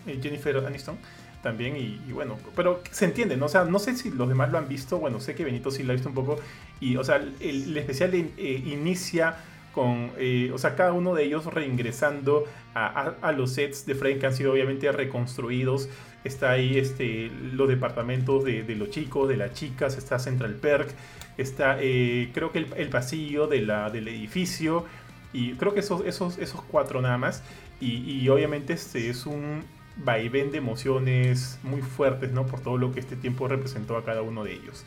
eh, 0.07 0.19
Jennifer 0.21 0.57
Aniston 0.65 0.97
también, 1.43 1.77
y, 1.77 2.11
bueno, 2.11 2.37
pero 2.55 2.81
se 2.91 3.05
entiende, 3.05 3.37
¿no? 3.37 3.45
O 3.45 3.49
sea, 3.49 3.63
no 3.65 3.79
sé 3.79 3.95
si 3.95 4.09
los 4.09 4.27
demás 4.27 4.51
lo 4.51 4.57
han 4.57 4.67
visto, 4.67 4.97
bueno, 4.97 5.19
sé 5.21 5.35
que 5.35 5.45
Benito 5.45 5.71
sí 5.71 5.83
lo 5.83 5.91
ha 5.91 5.93
visto 5.93 6.09
un 6.09 6.15
poco, 6.15 6.39
y, 6.81 6.97
o 6.97 7.03
sea, 7.03 7.17
el, 7.17 7.33
el 7.39 7.77
especial 7.77 8.13
eh, 8.13 8.63
inicia 8.65 9.37
con, 9.73 10.11
eh, 10.17 10.51
o 10.53 10.57
sea, 10.57 10.75
cada 10.75 10.91
uno 10.93 11.13
de 11.13 11.23
ellos 11.23 11.45
reingresando 11.45 12.45
a, 12.73 13.31
los 13.31 13.53
sets 13.53 13.85
de 13.85 13.95
Frank 13.95 14.19
que 14.19 14.27
han 14.27 14.33
sido 14.33 14.53
obviamente 14.53 14.91
reconstruidos. 14.91 15.89
Está 16.23 16.51
ahí 16.51 16.77
este, 16.77 17.31
los 17.53 17.67
departamentos 17.67 18.43
de, 18.43 18.63
los 18.75 18.89
chicos, 18.89 19.29
de 19.29 19.37
las 19.37 19.53
chicas, 19.53 19.97
está 19.97 20.19
Central 20.19 20.55
Perk, 20.55 20.89
está 21.37 21.77
eh, 21.79 22.29
creo 22.33 22.51
que 22.51 22.65
el, 22.75 22.89
pasillo 22.89 23.47
de 23.47 23.61
la, 23.61 23.89
del 23.89 24.07
edificio, 24.07 24.85
y 25.31 25.53
creo 25.53 25.73
que 25.73 25.79
esos, 25.79 26.05
esos, 26.05 26.37
esos 26.37 26.61
cuatro 26.63 27.01
nada 27.01 27.17
más. 27.17 27.43
Y, 27.79 28.11
y 28.11 28.27
obviamente 28.27 28.73
este 28.73 29.09
es 29.09 29.25
un, 29.25 29.63
vaivén 30.03 30.51
de 30.51 30.57
emociones 30.57 31.59
muy 31.63 31.81
fuertes, 31.81 32.31
¿no? 32.31 32.45
Por 32.45 32.61
todo 32.61 32.77
lo 32.77 32.91
que 32.91 32.99
este 32.99 33.15
tiempo 33.15 33.47
representó 33.47 33.97
a 33.97 34.03
cada 34.03 34.21
uno 34.21 34.43
de 34.43 34.53
ellos. 34.53 34.83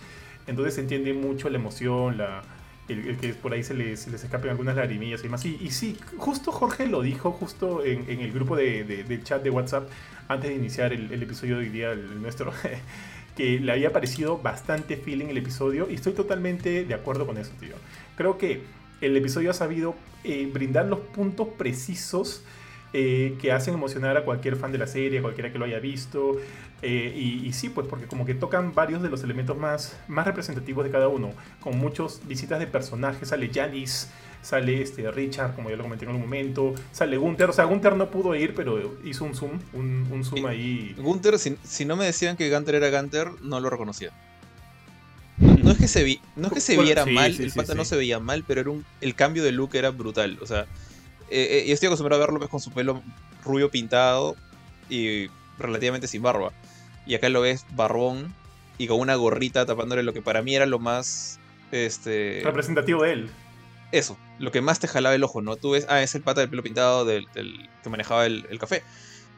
Entonces 0.46 0.74
se 0.74 0.80
entiende 0.80 1.12
mucho 1.12 1.48
la 1.50 1.58
emoción, 1.58 2.18
la, 2.18 2.42
el, 2.88 3.16
que 3.16 3.34
por 3.34 3.52
ahí 3.52 3.62
se 3.62 3.74
les, 3.74 4.08
les 4.08 4.24
escapen 4.24 4.50
algunas 4.50 4.76
lagrimillas 4.76 5.20
y 5.20 5.24
demás. 5.24 5.44
Y, 5.44 5.58
y 5.60 5.70
sí, 5.70 5.96
justo 6.16 6.52
Jorge 6.52 6.86
lo 6.86 7.02
dijo, 7.02 7.32
justo 7.32 7.84
en, 7.84 8.08
en 8.08 8.20
el 8.20 8.32
grupo 8.32 8.56
de, 8.56 8.84
de- 8.84 9.22
chat 9.22 9.42
de 9.42 9.50
WhatsApp, 9.50 9.88
antes 10.28 10.50
de 10.50 10.56
iniciar 10.56 10.92
el, 10.92 11.22
episodio 11.22 11.56
de 11.58 11.64
hoy 11.64 11.68
día, 11.68 11.92
el 11.92 12.20
nuestro, 12.20 12.52
que 13.36 13.60
le 13.60 13.72
había 13.72 13.92
parecido 13.92 14.38
bastante 14.38 14.96
feeling 14.96 15.26
el 15.26 15.38
episodio. 15.38 15.88
Y 15.90 15.94
estoy 15.94 16.12
totalmente 16.12 16.84
de 16.84 16.94
acuerdo 16.94 17.26
con 17.26 17.38
eso, 17.38 17.52
tío. 17.60 17.74
Creo 18.16 18.38
que 18.38 18.62
el 19.00 19.16
episodio 19.16 19.50
ha 19.50 19.54
sabido 19.54 19.94
eh, 20.24 20.48
brindar 20.52 20.86
los 20.86 21.00
puntos 21.00 21.48
precisos 21.58 22.42
eh, 22.92 23.36
que 23.40 23.52
hacen 23.52 23.74
emocionar 23.74 24.16
a 24.16 24.24
cualquier 24.24 24.56
fan 24.56 24.72
de 24.72 24.78
la 24.78 24.86
serie, 24.86 25.18
a 25.18 25.22
cualquiera 25.22 25.52
que 25.52 25.58
lo 25.58 25.64
haya 25.64 25.78
visto. 25.78 26.36
Eh, 26.82 27.12
y, 27.16 27.46
y 27.46 27.52
sí, 27.52 27.68
pues 27.68 27.86
porque 27.86 28.06
como 28.06 28.26
que 28.26 28.34
tocan 28.34 28.74
varios 28.74 29.02
de 29.02 29.08
los 29.08 29.22
elementos 29.22 29.56
más, 29.56 29.96
más 30.08 30.26
representativos 30.26 30.84
de 30.84 30.90
cada 30.90 31.08
uno, 31.08 31.30
con 31.60 31.78
muchas 31.78 32.20
visitas 32.26 32.58
de 32.58 32.66
personajes, 32.66 33.28
sale 33.28 33.50
Janice, 33.54 34.08
sale 34.42 34.82
este 34.82 35.08
Richard, 35.12 35.54
como 35.54 35.70
ya 35.70 35.76
lo 35.76 35.84
comenté 35.84 36.04
en 36.06 36.10
algún 36.10 36.24
momento, 36.24 36.74
sale 36.90 37.16
Gunther, 37.16 37.50
o 37.50 37.52
sea, 37.52 37.64
Gunther 37.66 37.94
no 37.94 38.10
pudo 38.10 38.34
ir, 38.34 38.54
pero 38.54 38.98
hizo 39.04 39.24
un 39.24 39.34
zoom, 39.36 39.60
un, 39.72 40.08
un 40.10 40.24
zoom 40.24 40.44
Y- 40.44 40.46
ahí. 40.46 40.94
Gunther, 40.96 41.38
si, 41.38 41.56
si 41.62 41.84
no 41.84 41.96
me 41.96 42.04
decían 42.04 42.36
que 42.36 42.50
Gunter 42.50 42.74
era 42.74 42.90
Gunter, 42.90 43.28
no 43.42 43.60
lo 43.60 43.70
reconocía. 43.70 44.12
No, 45.36 45.56
no 45.62 45.70
es 45.72 45.78
que 45.78 45.88
se, 45.88 46.04
vi, 46.04 46.20
no 46.36 46.48
es 46.48 46.52
que 46.52 46.60
se 46.60 46.74
Bueno, 46.74 46.86
viera 46.86 47.04
sí, 47.04 47.10
mal, 47.10 47.34
sí, 47.34 47.42
el 47.42 47.50
sí, 47.50 47.58
pata 47.58 47.74
no 47.74 47.84
se 47.84 47.96
veía 47.96 48.20
mal, 48.20 48.44
pero 48.46 48.60
era 48.60 48.70
un, 48.70 48.86
el 49.00 49.14
cambio 49.14 49.42
de 49.42 49.52
look 49.52 49.74
era 49.74 49.90
brutal. 49.90 50.38
O 50.40 50.46
sea, 50.46 50.68
eh, 51.32 51.58
eh, 51.58 51.64
yo 51.66 51.74
estoy 51.74 51.86
acostumbrado 51.86 52.22
a 52.22 52.26
verlo 52.26 52.38
pues, 52.38 52.50
con 52.50 52.60
su 52.60 52.70
pelo 52.72 53.02
rubio 53.44 53.70
pintado 53.70 54.36
y 54.88 55.28
relativamente 55.58 56.06
sin 56.06 56.22
barba. 56.22 56.52
Y 57.06 57.14
acá 57.14 57.28
lo 57.28 57.40
ves 57.40 57.64
barbón 57.70 58.34
y 58.78 58.86
con 58.86 59.00
una 59.00 59.14
gorrita 59.16 59.66
tapándole 59.66 60.02
lo 60.02 60.12
que 60.12 60.22
para 60.22 60.42
mí 60.42 60.54
era 60.54 60.66
lo 60.66 60.78
más. 60.78 61.38
Este, 61.72 62.42
Representativo 62.44 63.02
de 63.02 63.12
él. 63.12 63.30
eso, 63.92 64.18
lo 64.38 64.52
que 64.52 64.60
más 64.60 64.78
te 64.78 64.88
jalaba 64.88 65.14
el 65.14 65.24
ojo, 65.24 65.40
¿no? 65.42 65.56
Tú 65.56 65.70
ves, 65.70 65.86
ah, 65.88 66.02
es 66.02 66.14
el 66.14 66.22
pata 66.22 66.40
del 66.40 66.50
pelo 66.50 66.62
pintado 66.62 67.04
del, 67.04 67.26
del 67.34 67.68
que 67.82 67.90
manejaba 67.90 68.26
el, 68.26 68.46
el 68.50 68.58
café. 68.58 68.82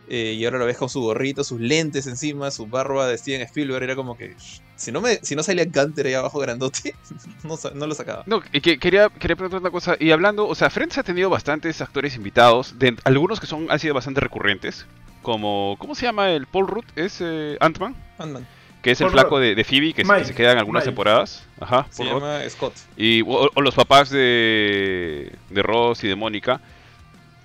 Eh, 0.09 0.35
y 0.37 0.45
ahora 0.45 0.59
lo 0.59 0.67
ves 0.67 0.77
con 0.77 0.89
su 0.91 1.01
gorrito, 1.01 1.43
sus 1.45 1.61
lentes 1.61 2.07
encima, 2.07 2.51
su 2.51 2.67
barba 2.67 3.07
de 3.07 3.17
Steven 3.17 3.41
Spielberg. 3.43 3.83
Era 3.83 3.97
como 3.97 4.17
que. 4.17 4.35
Si 4.77 4.91
no, 4.93 5.01
me, 5.01 5.15
si 5.23 5.37
no 5.37 5.43
salía 5.43 5.65
Gunter 5.67 6.07
ahí 6.07 6.15
abajo 6.15 6.39
grandote, 6.41 6.95
no, 7.75 7.87
lo 7.87 7.95
sacaba. 7.95 8.25
No, 8.27 8.43
y 8.53 8.61
que 8.61 8.79
quería, 8.79 9.09
quería 9.09 9.37
preguntar 9.37 9.61
una 9.61 9.71
cosa. 9.71 9.97
Y 9.99 10.11
hablando, 10.11 10.47
o 10.49 10.55
sea, 10.55 10.69
Friends 10.69 10.99
ha 10.99 11.03
tenido 11.05 11.31
bastantes 11.31 11.81
actores 11.81 12.17
invitados, 12.17 12.79
de, 12.79 12.97
algunos 13.05 13.39
que 13.41 13.47
son 13.47 13.71
han 13.71 13.79
sido 13.79 13.95
bastante 13.95 14.21
recurrentes, 14.21 14.85
como, 15.23 15.77
¿cómo 15.79 15.95
se 15.95 16.07
llama 16.07 16.31
el 16.31 16.47
Paul 16.47 16.67
Rudd? 16.67 16.85
¿Es 16.97 17.19
eh, 17.21 17.57
Ant-Man? 17.61 17.95
Ant-Man. 18.19 18.47
Que 18.83 18.91
es 18.91 19.01
el 19.01 19.09
flaco 19.11 19.39
de, 19.39 19.55
de 19.55 19.65
Phoebe, 19.65 19.95
que, 19.95 20.03
se- 20.03 20.09
que 20.09 20.13
Mike, 20.13 20.25
se 20.27 20.35
queda 20.35 20.53
en 20.53 20.59
algunas 20.59 20.83
Mike. 20.83 20.91
temporadas. 20.91 21.45
Ajá, 21.59 21.87
Se 21.89 22.05
llama 22.05 22.41
Scott. 22.51 22.75
Y, 22.99 23.23
o, 23.23 23.49
o 23.55 23.63
los 23.63 23.75
papás 23.75 24.11
de, 24.11 25.33
de 25.49 25.63
Ross 25.63 26.05
y 26.05 26.09
de 26.09 26.17
Mónica, 26.17 26.61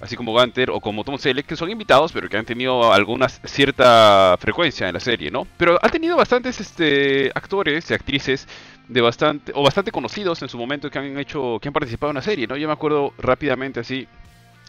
así 0.02 0.16
como 0.16 0.32
Gunter 0.32 0.70
o 0.72 0.80
como 0.80 1.04
Tom 1.04 1.18
Selleck, 1.18 1.46
que 1.46 1.56
son 1.56 1.70
invitados, 1.70 2.12
pero 2.12 2.30
que 2.30 2.38
han 2.38 2.46
tenido 2.46 2.94
alguna 2.94 3.28
cierta 3.30 4.36
frecuencia 4.40 4.88
en 4.88 4.94
la 4.94 5.00
serie, 5.00 5.30
¿no? 5.32 5.46
Pero 5.58 5.78
ha 5.82 5.90
tenido 5.90 6.16
bastantes 6.16 6.60
este, 6.62 7.32
actores 7.36 7.90
y 7.92 7.94
actrices 7.94 8.48
de 8.88 9.02
bastante 9.02 9.52
o 9.56 9.62
bastante 9.64 9.92
conocidos 9.92 10.42
en 10.42 10.50
su 10.50 10.58
momento 10.58 10.90
que 10.90 10.98
han 11.00 11.18
hecho 11.20 11.60
que 11.62 11.68
han 11.68 11.74
participado 11.74 12.12
en 12.12 12.16
la 12.16 12.22
serie, 12.22 12.48
¿no? 12.48 12.56
Yo 12.58 12.68
me 12.68 12.74
acuerdo 12.74 13.14
rápidamente 13.18 13.80
así 13.82 14.08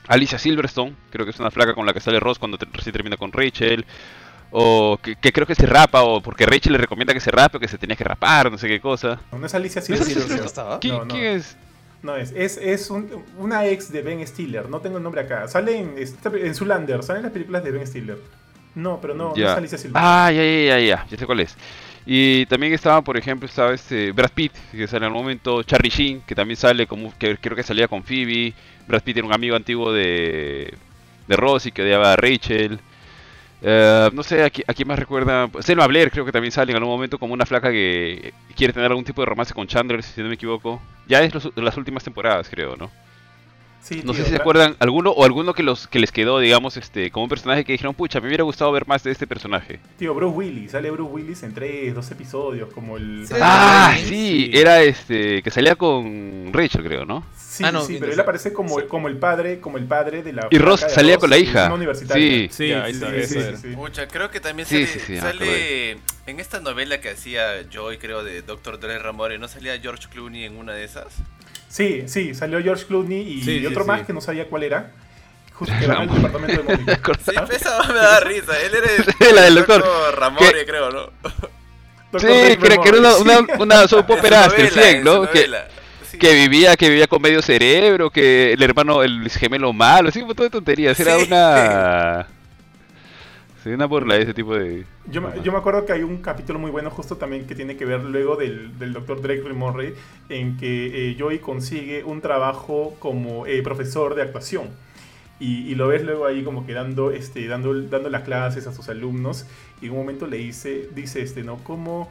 Alicia 0.08 0.38
Silverstone, 0.38 0.94
creo 1.10 1.24
que 1.24 1.30
es 1.30 1.38
una 1.40 1.50
flaca 1.50 1.74
con 1.74 1.86
la 1.86 1.92
que 1.92 2.00
sale 2.00 2.18
Ross 2.20 2.38
cuando 2.38 2.58
te- 2.58 2.66
recién 2.72 2.92
termina 2.92 3.16
con 3.16 3.32
Rachel. 3.32 3.84
O 4.52 4.98
que, 5.00 5.14
que 5.14 5.30
creo 5.32 5.46
que 5.46 5.54
se 5.54 5.64
rapa, 5.64 6.02
o 6.02 6.20
porque 6.20 6.44
Rachel 6.44 6.72
le 6.72 6.78
recomienda 6.78 7.14
que 7.14 7.20
se 7.20 7.30
rape, 7.30 7.58
o 7.58 7.60
que 7.60 7.68
se 7.68 7.78
tenía 7.78 7.94
que 7.94 8.02
rapar, 8.02 8.50
no 8.50 8.58
sé 8.58 8.66
qué 8.66 8.80
cosa. 8.80 9.20
No 9.30 9.46
es 9.46 9.54
Alicia 9.54 9.80
¿No 9.88 9.94
es 9.94 10.00
Alicia 10.00 10.22
Silverstone. 10.22 10.78
¿Quién, 10.80 10.94
No, 10.96 11.04
no. 11.04 11.14
quién 11.14 11.24
es? 11.26 11.56
No, 12.02 12.16
es, 12.16 12.32
es, 12.34 12.56
es 12.56 12.90
un- 12.90 13.24
una 13.36 13.66
ex 13.66 13.92
de 13.92 14.02
Ben 14.02 14.26
Stiller, 14.26 14.68
no 14.68 14.80
tengo 14.80 14.96
el 14.96 15.02
nombre 15.02 15.20
acá. 15.20 15.46
Sale 15.48 15.78
en, 15.78 15.94
en 15.98 16.54
Zulander, 16.54 17.02
salen 17.02 17.22
las 17.24 17.32
películas 17.32 17.62
de 17.62 17.70
Ben 17.72 17.86
Stiller. 17.86 18.18
No, 18.74 19.00
pero 19.00 19.14
no, 19.14 19.30
no 19.30 19.36
Ya. 19.36 19.52
es 19.52 19.58
Alicia 19.58 19.78
Silverstone. 19.78 20.04
Ah, 20.06 20.30
ya, 20.32 20.42
ya, 20.42 20.78
ya, 20.78 20.80
ya, 20.80 21.06
ya 21.10 21.16
sé 21.18 21.26
cuál 21.26 21.40
es. 21.40 21.56
Y 22.06 22.46
también 22.46 22.72
estaba, 22.72 23.02
por 23.02 23.16
ejemplo, 23.18 23.46
estaba 23.46 23.74
este 23.74 24.12
Brad 24.12 24.30
Pitt, 24.34 24.52
que 24.72 24.86
sale 24.86 24.98
en 24.98 25.04
algún 25.12 25.22
momento, 25.22 25.62
Charlie 25.64 25.90
Sheen, 25.90 26.22
que 26.22 26.34
también 26.34 26.56
sale 26.56 26.86
como, 26.86 27.12
que 27.18 27.36
creo 27.36 27.54
que 27.56 27.62
salía 27.62 27.88
con 27.88 28.02
Phoebe. 28.02 28.54
Brad 28.88 29.02
Pitt 29.02 29.18
era 29.18 29.26
un 29.26 29.34
amigo 29.34 29.54
antiguo 29.56 29.92
de, 29.92 30.72
de 31.28 31.36
Ross 31.36 31.66
y 31.66 31.72
que 31.72 31.82
odiaba 31.82 32.12
a 32.14 32.16
Rachel. 32.16 32.80
Eh, 33.62 34.10
no 34.12 34.22
sé, 34.22 34.42
aquí, 34.42 34.62
aquí 34.66 34.84
más 34.84 34.98
recuerda. 34.98 35.48
Selma 35.60 35.86
Blair 35.86 36.10
creo 36.10 36.24
que 36.24 36.32
también 36.32 36.52
sale 36.52 36.72
en 36.72 36.76
algún 36.78 36.92
momento 36.94 37.18
como 37.18 37.34
una 37.34 37.44
flaca 37.46 37.70
que 37.70 38.32
quiere 38.56 38.72
tener 38.72 38.90
algún 38.90 39.04
tipo 39.04 39.20
de 39.22 39.26
romance 39.26 39.52
con 39.54 39.66
Chandler, 39.66 40.02
si 40.02 40.20
no 40.22 40.28
me 40.28 40.34
equivoco. 40.34 40.80
Ya 41.06 41.22
es 41.22 41.34
los- 41.34 41.52
las 41.56 41.76
últimas 41.76 42.02
temporadas, 42.04 42.48
creo, 42.48 42.76
¿no? 42.76 42.90
Sí, 43.82 44.02
No 44.04 44.12
sé 44.12 44.24
si 44.24 44.30
se 44.30 44.36
acuerdan 44.36 44.76
alguno 44.78 45.10
o 45.10 45.24
alguno 45.24 45.54
que 45.54 45.62
los 45.62 45.88
que 45.88 45.98
les 46.00 46.12
quedó, 46.12 46.38
digamos, 46.38 46.76
este, 46.76 47.10
como 47.10 47.24
un 47.24 47.30
personaje 47.30 47.64
que 47.64 47.72
dijeron, 47.72 47.94
pucha, 47.94 48.20
me 48.20 48.26
hubiera 48.28 48.44
gustado 48.44 48.70
ver 48.72 48.86
más 48.86 49.02
de 49.02 49.10
este 49.10 49.26
personaje. 49.26 49.80
Tío, 49.98 50.14
Bruce 50.14 50.36
Willis, 50.36 50.72
sale 50.72 50.90
Bruce 50.90 51.10
Willis 51.10 51.42
en 51.44 51.54
tres, 51.54 51.94
dos 51.94 52.10
episodios, 52.10 52.70
como 52.74 52.98
el... 52.98 53.24
Sí. 53.26 53.34
Ah, 53.40 53.94
Sí. 53.98 54.04
sí, 54.04 54.50
era 54.52 54.82
este 54.82 55.42
que 55.42 55.50
salía 55.50 55.76
con 55.76 56.50
Rachel, 56.52 56.84
creo, 56.84 57.06
¿no? 57.06 57.24
Sí, 57.50 57.64
Ah, 57.66 57.72
no, 57.72 57.84
sí, 57.84 57.96
pero 57.98 58.12
él 58.12 58.20
aparece 58.20 58.52
como, 58.52 58.78
Sí. 58.78 58.86
como 58.86 59.08
el 59.08 59.16
padre, 59.16 59.58
como 59.58 59.76
el 59.76 59.84
padre 59.84 60.22
de 60.22 60.32
la... 60.32 60.46
Y 60.50 60.58
Ross 60.58 60.86
salía 60.88 61.14
Ross, 61.14 61.20
con 61.22 61.30
la 61.30 61.36
hija. 61.38 61.68
Sí. 62.14 62.48
Sí, 62.52 62.68
Ya, 62.68 62.84
ahí 62.84 62.94
sí, 62.94 63.00
está, 63.04 63.10
sí, 63.10 63.26
sí, 63.26 63.38
era. 63.40 63.56
sí. 63.58 63.68
Pucha, 63.74 64.06
creo 64.06 64.30
que 64.30 64.38
también 64.38 64.68
Sí, 64.68 64.86
sale, 64.86 64.86
sí, 64.86 65.00
sí, 65.04 65.12
me 65.14 65.20
sale 65.20 65.90
en 66.26 66.38
esta 66.38 66.60
novela 66.60 67.00
que 67.00 67.10
hacía 67.10 67.64
Joy, 67.68 67.98
creo, 67.98 68.22
de 68.22 68.42
Dr. 68.42 68.78
Dre 68.78 69.00
Ramore, 69.00 69.36
¿no 69.38 69.48
salía 69.48 69.76
George 69.80 70.06
Clooney 70.10 70.44
en 70.44 70.58
una 70.58 70.74
de 70.74 70.84
esas? 70.84 71.06
Sí, 71.68 72.04
sí, 72.06 72.34
salió 72.36 72.62
George 72.62 72.84
Clooney 72.86 73.20
y, 73.20 73.42
Sí, 73.42 73.58
y 73.58 73.66
otro 73.66 73.82
sí. 73.82 73.88
más 73.88 74.06
que 74.06 74.12
no 74.12 74.20
sabía 74.20 74.46
cuál 74.46 74.62
era. 74.62 74.92
Justo 75.54 75.74
que 75.78 75.84
en 75.86 75.90
el 75.90 76.08
departamento 76.08 76.62
de 76.62 76.62
Mónica. 76.76 77.12
Sí, 77.24 77.32
esa 77.56 77.82
me 77.88 77.94
da 77.94 78.20
risa. 78.20 78.60
Él 78.60 78.74
era 78.76 78.86
el, 78.96 79.04
Sí, 79.18 79.34
la 79.34 79.42
del 79.42 79.54
doctor. 79.56 79.84
Ramore, 80.16 80.64
creo, 80.64 80.90
¿no? 80.92 81.10
Doctor 82.12 82.20
Sí, 82.20 82.26
Drake 82.28 82.58
que 82.58 82.66
era, 82.66 82.76
que 82.82 82.88
era 82.90 82.98
una, 82.98 83.16
una, 83.16 83.38
una 83.58 83.88
soap 83.88 84.08
opera 84.10 84.44
hasta 84.44 84.56
el 84.56 84.68
novela, 84.68 84.82
100, 84.82 84.96
en 84.98 85.04
¿no? 85.04 85.26
Que, 86.18 86.34
vivía, 86.34 86.76
que 86.76 86.88
vivía 86.88 87.06
con 87.06 87.20
medio 87.22 87.42
cerebro, 87.42 88.10
que 88.10 88.52
el 88.52 88.62
hermano, 88.62 89.02
el 89.02 89.28
gemelo 89.30 89.72
malo, 89.72 90.08
así 90.08 90.20
un 90.20 90.26
montón 90.28 90.46
de 90.46 90.50
tonterías. 90.50 90.98
Era 90.98 91.18
Sí. 91.18 91.24
una. 91.26 92.26
Sí, 93.62 93.68
una 93.68 93.84
burla 93.84 94.16
ese 94.16 94.32
tipo 94.32 94.54
de. 94.54 94.86
Yo, 95.06 95.20
me- 95.20 95.42
yo 95.42 95.52
me 95.52 95.58
acuerdo 95.58 95.84
que 95.84 95.92
hay 95.92 96.02
un 96.02 96.18
capítulo 96.22 96.58
muy 96.58 96.70
bueno 96.70 96.90
justo 96.90 97.16
también 97.16 97.46
que 97.46 97.54
tiene 97.54 97.76
que 97.76 97.84
ver 97.84 98.02
luego 98.02 98.36
del, 98.36 98.78
del 98.78 98.94
Dr. 98.94 99.20
Drake 99.20 99.42
Murray 99.52 99.92
en 100.30 100.56
que 100.56 101.10
eh, 101.10 101.16
Joey 101.18 101.40
consigue 101.40 102.02
un 102.02 102.22
trabajo 102.22 102.96
como 102.98 103.46
eh, 103.46 103.60
profesor 103.62 104.14
de 104.14 104.22
actuación. 104.22 104.70
Y, 105.40 105.70
y 105.70 105.74
lo 105.74 105.88
ves 105.88 106.02
luego 106.04 106.24
ahí 106.26 106.42
como 106.42 106.66
que 106.66 106.72
dando, 106.72 107.10
este, 107.12 107.46
dando, 107.48 107.74
dando 107.82 108.08
las 108.10 108.22
clases 108.22 108.66
a 108.66 108.72
sus 108.74 108.88
alumnos 108.88 109.46
y 109.82 109.86
en 109.86 109.92
un 109.92 109.98
momento 109.98 110.26
le 110.26 110.36
dice, 110.38 110.88
dice 110.94 111.20
este, 111.22 111.42
¿no? 111.42 111.56
Como, 111.58 112.10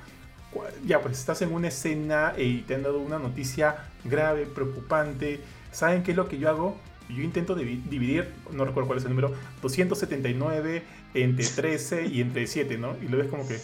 ya 0.85 0.99
pues 1.01 1.19
estás 1.19 1.41
en 1.41 1.53
una 1.53 1.67
escena 1.67 2.33
y 2.37 2.61
te 2.61 2.75
han 2.75 2.83
dado 2.83 2.99
una 2.99 3.19
noticia 3.19 3.85
grave, 4.03 4.45
preocupante. 4.45 5.39
¿Saben 5.71 6.03
qué 6.03 6.11
es 6.11 6.17
lo 6.17 6.27
que 6.27 6.37
yo 6.39 6.49
hago? 6.49 6.77
Yo 7.09 7.23
intento 7.23 7.55
divi- 7.55 7.81
dividir, 7.83 8.27
no 8.51 8.65
recuerdo 8.65 8.87
cuál 8.87 8.99
es 8.99 9.05
el 9.05 9.09
número, 9.11 9.33
279 9.61 10.83
entre 11.13 11.45
13 11.45 12.05
y 12.05 12.21
entre 12.21 12.45
7, 12.47 12.77
¿no? 12.77 12.95
Y 13.01 13.07
lo 13.07 13.17
ves 13.17 13.27
como 13.27 13.47
que. 13.47 13.57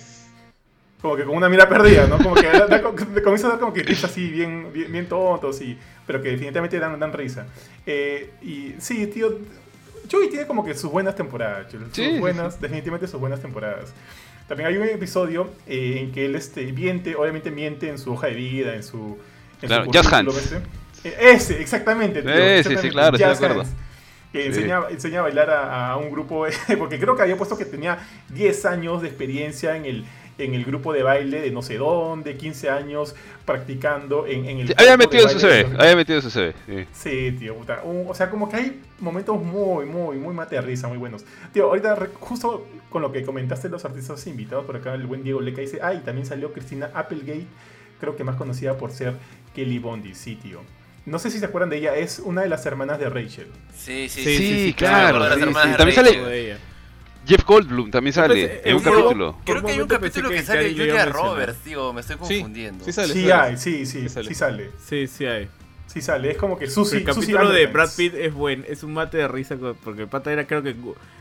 Como 1.02 1.16
que 1.16 1.24
con 1.26 1.36
una 1.36 1.50
mira 1.50 1.70
perdida, 1.70 2.08
¿no? 2.08 2.18
Como 2.18 2.34
que 2.36 2.48
da- 2.48 2.66
da- 2.66 2.82
te 2.82 3.22
comienza 3.24 3.48
a 3.48 3.50
dar 3.52 3.60
como 3.60 3.74
que 3.74 3.84
tips 3.84 4.06
así 4.06 4.30
bien, 4.32 4.72
bien, 4.74 4.92
bien 4.92 5.08
tontos, 5.08 5.62
y, 5.62 5.78
pero 6.08 6.22
que 6.22 6.30
definitivamente 6.30 6.80
dan, 6.80 7.00
dan 7.00 7.14
risa. 7.14 7.46
Eh, 7.86 8.32
y 8.42 8.76
sí, 8.80 9.06
tío. 9.08 9.38
Joey 10.12 10.30
tiene 10.30 10.46
como 10.48 10.64
que 10.64 10.74
sus 10.76 10.92
buenas 10.92 11.16
temporadas, 11.16 11.72
sus 11.72 11.82
sí, 11.92 12.20
buenas, 12.20 12.60
definitivamente 12.62 13.08
sus 13.08 13.20
buenas 13.20 13.42
temporadas. 13.42 13.92
También 14.48 14.70
hay 14.70 14.78
un 14.78 14.84
episodio 14.88 15.50
eh, 15.68 16.00
en 16.02 16.12
que 16.12 16.26
él 16.26 16.36
este, 16.36 16.72
miente, 16.72 17.16
obviamente 17.16 17.50
miente 17.52 17.90
en 17.90 17.98
su 17.98 18.14
hoja 18.14 18.28
de 18.28 18.36
vida, 18.36 18.76
en 18.76 18.84
su. 18.84 19.18
En 19.62 19.68
Claro, 19.68 19.86
su 19.86 19.92
currículum, 19.92 20.14
Hands. 20.14 20.38
este. 20.38 20.56
Eh, 21.10 21.16
Ese, 21.34 21.62
exactamente. 21.62 22.22
tío, 22.22 22.32
Ese, 22.32 22.64
sí, 22.70 22.74
exactamente, 22.74 22.90
claro, 22.92 23.18
sí 23.18 23.24
me 23.24 23.30
Just 23.30 23.44
acuerdo. 23.44 23.62
Hands, 23.62 23.74
Que 24.32 24.42
Sí. 24.42 24.48
enseña, 24.48 24.82
enseña 24.90 25.20
a 25.20 25.24
bailar 25.24 25.50
a, 25.50 25.90
a 25.92 25.98
un 25.98 26.12
grupo, 26.12 26.46
porque 26.78 27.00
creo 27.00 27.16
que 27.16 27.22
había 27.22 27.38
puesto 27.38 27.58
que 27.58 27.66
tenía 27.66 28.00
10 28.30 28.66
años 28.66 29.02
de 29.02 29.08
experiencia 29.08 29.78
en 29.78 29.86
el, 29.86 30.06
en 30.38 30.54
el 30.54 30.66
grupo 30.66 30.92
de 30.92 31.04
baile 31.04 31.40
de 31.42 31.52
no 31.52 31.62
sé 31.62 31.78
dónde, 31.78 32.36
15 32.36 32.70
años 32.70 33.16
practicando 33.46 34.28
en, 34.28 34.46
en 34.46 34.60
el... 34.60 34.68
Sí, 34.68 34.74
había 34.78 34.92
de 34.92 34.98
metido 34.98 35.30
su 35.30 35.40
de 35.40 35.64
CV, 35.64 35.76
había 35.82 35.96
metido 35.96 36.22
su 36.22 36.30
CV. 36.30 36.54
sí. 36.66 36.86
Sí, 36.92 37.32
tío, 37.40 37.56
puta. 37.56 37.82
O 37.86 38.14
sea, 38.14 38.30
como 38.30 38.50
que 38.50 38.58
hay 38.58 38.82
momentos 39.00 39.42
muy, 39.42 39.86
muy, 39.86 40.18
muy 40.18 40.34
mate 40.34 40.56
de 40.56 40.62
risa, 40.62 40.88
muy 40.90 40.98
buenos. 40.98 41.24
Tío, 41.54 41.68
ahorita 41.68 41.96
justo 42.20 42.68
con 42.90 43.02
lo 43.02 43.12
que 43.12 43.24
comentaste 43.24 43.70
los 43.70 43.84
artistas 43.86 44.26
invitados 44.28 44.66
por 44.66 44.76
acá, 44.78 44.94
el 44.94 45.06
buen 45.06 45.24
Diego 45.24 45.42
Leca 45.42 45.62
dice, 45.62 45.80
ah, 45.82 45.94
y 45.94 46.00
también 46.00 46.26
salió 46.26 46.54
Cristina 46.54 46.90
Applegate, 46.94 47.46
creo 48.00 48.16
que 48.16 48.24
más 48.24 48.36
conocida 48.36 48.78
por 48.78 48.92
ser 48.92 49.14
Kelly 49.54 49.80
Bondi, 49.80 50.16
sí, 50.16 50.36
tío. 50.36 50.62
No 51.06 51.20
sé 51.20 51.30
si 51.30 51.40
se 51.40 51.46
acuerdan 51.46 51.70
de 51.70 51.78
ella, 51.78 51.96
es 51.96 52.20
una 52.20 52.42
de 52.42 52.50
las 52.50 52.66
hermanas 52.66 52.98
de 53.00 53.10
Rachel. 53.10 53.48
Sí, 53.76 54.10
sí, 54.10 54.24
Sí, 54.24 54.38
sí. 54.38 54.74
claro, 54.76 55.24
sí, 55.36 55.42
sí. 55.46 55.54
También 55.78 55.96
sale-. 55.96 56.58
Jeff 57.28 57.44
Goldblum 57.44 57.90
también 57.90 58.14
sale 58.14 58.62
en 58.64 58.76
un 58.76 58.84
capítulo. 58.84 59.38
Creo 59.46 59.64
que 59.64 59.72
hay 59.72 59.80
un 59.80 59.88
capítulo 59.88 60.30
que, 60.30 60.36
que 60.38 60.44
sale 60.44 60.72
Julia. 60.74 61.06
Roberts, 61.06 61.58
tío, 61.64 61.92
me 61.92 62.02
estoy 62.02 62.18
Sí, 62.24 62.36
confundiendo. 62.36 62.86
sí 62.86 62.92
sale. 62.92 63.14
Sí 63.14 63.22
sale. 63.28 63.34
hay, 63.34 63.58
sí, 63.58 63.86
sí, 63.86 64.02
Sí 64.04 64.10
sale. 64.10 64.28
sí 64.28 64.36
sale. 64.36 64.72
Sí, 64.84 65.08
sí 65.08 65.26
hay. 65.26 65.48
Sí 65.96 66.02
sale. 66.02 66.30
Es 66.32 66.38
como 66.38 66.60
que 66.60 66.68
Susie. 66.70 67.00
el 67.00 67.06
Susie 67.14 67.34
capítulo 67.34 67.52
de. 67.52 67.66
Brad 67.68 67.90
Pitt 67.96 68.14
es 68.16 68.34
buen, 68.34 68.64
es 68.68 68.84
un 68.84 68.94
mate 68.94 69.18
de 69.18 69.28
risa 69.28 69.56
porque 69.84 70.02
el 70.04 70.08
pata 70.10 70.32
era 70.32 70.46
creo 70.46 70.62
que 70.62 70.76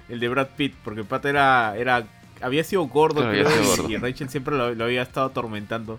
el 0.08 0.20
de 0.20 0.28
Brad 0.28 0.48
Pitt, 0.56 0.74
porque 0.84 1.00
el 1.00 1.06
pata 1.06 1.30
era 1.30 1.76
era 1.78 2.04
había 2.42 2.62
sido 2.64 2.82
gordo, 2.88 3.20
Claro, 3.20 3.30
había 3.30 3.44
creo, 3.44 3.62
sido 3.62 3.64
y- 3.74 3.76
gordo. 3.78 3.90
y 3.92 3.96
Rachel 3.98 4.28
siempre 4.28 4.56
lo, 4.56 4.74
lo 4.74 4.84
había 4.84 5.02
estado 5.02 5.28
atormentando. 5.28 5.98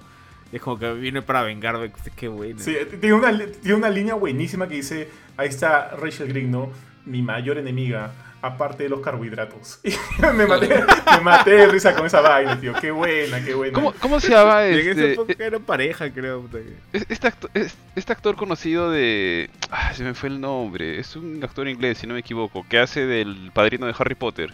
Es 0.51 0.61
como 0.61 0.77
que 0.77 0.93
viene 0.93 1.21
para 1.21 1.41
vengarme, 1.41 1.91
qué 2.15 2.27
bueno. 2.27 2.59
Sí, 2.59 2.75
tiene 2.99 3.15
una, 3.15 3.35
tiene 3.61 3.75
una 3.75 3.89
línea 3.89 4.13
buenísima 4.13 4.67
que 4.67 4.75
dice, 4.75 5.07
ahí 5.37 5.47
está 5.47 5.91
Rachel 5.95 6.27
Green, 6.27 6.51
¿no? 6.51 6.69
Mi 7.05 7.21
mayor 7.21 7.57
enemiga, 7.57 8.11
aparte 8.45 8.83
de 8.83 8.89
los 8.89 8.99
carbohidratos. 9.01 9.79
Me, 10.35 10.45
maté, 10.45 10.67
me 10.69 11.21
maté 11.21 11.51
de 11.51 11.67
risa 11.67 11.93
con 11.95 12.05
esa 12.05 12.21
vaina, 12.21 12.59
tío. 12.59 12.73
Qué 12.73 12.91
buena, 12.91 13.43
qué 13.43 13.53
buena. 13.53 13.73
¿Cómo, 13.73 13.93
cómo 13.93 14.19
se 14.19 14.29
llama 14.31 14.67
Y 14.67 14.73
en 14.79 14.79
esa 14.79 14.89
este, 14.91 15.13
época 15.13 15.33
era 15.39 15.59
pareja, 15.59 16.09
creo. 16.11 16.47
es- 16.93 17.05
este, 17.09 17.27
acto- 17.27 17.49
es- 17.53 17.75
este 17.95 18.11
actor 18.13 18.35
conocido 18.35 18.89
de... 18.91 19.49
Ah, 19.71 19.93
se 19.93 20.03
me 20.03 20.13
fue 20.13 20.29
el 20.29 20.39
nombre. 20.41 20.99
Es 20.99 21.15
un 21.15 21.43
actor 21.43 21.67
inglés, 21.67 21.97
si 21.97 22.07
no 22.07 22.13
me 22.13 22.19
equivoco, 22.21 22.65
que 22.69 22.79
hace 22.79 23.05
del 23.05 23.51
padrino 23.53 23.85
de 23.87 23.95
Harry 23.97 24.15
Potter 24.15 24.53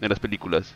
en 0.00 0.08
las 0.08 0.18
películas. 0.18 0.74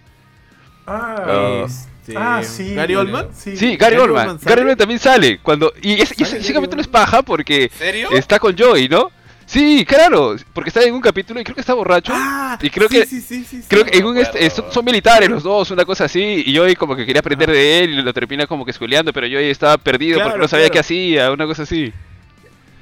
Ah, 0.86 1.64
Este, 1.66 2.14
ah, 2.16 2.42
sí. 2.42 2.74
Gary 2.74 2.94
Oldman. 2.94 3.28
Sí, 3.34 3.56
Sí, 3.56 3.76
Gary 3.76 3.96
Gary 3.96 4.08
Oldman. 4.10 4.38
Gary 4.42 4.60
Oldman 4.60 4.76
también 4.76 5.00
sale. 5.00 5.38
Cuando, 5.38 5.72
y 5.80 5.94
ese, 6.00 6.14
y 6.18 6.22
ese- 6.22 6.24
¿Sale 6.32 6.40
ese 6.40 6.52
Gary 6.52 6.54
capítulo 6.64 6.82
es 6.82 6.88
paja 6.88 7.22
porque 7.22 7.70
¿Serio? 7.76 8.10
está 8.12 8.38
con 8.38 8.56
Joey, 8.56 8.88
¿no? 8.88 9.10
Sí, 9.47 9.84
claro, 9.86 10.36
porque 10.53 10.68
está 10.70 10.82
en 10.82 10.95
un 10.95 11.01
capítulo 11.01 11.40
y 11.40 11.45
creo 11.45 11.55
que 11.55 11.61
está 11.61 11.74
borracho. 11.74 12.12
Ah, 12.14 12.59
Y 12.61 12.70
creo 12.70 12.88
sí, 12.88 13.01
que- 13.01 13.07
sí, 13.07 13.20
sí, 13.20 13.45
sí, 13.45 13.62
sí. 13.62 13.68
Creo 13.68 13.84
que 13.84 13.99
en 13.99 14.05
un 14.07 14.16
son, 14.51 14.72
son 14.72 14.84
militares 14.84 15.28
los 15.28 15.42
dos, 15.42 15.70
una 15.70 15.84
cosa 15.84 16.05
así, 16.05 16.42
y 16.47 16.57
Joey 16.57 16.74
como 16.76 16.97
que 16.97 17.05
quería 17.05 17.20
aprender 17.20 17.51
de 17.51 17.84
él 17.84 17.90
y 17.99 18.03
lo 18.03 18.12
termina 18.14 18.47
como 18.47 18.64
que 18.64 18.70
escueleando, 18.70 19.12
pero 19.12 19.26
Joey 19.26 19.51
estaba 19.51 19.76
perdido 19.78 20.20
porque 20.22 20.38
no 20.38 20.49
sabía 20.49 20.66
claro. 20.66 20.72
qué 20.74 20.78
hacía, 20.80 21.30
una 21.32 21.47
cosa 21.47 21.64
así. 21.64 21.92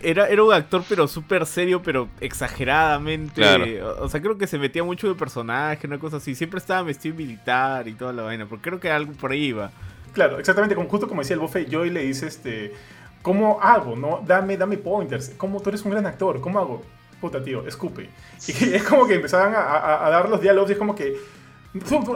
Era, 0.05 0.27
era 0.29 0.43
un 0.43 0.53
actor, 0.53 0.83
pero 0.89 1.07
súper 1.07 1.47
serio, 1.47 1.81
pero 1.81 2.09
exageradamente. 2.21 3.35
Claro. 3.35 3.65
O, 4.01 4.05
o 4.05 4.09
sea, 4.09 4.21
creo 4.21 4.37
que 4.37 4.47
se 4.47 4.59
metía 4.59 4.83
mucho 4.85 5.09
de 5.09 5.15
personaje, 5.15 5.87
una 5.87 5.99
cosa 5.99 6.17
así. 6.17 6.35
Siempre 6.35 6.59
estaba 6.59 6.83
vestido 6.83 7.15
militar 7.15 7.87
y 7.89 7.93
toda 7.93 8.13
la 8.13 8.23
vaina, 8.23 8.47
porque 8.47 8.69
creo 8.71 8.81
que 8.81 8.91
algo 8.91 9.13
por 9.13 9.33
ahí 9.33 9.47
iba. 9.47 9.71
Claro, 10.13 10.39
exactamente, 10.39 10.75
como, 10.75 10.89
justo 10.89 11.09
como 11.09 11.23
decía 11.23 11.35
el 11.35 11.41
bofe, 11.41 11.67
Joey 11.71 11.91
le 11.91 12.03
dice, 12.03 12.27
este, 12.27 12.75
¿cómo 13.23 13.59
hago? 13.63 13.97
no 13.97 14.23
Dame, 14.27 14.57
dame 14.57 14.77
pointers. 14.79 15.31
¿Cómo 15.37 15.61
tú 15.61 15.71
eres 15.71 15.83
un 15.83 15.93
gran 15.93 16.07
actor? 16.07 16.41
¿Cómo 16.41 16.59
hago? 16.59 16.83
Puta, 17.21 17.43
tío, 17.43 17.67
escupe. 17.67 18.11
Y 18.49 18.53
es 18.75 18.83
como 18.83 19.07
que 19.07 19.15
empezaban 19.15 19.55
a, 19.55 19.59
a- 19.61 20.07
a 20.07 20.11
dar 20.11 20.29
los 20.29 20.41
diálogos 20.41 20.71
y 20.71 20.73
es 20.75 20.79
como 20.79 20.95
que 20.95 21.17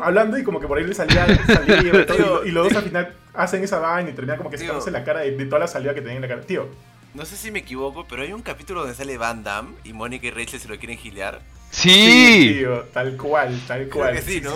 hablando 0.02 0.36
y 0.36 0.44
como 0.44 0.60
que 0.60 0.66
por 0.66 0.76
ahí 0.78 0.84
le 0.84 0.94
salía, 0.94 1.24
salía 1.46 2.02
y, 2.02 2.06
todo, 2.06 2.44
y, 2.44 2.48
y 2.48 2.52
los 2.52 2.64
dos 2.68 2.76
al 2.76 2.82
final 2.84 3.14
hacen 3.32 3.64
esa 3.64 3.78
vaina 3.78 4.10
y 4.10 4.12
terminan 4.12 4.36
como 4.36 4.50
que 4.50 4.56
Tío. 4.58 4.66
sacándose 4.66 4.90
la 4.90 5.02
cara 5.04 5.20
de, 5.20 5.30
de 5.36 5.44
toda 5.46 5.60
la 5.60 5.66
salida 5.66 5.94
que 5.94 6.00
tenían 6.02 6.16
en 6.16 6.22
la 6.22 6.28
cara. 6.28 6.42
Tío, 6.42 6.68
No 7.14 7.24
sé 7.24 7.36
si 7.36 7.50
me 7.50 7.60
equivoco, 7.60 8.04
pero 8.08 8.22
hay 8.22 8.32
un 8.34 8.42
capítulo 8.42 8.80
donde 8.80 8.94
sale 8.94 9.16
Van 9.16 9.42
Damme 9.44 9.70
y 9.84 9.92
Mónica 9.94 10.26
y 10.26 10.30
Rachel 10.30 10.60
se 10.60 10.68
lo 10.68 10.76
quieren 10.78 10.98
gilear. 10.98 11.40
Sí, 11.70 12.56
tío, 12.58 12.82
tal 12.92 13.16
cual, 13.16 13.58
tal 13.66 13.88
Creo 13.88 13.90
cual. 13.90 14.14
que 14.16 14.22
sí, 14.22 14.40
¿no? 14.42 14.52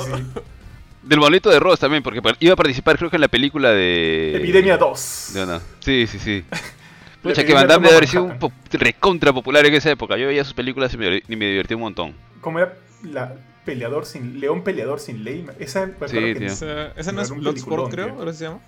Del 1.03 1.19
bonito 1.21 1.51
de 1.51 1.59
Ross 1.61 1.81
también, 1.81 2.03
porque 2.03 2.21
iba 2.41 2.53
a 2.53 2.57
participar 2.57 2.97
creo 2.99 3.11
que 3.11 3.17
en 3.17 3.23
la 3.23 3.29
película 3.29 3.71
de... 3.71 4.37
Epidemia 4.37 4.77
2. 4.77 5.31
de 5.35 5.43
una- 5.45 5.61
Sí, 5.81 6.07
sí, 6.07 6.19
sí. 6.19 6.45
Pucha, 7.23 7.45
que 7.45 7.53
Van 7.53 7.67
Damme 7.67 7.87
debe 7.89 7.97
haber 7.99 8.09
sido 8.09 8.25
un 8.25 8.39
po- 8.39 8.53
recontra 8.73 9.33
popular 9.33 9.67
en 9.67 9.75
esa 9.75 9.91
época. 9.91 10.17
Yo 10.17 10.27
veía 10.27 10.43
sus 10.45 10.55
películas 10.55 10.95
y 10.95 10.97
me, 10.97 11.23
y 11.29 11.37
me 11.37 11.47
divertí 11.51 11.75
un 11.75 11.81
montón. 11.83 12.15
Como 12.41 12.59
era 12.59 12.75
la 13.03 13.35
peleador 13.67 14.07
sin, 14.07 14.41
León 14.41 14.63
peleador 14.65 15.01
sin 15.01 15.23
ley. 15.23 15.45
Esa, 15.59 15.87
Sí, 16.07 16.17
que- 16.19 16.35
tío. 16.37 16.47
Esa, 16.47 16.93
esa 16.97 17.13
no 17.13 17.19
Era 17.19 17.23
es 17.25 17.31
un 17.31 17.41
Bloodsport, 17.41 17.91
creo, 17.93 18.15
ahora 18.19 18.33
se 18.33 18.45
llama. 18.45 18.61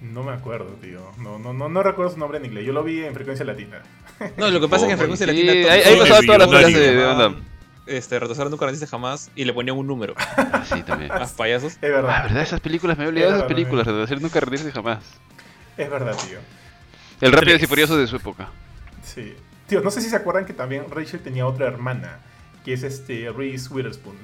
No 0.00 0.22
me 0.22 0.32
acuerdo, 0.32 0.70
tío. 0.82 1.00
No, 1.18 1.38
no, 1.38 1.52
no, 1.52 1.68
no 1.68 1.82
recuerdo 1.82 2.12
su 2.12 2.18
nombre 2.18 2.38
en 2.38 2.46
inglés. 2.46 2.64
Yo 2.66 2.72
lo 2.72 2.82
vi 2.82 3.04
en 3.04 3.14
frecuencia 3.14 3.44
latina. 3.44 3.82
No, 4.36 4.50
lo 4.50 4.60
que 4.60 4.68
pasa 4.68 4.84
es 4.84 4.88
que 4.88 4.92
en 4.92 4.98
frecuencia 4.98 5.26
sí, 5.26 5.42
latina. 5.44 5.72
ahí- 5.72 5.80
el 5.84 5.98
todas 5.98 6.08
las 6.38 6.48
pelas 6.48 6.72
de- 6.72 7.04
Van 7.04 7.18
Damme. 7.18 7.36
Este, 7.86 8.18
retrasaron 8.18 8.50
nunca 8.50 8.64
naciste 8.66 8.86
jamás 8.86 9.30
y 9.34 9.44
le 9.44 9.52
ponían 9.52 9.76
un 9.76 9.86
número. 9.86 10.14
Ah, 10.18 10.64
sí, 10.64 10.82
también. 10.82 11.10
Más 11.10 11.32
payasos. 11.32 11.74
Es 11.74 11.80
verdad. 11.80 12.14
Ah, 12.16 12.22
¿verdad? 12.22 12.42
Esas 12.42 12.60
películas, 12.60 12.96
me 12.96 13.04
he 13.04 13.08
olvidado 13.08 13.32
de 13.32 13.36
esas 13.38 13.48
películas, 13.48 13.86
hacer 13.86 14.20
nunca 14.22 14.40
rendirse 14.40 14.72
jamás. 14.72 15.04
Es 15.76 15.90
verdad, 15.90 16.16
tío. 16.28 16.38
El 17.20 17.32
Rápido 17.32 17.56
y. 17.56 17.66
Furioso 17.66 17.96
de 17.96 18.06
su 18.06 18.16
época. 18.16 18.48
Sí. 19.02 19.34
Tío, 19.66 19.80
no 19.80 19.90
sé 19.90 20.00
si 20.00 20.08
se 20.10 20.16
acuerdan 20.16 20.46
que 20.46 20.52
también 20.52 20.84
Rachel 20.90 21.20
tenía 21.20 21.46
otra 21.46 21.66
hermana, 21.66 22.20
que 22.64 22.72
es 22.74 22.82
este 22.82 23.30
Reese 23.36 23.72
Witherspoon. 23.72 24.16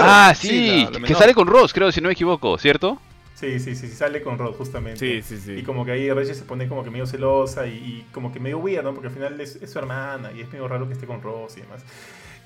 ah, 0.00 0.32
sí, 0.36 0.48
sí, 0.48 0.84
la- 0.92 0.98
la 1.00 1.06
que 1.06 1.14
sale 1.14 1.34
con 1.34 1.46
Ross, 1.46 1.72
creo, 1.72 1.90
si 1.92 2.00
no 2.00 2.08
me 2.08 2.12
equivoco, 2.12 2.58
¿cierto? 2.58 3.00
Sí, 3.34 3.60
sí, 3.60 3.76
sí, 3.76 3.86
sí, 3.88 3.94
sale 3.94 4.20
con 4.22 4.36
Rod 4.36 4.54
justamente. 4.56 4.98
Sí, 4.98 5.22
sí, 5.22 5.40
sí. 5.40 5.52
Y 5.52 5.62
como 5.62 5.84
que 5.84 5.92
ahí 5.92 6.10
Rachel 6.12 6.34
se 6.34 6.42
pone 6.42 6.66
como 6.66 6.82
que 6.82 6.90
medio 6.90 7.06
celosa 7.06 7.68
y, 7.68 7.70
y 7.74 8.06
como 8.12 8.32
que 8.32 8.40
medio 8.40 8.58
weird, 8.58 8.82
¿no? 8.82 8.92
Porque 8.92 9.06
al 9.08 9.14
final 9.14 9.40
es, 9.40 9.54
es 9.56 9.70
su 9.72 9.78
hermana 9.78 10.32
y 10.32 10.40
es 10.40 10.48
medio 10.50 10.66
raro 10.66 10.88
que 10.88 10.94
esté 10.94 11.06
con 11.06 11.22
Ross 11.22 11.56
y 11.56 11.60
demás. 11.60 11.82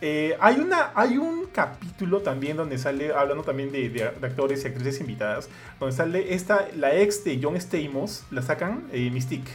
Eh, 0.05 0.37
hay, 0.41 0.57
una, 0.59 0.91
hay 0.97 1.17
un 1.17 1.47
capítulo 1.53 2.23
también 2.23 2.57
donde 2.57 2.77
sale, 2.77 3.13
hablando 3.15 3.45
también 3.45 3.71
de, 3.71 3.89
de- 3.89 4.11
de 4.11 4.27
actores 4.27 4.65
y 4.65 4.67
actrices 4.67 5.01
invitadas, 5.01 5.49
donde 5.79 5.95
sale 5.97 6.35
esta, 6.35 6.67
la 6.77 6.93
ex 6.97 7.23
de 7.23 7.39
John 7.41 7.55
Stamos, 7.61 8.25
la 8.33 8.43
sacan, 8.43 8.83
eh, 8.93 9.11
Mystique. 9.13 9.53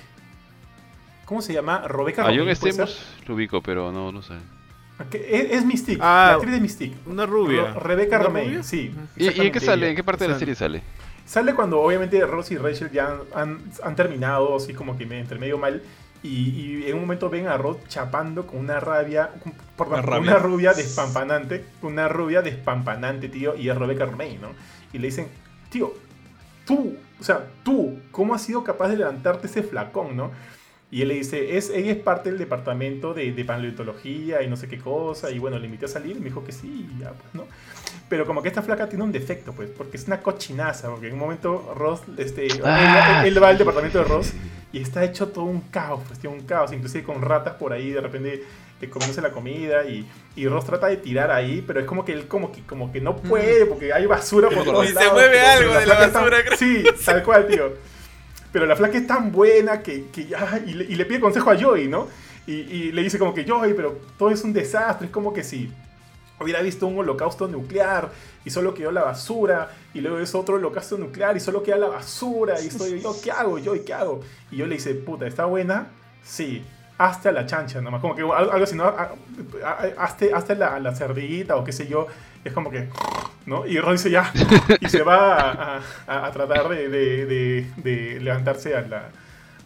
¿Cómo 1.26 1.42
se 1.42 1.52
llama? 1.54 1.86
Rebecca 1.88 2.22
A 2.26 2.34
John. 2.34 2.50
Stamos 2.56 3.06
lo 3.28 3.36
ubico, 3.36 3.62
pero 3.62 3.92
no, 3.92 4.12
no 4.14 4.22
sé. 4.22 4.36
Que 5.12 5.18
Es, 5.30 5.52
es 5.52 5.66
Mystique, 5.66 6.00
Ah, 6.02 6.28
la 6.30 6.34
actriz 6.36 6.54
de 6.54 6.62
Mystique. 6.62 6.96
Una 7.06 7.26
rubia. 7.26 7.74
Ro- 7.74 7.80
Rebecca 7.82 8.16
¿Una 8.16 8.26
Romaine, 8.28 8.50
rubia? 8.52 8.64
sí. 8.64 8.92
¿Y, 9.18 9.26
y 9.30 9.42
en 9.48 9.52
qué 9.52 9.60
sale? 9.60 9.90
¿En 9.90 9.96
qué 9.96 10.04
parte 10.04 10.24
de 10.24 10.30
la 10.32 10.40
serie 10.40 10.56
sale? 10.56 10.82
Sale 11.26 11.54
cuando 11.54 11.82
obviamente 11.82 12.26
Ross 12.26 12.52
y 12.52 12.58
Rachel 12.58 12.90
ya 12.90 13.08
han, 13.08 13.20
han- 13.36 13.60
han 13.84 13.96
terminado, 13.98 14.56
así 14.56 14.74
como 14.74 14.98
que 14.98 15.06
me- 15.06 15.20
entre 15.20 15.38
medio 15.38 15.58
mal. 15.58 15.84
Y, 16.24 16.50
y 16.84 16.88
en 16.88 16.96
un 16.96 17.02
momento 17.02 17.30
ven 17.30 17.48
a 17.48 17.58
Ross 17.58 17.78
chapando 17.88 18.48
con 18.48 18.60
una 18.60 18.80
rabia, 18.80 19.30
perdón, 19.78 20.00
Una 20.00 20.02
con 20.02 20.12
rabia. 20.12 20.32
una 20.32 20.40
rubia 20.40 20.74
despampanante, 20.74 21.66
una 21.82 22.08
rubia 22.08 22.42
despampanante, 22.42 23.30
tío, 23.30 23.56
y 23.56 23.70
es 23.70 23.78
Rebecca 23.78 24.06
Romaine, 24.06 24.40
¿no? 24.42 24.50
Y 24.94 24.98
le 24.98 25.08
dicen, 25.08 25.28
tío, 25.70 25.94
tú, 26.66 26.98
o 27.20 27.24
sea, 27.24 27.48
tú, 27.64 28.00
¿cómo 28.12 28.34
has 28.34 28.42
sido 28.42 28.64
capaz 28.64 28.90
de 28.90 28.98
levantarte 28.98 29.48
ese 29.48 29.64
flacón, 29.64 30.18
no? 30.18 30.32
Y 30.90 31.02
él 31.02 31.10
le 31.10 31.16
dice, 31.16 31.58
es, 31.58 31.70
ella 31.70 31.92
es 31.92 31.98
parte 31.98 32.30
del 32.30 32.40
departamento 32.40 33.14
de, 33.14 33.32
de 33.34 33.46
paleontología 33.46 34.42
y 34.42 34.48
no 34.48 34.56
sé 34.56 34.70
qué 34.70 34.80
cosa. 34.80 35.32
Y 35.32 35.38
bueno, 35.40 35.60
le 35.60 35.66
invité 35.66 35.86
a 35.86 35.90
salir 35.90 36.16
y 36.16 36.20
me 36.20 36.26
dijo 36.26 36.46
que 36.46 36.54
sí, 36.54 36.90
y 36.96 37.00
ya, 37.02 37.12
pues, 37.12 37.36
¿no? 37.36 37.46
Pero 38.10 38.26
como 38.26 38.42
que 38.42 38.48
esta 38.48 38.62
flaca 38.62 38.88
tiene 38.88 39.04
un 39.04 39.12
defecto, 39.12 39.52
pues, 39.52 39.70
porque 39.70 39.98
es 39.98 40.08
una 40.08 40.22
cochinaza. 40.22 40.90
Porque 40.90 41.08
en 41.08 41.14
un 41.14 41.20
momento 41.20 41.74
Ross, 41.76 42.02
este, 42.18 42.48
Ah, 42.64 43.24
él, 43.26 43.34
él 43.36 43.44
va 43.44 43.50
al 43.50 43.56
sí, 43.56 43.60
departamento 43.60 44.00
de 44.00 44.06
sí, 44.06 44.12
Ross 44.12 44.28
sí. 44.28 44.38
y 44.72 44.82
está 44.82 45.04
hecho 45.04 45.28
todo 45.28 45.44
un 45.46 45.62
caos, 45.62 46.02
pues, 46.08 46.18
tiene 46.20 46.36
un 46.38 46.46
caos, 46.46 46.72
inclusive 46.72 47.04
con 47.04 47.22
ratas 47.22 47.56
por 47.56 47.74
ahí, 47.74 47.92
de 47.92 48.00
repente 48.02 48.44
comiéndose 48.92 49.22
la 49.22 49.32
comida 49.32 49.84
y, 49.86 50.08
y 50.36 50.48
Ross 50.48 50.64
trata 50.66 50.86
de 50.86 50.98
tirar 50.98 51.32
ahí, 51.32 51.64
pero 51.66 51.80
es 51.80 51.86
como 51.88 52.06
que 52.06 52.14
él 52.14 52.28
como 52.28 52.52
que, 52.52 52.62
como 52.62 52.92
que 52.92 53.02
no 53.02 53.16
puede 53.18 53.66
porque 53.66 53.92
hay 53.92 54.06
basura 54.06 54.50
por 54.50 54.64
todos 54.64 54.86
Y 54.86 54.90
se 54.90 54.94
lados, 54.94 55.14
mueve 55.14 55.32
pero- 55.32 55.48
algo 55.48 55.80
de 55.80 55.86
la 55.88 56.06
está- 56.06 56.20
basura, 56.20 56.38
creo. 56.46 56.58
Sí, 56.58 56.84
tal 57.04 57.24
cual, 57.24 57.48
tío. 57.48 57.74
Pero 58.52 58.66
la 58.68 58.76
flaca 58.76 58.98
es 59.00 59.08
tan 59.08 59.32
buena 59.32 59.82
que, 59.82 60.06
que 60.14 60.28
ya, 60.28 60.62
y 60.66 60.74
le, 60.74 60.84
y 60.86 60.96
le 60.96 61.06
pide 61.06 61.20
consejo 61.20 61.50
a 61.50 61.58
Joey, 61.60 61.88
¿no? 61.88 62.08
Y, 62.46 62.54
y 62.54 62.92
le 62.92 63.02
dice 63.04 63.18
como 63.20 63.34
que, 63.34 63.46
Joey, 63.50 63.74
pero 63.74 64.00
todo 64.18 64.30
es 64.30 64.44
un 64.44 64.54
desastre, 64.54 65.08
es 65.08 65.12
como 65.12 65.34
que 65.34 65.44
si 65.44 65.70
hubiera 66.40 66.62
visto 66.62 66.88
un 66.88 66.98
holocausto 67.00 67.48
nuclear 67.48 68.10
y 68.46 68.50
solo 68.50 68.74
quedó 68.74 68.92
la 68.92 69.04
basura, 69.04 69.72
y 69.94 70.02
luego 70.02 70.20
es 70.20 70.34
otro 70.36 70.56
holocausto 70.56 70.98
nuclear 70.98 71.36
y 71.36 71.40
solo 71.40 71.64
queda 71.64 71.78
la 71.78 71.88
basura, 71.90 72.62
y 72.62 72.68
estoy 72.68 73.02
yo, 73.02 73.16
¿qué 73.24 73.32
hago? 73.32 73.58
Joey, 73.64 73.82
¿qué 73.84 73.94
hago? 73.94 74.22
Y 74.52 74.58
yo 74.58 74.66
le 74.68 74.76
dice, 74.76 74.94
puta, 74.96 75.28
¿está 75.28 75.46
buena? 75.46 75.88
Sí. 76.24 76.64
Hasta 77.00 77.32
la 77.32 77.46
chancha, 77.46 77.80
nomás, 77.82 78.02
como 78.02 78.16
que 78.16 78.22
algo 78.24 78.64
así, 78.64 78.76
¿no? 78.76 78.92
Hasta, 79.98 80.26
hasta 80.36 80.56
la, 80.56 80.80
la 80.80 80.96
cerdita 80.96 81.56
o 81.56 81.64
qué 81.64 81.72
sé 81.72 81.88
yo, 81.88 82.08
es 82.44 82.54
como 82.54 82.72
que, 82.72 82.90
¿no? 83.46 83.66
Y 83.66 83.80
Ron 83.80 83.94
dice 83.94 84.10
ya, 84.10 84.32
y 84.80 84.90
se 84.90 85.04
va 85.04 85.36
a, 85.40 85.82
a- 86.08 86.26
a 86.28 86.32
tratar 86.32 86.70
de, 86.70 86.90
de- 86.90 87.26
de- 87.26 87.68
de 87.78 88.20
levantarse 88.20 88.76
a 88.76 88.82
la, 88.82 89.10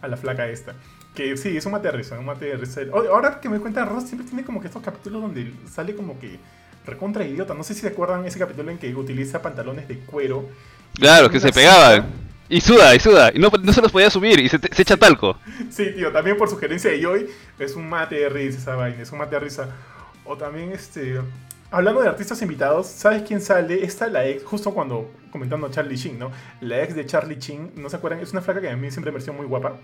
a 0.00 0.08
la 0.08 0.16
flaca 0.16 0.46
esta. 0.48 0.74
Que 1.14 1.36
sí, 1.36 1.56
es 1.56 1.66
un 1.66 1.72
mate 1.72 1.88
de 1.88 1.92
risa, 1.96 2.18
un 2.18 2.24
mate 2.26 2.46
de 2.46 2.56
risa. 2.56 2.80
Ahora 2.92 3.38
que 3.40 3.48
me 3.48 3.60
cuenta, 3.60 3.84
Ross 3.84 4.04
siempre 4.04 4.26
tiene 4.26 4.44
como 4.44 4.60
que 4.60 4.66
estos 4.68 4.82
capítulos 4.82 5.22
donde 5.22 5.52
sale 5.70 5.94
como 5.94 6.18
que 6.18 6.38
recontra 6.86 7.24
idiota. 7.24 7.54
No 7.54 7.62
sé 7.62 7.74
si 7.74 7.80
se 7.80 7.88
acuerdan 7.88 8.24
ese 8.24 8.38
capítulo 8.38 8.70
en 8.70 8.78
que 8.78 8.94
utiliza 8.94 9.42
pantalones 9.42 9.88
de 9.88 9.98
cuero. 9.98 10.48
Claro, 10.94 11.30
que 11.30 11.40
se 11.40 11.52
pegaban. 11.52 12.06
Y 12.48 12.60
suda, 12.60 12.94
y 12.94 13.00
suda. 13.00 13.30
Y 13.34 13.38
no, 13.38 13.50
no 13.62 13.72
se 13.72 13.80
los 13.80 13.90
podía 13.90 14.10
subir 14.10 14.38
y 14.38 14.48
se, 14.48 14.56
echa 14.76 14.96
talco. 14.96 15.38
Sí, 15.70 15.92
tío, 15.94 16.12
también 16.12 16.36
por 16.36 16.50
sugerencia 16.50 16.90
de 16.90 17.00
Joy, 17.00 17.26
es 17.58 17.74
un 17.76 17.88
mate 17.88 18.16
de 18.16 18.28
risa 18.28 18.58
esa 18.58 18.74
vaina, 18.76 19.02
es 19.02 19.10
un 19.10 19.18
mate 19.18 19.36
de 19.36 19.40
risa. 19.40 19.70
O 20.24 20.36
también, 20.36 20.70
este, 20.72 21.18
hablando 21.70 22.02
de 22.02 22.08
artistas 22.08 22.42
invitados, 22.42 22.88
¿sabes 22.88 23.22
quién 23.22 23.40
sale? 23.40 23.82
Esta 23.84 24.06
la 24.08 24.26
ex, 24.26 24.44
justo 24.44 24.74
cuando 24.74 25.10
comentando 25.30 25.66
a 25.66 25.70
Charlie 25.70 25.96
Sheen, 25.96 26.18
¿no? 26.18 26.30
La 26.60 26.82
ex 26.82 26.94
de 26.94 27.06
Charlie 27.06 27.38
Sheen, 27.40 27.72
¿no 27.76 27.88
se 27.88 27.96
acuerdan? 27.96 28.20
Es 28.20 28.32
una 28.32 28.42
flaca 28.42 28.60
que 28.60 28.68
a 28.68 28.76
mí 28.76 28.90
siempre 28.90 29.10
me 29.10 29.14
pareció 29.16 29.32
muy 29.32 29.46
guapa. 29.46 29.78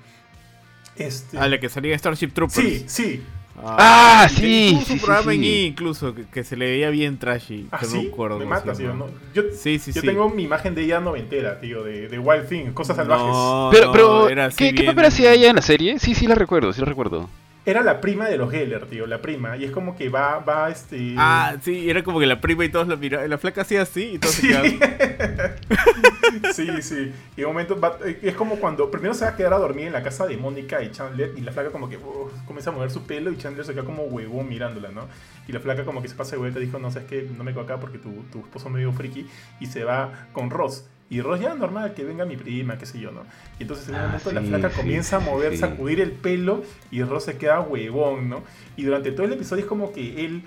Este, 0.96 1.38
Ah, 1.38 1.48
la 1.48 1.58
que 1.58 1.68
salía 1.70 1.92
en 1.94 1.98
Starship 1.98 2.32
Troopers. 2.34 2.60
sí, 2.60 2.84
sí. 2.86 3.22
Ah, 3.64 4.26
y 4.30 4.34
sí, 4.34 4.68
tuvo 4.72 4.80
su 4.80 4.86
sí, 4.86 4.98
sí, 4.98 5.04
programa 5.04 5.34
en 5.34 5.40
sí. 5.40 5.48
E 5.48 5.62
incluso, 5.66 6.14
que, 6.14 6.24
que 6.26 6.44
se 6.44 6.56
le 6.56 6.66
veía 6.66 6.90
bien 6.90 7.18
trashy. 7.18 7.66
¿Ah, 7.70 7.78
que 7.78 7.86
no 7.86 7.92
sí? 7.92 7.98
me 8.02 8.08
acuerdo 8.08 8.46
mata, 8.46 8.72
tío. 8.72 8.94
¿no? 8.94 9.06
Yo, 9.34 9.42
Sí, 9.56 9.78
sí, 9.78 9.92
yo 9.92 10.00
sí. 10.00 10.06
tengo 10.06 10.28
mi 10.30 10.44
imagen 10.44 10.74
de 10.74 10.84
ella 10.84 11.00
noventera, 11.00 11.60
tío, 11.60 11.82
de, 11.82 12.08
de 12.08 12.18
Wild 12.18 12.48
Thing, 12.48 12.72
Cosas 12.72 12.96
Salvajes. 12.96 13.26
No, 13.26 13.68
Pero, 13.72 13.86
no, 13.86 13.92
pero 13.92 14.28
era 14.28 14.48
¿qué, 14.50 14.72
papel 14.86 15.04
hacía 15.06 15.32
ella 15.32 15.50
en 15.50 15.56
la 15.56 15.62
serie? 15.62 15.98
Sí, 15.98 16.14
sí 16.14 16.26
la 16.26 16.34
recuerdo, 16.34 16.72
sí 16.72 16.80
la 16.80 16.86
recuerdo. 16.86 17.28
Era 17.66 17.82
la 17.82 18.00
prima 18.00 18.26
de 18.28 18.38
los 18.38 18.50
Geller, 18.50 18.86
tío, 18.86 19.06
la 19.06 19.20
prima. 19.20 19.56
Y 19.58 19.64
es 19.64 19.70
como 19.70 19.94
que 19.94 20.08
va, 20.08 20.38
va, 20.38 20.70
este... 20.70 21.14
Ah, 21.18 21.56
sí, 21.62 21.90
era 21.90 22.02
como 22.02 22.18
que 22.18 22.24
la 22.24 22.40
prima 22.40 22.64
y 22.64 22.70
todos 22.70 22.88
la 22.88 22.96
miraban. 22.96 23.28
La 23.28 23.36
flaca 23.36 23.60
hacía 23.60 23.82
así 23.82 24.12
y 24.14 24.18
todos 24.18 24.34
Sí. 24.36 24.46
se 24.46 24.48
quedaban. 24.48 24.78
sí, 26.52 26.82
sí. 26.82 27.12
Y 27.36 27.40
de 27.40 27.46
momento 27.46 27.78
va- 27.80 27.98
es 28.22 28.34
como 28.34 28.56
cuando 28.56 28.90
primero 28.90 29.14
se 29.14 29.24
va 29.24 29.32
a 29.32 29.36
quedar 29.36 29.54
a 29.54 29.58
dormir 29.58 29.86
en 29.86 29.92
la 29.92 30.02
casa 30.02 30.26
de 30.26 30.36
Mónica 30.36 30.82
y 30.82 30.90
Chandler 30.90 31.32
y 31.36 31.40
la 31.40 31.52
flaca 31.52 31.70
como 31.70 31.88
que 31.88 31.96
uh, 31.96 32.30
comienza 32.46 32.70
a 32.70 32.72
mover 32.72 32.90
su 32.90 33.02
pelo 33.06 33.30
y 33.30 33.36
Chandler 33.38 33.64
se 33.64 33.72
queda 33.74 33.84
como 33.84 34.04
huevón 34.04 34.48
mirándola, 34.48 34.90
¿no? 34.90 35.02
Y 35.46 35.52
la 35.52 35.60
flaca 35.60 35.84
como 35.84 36.02
que 36.02 36.08
se 36.08 36.14
pasa 36.14 36.32
de 36.32 36.38
vuelta 36.38 36.58
y 36.60 36.66
dijo, 36.66 36.78
no, 36.78 36.90
sabes 36.90 37.08
que 37.08 37.22
no 37.36 37.44
me 37.44 37.52
quedo 37.52 37.62
acá 37.62 37.78
porque 37.78 37.98
tu, 37.98 38.10
tu 38.32 38.40
esposo 38.40 38.68
es 38.68 38.74
medio 38.74 38.92
friki 38.92 39.26
y 39.60 39.66
se 39.66 39.84
va 39.84 40.28
con 40.32 40.50
Ross. 40.50 40.84
Y 41.10 41.22
Ross 41.22 41.40
ya 41.40 41.54
normal, 41.54 41.94
que 41.94 42.04
venga 42.04 42.26
mi 42.26 42.36
prima, 42.36 42.76
qué 42.76 42.84
sé 42.84 43.00
yo, 43.00 43.10
¿no? 43.10 43.22
Y 43.58 43.62
entonces 43.62 43.88
en 43.88 43.94
un 43.94 44.00
Ah, 44.02 44.06
momento 44.08 44.30
la 44.32 44.42
flaca 44.42 44.68
sí, 44.70 44.76
comienza 44.76 45.16
a 45.16 45.20
mover, 45.20 45.52
sí. 45.52 45.58
sacudir 45.58 46.02
el 46.02 46.12
pelo 46.12 46.62
y 46.90 47.02
Ross 47.02 47.24
se 47.24 47.38
queda 47.38 47.60
huevón, 47.60 48.28
¿no? 48.28 48.42
Y 48.76 48.82
durante 48.82 49.10
todo 49.12 49.24
el 49.24 49.32
episodio 49.32 49.62
es 49.62 49.68
como 49.68 49.90
que 49.94 50.26
él 50.26 50.42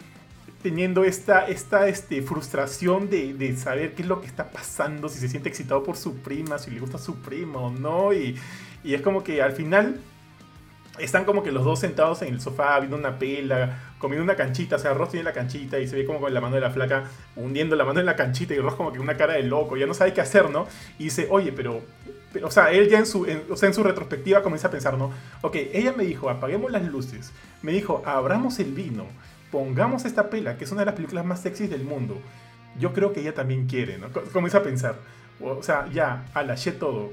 teniendo 0.62 1.04
esta, 1.04 1.48
esta 1.48 1.88
este, 1.88 2.22
frustración 2.22 3.10
de, 3.10 3.34
de 3.34 3.56
saber 3.58 3.94
qué 3.94 4.04
es 4.04 4.08
lo 4.08 4.22
que 4.22 4.28
está 4.28 4.52
pasando, 4.52 5.10
si 5.10 5.20
se 5.20 5.28
siente 5.28 5.50
excitado 5.50 5.84
por 5.84 5.98
su 5.98 6.18
prima, 6.18 6.58
si 6.58 6.72
le 6.72 6.80
gusta 6.80 6.98
su 6.98 7.16
prima 7.16 7.60
o 7.60 7.72
no. 7.72 8.14
Y, 8.14 8.38
y 8.84 8.94
es 8.94 9.02
como 9.02 9.24
que 9.24 9.42
al 9.42 9.54
final 9.54 10.00
están 11.00 11.26
como 11.26 11.42
que 11.44 11.52
los 11.52 11.64
dos 11.64 11.80
sentados 11.80 12.22
en 12.22 12.34
el 12.34 12.42
sofá 12.42 12.80
viendo 12.80 12.98
una 12.98 13.18
pela, 13.18 13.94
comiendo 13.98 14.24
una 14.24 14.36
canchita. 14.36 14.76
O 14.76 14.80
sea, 14.80 14.94
Ross 14.94 15.12
tiene 15.12 15.24
la 15.24 15.34
canchita 15.34 15.80
y 15.80 15.88
se 15.88 15.96
ve 15.96 16.06
como 16.06 16.20
con 16.20 16.34
la 16.34 16.42
mano 16.42 16.56
de 16.56 16.62
la 16.62 16.70
flaca 16.70 17.06
hundiendo 17.36 17.76
la 17.76 17.86
mano 17.86 18.00
en 18.00 18.06
la 18.06 18.16
canchita 18.16 18.54
y 18.54 18.60
Ross 18.60 18.76
como 18.76 18.92
que 18.92 19.00
una 19.00 19.18
cara 19.18 19.34
de 19.34 19.44
loco, 19.44 19.78
ya 19.78 19.86
no 19.86 19.94
sabe 19.94 20.14
qué 20.14 20.22
hacer, 20.22 20.50
¿no? 20.50 20.68
Y 21.00 21.06
dice, 21.06 21.28
oye, 21.30 21.52
pero... 21.52 21.82
pero, 22.34 22.48
o 22.48 22.52
sea, 22.52 22.72
él 22.72 22.90
ya 22.90 23.00
en 23.00 23.06
su, 23.06 23.28
o 23.50 23.56
sea, 23.58 23.68
en 23.68 23.74
su 23.74 23.84
retrospectiva 23.84 24.42
comienza 24.42 24.68
a 24.68 24.72
pensar, 24.72 24.98
¿no? 24.98 25.12
Ok, 25.42 25.56
ella 25.74 25.94
me 25.96 26.06
dijo, 26.06 26.30
apaguemos 26.30 26.72
las 26.72 26.84
luces. 26.86 27.32
Me 27.62 27.72
dijo, 27.72 28.04
abramos 28.06 28.60
el 28.60 28.72
vino. 28.74 29.06
Pongamos 29.52 30.06
esta 30.06 30.30
pela, 30.30 30.58
que 30.58 30.64
es 30.64 30.72
una 30.72 30.82
de 30.82 30.86
las 30.86 30.96
películas 30.96 31.26
más 31.26 31.42
sexys 31.42 31.70
del 31.70 31.84
mundo. 31.84 32.18
Yo 32.80 32.94
creo 32.94 33.12
que 33.14 33.20
ella 33.22 33.34
también 33.34 33.68
quiere, 33.68 33.98
¿no? 33.98 34.12
Co- 34.12 34.24
Comienza 34.32 34.60
a 34.60 34.64
pensar. 34.64 34.96
O 35.42 35.62
sea, 35.62 35.88
ya, 35.92 36.26
alaché 36.34 36.72
todo. 36.72 37.12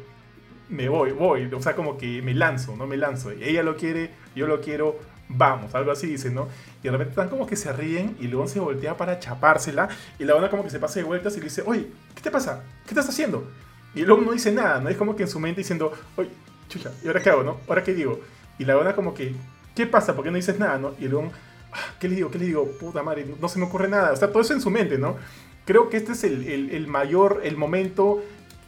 Me 0.68 0.88
voy, 0.88 1.12
voy. 1.12 1.50
O 1.52 1.62
sea, 1.62 1.74
como 1.74 1.96
que 1.98 2.22
me 2.22 2.34
lanzo, 2.34 2.76
¿no? 2.76 2.86
Me 2.86 2.96
lanzo. 2.96 3.30
Ella 3.30 3.62
lo 3.62 3.76
quiere, 3.76 4.10
yo 4.36 4.46
lo 4.46 4.60
quiero, 4.60 4.98
vamos. 5.28 5.74
Algo 5.74 5.90
así 5.90 6.06
dice, 6.06 6.30
¿no? 6.30 6.48
Y 6.80 6.84
de 6.84 6.90
repente 6.92 7.10
están 7.10 7.28
como 7.28 7.46
que 7.46 7.56
se 7.56 7.72
ríen 7.72 8.16
y 8.20 8.28
luego 8.28 8.46
se 8.46 8.60
voltea 8.60 8.96
para 8.96 9.18
chapársela. 9.18 9.88
Y 10.18 10.24
la 10.24 10.34
onda 10.36 10.50
como 10.50 10.62
que 10.62 10.70
se 10.70 10.78
pasa 10.78 11.00
de 11.00 11.04
vueltas 11.06 11.34
y 11.36 11.38
le 11.38 11.44
dice, 11.44 11.62
oye, 11.66 11.86
¿qué 12.14 12.20
te 12.22 12.30
pasa? 12.30 12.62
¿Qué 12.84 12.90
estás 12.90 13.08
haciendo? 13.08 13.50
Y 13.94 14.02
luego 14.02 14.22
no 14.22 14.32
dice 14.32 14.52
nada, 14.52 14.80
¿no? 14.80 14.88
Es 14.90 14.96
como 14.96 15.16
que 15.16 15.22
en 15.24 15.28
su 15.28 15.40
mente 15.40 15.62
diciendo, 15.62 15.92
oye, 16.16 16.28
chucha, 16.68 16.92
¿y 17.02 17.06
ahora 17.08 17.20
qué 17.22 17.30
hago, 17.30 17.42
no? 17.42 17.56
¿Ahora 17.66 17.82
qué 17.82 17.94
digo? 17.94 18.20
Y 18.58 18.64
la 18.64 18.76
onda 18.76 18.94
como 18.94 19.14
que, 19.14 19.34
¿qué 19.74 19.86
pasa? 19.86 20.14
¿Por 20.14 20.22
qué 20.24 20.30
no 20.30 20.36
dices 20.36 20.58
nada, 20.58 20.78
no? 20.78 20.92
Y 21.00 21.06
"Ah, 21.06 21.30
¿qué 21.98 22.08
le 22.08 22.16
digo? 22.16 22.30
¿Qué 22.30 22.38
le 22.38 22.46
digo? 22.46 22.66
Puta 22.78 23.02
madre, 23.02 23.26
no 23.40 23.48
se 23.48 23.58
me 23.58 23.66
ocurre 23.66 23.88
nada. 23.88 24.12
O 24.12 24.16
sea, 24.16 24.28
todo 24.30 24.42
eso 24.42 24.52
en 24.54 24.60
su 24.60 24.70
mente, 24.70 24.98
¿no? 24.98 25.16
Creo 25.64 25.88
que 25.90 25.96
este 25.98 26.12
es 26.12 26.24
el, 26.24 26.70
el- 26.70 26.86
mayor, 26.86 27.40
el 27.44 27.56
momento 27.56 28.22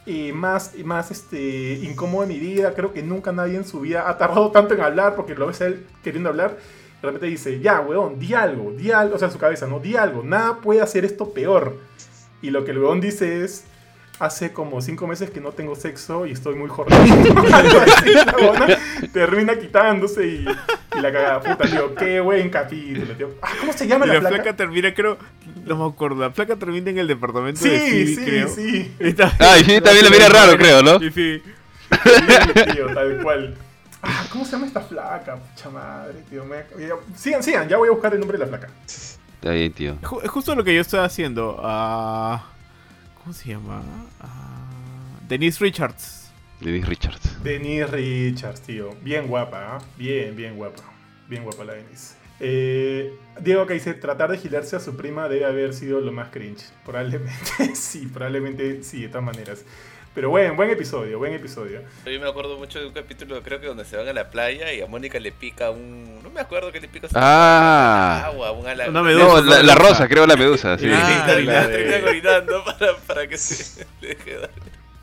eh, 0.06 0.32
más, 0.32 0.72
más 0.84 1.11
este, 1.11 1.74
incómodo 1.82 2.22
de 2.26 2.28
mi 2.34 2.38
vida. 2.38 2.74
Creo 2.74 2.92
que 2.92 3.02
nunca 3.02 3.32
nadie 3.32 3.56
en 3.56 3.64
su 3.64 3.80
vida 3.80 4.08
ha 4.08 4.18
tardado 4.18 4.50
tanto 4.50 4.74
en 4.74 4.80
hablar 4.82 5.16
porque 5.16 5.34
lo 5.34 5.46
ves 5.46 5.61
a 5.62 5.66
él 5.66 5.86
queriendo 6.04 6.28
hablar. 6.28 6.58
De 7.00 7.06
repente 7.06 7.26
dice, 7.26 7.61
ya, 7.61 7.80
weón, 7.80 8.18
di 8.18 8.34
algo, 8.34 8.72
di 8.72 8.90
algo, 8.92 9.16
o 9.16 9.18
sea, 9.18 9.28
en 9.28 9.32
su 9.32 9.38
cabeza, 9.38 9.66
¿no? 9.66 9.80
Di 9.80 9.96
algo, 9.96 10.22
nada 10.22 10.58
puede 10.61 10.82
hacer 10.82 11.04
esto 11.06 11.32
peor. 11.32 11.78
Y 12.42 12.50
lo 12.50 12.64
que 12.64 12.72
el 12.72 12.78
weón 12.78 13.00
dice 13.00 13.42
es, 13.44 13.64
hace 14.20 14.52
como 14.52 14.80
cinco 14.82 15.06
meses 15.08 15.30
que 15.30 15.40
no 15.40 15.50
tengo 15.50 15.74
sexo 15.74 16.26
y 16.26 16.32
estoy 16.32 16.54
muy 16.54 16.68
jornado. 16.68 17.02
Termina 19.12 19.58
quitándose 19.58 20.26
y, 20.26 20.46
y 20.96 21.00
la 21.00 21.12
cagada. 21.12 21.40
Puta, 21.40 21.68
tío, 21.68 21.94
qué 21.94 22.20
buen 22.20 22.50
capítulo, 22.50 23.14
tío. 23.16 23.30
Ah, 23.42 23.50
¿Cómo 23.60 23.72
se 23.72 23.86
llama 23.86 24.04
Y 24.04 24.08
la, 24.08 24.14
la 24.14 24.20
flaca? 24.20 24.34
flaca 24.36 24.56
termina, 24.56 24.94
creo. 24.94 25.18
No 25.64 25.76
me 25.76 25.84
acuerdo. 25.86 26.16
La 26.20 26.30
flaca 26.30 26.56
termina 26.56 26.90
en 26.90 26.98
el 26.98 27.08
departamento 27.08 27.64
de 27.64 27.78
Sí, 27.78 27.90
Phoebe, 27.90 28.06
sí, 28.06 28.24
creo. 28.24 28.48
sí. 28.48 28.94
Y 29.00 29.08
está- 29.08 29.32
Ah, 29.40 29.58
y 29.58 29.64
Phoebe 29.64 29.80
también 29.80 30.04
la 30.04 30.10
mira 30.10 30.28
raro, 30.28 30.56
creo, 30.56 30.82
¿no? 30.82 30.98
Phoebe, 30.98 31.12
Sí, 31.12 31.42
tío, 32.74 32.86
tal 32.94 33.20
cual. 33.22 33.54
Ah, 34.02 34.24
¿cómo 34.30 34.44
se 34.44 34.52
llama 34.52 34.66
esta 34.66 34.80
flaca? 34.80 35.36
Pucha 35.36 35.70
madre, 35.70 36.22
tío. 36.30 36.44
Me... 36.44 36.62
Sigan, 37.16 37.42
sigan, 37.42 37.68
ya 37.68 37.76
voy 37.76 37.88
a 37.88 37.92
buscar 37.92 38.12
el 38.14 38.20
nombre 38.20 38.38
de 38.38 38.44
la 38.44 38.48
flaca. 38.48 38.68
Está 38.86 39.50
bien, 39.52 39.72
tío. 39.72 39.96
Es 40.22 40.30
justo 40.30 40.54
lo 40.54 40.62
que 40.62 40.74
yo 40.74 40.80
estoy 40.82 41.00
haciendo. 41.00 41.58
ah, 41.62 42.44
¿Cómo 43.22 43.34
se 43.34 43.50
llama? 43.50 43.82
Ah, 44.20 44.66
Denise 45.28 45.62
Richards. 45.62 46.30
Denise 46.60 46.86
Richards. 46.86 47.42
Denise 47.42 47.86
Richards, 47.86 48.62
tío. 48.62 48.90
Bien 49.02 49.26
guapa, 49.26 49.76
¿ah? 49.76 49.78
Bien, 49.98 50.34
bien 50.34 50.56
guapa. 50.56 50.82
Bien 51.28 51.44
guapa 51.44 51.64
la 51.64 51.74
Denise. 51.74 52.14
Eh, 52.40 53.14
Diego 53.40 53.66
que 53.66 53.74
dice, 53.74 53.92
tratar 53.92 54.30
de 54.30 54.38
gilarse 54.38 54.74
a 54.74 54.80
su 54.80 54.96
prima 54.96 55.28
debe 55.28 55.44
haber 55.44 55.74
sido 55.74 56.00
lo 56.00 56.12
más 56.12 56.30
cringe. 56.30 56.64
Probablemente 56.84 57.74
sí, 57.74 58.06
probablemente 58.06 58.82
sí, 58.82 59.02
de 59.02 59.08
todas 59.08 59.24
maneras. 59.24 59.64
Pero 60.12 60.28
buen, 60.28 60.56
buen 60.56 60.68
episodio, 60.70 61.18
buen 61.18 61.32
episodio. 61.34 61.82
Yo 62.04 62.20
me 62.20 62.28
acuerdo 62.28 62.58
mucho 62.58 62.80
de 62.80 62.86
un 62.86 62.92
capítulo, 62.92 63.40
creo 63.44 63.61
que 63.61 63.68
donde 63.68 63.84
se 63.84 63.96
van 63.96 64.08
a 64.08 64.12
la 64.12 64.28
playa 64.28 64.72
y 64.72 64.80
a 64.80 64.86
Mónica 64.86 65.20
le 65.20 65.30
pica 65.30 65.70
un. 65.70 66.20
No 66.22 66.30
me 66.30 66.40
acuerdo 66.40 66.72
que 66.72 66.80
le 66.80 66.88
pica. 66.88 67.06
Ah. 67.14 68.24
Agua, 68.26 68.50
un 68.50 68.66
ala. 68.66 68.88
Una 68.88 69.02
medusa. 69.04 69.24
No, 69.24 69.40
la, 69.42 69.62
la 69.62 69.74
rosa, 69.76 70.08
creo 70.08 70.26
la 70.26 70.34
medusa, 70.36 70.76
sí. 70.78 70.88
Ah, 70.92 71.36
la 71.44 71.68
termina 71.68 72.08
orinando 72.08 72.64
para, 72.78 72.96
para 73.06 73.28
que 73.28 73.38
se 73.38 73.86
le 74.00 74.08
deje 74.08 74.36
dar. 74.38 74.50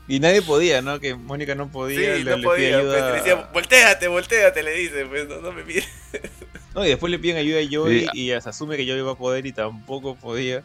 Y 0.08 0.20
nadie 0.20 0.42
podía, 0.42 0.82
¿no? 0.82 1.00
Que 1.00 1.14
Mónica 1.14 1.54
no 1.54 1.68
podía. 1.70 2.16
Sí, 2.16 2.24
le, 2.24 2.30
no 2.32 2.36
le 2.38 2.44
podía. 2.44 2.80
Pues, 2.80 2.94
ayuda. 2.96 3.10
le 3.10 3.16
decía, 3.16 3.34
volteate, 3.52 4.08
volteate, 4.08 4.62
le 4.62 4.72
dice, 4.72 5.06
pues 5.06 5.26
no, 5.28 5.40
no 5.40 5.52
me 5.52 5.64
mires. 5.64 5.88
No, 6.74 6.84
y 6.84 6.90
después 6.90 7.10
le 7.10 7.18
piden 7.18 7.38
ayuda 7.38 7.58
a 7.60 7.62
Joey 7.68 8.00
Sí. 8.00 8.08
y 8.12 8.28
se 8.40 8.48
asume 8.48 8.76
que 8.76 8.86
Joey 8.86 9.00
va 9.00 9.12
a 9.12 9.16
poder 9.16 9.44
y 9.46 9.52
tampoco 9.52 10.14
podía. 10.14 10.62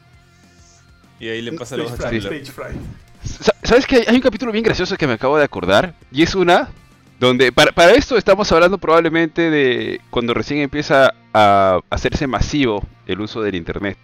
Y 1.19 1.29
ahí 1.29 1.41
le 1.41 1.53
pasa 1.53 1.75
la 1.77 1.83
voz 1.83 1.93
a 1.93 1.95
Stage 1.95 2.21
Chandler. 2.21 2.43
fright, 2.43 2.43
stage 2.47 2.55
fright. 2.73 2.81
Sa- 3.23 3.55
¿Sabes 3.63 3.85
que 3.87 4.03
Hay 4.07 4.15
un 4.15 4.21
capítulo 4.21 4.51
bien 4.51 4.63
gracioso 4.63 4.97
que 4.97 5.07
me 5.07 5.13
acabo 5.13 5.37
de 5.37 5.43
acordar. 5.43 5.93
Y 6.11 6.23
es 6.23 6.35
una 6.35 6.69
donde, 7.19 7.51
para, 7.51 7.71
para 7.71 7.93
esto 7.93 8.17
estamos 8.17 8.51
hablando 8.51 8.77
probablemente 8.77 9.49
de 9.49 10.01
cuando 10.09 10.33
recién 10.33 10.59
empieza 10.59 11.13
a 11.33 11.79
hacerse 11.89 12.27
masivo 12.27 12.85
el 13.05 13.21
uso 13.21 13.41
del 13.41 13.55
Internet. 13.55 13.97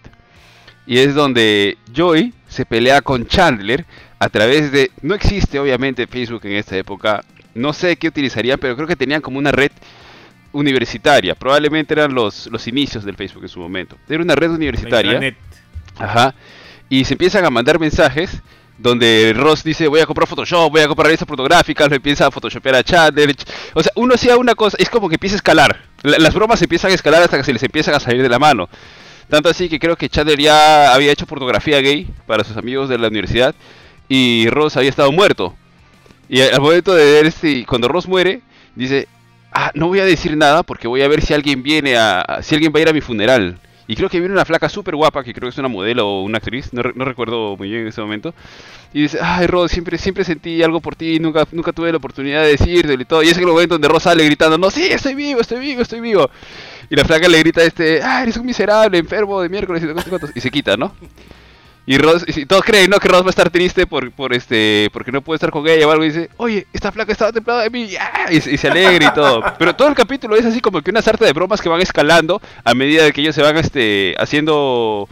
Y 0.86 0.98
es 0.98 1.14
donde 1.14 1.76
Joey 1.94 2.32
se 2.48 2.64
pelea 2.64 3.02
con 3.02 3.26
Chandler 3.26 3.84
a 4.18 4.28
través 4.28 4.72
de... 4.72 4.90
No 5.02 5.14
existe 5.14 5.58
obviamente 5.60 6.06
Facebook 6.06 6.40
en 6.46 6.52
esta 6.54 6.76
época. 6.76 7.22
No 7.54 7.72
sé 7.72 7.96
qué 7.96 8.08
utilizarían, 8.08 8.58
pero 8.58 8.74
creo 8.74 8.88
que 8.88 8.96
tenían 8.96 9.20
como 9.20 9.38
una 9.38 9.52
red 9.52 9.70
universitaria. 10.52 11.34
Probablemente 11.34 11.94
eran 11.94 12.14
los, 12.14 12.46
los 12.48 12.66
inicios 12.66 13.04
del 13.04 13.16
Facebook 13.16 13.42
en 13.44 13.48
su 13.48 13.60
momento. 13.60 13.96
Era 14.08 14.22
una 14.22 14.34
red 14.34 14.50
universitaria. 14.50 15.12
intranet. 15.12 15.36
Ajá. 15.98 16.34
Y 16.88 17.04
se 17.04 17.14
empiezan 17.14 17.44
a 17.44 17.50
mandar 17.50 17.78
mensajes 17.78 18.40
donde 18.82 19.32
Ross 19.36 19.62
dice 19.62 19.86
voy 19.88 20.00
a 20.00 20.06
comprar 20.06 20.26
Photoshop, 20.26 20.70
voy 20.70 20.80
a 20.80 20.86
comprar 20.88 21.06
revistas 21.06 21.28
fotográficas, 21.28 21.88
lo 21.88 21.96
empieza 21.96 22.26
a 22.26 22.30
photoshopear 22.30 22.76
a 22.76 22.82
Chandler. 22.82 23.34
O 23.74 23.82
sea, 23.82 23.92
uno 23.96 24.14
hacía 24.14 24.36
una 24.36 24.54
cosa, 24.54 24.76
es 24.80 24.88
como 24.88 25.08
que 25.08 25.16
empieza 25.16 25.34
a 25.36 25.38
escalar. 25.38 25.82
La- 26.02 26.18
las 26.18 26.34
bromas 26.34 26.60
empiezan 26.62 26.90
a 26.90 26.94
escalar 26.94 27.22
hasta 27.22 27.36
que 27.36 27.44
se 27.44 27.52
les 27.52 27.62
empiezan 27.62 27.94
a 27.94 28.00
salir 28.00 28.22
de 28.22 28.28
la 28.28 28.38
mano. 28.38 28.68
Tanto 29.28 29.48
así 29.48 29.68
que 29.68 29.78
creo 29.78 29.96
que 29.96 30.08
Chandler 30.08 30.38
ya 30.40 30.92
había 30.94 31.12
hecho 31.12 31.26
pornografía 31.26 31.80
gay 31.80 32.08
para 32.26 32.42
sus 32.42 32.56
amigos 32.56 32.88
de 32.88 32.98
la 32.98 33.08
universidad 33.08 33.54
y 34.08 34.48
Ross 34.50 34.76
había 34.76 34.90
estado 34.90 35.12
muerto. 35.12 35.54
Y 36.28 36.40
al 36.40 36.60
momento 36.60 36.94
de 36.94 37.04
ver 37.04 37.26
este, 37.26 37.64
cuando 37.66 37.86
Ross 37.88 38.08
muere, 38.08 38.40
dice, 38.74 39.08
ah, 39.52 39.70
no 39.74 39.88
voy 39.88 40.00
a 40.00 40.04
decir 40.04 40.36
nada 40.36 40.62
porque 40.62 40.88
voy 40.88 41.02
a 41.02 41.08
ver 41.08 41.22
si 41.22 41.34
alguien 41.34 41.62
viene 41.62 41.96
a- 41.96 42.38
si 42.42 42.54
alguien 42.54 42.72
va 42.74 42.78
a 42.78 42.82
ir 42.82 42.88
a 42.88 42.92
mi 42.92 43.00
funeral. 43.00 43.58
Y 43.88 43.96
creo 43.96 44.08
que 44.08 44.20
viene 44.20 44.32
una 44.34 44.44
flaca 44.44 44.68
súper 44.68 44.94
guapa, 44.94 45.24
que 45.24 45.32
creo 45.34 45.48
que 45.48 45.52
es 45.52 45.58
una 45.58 45.68
modelo 45.68 46.06
o 46.08 46.22
una 46.22 46.38
actriz, 46.38 46.72
no, 46.72 46.82
re- 46.82 46.92
no 46.94 47.04
recuerdo 47.04 47.56
muy 47.56 47.68
bien 47.70 47.82
en 47.82 47.88
ese 47.88 48.00
momento. 48.00 48.34
Y 48.92 49.02
dice, 49.02 49.18
ay 49.20 49.46
Ross, 49.48 49.72
siempre, 49.72 49.98
siempre 49.98 50.24
sentí 50.24 50.62
algo 50.62 50.80
por 50.80 50.94
ti, 50.96 51.18
nunca, 51.18 51.46
nunca 51.52 51.72
tuve 51.72 51.90
la 51.90 51.98
oportunidad 51.98 52.42
de 52.42 52.50
decirte 52.56 52.94
y 52.94 53.04
todo. 53.04 53.22
Y 53.22 53.28
es 53.28 53.38
el 53.38 53.46
momento 53.46 53.74
donde 53.74 53.88
Ross 53.88 54.04
sale 54.04 54.24
gritando, 54.24 54.58
no, 54.58 54.70
sí, 54.70 54.86
estoy 54.90 55.14
vivo, 55.14 55.40
estoy 55.40 55.58
vivo, 55.60 55.82
estoy 55.82 56.00
vivo. 56.00 56.30
Y 56.88 56.96
la 56.96 57.04
flaca 57.04 57.28
le 57.28 57.38
grita 57.40 57.62
este, 57.62 58.00
ah, 58.02 58.22
eres 58.22 58.36
un 58.36 58.46
miserable, 58.46 58.98
enfermo 58.98 59.40
de 59.42 59.48
miércoles 59.48 59.82
y 59.82 59.86
no 59.86 60.00
sé 60.00 60.08
cuántos", 60.08 60.30
y 60.36 60.40
se 60.40 60.50
quita, 60.50 60.76
¿no? 60.76 60.92
Y 61.86 61.98
Ross, 61.98 62.24
y 62.28 62.46
todos 62.46 62.62
creen, 62.62 62.90
¿no? 62.90 62.98
Que 63.00 63.08
Ross 63.08 63.22
va 63.22 63.28
a 63.28 63.30
estar 63.30 63.50
triste 63.50 63.86
por, 63.86 64.12
por 64.12 64.32
este, 64.32 64.88
porque 64.92 65.10
no 65.10 65.22
puede 65.22 65.36
estar 65.36 65.50
con 65.50 65.66
ella 65.66 65.88
o 65.88 65.90
algo. 65.90 66.04
Y 66.04 66.08
dice, 66.08 66.30
oye, 66.36 66.66
esta 66.72 66.92
flaca 66.92 67.10
estaba 67.10 67.32
templada 67.32 67.62
de 67.62 67.70
mí. 67.70 67.90
¡ah! 67.98 68.30
Y, 68.30 68.40
se- 68.40 68.52
y 68.52 68.56
se 68.58 68.68
alegra 68.68 69.06
y 69.06 69.14
todo. 69.14 69.42
Pero 69.58 69.74
todo 69.74 69.88
el 69.88 69.94
capítulo 69.94 70.36
es 70.36 70.44
así 70.46 70.60
como 70.60 70.82
que 70.82 70.90
una 70.90 71.02
sarta 71.02 71.24
de 71.24 71.32
bromas 71.32 71.60
que 71.60 71.68
van 71.68 71.80
escalando 71.80 72.40
a 72.64 72.74
medida 72.74 73.02
de 73.04 73.12
que 73.12 73.22
ellos 73.22 73.34
se 73.34 73.42
van 73.42 73.56
este, 73.56 74.14
haciendo 74.18 75.08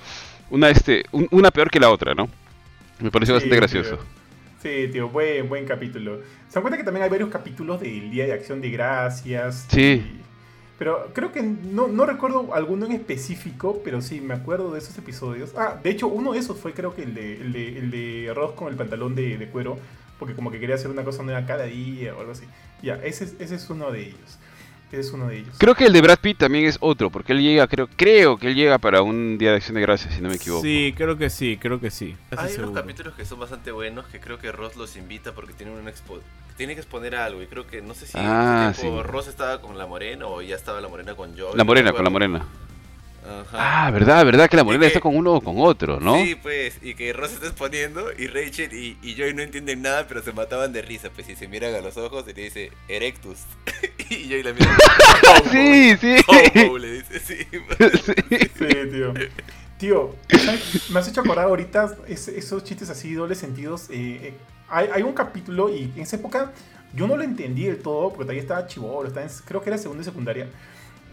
una, 0.51 0.69
este, 0.71 1.05
un- 1.11 1.27
una 1.33 1.51
peor 1.51 1.71
que 1.71 1.81
la 1.81 1.91
otra, 1.91 2.15
¿no? 2.15 2.29
Me 3.01 3.11
pareció 3.11 3.35
bastante 3.35 3.57
Sí, 3.57 3.61
gracioso. 3.61 3.97
tío. 3.97 4.05
Sí, 4.63 4.89
tío, 4.93 5.09
buen, 5.09 5.49
buen 5.49 5.65
capítulo. 5.67 6.21
¿Se 6.49 6.55
dan 6.55 6.63
cuenta 6.63 6.77
que 6.77 6.85
también 6.85 7.05
hay 7.05 7.11
varios 7.11 7.31
capítulos 7.31 7.81
del 7.81 8.11
Día 8.11 8.27
de 8.27 8.33
Acción 8.35 8.61
de 8.61 8.71
Gracias? 8.71 9.67
Sí. 9.71 10.03
Y, 10.05 10.21
Pero 10.79 11.11
creo 11.13 11.33
que 11.33 11.43
no, 11.43 11.89
no 11.89 12.07
recuerdo 12.07 12.55
alguno 12.55 12.87
en 12.87 12.93
específico, 12.93 13.81
pero 13.85 14.01
sí, 14.01 14.21
me 14.21 14.35
acuerdo 14.35 14.73
de 14.73 14.79
esos 14.79 14.97
episodios. 14.97 15.53
Ah, 15.57 15.77
de 15.83 15.91
hecho, 15.91 16.07
uno 16.07 16.33
de 16.33 16.39
esos 16.39 16.57
fue 16.59 16.73
creo 16.73 16.95
que 16.95 17.03
el 17.03 17.15
de, 17.15 17.41
el 17.41 17.53
de, 17.53 17.79
el 17.79 17.91
de 17.91 18.33
Ross 18.35 18.53
con 18.53 18.69
el 18.69 18.77
pantalón 18.77 19.15
de, 19.17 19.37
de 19.39 19.49
cuero, 19.49 19.77
porque 20.21 20.35
como 20.35 20.51
que 20.53 20.61
quería 20.61 20.77
hacer 20.77 20.91
una 20.91 21.03
cosa 21.05 21.23
nueva 21.25 21.45
cada 21.47 21.65
día 21.65 22.15
o 22.15 22.21
algo 22.21 22.33
así. 22.33 22.45
Ya, 22.83 22.95
ese, 23.03 23.25
es- 23.25 23.35
ese 23.41 23.57
es 23.57 23.69
uno 23.71 23.91
de 23.91 24.03
ellos. 24.03 24.39
Ese 24.93 25.01
es 25.01 25.13
uno 25.13 25.27
de 25.29 25.39
ellos. 25.39 25.55
Creo 25.59 25.75
que 25.75 25.85
el 25.85 25.93
de 25.93 26.01
Brad 26.01 26.19
Pitt 26.21 26.39
también 26.39 26.65
es 26.65 26.79
otro, 26.81 27.11
porque 27.11 27.33
él 27.33 27.43
llega, 27.43 27.67
creo, 27.67 27.89
creo 27.95 28.39
que 28.39 28.47
él 28.47 28.55
llega 28.55 28.79
para 28.79 29.03
un 29.03 29.37
día 29.37 29.51
de 29.51 29.57
acción 29.57 29.75
de 29.75 29.83
gracias, 29.83 30.15
si 30.15 30.23
no 30.23 30.29
me 30.31 30.37
equivoco. 30.37 30.63
Sí, 30.63 30.95
creo 30.97 31.19
que 31.19 31.29
sí, 31.29 31.59
creo 31.61 31.79
que 31.81 31.91
sí. 31.91 32.17
Hay 32.31 32.55
unos 32.55 32.71
capítulos 32.71 33.15
que 33.15 33.25
son 33.27 33.39
bastante 33.41 33.71
buenos 33.73 34.07
que 34.07 34.19
creo 34.21 34.39
que 34.39 34.51
Ross 34.53 34.77
los 34.77 34.97
invita 34.97 35.33
porque 35.35 35.53
tienen 35.53 35.75
una 35.77 35.91
expo 35.91 36.21
tiene 36.59 36.75
que 36.75 36.81
exponer 36.83 37.15
algo 37.17 37.41
y 37.43 37.47
creo 37.47 37.67
que 37.67 37.81
no 37.81 37.95
sé 37.95 38.07
si 38.07 38.13
Ah, 38.17 38.75
sí. 38.77 38.87
Ross 39.03 39.29
estaba 39.29 39.63
con 39.63 39.79
la 39.79 39.87
morena 39.87 40.27
o 40.27 40.43
ya 40.43 40.57
estaba 40.57 40.81
la 40.83 40.89
morena 40.89 41.15
con 41.15 41.31
Joey. 41.39 41.57
La 41.57 41.65
morena, 41.65 41.93
con 41.93 42.05
la 42.05 42.11
morena. 42.11 42.45
Ajá. 43.25 43.87
Ah, 43.87 43.91
verdad, 43.91 44.25
verdad 44.25 44.49
que 44.49 44.57
la 44.57 44.65
morena 44.65 44.83
que- 44.83 44.87
está 44.89 45.01
con 45.01 45.15
uno 45.15 45.35
o 45.35 45.41
con 45.43 45.57
otro, 45.59 46.01
¿no? 46.01 46.17
Sí, 46.17 46.35
pues, 46.35 46.79
y 46.83 46.95
que 46.95 47.13
Ross 47.13 47.33
está 47.33 47.47
exponiendo 47.47 48.11
y 48.17 48.27
Rachel 48.27 48.73
y, 48.73 48.97
y 49.03 49.17
Joey 49.17 49.35
no 49.35 49.43
entienden 49.43 49.83
nada, 49.83 50.07
pero 50.09 50.23
se 50.23 50.33
mataban 50.33 50.73
de 50.73 50.81
risa, 50.83 51.11
pues, 51.15 51.29
y 51.29 51.37
se 51.37 51.47
miran 51.47 51.75
a 51.75 51.81
los 51.81 51.97
ojos 51.99 52.25
y 52.29 52.33
le 52.33 52.43
dice, 52.45 52.73
Erectus. 52.89 53.39
y 54.11 54.29
Joey 54.29 54.43
la 54.43 54.53
mira, 54.53 54.77
Sí, 55.53 55.97
sí. 56.01 56.17
Homo, 56.65 56.79
le 56.79 56.93
dice, 57.03 57.21
sí. 57.21 57.47
Sí, 58.59 58.91
tío. 58.91 59.15
Tío, 59.79 60.17
me 60.91 60.99
has 60.99 61.07
hecho 61.09 61.21
acordar 61.21 61.45
ahorita 61.45 61.97
es- 62.09 62.29
esos 62.29 62.65
chistes 62.65 62.89
así, 62.91 63.13
dobles 63.13 63.39
sentidos. 63.39 63.91
eh, 63.91 64.21
eh, 64.23 64.35
hay, 64.71 64.89
hay 64.93 65.03
un 65.03 65.13
capítulo 65.13 65.69
y 65.71 65.85
en 65.97 66.01
esa 66.03 66.17
época 66.17 66.53
yo 66.95 67.07
no 67.07 67.17
lo 67.17 67.23
entendí 67.23 67.65
del 67.65 67.79
todo 67.79 68.09
porque 68.11 68.25
todavía 68.25 68.43
estaba 68.43 68.67
chivolo, 68.67 69.09
estaba 69.09 69.27
en- 69.27 69.33
creo 69.45 69.61
que 69.63 69.71
era 69.71 69.79
segundo 69.79 70.01
de 70.01 70.05
secundaria. 70.05 70.49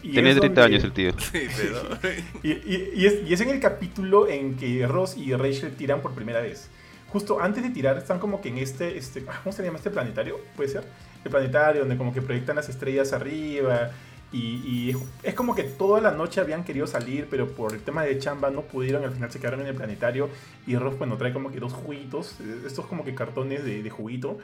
Y 0.02 0.14
Tenía 0.14 0.32
es 0.32 0.38
30 0.40 0.60
donde- 0.62 0.76
años 0.76 0.84
el 0.84 0.92
tío. 0.92 1.12
Sí, 1.18 1.46
pero... 1.56 2.22
Y, 2.42 2.52
y- 2.52 2.90
y 2.94 3.06
es, 3.06 3.14
y 3.28 3.32
es 3.34 3.40
en 3.40 3.50
el 3.50 3.60
capítulo 3.60 4.28
en 4.28 4.56
que 4.56 4.86
Ross 4.86 5.16
y 5.16 5.34
Rachel 5.34 5.74
tiran 5.76 6.00
por 6.00 6.12
primera 6.12 6.40
vez. 6.40 6.68
Justo 7.08 7.40
antes 7.40 7.62
de 7.62 7.70
tirar 7.70 7.96
están 7.98 8.18
como 8.18 8.40
que 8.40 8.48
en 8.50 8.58
este, 8.58 8.98
este 8.98 9.24
ah, 9.28 9.40
¿cómo 9.42 9.54
se 9.54 9.62
llama 9.62 9.78
este 9.78 9.90
planetario? 9.90 10.38
¿Puede 10.56 10.68
ser? 10.68 10.84
El 11.24 11.30
planetario 11.30 11.80
donde 11.80 11.96
como 11.96 12.12
que 12.12 12.20
proyectan 12.22 12.56
las 12.56 12.68
estrellas 12.68 13.12
arriba 13.12 13.90
y, 14.36 14.62
y 14.66 14.90
es, 14.90 14.96
es 15.22 15.34
como 15.34 15.54
que 15.54 15.62
toda 15.64 16.00
la 16.00 16.10
noche 16.12 16.40
habían 16.40 16.64
querido 16.64 16.86
salir, 16.86 17.26
pero 17.30 17.48
por 17.48 17.72
el 17.74 17.80
tema 17.80 18.02
de 18.04 18.18
chamba 18.18 18.50
no 18.50 18.62
pudieron, 18.62 19.04
al 19.04 19.12
final 19.12 19.30
se 19.32 19.38
quedaron 19.40 19.60
en 19.60 19.68
el 19.68 19.74
planetario 19.74 20.28
y 20.66 20.76
Ross 20.76 20.98
bueno 20.98 21.16
trae 21.16 21.32
como 21.32 21.50
que 21.50 21.58
dos 21.60 21.72
juguitos, 21.72 22.36
eh, 22.40 22.62
estos 22.66 22.86
como 22.86 23.04
que 23.04 23.14
cartones 23.14 23.64
de, 23.64 23.82
de 23.82 23.90
juguito 23.90 24.38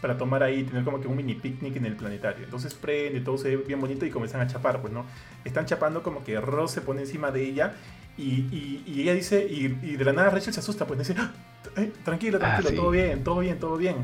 para 0.00 0.16
tomar 0.18 0.42
ahí, 0.42 0.64
tener 0.64 0.84
como 0.84 1.00
que 1.00 1.08
un 1.08 1.16
mini 1.16 1.34
picnic 1.34 1.76
en 1.76 1.86
el 1.86 1.96
planetario. 1.96 2.44
Entonces 2.44 2.74
prende, 2.74 3.20
todo 3.20 3.38
se 3.38 3.56
ve 3.56 3.56
bien 3.66 3.80
bonito 3.80 4.04
y 4.06 4.10
comienzan 4.10 4.40
a 4.40 4.46
chapar, 4.46 4.80
pues 4.80 4.92
no. 4.92 5.04
Están 5.44 5.66
chapando 5.66 6.02
como 6.02 6.24
que 6.24 6.40
Ross 6.40 6.72
se 6.72 6.80
pone 6.80 7.02
encima 7.02 7.30
de 7.30 7.42
ella 7.44 7.74
y, 8.16 8.22
y- 8.52 8.82
y 8.86 9.00
ella 9.02 9.14
dice, 9.14 9.46
y, 9.48 9.64
y 9.82 9.96
de 9.96 10.04
la 10.04 10.12
nada 10.12 10.30
Rachel 10.30 10.52
se 10.54 10.60
asusta, 10.60 10.86
pues 10.86 10.98
dice, 11.00 11.14
"Ah, 11.18 11.32
eh, 11.76 11.90
tranquilo, 12.04 12.36
Ah, 12.38 12.40
tranquilo, 12.40 12.70
sí. 12.70 12.76
todo 12.76 12.90
bien, 12.90 13.24
todo 13.24 13.38
bien, 13.40 13.58
todo 13.58 13.76
bien. 13.76 13.96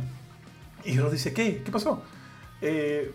Y 0.85 0.99
Ross 0.99 1.13
dice, 1.13 1.33
¿qué? 1.35 1.63
¿Qué 1.65 1.71
pasó? 1.71 2.03
Eh, 2.63 3.11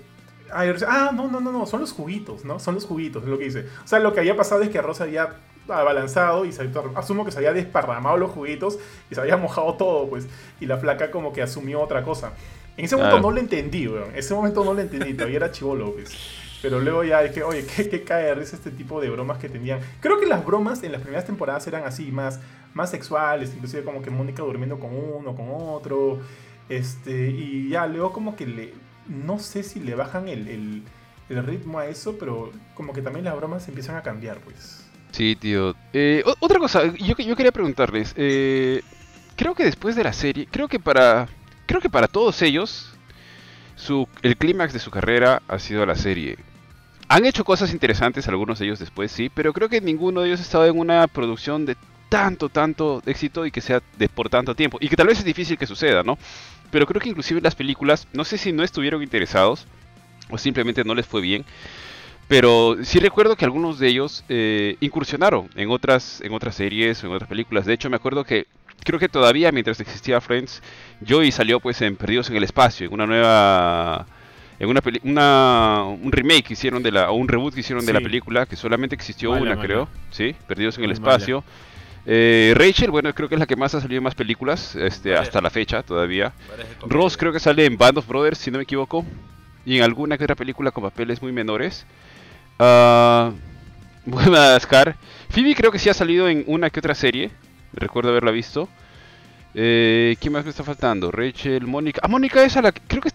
ah, 0.51 1.11
no, 1.13 1.27
no, 1.27 1.39
no, 1.39 1.51
no, 1.51 1.65
son 1.65 1.81
los 1.81 1.91
juguitos, 1.91 2.45
¿no? 2.45 2.59
Son 2.59 2.75
los 2.75 2.85
juguitos, 2.85 3.23
es 3.23 3.29
lo 3.29 3.37
que 3.37 3.45
dice. 3.45 3.65
O 3.83 3.87
sea, 3.87 3.99
lo 3.99 4.13
que 4.13 4.19
había 4.19 4.35
pasado 4.35 4.61
es 4.61 4.69
que 4.69 4.81
Ross 4.81 5.01
había 5.01 5.35
abalanzado 5.67 6.45
y 6.45 6.51
se, 6.51 6.69
asumo 6.95 7.25
que 7.25 7.31
se 7.31 7.37
había 7.39 7.53
desparramado 7.53 8.17
los 8.17 8.31
juguitos 8.31 8.77
y 9.09 9.15
se 9.15 9.21
había 9.21 9.37
mojado 9.37 9.73
todo, 9.75 10.07
pues. 10.09 10.27
Y 10.59 10.65
la 10.65 10.77
flaca 10.77 11.11
como 11.11 11.33
que 11.33 11.41
asumió 11.41 11.81
otra 11.81 12.03
cosa. 12.03 12.33
En 12.77 12.85
ese 12.85 12.95
momento 12.95 13.19
no 13.21 13.31
lo 13.31 13.39
entendí, 13.39 13.87
weón. 13.87 14.11
En 14.11 14.17
ese 14.17 14.33
momento 14.33 14.63
no 14.63 14.73
lo 14.73 14.81
entendí, 14.81 15.13
todavía 15.13 15.37
era 15.37 15.51
chivolo, 15.51 15.93
pues. 15.93 16.15
Pero 16.61 16.79
luego 16.79 17.03
ya 17.03 17.21
dije, 17.21 17.43
oye, 17.43 17.65
¿qué, 17.65 17.89
qué 17.89 18.03
cae 18.03 18.23
de 18.23 18.35
risa 18.35 18.55
este 18.55 18.71
tipo 18.71 18.99
de 18.99 19.09
bromas 19.09 19.37
que 19.37 19.49
tenían? 19.49 19.79
Creo 19.99 20.19
que 20.19 20.25
las 20.25 20.43
bromas 20.43 20.81
en 20.83 20.91
las 20.91 21.01
primeras 21.01 21.25
temporadas 21.25 21.67
eran 21.67 21.83
así, 21.83 22.11
más, 22.11 22.39
más 22.73 22.89
sexuales, 22.89 23.53
inclusive 23.53 23.83
como 23.83 24.01
que 24.01 24.09
Mónica 24.09 24.41
durmiendo 24.41 24.79
con 24.79 24.91
uno, 24.91 25.35
con 25.35 25.47
otro. 25.51 26.19
Este, 26.67 27.29
y 27.29 27.69
ya 27.69 27.85
luego 27.87 28.11
como 28.11 28.35
que 28.35 28.47
le... 28.47 28.73
No 29.07 29.39
sé 29.39 29.63
si 29.63 29.79
le 29.79 29.95
bajan 29.95 30.27
el, 30.27 30.83
el, 31.29 31.45
ritmo 31.45 31.79
a 31.79 31.87
eso, 31.87 32.17
pero 32.17 32.51
como 32.73 32.93
que 32.93 33.01
también 33.01 33.25
las 33.25 33.35
bromas 33.35 33.67
empiezan 33.67 33.95
a 33.95 34.03
cambiar, 34.03 34.39
pues. 34.39 34.85
Sí, 35.11 35.35
tío. 35.35 35.75
Eh, 35.93 36.23
otra 36.39 36.59
cosa, 36.59 36.93
yo, 36.95 37.15
yo 37.17 37.35
quería 37.35 37.51
preguntarles. 37.51 38.13
eh, 38.17 38.81
creo 39.35 39.53
que 39.55 39.63
después 39.63 39.95
de 39.95 40.03
la 40.03 40.13
serie, 40.13 40.47
creo 40.49 40.67
que 40.67 40.79
para, 40.79 41.27
creo 41.65 41.81
que 41.81 41.89
para 41.89 42.07
todos 42.07 42.41
ellos, 42.41 42.93
su, 43.75 44.07
el 44.21 44.37
clímax 44.37 44.73
de 44.73 44.79
su 44.79 44.91
carrera 44.91 45.41
ha 45.47 45.59
sido 45.59 45.85
la 45.85 45.95
serie. 45.95 46.37
Han 47.07 47.25
hecho 47.25 47.45
cosas 47.45 47.71
interesantes, 47.71 48.27
algunos 48.27 48.59
de 48.59 48.65
ellos 48.65 48.79
después 48.79 49.11
sí, 49.11 49.29
pero 49.33 49.53
creo 49.53 49.69
que 49.69 49.81
ninguno 49.81 50.21
de 50.21 50.27
ellos 50.27 50.39
ha 50.39 50.43
estado 50.43 50.65
en 50.65 50.79
una 50.79 51.07
producción 51.07 51.65
de 51.65 51.77
tanto, 52.09 52.49
tanto 52.49 53.01
éxito 53.05 53.45
y 53.45 53.51
que 53.51 53.61
sea 53.61 53.81
de 53.97 54.09
por 54.09 54.29
tanto 54.29 54.55
tiempo. 54.55 54.77
Y 54.81 54.87
que 54.89 54.95
tal 54.95 55.07
vez 55.07 55.19
es 55.19 55.25
difícil 55.25 55.57
que 55.57 55.67
suceda, 55.67 56.03
¿no? 56.03 56.17
Pero 56.71 56.85
creo 56.85 57.01
que 57.01 57.09
inclusive 57.09 57.41
las 57.41 57.55
películas, 57.55 58.07
no 58.13 58.23
sé 58.25 58.37
si 58.37 58.51
no 58.51 58.63
estuvieron 58.63 59.01
interesados 59.03 59.67
o 60.29 60.37
simplemente 60.37 60.83
no 60.83 60.95
les 60.95 61.05
fue 61.05 61.21
bien. 61.21 61.45
Pero 62.27 62.77
sí 62.83 62.99
recuerdo 62.99 63.35
que 63.35 63.45
algunos 63.45 63.77
de 63.77 63.87
ellos 63.87 64.23
eh, 64.29 64.77
incursionaron 64.79 65.47
en 65.55 65.69
otras, 65.69 66.21
en 66.21 66.33
otras 66.33 66.55
series 66.55 67.03
o 67.03 67.07
en 67.07 67.13
otras 67.13 67.29
películas. 67.29 67.65
De 67.65 67.73
hecho, 67.73 67.89
me 67.89 67.97
acuerdo 67.97 68.23
que 68.23 68.47
creo 68.83 68.99
que 68.99 69.09
todavía 69.09 69.51
mientras 69.51 69.79
existía 69.79 70.19
Friends, 70.21 70.63
Joey 71.07 71.31
salió 71.31 71.59
pues 71.59 71.81
en 71.81 71.95
Perdidos 71.95 72.29
en 72.29 72.37
el 72.37 72.43
Espacio, 72.43 72.87
en 72.87 72.93
una 72.93 73.05
nueva... 73.05 74.07
En 74.57 74.69
una, 74.69 74.79
peli- 74.79 75.01
una 75.03 75.83
un 75.83 76.13
remake 76.13 76.43
que 76.45 76.53
hicieron 76.53 76.81
de 76.81 76.89
la 76.89 77.11
o 77.11 77.15
un 77.15 77.27
reboot 77.27 77.53
que 77.53 77.59
hicieron 77.59 77.85
de 77.85 77.91
la 77.91 77.99
película 77.99 78.45
que 78.45 78.55
solamente 78.55 78.95
existió 78.95 79.31
Mala, 79.31 79.41
una 79.41 79.55
mala. 79.55 79.61
creo 79.67 79.89
sí 80.11 80.33
perdidos 80.47 80.77
en 80.77 80.85
el 80.85 80.91
mala. 80.91 81.17
Eh, 82.07 82.53
Rachel 82.55 82.91
bueno 82.91 83.13
creo 83.15 83.27
que 83.27 83.35
es 83.35 83.39
la 83.39 83.47
que 83.47 83.55
más 83.55 83.73
ha 83.73 83.81
salido 83.81 83.97
en 83.97 84.03
más 84.03 84.13
películas 84.13 84.75
este 84.75 85.15
hasta 85.15 85.41
la 85.41 85.49
fecha 85.49 85.81
todavía 85.81 86.33
Ross 86.87 87.17
creo 87.17 87.31
que 87.33 87.39
sale 87.39 87.65
en 87.65 87.77
Band 87.77 87.97
of 87.97 88.07
Brothers, 88.07 88.37
si 88.37 88.51
no 88.51 88.57
me 88.59 88.63
equivoco. 88.63 89.03
Y 89.65 89.77
en 89.77 89.83
alguna 89.83 90.15
que 90.17 90.23
otra 90.25 90.35
película 90.35 90.69
con 90.69 90.83
papeles 90.83 91.19
muy 91.23 91.31
menores. 91.31 91.87
Ah, 92.59 93.31
Madagascar. 94.05 94.95
Phoebe 95.29 95.55
creo 95.55 95.71
que 95.71 95.79
sí 95.79 95.89
ha 95.89 95.93
salido 95.95 96.29
en 96.29 96.43
una 96.47 96.69
que 96.69 96.79
otra 96.79 96.93
serie. 96.93 97.31
Recuerdo 97.73 98.11
haberla 98.11 98.29
visto. 98.31 98.69
Eh, 99.55 100.15
¿Quién 100.19 100.33
más 100.33 100.43
me 100.43 100.51
está 100.51 100.63
faltando? 100.63 101.11
Rachel, 101.11 101.65
Mónica. 101.65 102.01
Ah, 102.03 102.07
Mónica 102.07 102.43
esa 102.43 102.61
la 102.61 102.71
que 102.71 102.81
creo 102.87 103.01
que 103.01 103.09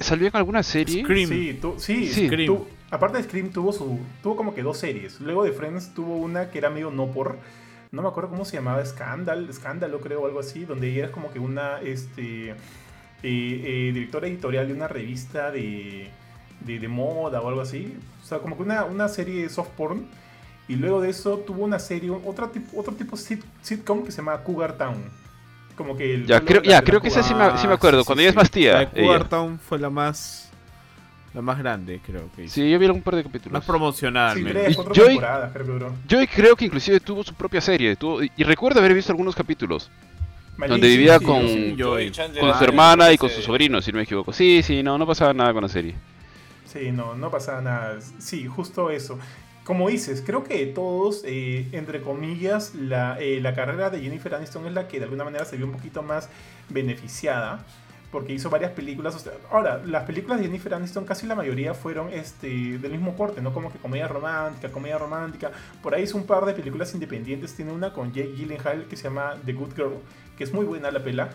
salió 0.00 0.26
en 0.26 0.34
alguna 0.36 0.62
serie. 0.64 1.04
Scream. 1.04 1.28
Sí, 1.28 1.58
tu- 1.60 1.78
sí, 1.78 2.08
Scream. 2.26 2.58
aparte 2.90 3.18
de 3.18 3.24
Scream 3.24 3.50
tuvo 3.50 3.72
su 3.72 4.00
tuvo 4.22 4.34
como 4.34 4.54
que 4.54 4.62
dos 4.62 4.78
series. 4.78 5.20
Luego 5.20 5.44
de 5.44 5.52
Friends 5.52 5.94
tuvo 5.94 6.16
una 6.16 6.50
que 6.50 6.58
era 6.58 6.70
medio 6.70 6.90
no 6.90 7.06
por 7.12 7.38
no 7.92 8.02
me 8.02 8.08
acuerdo 8.08 8.30
cómo 8.30 8.44
se 8.44 8.56
llamaba, 8.56 8.84
Scandal, 8.84 9.48
Escándalo 9.48 10.00
creo 10.00 10.22
o 10.22 10.26
algo 10.26 10.40
así, 10.40 10.64
donde 10.64 10.88
ella 10.90 11.04
era 11.04 11.12
como 11.12 11.30
que 11.30 11.38
una 11.38 11.80
este 11.82 12.50
eh, 12.50 12.54
eh, 13.22 13.90
directora 13.94 14.26
editorial 14.26 14.66
de 14.66 14.74
una 14.74 14.88
revista 14.88 15.50
de, 15.50 16.10
de, 16.60 16.78
de 16.80 16.88
moda 16.88 17.40
o 17.40 17.48
algo 17.48 17.60
así. 17.60 17.96
O 18.22 18.26
sea, 18.26 18.38
como 18.38 18.56
que 18.56 18.62
una, 18.62 18.84
una 18.84 19.08
serie 19.08 19.48
soft 19.48 19.70
porn. 19.76 20.06
Y 20.68 20.76
luego 20.76 21.00
de 21.02 21.10
eso 21.10 21.38
tuvo 21.38 21.64
una 21.64 21.78
serie, 21.78 22.10
otra 22.10 22.48
tipo, 22.50 22.80
otro 22.80 22.94
tipo 22.94 23.16
sit- 23.16 23.44
sitcom 23.60 24.04
que 24.04 24.10
se 24.12 24.18
llama 24.18 24.38
Cougar 24.42 24.78
Town. 24.78 25.02
Como 25.76 25.96
que 25.96 26.14
el 26.14 26.26
Ya, 26.26 26.40
creo, 26.40 26.62
de 26.62 26.68
ya, 26.68 26.80
de 26.80 26.84
creo 26.84 27.00
que 27.02 27.08
esa 27.08 27.22
sí 27.22 27.34
me, 27.34 27.58
sí 27.58 27.66
me 27.66 27.74
acuerdo. 27.74 28.00
Ah, 28.00 28.04
sí, 28.04 28.06
cuando 28.06 28.20
sí, 28.20 28.22
ella 28.22 28.30
es 28.30 28.36
más 28.36 28.50
La 28.70 28.84
tía. 28.84 28.86
de 28.92 29.02
ella. 29.02 29.22
Cougar 29.22 29.28
Town 29.28 29.58
fue 29.58 29.78
la 29.78 29.90
más. 29.90 30.41
La 31.34 31.40
más 31.40 31.58
grande, 31.58 32.00
creo 32.04 32.28
que 32.36 32.44
hizo. 32.44 32.54
Sí, 32.54 32.70
yo 32.70 32.78
vi 32.78 32.84
algún 32.86 33.00
par 33.02 33.16
de 33.16 33.22
capítulos. 33.22 33.52
Más 33.54 33.64
promocional, 33.64 34.36
Sí, 34.36 34.44
tres, 34.44 34.76
cuatro 34.76 34.92
temporadas 34.92 35.50
creo 35.52 35.64
que 35.66 35.72
duró. 35.72 35.94
Yo 36.06 36.18
creo 36.34 36.56
que 36.56 36.66
inclusive 36.66 37.00
tuvo 37.00 37.24
su 37.24 37.34
propia 37.34 37.60
serie. 37.60 37.96
tuvo- 37.96 38.22
y- 38.22 38.30
y 38.36 38.44
recuerdo 38.44 38.80
haber 38.80 38.92
visto 38.94 39.12
algunos 39.12 39.34
capítulos. 39.34 39.90
Malísimo, 40.58 40.68
Donde 40.74 40.88
vivía 40.88 41.18
sí, 41.18 41.24
con- 41.24 41.48
sí. 41.48 41.76
Con 42.38 42.48
era 42.50 42.58
su 42.58 42.64
hermana 42.64 43.12
y 43.12 43.16
con 43.18 43.30
su 43.30 43.40
sobrino, 43.40 43.80
si 43.80 43.90
no 43.92 43.96
me 43.96 44.02
equivoco. 44.04 44.32
Sí, 44.34 44.62
sí, 44.62 44.82
no, 44.82 44.98
no 44.98 45.06
pasaba 45.06 45.32
nada 45.32 45.52
con 45.54 45.62
la 45.62 45.68
serie. 45.70 45.94
Sí, 46.66 46.92
no, 46.92 47.14
no 47.14 47.30
pasaba 47.30 47.62
nada. 47.62 47.98
Sí, 48.18 48.46
justo 48.46 48.90
eso. 48.90 49.18
Como 49.64 49.88
dices, 49.88 50.22
creo 50.26 50.44
que 50.44 50.66
todos, 50.66 51.22
eh, 51.24 51.68
entre 51.72 52.02
comillas, 52.02 52.74
la, 52.74 53.16
eh, 53.20 53.40
la 53.40 53.54
carrera 53.54 53.88
de 53.90 54.00
Jennifer 54.00 54.34
Aniston 54.34 54.66
es 54.66 54.72
la 54.74 54.88
que 54.88 54.98
de 54.98 55.04
alguna 55.04 55.24
manera 55.24 55.44
se 55.46 55.56
vio 55.56 55.64
un 55.66 55.72
poquito 55.72 56.02
más 56.02 56.28
beneficiada. 56.68 57.64
Porque 58.12 58.34
hizo 58.34 58.50
varias 58.50 58.72
películas. 58.72 59.26
ahora, 59.50 59.82
las 59.84 60.04
películas 60.04 60.38
de 60.38 60.44
Jennifer 60.44 60.74
Aniston, 60.74 61.06
casi 61.06 61.26
la 61.26 61.34
mayoría 61.34 61.72
fueron 61.72 62.10
este, 62.12 62.78
del 62.78 62.92
mismo 62.92 63.16
corte, 63.16 63.40
¿no? 63.40 63.52
Como 63.52 63.72
que 63.72 63.78
comedia 63.78 64.06
romántica, 64.06 64.70
comedia 64.70 64.98
romántica. 64.98 65.50
Por 65.82 65.94
ahí 65.94 66.02
hizo 66.02 66.18
un 66.18 66.26
par 66.26 66.44
de 66.44 66.52
películas 66.52 66.92
independientes. 66.92 67.54
Tiene 67.54 67.72
una 67.72 67.92
con 67.92 68.12
Jake 68.12 68.34
Gyllenhaal 68.36 68.84
que 68.84 68.96
se 68.96 69.04
llama 69.04 69.36
The 69.44 69.54
Good 69.54 69.74
Girl, 69.74 69.94
que 70.36 70.44
es 70.44 70.52
muy 70.52 70.66
buena 70.66 70.90
la 70.90 71.02
pela. 71.02 71.30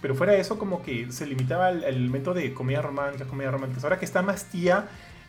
Pero 0.00 0.14
fuera 0.14 0.32
de 0.32 0.40
eso, 0.40 0.58
como 0.58 0.82
que 0.82 1.12
se 1.12 1.26
limitaba 1.26 1.68
al, 1.68 1.84
elemento 1.84 2.34
de 2.34 2.52
comedia 2.54 2.82
romántica, 2.82 3.26
comedia 3.26 3.50
romántica. 3.50 3.82
Ahora 3.82 3.98
que 3.98 4.06
está 4.06 4.22
más 4.22 4.46
tía, 4.46 4.88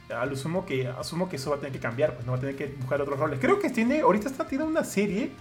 asumo 0.10 0.66
que 0.66 0.88
eso 1.36 1.50
va 1.50 1.58
a 1.58 1.60
tener 1.60 1.74
que 1.74 1.80
cambiar, 1.80 2.16
pues 2.16 2.26
no 2.26 2.32
va 2.32 2.38
a 2.38 2.42
tener 2.42 2.56
que 2.56 2.68
buscar 2.68 3.02
otros 3.02 3.20
roles. 3.20 3.40
Creo 3.40 3.60
que 3.60 3.70
tiene, 3.70 4.02
ahorita 4.02 4.30
está, 4.30 4.48
tiene 4.48 4.64
una 4.64 4.84
serie 4.84 5.32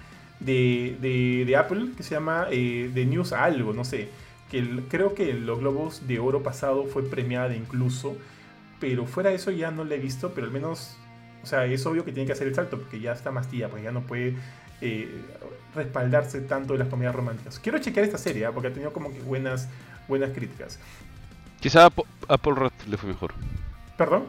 de, 0.40 0.96
de, 1.00 1.44
de 1.46 1.56
Apple 1.56 1.90
que 1.96 2.02
se 2.02 2.14
llama 2.14 2.46
eh, 2.50 2.90
The 2.92 3.06
News 3.06 3.32
algo, 3.32 3.72
no 3.72 3.84
sé. 3.84 4.08
Que 4.52 4.58
el- 4.60 4.84
creo 4.88 5.14
que 5.16 5.32
los 5.34 5.58
Globos 5.58 6.06
de 6.06 6.20
Oro 6.20 6.44
pasado 6.44 6.86
fue 6.86 7.02
premiada 7.02 7.56
incluso. 7.56 8.16
Pero 8.78 9.06
fuera 9.06 9.30
de 9.30 9.36
eso 9.36 9.50
ya 9.50 9.70
no 9.72 9.84
la 9.84 9.94
he 9.96 9.98
visto, 9.98 10.32
pero 10.34 10.46
al 10.46 10.52
menos 10.52 10.96
O 11.42 11.46
sea, 11.46 11.64
es 11.66 11.84
obvio 11.86 12.04
que 12.04 12.12
tiene 12.12 12.24
que 12.28 12.34
hacer 12.34 12.46
el 12.46 12.54
salto 12.54 12.78
porque 12.78 13.00
ya 13.00 13.10
está 13.12 13.32
más 13.32 13.48
tía, 13.48 13.68
pues 13.68 13.82
ya 13.82 13.90
no 13.90 14.02
puede 14.02 14.36
eh, 14.80 15.10
respaldarse 15.74 16.40
tanto 16.42 16.72
de 16.74 16.78
las 16.80 16.88
comedias 16.88 17.14
románticas. 17.14 17.58
Quiero 17.58 17.78
chequear 17.78 18.04
esta 18.04 18.18
serie, 18.18 18.46
¿ah? 18.46 18.52
porque 18.52 18.68
ha 18.68 18.72
tenido 18.72 18.92
como 18.92 19.12
que 19.12 19.18
buenas, 19.20 19.68
buenas 20.06 20.30
críticas. 20.30 20.78
Quizá 21.60 21.86
a, 21.86 21.90
Po- 21.90 22.06
a 22.28 22.36
Paul 22.38 22.54
Rudd 22.56 22.72
le 22.88 22.96
fue 22.96 23.08
mejor. 23.08 23.32
¿Perdón? 23.96 24.24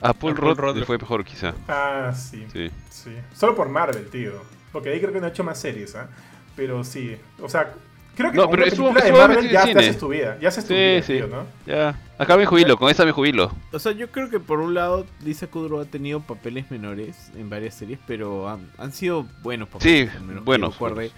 A 0.00 0.12
Paul 0.12 0.32
A 0.32 0.34
Paul 0.34 0.56
Rudd 0.56 0.58
Rudd 0.58 0.76
le 0.78 0.84
fue 0.86 0.98
mejor, 0.98 1.24
quizá. 1.24 1.54
Ah, 1.68 2.12
sí. 2.16 2.44
Sí. 2.52 2.70
Sí. 2.90 3.10
Solo 3.34 3.54
por 3.54 3.68
Marvel, 3.68 4.08
tío. 4.10 4.32
Porque 4.72 4.88
ahí 4.90 4.98
creo 5.00 5.12
que 5.12 5.20
no 5.20 5.26
ha 5.26 5.30
hecho 5.30 5.44
más 5.44 5.60
series, 5.60 5.94
¿ah? 5.94 6.08
Pero 6.56 6.82
sí. 6.84 7.16
O 7.40 7.48
sea, 7.48 7.72
creo 8.14 8.30
que 8.32 8.36
No, 8.36 8.48
pero 8.50 8.64
estuvo- 8.64 8.92
película 8.94 9.28
de 9.28 9.48
ya 9.50 9.62
cine. 9.64 9.80
haces 9.80 9.98
tu 9.98 10.08
vida. 10.08 10.38
Ya 10.40 10.48
haces 10.48 10.64
tu 10.64 10.68
Sí, 10.74 10.74
vida, 10.74 11.02
sí. 11.02 11.12
tío, 11.14 11.26
¿no? 11.28 11.44
Ya. 11.66 11.98
Acá 12.18 12.36
me 12.36 12.46
jubilo, 12.46 12.76
con 12.76 12.90
esta 12.90 13.04
me 13.04 13.12
jubilo. 13.12 13.52
O 13.72 13.78
sea, 13.78 13.92
yo 13.92 14.10
creo 14.10 14.30
que 14.30 14.38
por 14.40 14.60
un 14.60 14.74
lado 14.74 15.06
Lisa 15.24 15.46
Kudrow 15.48 15.80
ha 15.80 15.84
tenido 15.84 16.20
papeles 16.20 16.70
menores 16.70 17.30
en 17.36 17.50
varias 17.50 17.74
series, 17.74 17.98
pero 18.06 18.48
han, 18.48 18.68
han 18.78 18.92
sido 18.92 19.26
buenos 19.42 19.68
papeles. 19.68 20.10
Sí, 20.12 20.18
menos 20.24 20.44
buenos, 20.44 20.74
recuerde. 20.74 21.10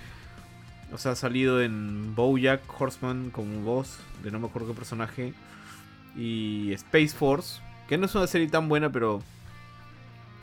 O 0.92 0.98
sea, 0.98 1.12
ha 1.12 1.16
salido 1.16 1.60
en 1.62 2.14
BoJack 2.14 2.60
Horseman 2.80 3.30
como 3.30 3.60
voz 3.62 3.98
de 4.22 4.30
no 4.30 4.38
me 4.38 4.46
acuerdo 4.46 4.68
qué 4.68 4.74
personaje. 4.74 5.34
Y 6.16 6.72
Space 6.72 7.08
Force, 7.08 7.60
que 7.88 7.98
no 7.98 8.06
es 8.06 8.14
una 8.14 8.26
serie 8.26 8.48
tan 8.48 8.68
buena, 8.68 8.90
pero 8.90 9.22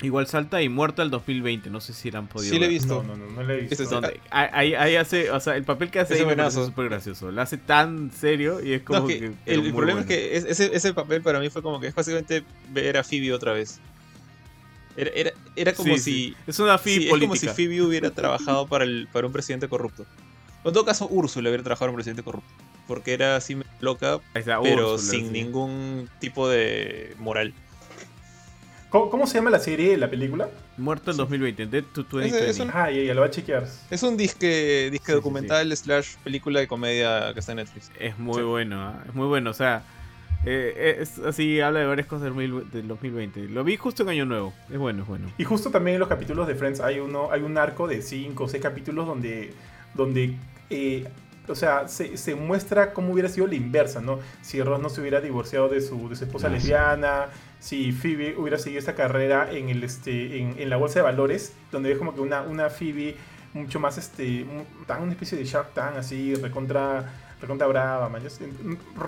igual 0.01 0.27
salta 0.27 0.61
y 0.61 0.69
muerta 0.69 1.01
el 1.03 1.09
2020. 1.09 1.69
No 1.69 1.79
sé 1.79 1.93
si 1.93 2.11
la 2.11 2.19
han 2.19 2.27
podido 2.27 2.51
Sí, 2.53 2.59
le 2.59 2.65
he 2.65 2.69
ver. 2.69 2.77
visto. 2.79 3.03
No, 3.03 3.15
no, 3.15 3.25
no, 3.25 3.31
no 3.31 3.43
le 3.43 3.53
he 3.53 3.57
visto. 3.61 3.73
Ese 3.75 3.83
es 3.83 3.89
Donde- 3.89 4.19
ahí, 4.31 4.73
ahí 4.73 4.95
hace, 4.95 5.31
o 5.31 5.39
sea, 5.39 5.55
el 5.55 5.63
papel 5.63 5.91
que 5.91 5.99
hace 5.99 6.15
Es 6.15 6.19
ahí 6.21 6.25
me 6.35 6.51
súper 6.51 6.89
gracioso. 6.89 7.31
Lo 7.31 7.41
hace 7.41 7.57
tan 7.57 8.11
serio 8.11 8.61
y 8.63 8.73
es 8.73 8.81
como 8.83 9.07
que 9.07 9.19
que. 9.19 9.31
el, 9.45 9.61
problema 9.73 9.99
bueno. 9.99 9.99
es 10.01 10.05
que 10.07 10.37
es- 10.37 10.45
ese, 10.45 10.75
ese 10.75 10.93
papel 10.93 11.21
para 11.21 11.39
mí 11.39 11.49
fue 11.49 11.61
como 11.61 11.79
que 11.79 11.87
es 11.87 11.95
básicamente 11.95 12.43
ver 12.71 12.97
a 12.97 13.03
Phoebe 13.03 13.33
otra 13.33 13.53
vez. 13.53 13.79
Era, 14.95 15.09
era, 15.15 15.31
era 15.55 15.73
como 15.73 15.93
Sí, 15.95 15.99
si. 15.99 16.11
sí. 16.11 16.35
Es 16.47 16.59
una 16.59 16.77
sí, 16.77 16.83
fi 16.99 17.05
es 17.05 17.09
como 17.11 17.23
si 17.23 17.27
política. 17.47 17.53
Phoebe 17.53 17.81
hubiera 17.81 18.11
trabajado 18.11 18.67
para, 18.67 18.83
el, 18.83 19.07
para 19.11 19.25
un 19.27 19.33
presidente 19.33 19.67
corrupto. 19.67 20.05
O 20.63 20.67
en 20.69 20.73
todo 20.73 20.85
caso, 20.85 21.07
Úrsula 21.09 21.49
hubiera 21.49 21.63
trabajado 21.63 21.85
para 21.85 21.91
un 21.91 21.95
presidente 21.95 22.23
corrupto. 22.23 22.47
Porque 22.87 23.13
era 23.13 23.35
así 23.37 23.57
loca, 23.79 24.19
está, 24.33 24.61
pero 24.61 24.93
Úrsula, 24.95 25.11
sin 25.11 25.25
sí. 25.27 25.31
ningún 25.31 26.09
tipo 26.19 26.47
de 26.49 27.15
moral. 27.17 27.53
¿Cómo, 28.93 29.09
cómo 29.09 29.25
se 29.25 29.33
llama 29.39 29.49
la 29.49 29.57
serie, 29.57 29.97
la 29.97 30.07
película? 30.07 30.49
Muerto 30.77 31.09
en 31.09 31.17
2020, 31.17 31.65
Dead 31.65 31.83
to 31.83 32.03
2020. 32.03 32.37
Ese 32.37 32.49
es 32.51 32.59
un- 32.59 32.69
Ah, 32.71 32.91
ya, 32.91 33.01
ya 33.01 33.13
lo 33.15 33.21
va 33.21 33.27
a 33.27 33.31
chequear. 33.31 33.65
Es 33.89 34.03
un 34.03 34.15
disque, 34.15 34.89
disque 34.91 35.07
Sí, 35.07 35.11
sí, 35.13 35.15
documental 35.15 35.75
slash 35.75 36.09
película 36.23 36.59
de 36.59 36.67
comedia 36.67 37.33
que 37.33 37.39
está 37.39 37.53
en 37.53 37.57
Netflix. 37.57 37.89
Es 37.99 38.19
muy 38.19 38.35
Sí. 38.37 38.41
bueno, 38.43 38.79
¿ah? 38.83 39.03
es 39.09 39.15
muy 39.15 39.25
bueno. 39.25 39.49
O 39.49 39.53
sea, 39.55 39.81
eh, 40.45 40.97
es 40.99 41.17
así, 41.17 41.59
habla 41.59 41.79
de 41.79 41.87
varias 41.87 42.05
cosas 42.05 42.25
del, 42.25 42.33
mil- 42.35 42.69
del 42.69 42.87
2020. 42.87 43.49
Lo 43.49 43.63
vi 43.63 43.77
justo 43.77 44.03
en 44.03 44.09
Año 44.09 44.25
Nuevo. 44.25 44.53
Es 44.71 44.77
bueno, 44.77 45.01
es 45.01 45.07
bueno. 45.07 45.25
Y 45.39 45.43
justo 45.43 45.71
también 45.71 45.95
en 45.95 45.99
los 45.99 46.07
capítulos 46.09 46.47
de 46.47 46.53
Friends 46.53 46.79
hay 46.79 46.99
uno, 46.99 47.31
hay 47.31 47.41
un 47.41 47.57
arco 47.57 47.87
de 47.87 47.99
5 48.03 48.43
o 48.43 48.47
6 48.47 48.61
capítulos 48.61 49.07
donde, 49.07 49.55
donde 49.95 50.35
eh, 50.69 51.07
o 51.47 51.55
sea, 51.55 51.87
se, 51.87 52.15
se 52.17 52.35
muestra 52.35 52.93
cómo 52.93 53.11
hubiera 53.11 53.27
sido 53.27 53.47
la 53.47 53.55
inversa, 53.55 54.01
¿no? 54.01 54.19
Si 54.43 54.61
Ross 54.61 54.79
no 54.81 54.89
se 54.89 55.01
hubiera 55.01 55.19
divorciado 55.19 55.67
de 55.67 55.81
su, 55.81 56.07
de 56.09 56.15
su 56.15 56.25
esposa 56.25 56.47
Ah, 56.47 56.51
sí. 56.51 56.67
Si 57.63 57.93
Phoebe 57.93 58.35
hubiera 58.37 58.57
seguido 58.57 58.79
esta 58.79 58.93
carrera 58.93 59.49
en, 59.49 59.69
el, 59.69 59.83
este, 59.85 60.37
en, 60.37 60.55
en 60.57 60.69
la 60.69 60.75
bolsa 60.75 60.99
de 60.99 61.03
valores, 61.03 61.53
donde 61.71 61.93
es 61.93 61.97
como 61.97 62.13
que 62.13 62.19
una, 62.19 62.41
una 62.41 62.69
Phoebe 62.69 63.15
mucho 63.53 63.79
más, 63.79 63.97
este, 63.97 64.45
tan 64.85 65.01
una 65.03 65.13
especie 65.13 65.37
de 65.37 65.45
Shark 65.45 65.73
Tank, 65.73 65.95
así, 65.97 66.35
recontra, 66.35 67.09
recontra 67.39 67.65
brava, 67.67 68.09
man. 68.09 68.21
Sé- 68.29 68.49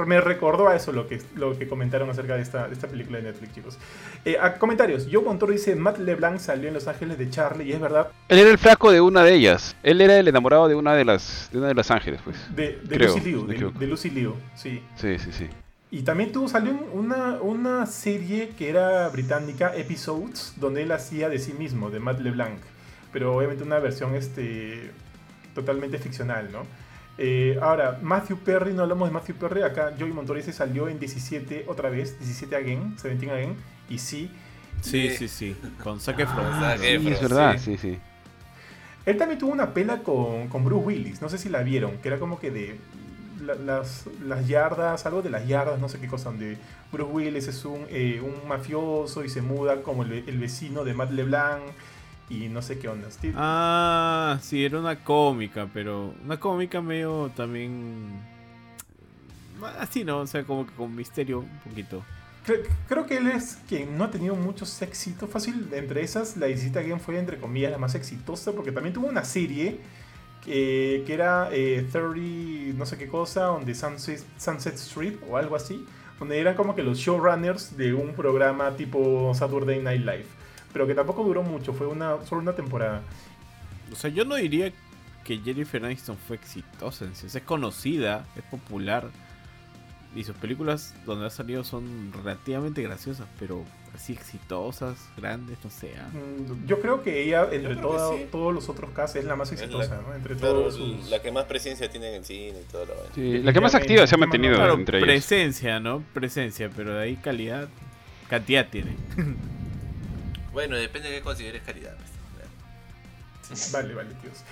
Me 0.06 0.22
recordó 0.22 0.69
a 0.69 0.76
eso 0.77 0.94
lo 0.94 1.06
que, 1.06 1.22
lo 1.36 1.57
que 1.60 1.68
comentaron 1.68 2.10
acerca 2.10 2.36
de 2.38 2.44
esta, 2.44 2.68
de 2.69 2.73
esta 2.76 2.88
película 2.88 3.18
de 3.18 3.23
Netflix, 3.23 3.53
chicos. 3.56 3.77
Eh, 4.23 4.38
a 4.40 4.53
comentarios. 4.57 5.07
Joe 5.11 5.22
Montoro 5.23 5.52
dice, 5.52 5.76
Matt 5.76 5.98
LeBlanc 5.98 6.40
salió 6.40 6.69
en 6.69 6.76
Los 6.76 6.88
Ángeles 6.88 7.18
de 7.18 7.30
Charlie, 7.30 7.65
y 7.65 7.73
es 7.73 7.82
verdad, 7.82 8.07
Él 8.30 8.40
era 8.40 8.49
el 8.52 8.57
flaco 8.57 8.90
de 8.91 9.02
una 9.02 9.23
de 9.23 9.34
ellas. 9.34 9.76
Él 9.84 9.99
era 9.99 10.18
el 10.18 10.27
enamorado 10.30 10.68
de 10.69 10.76
una 10.76 10.94
de 10.95 11.03
las 11.03 11.49
de 11.52 11.57
una 11.57 11.68
de 11.68 11.73
las 11.73 11.91
ángeles, 11.91 12.22
pues. 12.23 12.38
de, 12.56 12.80
de 12.84 12.95
Creo, 12.95 13.15
Lucy 13.15 13.30
Liu, 13.32 13.48
de 13.48 13.88
Lucy 13.88 14.10
Liu, 14.11 14.34
sí. 14.56 14.82
Sí, 14.95 15.18
sí, 15.19 15.32
sí. 15.34 15.49
Y 15.96 16.02
también 16.02 16.34
tuvo, 16.34 16.50
salió 16.50 16.74
una, 16.92 17.42
una 17.42 17.86
serie 17.86 18.50
que 18.50 18.68
era 18.70 19.08
británica, 19.08 19.74
Episodes, 19.74 20.54
donde 20.58 20.84
él 20.84 20.92
hacía 20.92 21.30
de 21.30 21.40
sí 21.40 21.54
mismo, 21.54 21.90
de 21.90 22.02
Matt 22.02 22.20
LeBlanc. 22.20 22.60
Pero 23.14 23.34
obviamente 23.34 23.64
una 23.64 23.80
versión 23.80 24.14
este, 24.14 24.92
totalmente 25.54 25.98
ficcional, 25.98 26.52
¿no? 26.52 26.64
Eh, 27.18 27.58
ahora, 27.62 27.98
Matthew 28.02 28.40
Perry, 28.40 28.74
no 28.74 28.82
hablamos 28.82 29.08
de 29.08 29.14
Matthew 29.14 29.38
Perry, 29.38 29.62
acá 29.62 29.94
Joey 29.98 30.12
Montoro 30.12 30.38
dice 30.38 30.52
salió 30.52 30.90
en 30.90 31.00
17 31.00 31.64
otra 31.70 31.90
vez, 31.90 32.20
17 32.20 32.54
again, 32.58 32.90
17 33.02 33.32
again, 33.32 33.56
y 33.90 33.98
sí. 33.98 34.30
Sí, 34.82 35.08
Sí. 35.12 35.16
sí, 35.16 35.28
sí. 35.30 35.56
Con 35.82 36.02
Zac 36.02 36.20
Efron. 36.20 36.60
Zac 36.60 36.78
Sí, 36.78 36.88
Efron, 36.88 37.14
es 37.14 37.22
verdad, 37.22 37.58
sí. 37.58 37.78
sí, 37.78 37.78
sí. 37.78 38.00
Él 39.06 39.16
también 39.16 39.40
tuvo 39.40 39.54
una 39.54 39.74
pela 39.74 40.04
con, 40.04 40.50
con 40.50 40.66
Bruce 40.66 40.88
Willis, 40.88 41.22
no 41.22 41.30
sé 41.30 41.38
si 41.38 41.48
la 41.48 41.64
vieron, 41.64 42.00
que 42.00 42.10
era 42.10 42.20
como 42.20 42.38
que 42.38 42.52
de 42.52 42.78
la- 43.41 43.56
las, 43.56 44.06
las 44.24 44.48
yardas, 44.48 45.06
algo 45.06 45.22
de 45.22 45.30
las 45.30 45.48
yardas, 45.48 45.80
no 45.80 45.90
sé 45.90 45.99
qué 45.99 46.07
cosa, 46.07 46.30
donde 46.30 46.57
Bruce 46.91 47.12
Willis 47.12 47.48
es 47.48 47.66
un, 47.66 47.86
eh, 47.90 48.22
un 48.24 48.48
mafioso 48.48 49.24
y 49.24 49.30
se 49.30 49.41
muda 49.41 49.82
como 49.82 50.03
el, 50.03 50.24
el 50.28 50.38
vecino 50.40 50.84
de 50.84 50.94
Matt 50.94 51.12
LeBlanc 51.12 51.62
y 52.30 52.48
no 52.49 52.62
sé 52.62 52.80
qué 52.80 52.88
onda. 52.88 53.10
Steve- 53.12 53.34
Ah, 53.38 54.40
sí, 54.41 54.64
era 54.66 54.80
una 54.80 55.03
cómica, 55.03 55.68
pero 55.74 56.14
una 56.24 56.40
cómica 56.40 56.82
medio 56.82 57.32
también... 57.36 58.20
Así, 59.80 60.03
¿no? 60.03 60.20
O 60.20 60.28
sea, 60.28 60.44
como 60.44 60.66
que 60.68 60.74
con 60.74 60.94
misterio 60.95 61.40
un 61.40 61.60
poquito. 61.64 62.03
Cre- 62.45 62.68
creo 62.88 63.06
que 63.06 63.18
él 63.18 63.28
es 63.28 63.57
quien 63.68 63.98
no 63.98 64.03
ha 64.03 64.12
tenido 64.12 64.36
muchos 64.36 64.82
éxitos. 64.82 65.30
Fácil, 65.30 65.70
entre 65.74 66.03
esas, 66.03 66.36
la 66.38 66.48
visita 66.48 66.82
Game 66.82 66.99
fue, 66.99 67.18
entre 67.18 67.38
comillas, 67.40 67.72
la 67.72 67.78
más 67.78 67.95
exitosa, 67.95 68.52
porque 68.52 68.72
también 68.72 68.94
tuvo 68.94 69.07
una 69.07 69.24
serie 69.24 69.80
que, 70.46 71.04
que 71.06 71.14
era 71.14 71.50
eh, 71.52 71.86
30, 71.92 72.78
no 72.78 72.86
sé 72.86 72.98
qué 72.98 73.08
cosa, 73.08 73.46
donde 73.46 73.74
Sunset, 73.76 74.24
Sunset 74.38 74.76
Strip 74.76 75.22
o 75.30 75.38
algo 75.38 75.56
así, 75.56 75.86
donde 76.20 76.40
eran 76.40 76.56
como 76.56 76.76
que 76.76 76.84
los 76.84 77.00
showrunners 77.00 77.76
de 77.76 77.94
un 77.94 78.14
programa 78.14 78.76
tipo 78.76 79.34
Saturday 79.34 79.82
Night 79.82 80.02
Live, 80.02 80.28
pero 80.72 80.88
que 80.88 80.94
tampoco 80.94 81.24
duró 81.24 81.44
mucho, 81.44 81.74
fue 81.74 81.88
una, 81.88 82.24
solo 82.26 82.42
una 82.42 82.54
temporada. 82.54 83.02
O 83.92 83.96
sea, 83.96 84.10
yo 84.10 84.24
no 84.24 84.36
diría 84.36 84.72
que 85.24 85.40
Jennifer 85.40 85.84
Aniston 85.84 86.18
fue 86.18 86.38
exitosa 86.38 87.06
es 87.06 87.42
conocida, 87.42 88.26
es 88.36 88.44
popular. 88.44 89.10
Y 90.16 90.24
sus 90.24 90.36
películas 90.38 90.96
donde 91.06 91.26
ha 91.26 91.30
salido 91.30 91.66
son 91.66 92.14
relativamente 92.14 92.82
graciosas, 92.82 93.28
pero 93.38 93.66
así 93.94 94.14
exitosas, 94.14 94.96
grandes, 95.18 95.58
no 95.62 95.70
sé. 95.70 95.92
ah. 96.00 96.08
Mm, 96.14 96.66
Yo 96.68 96.80
creo 96.80 97.04
que 97.04 97.22
ella, 97.24 97.50
entre 97.52 97.76
todo- 97.76 98.18
sí. 98.18 98.26
todos 98.32 98.54
los 98.54 98.70
otros 98.70 98.92
casos, 98.92 99.18
es 99.18 99.26
la 99.26 99.36
más 99.36 99.52
Es 99.52 99.60
la- 99.60 99.66
exitosa, 99.66 100.02
¿no? 100.08 100.16
Entre 100.16 100.36
Claro, 100.38 100.54
todos 100.54 100.76
sus... 100.76 101.10
la 101.10 101.22
que 101.22 101.32
más 101.34 101.44
presencia 101.46 101.90
tiene 101.90 102.10
en 102.10 102.16
el 102.16 102.26
cine 102.26 102.62
y 102.62 102.72
todo 102.72 102.86
lo 102.86 102.94
demás. 102.96 103.10
Sí, 103.14 103.40
La 103.40 103.52
que 103.52 103.60
más 103.60 103.76
activa 103.76 104.08
se 104.08 104.16
ha 104.16 104.18
mantenido 104.18 104.56
Claro, 104.56 104.76
entre 104.76 105.00
ellos. 105.00 105.08
presencia, 105.08 105.82
¿no? 105.82 106.02
Presencia, 106.14 106.70
pero 106.74 106.94
de 106.96 107.04
ahí 107.04 107.16
calidad, 107.18 107.68
cantidad 108.30 108.70
tiene. 108.70 108.96
Bueno, 110.54 110.78
depende 110.78 111.10
de 111.10 111.16
qué 111.18 111.22
consideres 111.22 111.62
calidad. 111.64 111.96
pues. 113.50 113.72
Vale, 113.74 113.94
vale, 113.94 114.10
tíos. 114.22 114.44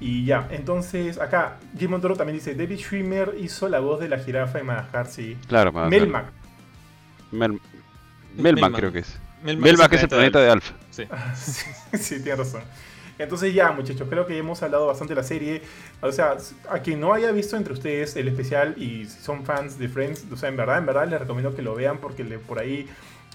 Y 0.00 0.24
ya, 0.24 0.48
entonces 0.50 1.18
acá 1.18 1.58
Jim 1.78 1.90
Montoro 1.90 2.16
también 2.16 2.38
dice, 2.38 2.54
David 2.54 2.78
Schwimmer 2.78 3.34
hizo 3.38 3.68
la 3.68 3.80
voz 3.80 4.00
de 4.00 4.08
la 4.08 4.18
jirafa 4.18 4.58
en 4.58 4.66
Madagascar, 4.66 5.06
sí. 5.06 5.36
Claro, 5.46 5.72
para- 5.72 5.88
Melmac. 5.88 6.26
Mel- 7.32 7.60
Melman 8.34 8.54
Melman. 8.54 8.72
creo 8.72 8.92
que 8.92 9.00
es. 9.00 9.18
Melmac 9.42 9.64
Melmac 9.64 9.92
es 9.92 10.02
el 10.02 10.08
planeta 10.08 10.40
de 10.40 10.50
Alf. 10.50 10.70
Sí. 10.90 11.04
sí, 11.34 11.66
sí, 11.98 12.22
tiene 12.22 12.36
razón. 12.36 12.62
Entonces 13.18 13.52
ya, 13.52 13.70
muchachos, 13.72 14.08
creo 14.08 14.26
que 14.26 14.38
hemos 14.38 14.62
hablado 14.62 14.86
bastante 14.86 15.14
de 15.14 15.20
la 15.20 15.26
serie. 15.26 15.62
O 16.00 16.10
sea, 16.10 16.36
a 16.70 16.78
quien 16.78 16.98
no 17.00 17.12
haya 17.12 17.30
visto 17.32 17.56
entre 17.56 17.74
ustedes 17.74 18.16
el 18.16 18.28
especial 18.28 18.74
y 18.78 19.04
si 19.04 19.20
son 19.20 19.44
fans 19.44 19.78
de 19.78 19.88
Friends, 19.90 20.24
o 20.32 20.36
sea, 20.36 20.48
en 20.48 20.56
verdad, 20.56 20.78
en 20.78 20.86
verdad 20.86 21.06
les 21.06 21.20
recomiendo 21.20 21.54
que 21.54 21.60
lo 21.60 21.74
vean 21.74 21.98
porque 21.98 22.24
le- 22.24 22.38
por 22.38 22.58
ahí 22.58 22.88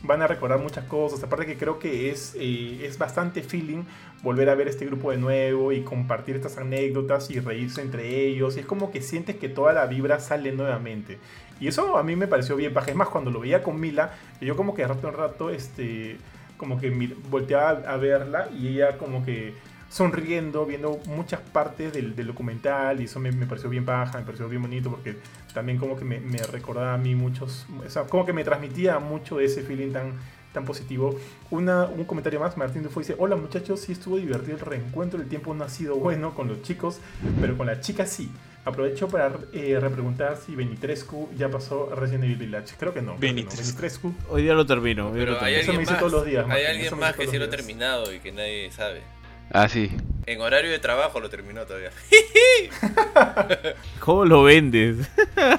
van 0.06 0.22
a 0.22 0.27
recordar 0.27 0.60
muchas 0.60 0.86
cosas. 0.86 1.23
Aparte 1.23 1.45
que 1.45 1.57
creo 1.57 1.80
que 1.80 2.10
es, 2.10 2.36
eh, 2.36 2.86
es 2.86 2.98
bastante 2.98 3.41
feeling 3.44 3.84
volver 4.23 4.49
a 4.49 4.56
ver 4.56 4.68
este 4.68 4.86
grupo 4.86 5.11
de 5.11 5.18
nuevo 5.18 5.72
y 5.72 5.82
compartir 5.82 6.36
estas 6.36 6.57
anécdotas 6.57 7.30
y 7.30 7.40
reírse 7.40 7.82
entre 7.82 8.26
ellos. 8.26 8.57
Y 8.57 8.61
es 8.61 8.65
como 8.65 8.91
que 8.91 9.02
sientes 9.02 9.36
que 9.36 9.49
toda 9.49 9.73
la 9.73 9.86
vibra 9.86 10.19
sale 10.19 10.52
nuevamente. 10.52 11.18
Y 11.60 11.68
eso 11.68 11.98
a 11.98 12.03
mí 12.03 12.15
me 12.15 12.27
pareció 12.27 12.56
bien 12.56 12.73
paja. 12.73 12.91
Es 12.91 12.98
más, 12.98 13.10
cuando 13.10 13.32
lo 13.32 13.40
veía 13.40 13.64
con 13.64 13.80
Mila, 13.80 14.14
yo 14.41 14.56
como 14.56 14.73
que 14.73 14.82
de 14.82 14.88
rato 14.90 15.07
en 15.07 15.14
rato, 15.14 15.49
este, 15.49 16.18
como 16.57 16.80
que 16.80 16.90
volteaba 17.30 17.72
a 17.88 17.98
verla 17.98 18.49
y 18.57 18.68
ella 18.68 18.98
como 18.98 19.23
que 19.26 19.53
sonriendo, 19.90 20.66
viendo 20.66 20.99
muchas 21.07 21.40
partes 21.40 21.94
del, 21.94 22.16
del 22.16 22.28
documental 22.28 22.99
y 23.02 23.06
eso 23.06 23.20
me, 23.20 23.32
me 23.32 23.45
pareció 23.45 23.70
bien 23.70 23.86
paja, 23.86 24.18
me 24.20 24.26
pareció 24.26 24.49
bien 24.49 24.62
bonito 24.62 24.90
porque 24.90 25.18
también 25.53 25.78
como 25.78 25.95
que 25.95 26.03
me, 26.03 26.20
me 26.20 26.40
recordaba 26.40 26.94
a 26.94 26.98
mí 26.98 27.16
muchos, 27.16 27.66
o 27.86 27.90
sea, 27.90 28.03
como 28.03 28.26
que 28.26 28.34
me 28.34 28.44
transmitía 28.44 28.99
mucho 28.99 29.40
ese 29.40 29.62
feeling 29.62 29.91
tan, 29.91 30.14
tan 30.53 30.66
positivo. 30.66 31.18
Una, 31.52 31.86
un 31.86 32.03
comentario 32.06 32.40
más, 32.40 32.57
Martín 32.57 32.84
Dufo 32.84 32.99
dice, 32.99 33.16
hola 33.18 33.36
muchachos, 33.36 33.80
sí 33.82 33.91
estuvo 33.91 34.18
divertido 34.18 34.57
el 34.57 34.62
reencuentro, 34.62 35.22
el 35.22 35.28
tiempo 35.28 35.53
no 35.53 35.64
ha 35.64 35.70
sido 35.70 35.95
bueno 35.95 36.34
con 36.34 36.48
los 36.48 36.62
chicos, 36.62 36.99
pero 37.40 37.57
con 37.57 37.68
la 37.68 37.80
chica 37.80 38.06
sí. 38.06 38.30
Aprovecho 38.66 39.07
para 39.07 39.32
eh, 39.53 39.78
repreguntar 39.80 40.38
si 40.38 40.56
Benitrescu 40.56 41.30
ya 41.38 41.49
pasó 41.49 41.94
Resident 41.94 42.24
Evil 42.24 42.38
Village. 42.38 42.74
Creo 42.80 42.95
que 42.95 43.02
no. 43.03 43.16
Benitrescu. 43.16 44.12
Hoy 44.28 44.41
día 44.41 44.56
lo 44.56 44.66
termino. 44.66 45.10
hoy 45.10 45.20
Pero 45.20 45.34
lo 45.34 45.41
hay. 45.44 45.53
Eso 45.53 45.72
me 45.72 45.78
alguien 45.78 45.80
dice 45.82 45.91
más, 45.91 45.99
todos 45.99 46.12
los 46.12 46.26
días, 46.26 46.44
hay 46.45 46.49
Martín, 46.49 46.66
alguien 46.66 46.86
eso 46.88 46.95
me 46.95 47.02
más 47.02 47.16
que 47.16 47.28
sí 47.28 47.38
lo 47.38 47.45
ha 47.45 47.49
terminado 47.52 48.12
y 48.12 48.20
que 48.20 48.32
nadie 48.32 48.72
sabe. 48.72 49.03
Ah, 49.51 49.69
sí. 49.69 49.89
En 50.26 50.41
horario 50.41 50.72
de 50.72 50.80
trabajo 50.80 51.19
lo 51.19 51.30
terminó 51.30 51.65
todavía. 51.65 51.91
¿Cómo 53.99 54.26
lo 54.26 54.43
vendes? 54.43 55.09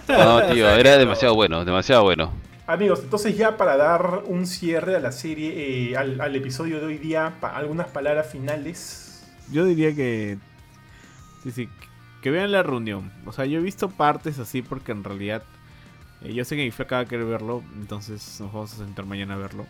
No, 0.09 0.43
tío, 0.53 0.69
era 0.77 0.99
demasiado 0.99 1.35
bueno, 1.35 1.65
demasiado 1.65 2.03
bueno. 2.05 2.33
Amigos, 2.67 3.01
entonces 3.05 3.37
ya 3.37 3.57
para 3.57 3.77
dar 3.77 4.23
un 4.27 4.47
cierre 4.47 4.97
a 4.97 5.01
la 5.01 5.13
serie, 5.13 5.91
eh, 5.91 5.97
al, 5.97 6.21
al 6.21 6.35
episodio 6.35 6.81
de 6.81 6.87
hoy 6.87 6.99
día, 6.99 7.35
pa- 7.41 7.57
algunas 7.57 7.87
palabras 7.89 8.29
finales. 8.31 9.25
Yo 9.53 9.65
diría 9.65 9.95
que. 9.95 10.37
Sí, 11.45 11.53
sí. 11.53 11.69
Que 12.23 12.31
vean 12.33 12.51
la 12.51 12.65
reunión. 12.65 13.13
O 13.25 13.33
sea, 13.33 13.45
yo 13.47 13.61
he 13.61 13.63
visto 13.63 13.89
partes 13.89 14.41
así 14.41 14.63
porque 14.63 14.91
en 14.91 15.05
realidad. 15.05 15.45
eh, 16.23 16.35
yo 16.35 16.45
sé 16.45 16.57
que 16.57 16.65
mi 16.65 16.73
flaca 16.73 16.97
va 16.97 17.03
a 17.03 17.07
querer 17.07 17.27
verlo. 17.27 17.63
Entonces 17.77 18.41
nos 18.41 18.53
vamos 18.53 18.73
a 18.75 18.77
sentar 18.79 19.07
mañana 19.07 19.35
a 19.35 19.39
verlo. 19.39 19.65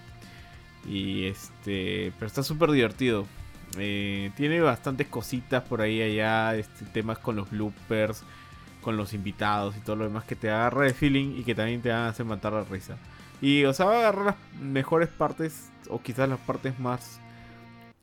Y 0.88 1.26
este. 1.26 2.12
Pero 2.18 2.26
está 2.26 2.42
súper 2.42 2.70
divertido. 2.70 3.26
Eh, 3.78 4.30
tiene 4.36 4.60
bastantes 4.60 5.06
cositas 5.08 5.62
por 5.62 5.80
ahí 5.80 6.02
allá. 6.02 6.56
Este, 6.56 6.84
temas 6.86 7.18
con 7.18 7.36
los 7.36 7.50
bloopers. 7.50 8.22
Con 8.82 8.96
los 8.96 9.14
invitados 9.14 9.76
y 9.76 9.80
todo 9.80 9.96
lo 9.96 10.04
demás 10.04 10.24
que 10.24 10.36
te 10.36 10.48
agarra 10.48 10.82
de 10.84 10.94
feeling 10.94 11.36
y 11.38 11.42
que 11.42 11.56
también 11.56 11.82
te 11.82 11.90
hacer 11.90 12.24
matar 12.24 12.52
la 12.52 12.62
risa. 12.62 12.96
Y 13.40 13.64
o 13.64 13.72
sea, 13.72 13.86
va 13.86 13.96
a 13.96 13.98
agarrar 13.98 14.24
las 14.26 14.36
mejores 14.60 15.08
partes. 15.08 15.70
O 15.88 16.00
quizás 16.00 16.28
las 16.28 16.38
partes 16.40 16.78
más 16.78 17.20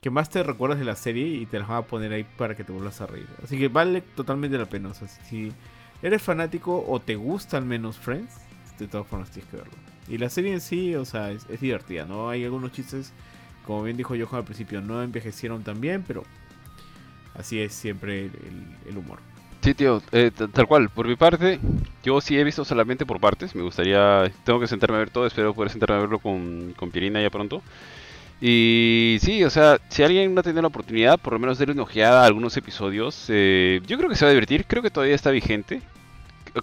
que 0.04 0.10
más 0.10 0.30
te 0.30 0.44
recuerdas 0.44 0.80
de 0.80 0.86
la 0.86 0.98
serie 0.98 1.26
y 1.26 1.46
te 1.46 1.58
las 1.58 1.70
van 1.70 1.78
a 1.78 1.82
poner 1.84 2.12
ahí 2.12 2.26
para 2.38 2.56
que 2.56 2.66
te 2.66 2.74
vuelvas 2.74 3.00
a 3.00 3.08
reír. 3.08 3.28
Así 3.42 3.58
que 3.58 3.70
vale 3.70 4.02
totalmente 4.02 4.58
la 4.58 4.66
pena. 4.66 4.94
Si 4.94 5.54
eres 6.02 6.22
fanático 6.22 6.84
o 6.86 7.00
te 7.00 7.16
gusta 7.16 7.56
al 7.56 7.64
menos 7.64 7.98
Friends, 7.98 8.36
de 8.78 8.88
todas 8.88 9.08
formas 9.08 9.32
tienes 9.32 9.50
que 9.50 9.58
verlo. 9.58 9.74
Y 10.10 10.18
la 10.18 10.30
serie 10.30 10.52
en 10.52 10.60
sí, 10.60 10.94
o 10.96 11.06
sea, 11.06 11.32
es 11.32 11.62
divertida, 11.62 12.06
¿no? 12.06 12.30
Hay 12.30 12.44
algunos 12.44 12.74
chistes, 12.74 13.14
como 13.66 13.84
bien 13.84 13.98
dijo 13.98 14.16
Johan 14.18 14.40
al 14.40 14.46
principio, 14.46 14.82
no 14.82 15.02
envejecieron 15.04 15.64
tan 15.64 15.82
bien, 15.82 16.04
pero 16.08 16.24
así 17.36 17.60
es 17.60 17.74
siempre 17.74 18.26
el, 18.26 18.32
el- 18.90 18.98
humor. 18.98 19.20
Sí, 19.62 19.74
tío, 19.74 20.02
eh, 20.12 20.30
tal 20.52 20.68
cual. 20.68 20.90
Por 20.90 21.08
mi 21.08 21.16
parte, 21.16 21.60
yo 22.04 22.20
sí 22.20 22.38
he 22.38 22.44
visto 22.44 22.66
solamente 22.66 23.06
por 23.06 23.20
partes. 23.22 23.56
Me 23.56 23.62
gustaría, 23.64 24.30
tengo 24.44 24.60
que 24.60 24.68
sentarme 24.68 24.98
a 24.98 25.00
ver 25.00 25.10
todo. 25.10 25.26
Espero 25.26 25.54
poder 25.54 25.72
sentarme 25.72 25.96
a 25.96 26.00
verlo 26.02 26.20
con, 26.20 26.74
con 26.76 26.92
Pierina 26.92 27.22
ya 27.22 27.30
pronto. 27.30 27.64
Y 28.42 29.18
sí, 29.22 29.44
o 29.44 29.50
sea, 29.50 29.80
si 29.90 30.04
alguien 30.04 30.34
no 30.34 30.42
ha 30.42 30.44
tenido 30.44 30.62
la 30.62 30.68
oportunidad, 30.68 31.20
por 31.20 31.34
lo 31.34 31.40
menos 31.40 31.60
darle 31.60 31.74
una 31.74 31.84
ojeada 31.84 32.24
a 32.24 32.26
algunos 32.26 32.58
episodios, 32.58 33.26
eh, 33.30 33.82
yo 33.88 33.98
creo 33.98 34.10
que 34.10 34.16
se 34.16 34.26
va 34.26 34.30
a 34.32 34.34
divertir. 34.34 34.66
Creo 34.66 34.84
que 34.84 34.92
todavía 34.92 35.16
está 35.16 35.32
vigente. 35.32 35.82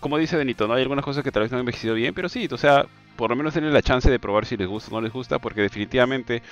Como 0.00 0.18
dice 0.18 0.36
Benito, 0.36 0.68
¿no? 0.68 0.74
Hay 0.74 0.82
algunas 0.82 1.04
cosas 1.04 1.24
que 1.24 1.32
tal 1.32 1.42
vez 1.42 1.50
no 1.50 1.56
han 1.58 1.62
envejecido 1.62 1.94
bien, 1.94 2.14
pero 2.14 2.28
sí, 2.28 2.48
o 2.50 2.56
sea, 2.58 2.86
por 3.16 3.30
lo 3.30 3.36
menos 3.36 3.54
denle 3.54 3.72
la 3.72 3.82
chance 3.82 4.10
de 4.10 4.20
probar 4.20 4.46
si 4.46 4.56
les 4.56 4.68
gusta 4.68 4.90
o 4.90 4.94
no 4.94 5.00
les 5.00 5.12
gusta, 5.12 5.38
porque 5.40 5.62
definitivamente 5.62 6.42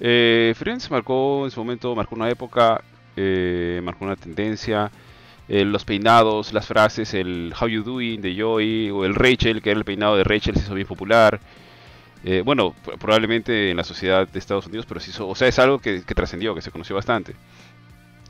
eh, 0.00 0.54
Friends 0.56 0.90
marcó 0.90 1.44
en 1.44 1.50
su 1.50 1.60
momento, 1.60 1.94
marcó 1.94 2.14
una 2.14 2.28
época, 2.30 2.82
eh, 3.16 3.80
marcó 3.84 4.04
una 4.04 4.16
tendencia. 4.16 4.90
eh, 5.48 5.64
los 5.64 5.84
peinados, 5.84 6.52
las 6.52 6.66
frases, 6.66 7.14
el 7.14 7.54
How 7.60 7.68
You 7.68 7.82
Doing 7.84 8.20
de 8.20 8.40
Joey, 8.40 8.90
o 8.90 9.04
el 9.04 9.14
Rachel, 9.14 9.62
que 9.62 9.70
era 9.70 9.78
el 9.78 9.84
peinado 9.84 10.16
de 10.16 10.24
Rachel, 10.24 10.54
se 10.56 10.62
hizo 10.62 10.74
bien 10.74 10.86
popular. 10.88 11.40
Eh, 12.24 12.42
bueno, 12.44 12.74
pr- 12.84 12.98
probablemente 12.98 13.70
en 13.70 13.76
la 13.78 13.84
sociedad 13.84 14.28
de 14.28 14.38
Estados 14.38 14.66
Unidos, 14.66 14.86
pero 14.86 15.00
sí, 15.00 15.10
hizo- 15.10 15.28
o 15.28 15.34
sea, 15.36 15.48
es 15.48 15.58
algo 15.60 15.78
que, 15.80 16.02
que 16.04 16.14
trascendió, 16.14 16.54
que 16.54 16.62
se 16.62 16.70
conoció 16.72 16.96
bastante. 16.96 17.36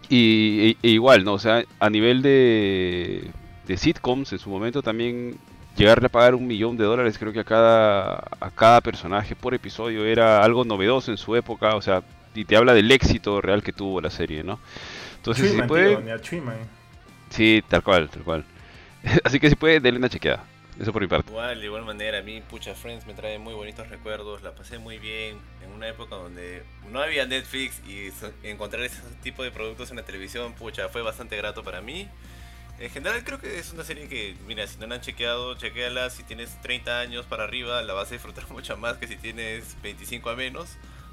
Y 0.09 0.71
e- 0.71 0.77
e 0.83 0.91
igual, 0.91 1.25
¿no? 1.25 1.35
O 1.35 1.39
sea, 1.39 1.65
a 1.81 1.91
nivel 1.91 2.23
de, 2.23 3.31
de 3.67 3.77
sitcoms, 3.77 4.33
en 4.33 4.39
su 4.39 4.51
momento 4.51 4.83
también 4.83 5.37
llegarle 5.77 6.07
a 6.07 6.11
pagar 6.11 6.35
un 6.35 6.47
millón 6.47 6.77
de 6.77 6.85
dólares, 6.85 7.19
creo 7.19 7.33
que 7.33 7.41
a 7.41 7.45
cada, 7.45 8.17
a 8.17 8.51
cada 8.55 8.81
personaje 8.81 9.37
por 9.37 9.55
episodio 9.55 10.05
era 10.05 10.43
algo 10.43 10.65
novedoso 10.65 11.11
en 11.11 11.17
su 11.19 11.37
época, 11.37 11.77
o 11.77 11.83
sea, 11.83 12.03
y 12.35 12.45
te 12.45 12.57
habla 12.57 12.75
del 12.75 12.91
éxito 12.91 13.41
real 13.41 13.63
que 13.63 13.73
tuvo 13.73 14.01
la 14.01 14.11
serie, 14.11 14.43
¿no? 14.43 14.59
Entonces, 15.17 15.47
si 15.47 15.51
Chuyman, 15.53 15.69
puede, 15.69 15.97
tío, 15.97 16.15
a 16.15 16.21
Chuyman. 16.21 16.59
Sí, 17.31 17.63
tal 17.69 17.83
cual, 17.83 18.09
tal 18.09 18.23
cual. 18.23 18.45
Así 19.25 19.41
que 19.41 19.49
si 19.49 19.57
puede, 19.57 19.81
denle 19.81 19.99
una 19.99 20.09
chequeada. 20.09 20.45
Eso 20.79 20.93
por 20.93 21.01
mi 21.01 21.09
parte. 21.09 21.31
Igual, 21.31 21.59
de 21.59 21.65
igual 21.65 21.85
manera, 21.87 22.19
a 22.19 22.23
mí, 22.23 22.43
pucha, 22.43 22.75
Friends 22.75 23.07
me 23.07 23.15
trae 23.15 23.39
muy 23.39 23.55
bonitos 23.55 23.89
recuerdos, 23.89 24.43
la 24.43 24.55
pasé 24.55 24.79
muy 24.79 24.99
bien 24.99 25.39
en 25.65 25.73
una 25.73 25.89
época 25.89 26.17
donde 26.17 26.65
no 26.91 27.01
había 27.01 27.25
Netflix 27.25 27.81
y 27.89 28.11
encontrar 28.47 28.83
ese 28.83 29.01
tipo 29.23 29.43
de 29.43 29.51
productos 29.51 29.91
en 29.91 29.97
la 29.97 30.03
televisión, 30.03 30.53
pucha, 30.53 30.89
fue 30.91 31.01
bastante 31.01 31.37
grato 31.37 31.65
para 31.65 31.81
mí. 31.81 32.09
En 32.79 32.91
general 32.91 33.25
creo 33.25 33.39
que 33.41 33.59
es 33.59 33.73
una 33.73 33.85
serie 33.85 34.07
que, 34.09 34.37
mira, 34.47 34.67
si 34.67 34.79
no 34.79 34.87
la 34.87 34.97
han 34.97 35.01
chequeado, 35.01 35.55
chequéala, 35.57 36.11
si 36.11 36.23
tienes 36.25 36.61
30 36.61 37.01
años 37.01 37.25
para 37.25 37.45
arriba 37.45 37.81
la 37.83 37.95
vas 37.95 38.09
a 38.09 38.13
disfrutar 38.15 38.49
mucho 38.51 38.77
más 38.77 38.97
que 38.99 39.07
si 39.09 39.17
tienes 39.17 39.77
25 39.83 40.31
a 40.31 40.37
menos. 40.37 40.69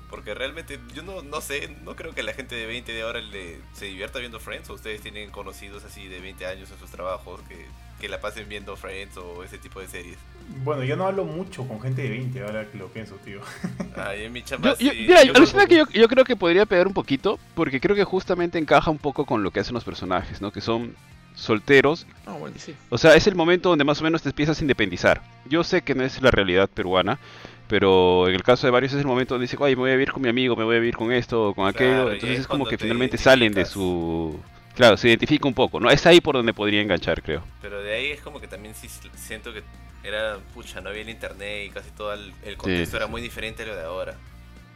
Porque 0.10 0.35
realmente 0.35 0.80
yo 0.94 1.02
no, 1.02 1.23
no 1.23 1.41
sé, 1.41 1.76
no 1.84 1.95
creo 1.95 2.14
que 2.14 2.22
la 2.22 2.34
gente 2.34 2.53
de 2.53 2.68
20 2.68 2.91
de 2.91 3.02
ahora 3.02 3.19
le, 3.19 3.57
se 3.73 3.85
divierta 3.85 4.19
viendo 4.19 4.40
Friends 4.40 4.69
o 4.69 4.73
ustedes 4.76 5.02
tienen 5.02 5.31
conocidos 5.31 5.84
así 5.85 6.07
de 6.07 6.19
20 6.19 6.45
años 6.45 6.69
en 6.69 6.77
sus 6.77 6.91
trabajos 6.91 7.41
que, 7.48 7.65
que 7.99 8.07
la 8.10 8.22
pasen 8.22 8.48
viendo 8.48 8.76
Friends 8.77 9.18
o 9.18 9.44
ese 9.44 9.57
tipo 9.57 9.80
de 9.80 9.88
series. 9.88 10.18
Bueno, 10.64 10.84
yo 10.84 10.95
no 10.98 11.07
hablo 11.07 11.23
mucho 11.26 11.68
con 11.68 11.81
gente 11.81 12.03
de 12.03 12.10
20 12.10 12.44
ahora 12.44 12.69
que 12.69 12.77
lo 12.77 12.90
pienso, 12.90 13.15
tío. 13.26 13.41
Ay, 13.95 14.26
en 14.26 14.34
mi 14.34 14.44
chamba 14.44 14.76
Yo, 14.77 14.85
yo- 14.85 14.91
sí. 14.91 14.98
mira, 15.07 15.23
yo 15.23 15.34
alucina 15.35 15.65
creo- 15.65 15.88
que 15.88 15.94
yo, 15.94 16.02
yo 16.02 16.07
creo 16.07 16.26
que 16.26 16.35
podría 16.35 16.68
pegar 16.68 16.85
un 16.85 16.94
poquito, 16.94 17.40
porque 17.56 17.81
creo 17.81 17.95
que 17.95 18.03
justamente 18.03 18.60
encaja 18.60 18.91
un 18.91 18.99
poco 18.99 19.26
con 19.26 19.41
lo 19.41 19.49
que 19.49 19.61
hacen 19.61 19.73
los 19.73 19.84
personajes, 19.84 20.41
¿no? 20.41 20.52
Que 20.52 20.61
son 20.61 20.95
solteros. 21.44 22.07
Ah, 22.26 22.34
bueno, 22.34 22.56
sí. 22.57 22.74
O 22.90 22.98
sea, 22.98 23.15
es 23.15 23.28
el 23.28 23.36
momento 23.36 23.70
donde 23.70 23.84
más 23.84 24.02
o 24.02 24.03
menos 24.03 24.22
te 24.22 24.30
empiezas 24.30 24.60
a 24.60 24.64
independizar. 24.64 25.22
Yo 25.45 25.64
sé 25.64 25.82
que 25.82 25.95
no 25.95 26.03
es 26.03 26.22
la 26.22 26.32
realidad 26.32 26.70
peruana, 26.70 27.20
pero 27.68 28.28
en 28.28 28.36
el 28.36 28.44
caso 28.44 28.68
de 28.68 28.72
varios 28.72 28.94
es 28.94 28.99
el 28.99 29.06
momento 29.06 29.34
donde 29.36 29.45
dicen, 29.45 29.60
oye, 29.61 29.76
me 29.76 29.82
voy 29.82 29.91
a 29.91 29.94
vivir 29.94 30.11
con 30.11 30.22
mi 30.22 30.30
amigo, 30.30 30.56
me 30.56 30.64
voy 30.64 30.78
a 30.78 30.80
vivir 30.80 30.95
con 30.95 31.11
esto 31.11 31.53
con 31.56 31.68
aquello. 31.68 31.91
Claro, 31.91 32.14
Entonces 32.14 32.32
es 32.32 32.41
es 32.41 32.48
como 32.48 32.65
que 32.65 32.78
te 32.78 32.84
finalmente 32.84 33.18
salen 33.18 33.53
de 33.53 33.65
su... 33.65 34.40
Claro, 34.76 34.98
se 34.98 35.07
identifica 35.07 35.48
un 35.48 35.53
poco, 35.53 35.80
¿no? 35.80 35.91
Es 35.91 36.06
ahí 36.07 36.20
por 36.20 36.36
donde 36.36 36.53
podría 36.53 36.82
enganchar, 36.82 37.22
creo. 37.22 37.44
Pero 37.61 37.84
de 37.84 37.94
ahí 37.94 38.06
es 38.07 38.22
como 38.22 38.40
que 38.40 38.48
también 38.48 38.74
sí 38.74 38.90
siento 39.15 39.53
que 39.53 39.61
era, 40.03 40.38
pucha, 40.53 40.82
no 40.82 40.90
había 40.90 41.03
el 41.03 41.10
internet 41.10 41.68
y 41.68 41.70
casi 41.70 41.91
todo 41.91 42.14
el, 42.14 42.34
el 42.44 42.57
contexto 42.57 42.91
sí, 42.91 42.98
era 42.98 43.07
muy 43.07 43.22
diferente 43.22 43.64
a 43.64 43.65
lo 43.68 43.76
de 43.76 43.84
ahora. 43.84 44.15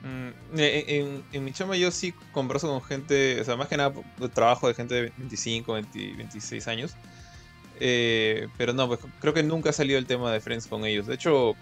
Mm, 0.04 0.60
en, 0.60 1.24
en 1.32 1.44
mi 1.44 1.52
chamba 1.52 1.76
yo 1.76 1.92
sí 1.92 2.14
converso 2.32 2.68
con 2.68 2.82
gente, 2.84 3.42
o 3.42 3.44
sea, 3.44 3.56
más 3.56 3.68
que 3.68 3.78
nada 3.78 3.94
de 4.18 4.30
trabajo 4.30 4.68
de 4.68 4.74
gente 4.74 4.96
de 4.96 5.14
25, 5.18 5.74
20, 5.74 6.14
26 6.18 6.68
años. 6.68 6.96
Eh, 7.80 8.48
pero 8.58 8.74
no, 8.74 8.88
pues 8.88 9.00
creo 9.20 9.34
que 9.34 9.44
nunca 9.44 9.70
ha 9.70 9.74
salido 9.74 10.00
el 10.00 10.06
tema 10.06 10.32
de 10.32 10.40
Friends 10.40 10.68
con 10.68 10.86
ellos. 10.86 11.08
De 11.08 11.16
hecho, 11.16 11.56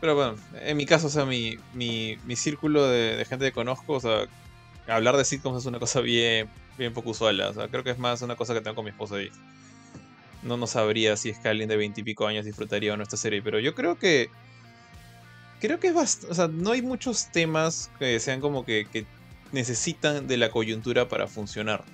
pero 0.00 0.14
bueno, 0.14 0.36
en 0.62 0.76
mi 0.76 0.86
caso, 0.86 1.08
o 1.08 1.10
sea, 1.10 1.24
mi, 1.24 1.56
mi, 1.74 2.16
mi 2.24 2.36
círculo 2.36 2.86
de, 2.86 3.16
de 3.16 3.24
gente 3.24 3.46
que 3.46 3.52
conozco, 3.52 3.94
o 3.94 4.00
sea, 4.00 4.26
hablar 4.86 5.16
de 5.16 5.24
sitcoms 5.24 5.58
es 5.58 5.66
una 5.66 5.78
cosa 5.78 6.00
bien, 6.00 6.48
bien 6.76 6.92
poco 6.92 7.10
usual. 7.10 7.40
O 7.40 7.54
sea, 7.54 7.68
creo 7.68 7.84
que 7.84 7.90
es 7.90 7.98
más 7.98 8.22
una 8.22 8.36
cosa 8.36 8.54
que 8.54 8.60
tengo 8.60 8.76
con 8.76 8.84
mi 8.84 8.90
esposa 8.90 9.20
y 9.20 9.30
no, 10.42 10.56
no 10.56 10.66
sabría 10.66 11.16
si 11.16 11.30
es 11.30 11.38
que 11.38 11.48
alguien 11.48 11.68
de 11.68 11.76
20 11.76 12.00
y 12.00 12.04
pico 12.04 12.26
años 12.26 12.44
disfrutaría 12.44 12.94
o 12.94 12.96
no 12.96 13.02
esta 13.02 13.16
serie. 13.16 13.42
Pero 13.42 13.58
yo 13.58 13.74
creo 13.74 13.98
que 13.98 14.30
creo 15.60 15.80
que 15.80 15.88
es 15.88 15.94
bastante. 15.94 16.32
O 16.32 16.34
sea, 16.34 16.48
no 16.48 16.72
hay 16.72 16.82
muchos 16.82 17.26
temas 17.32 17.90
que 17.98 18.18
sean 18.20 18.40
como 18.40 18.64
que, 18.64 18.86
necesitan 19.52 20.26
de 20.26 20.36
la 20.36 20.50
coyuntura 20.50 21.08
para 21.08 21.26
funcionar. 21.26 21.84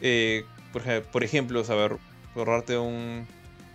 Eh, 0.00 0.44
por, 0.72 0.82
ej- 0.82 1.02
por 1.04 1.24
ejemplo, 1.24 1.64
saber 1.64 1.96
ahorrarte 2.34 2.78
un. 2.78 3.26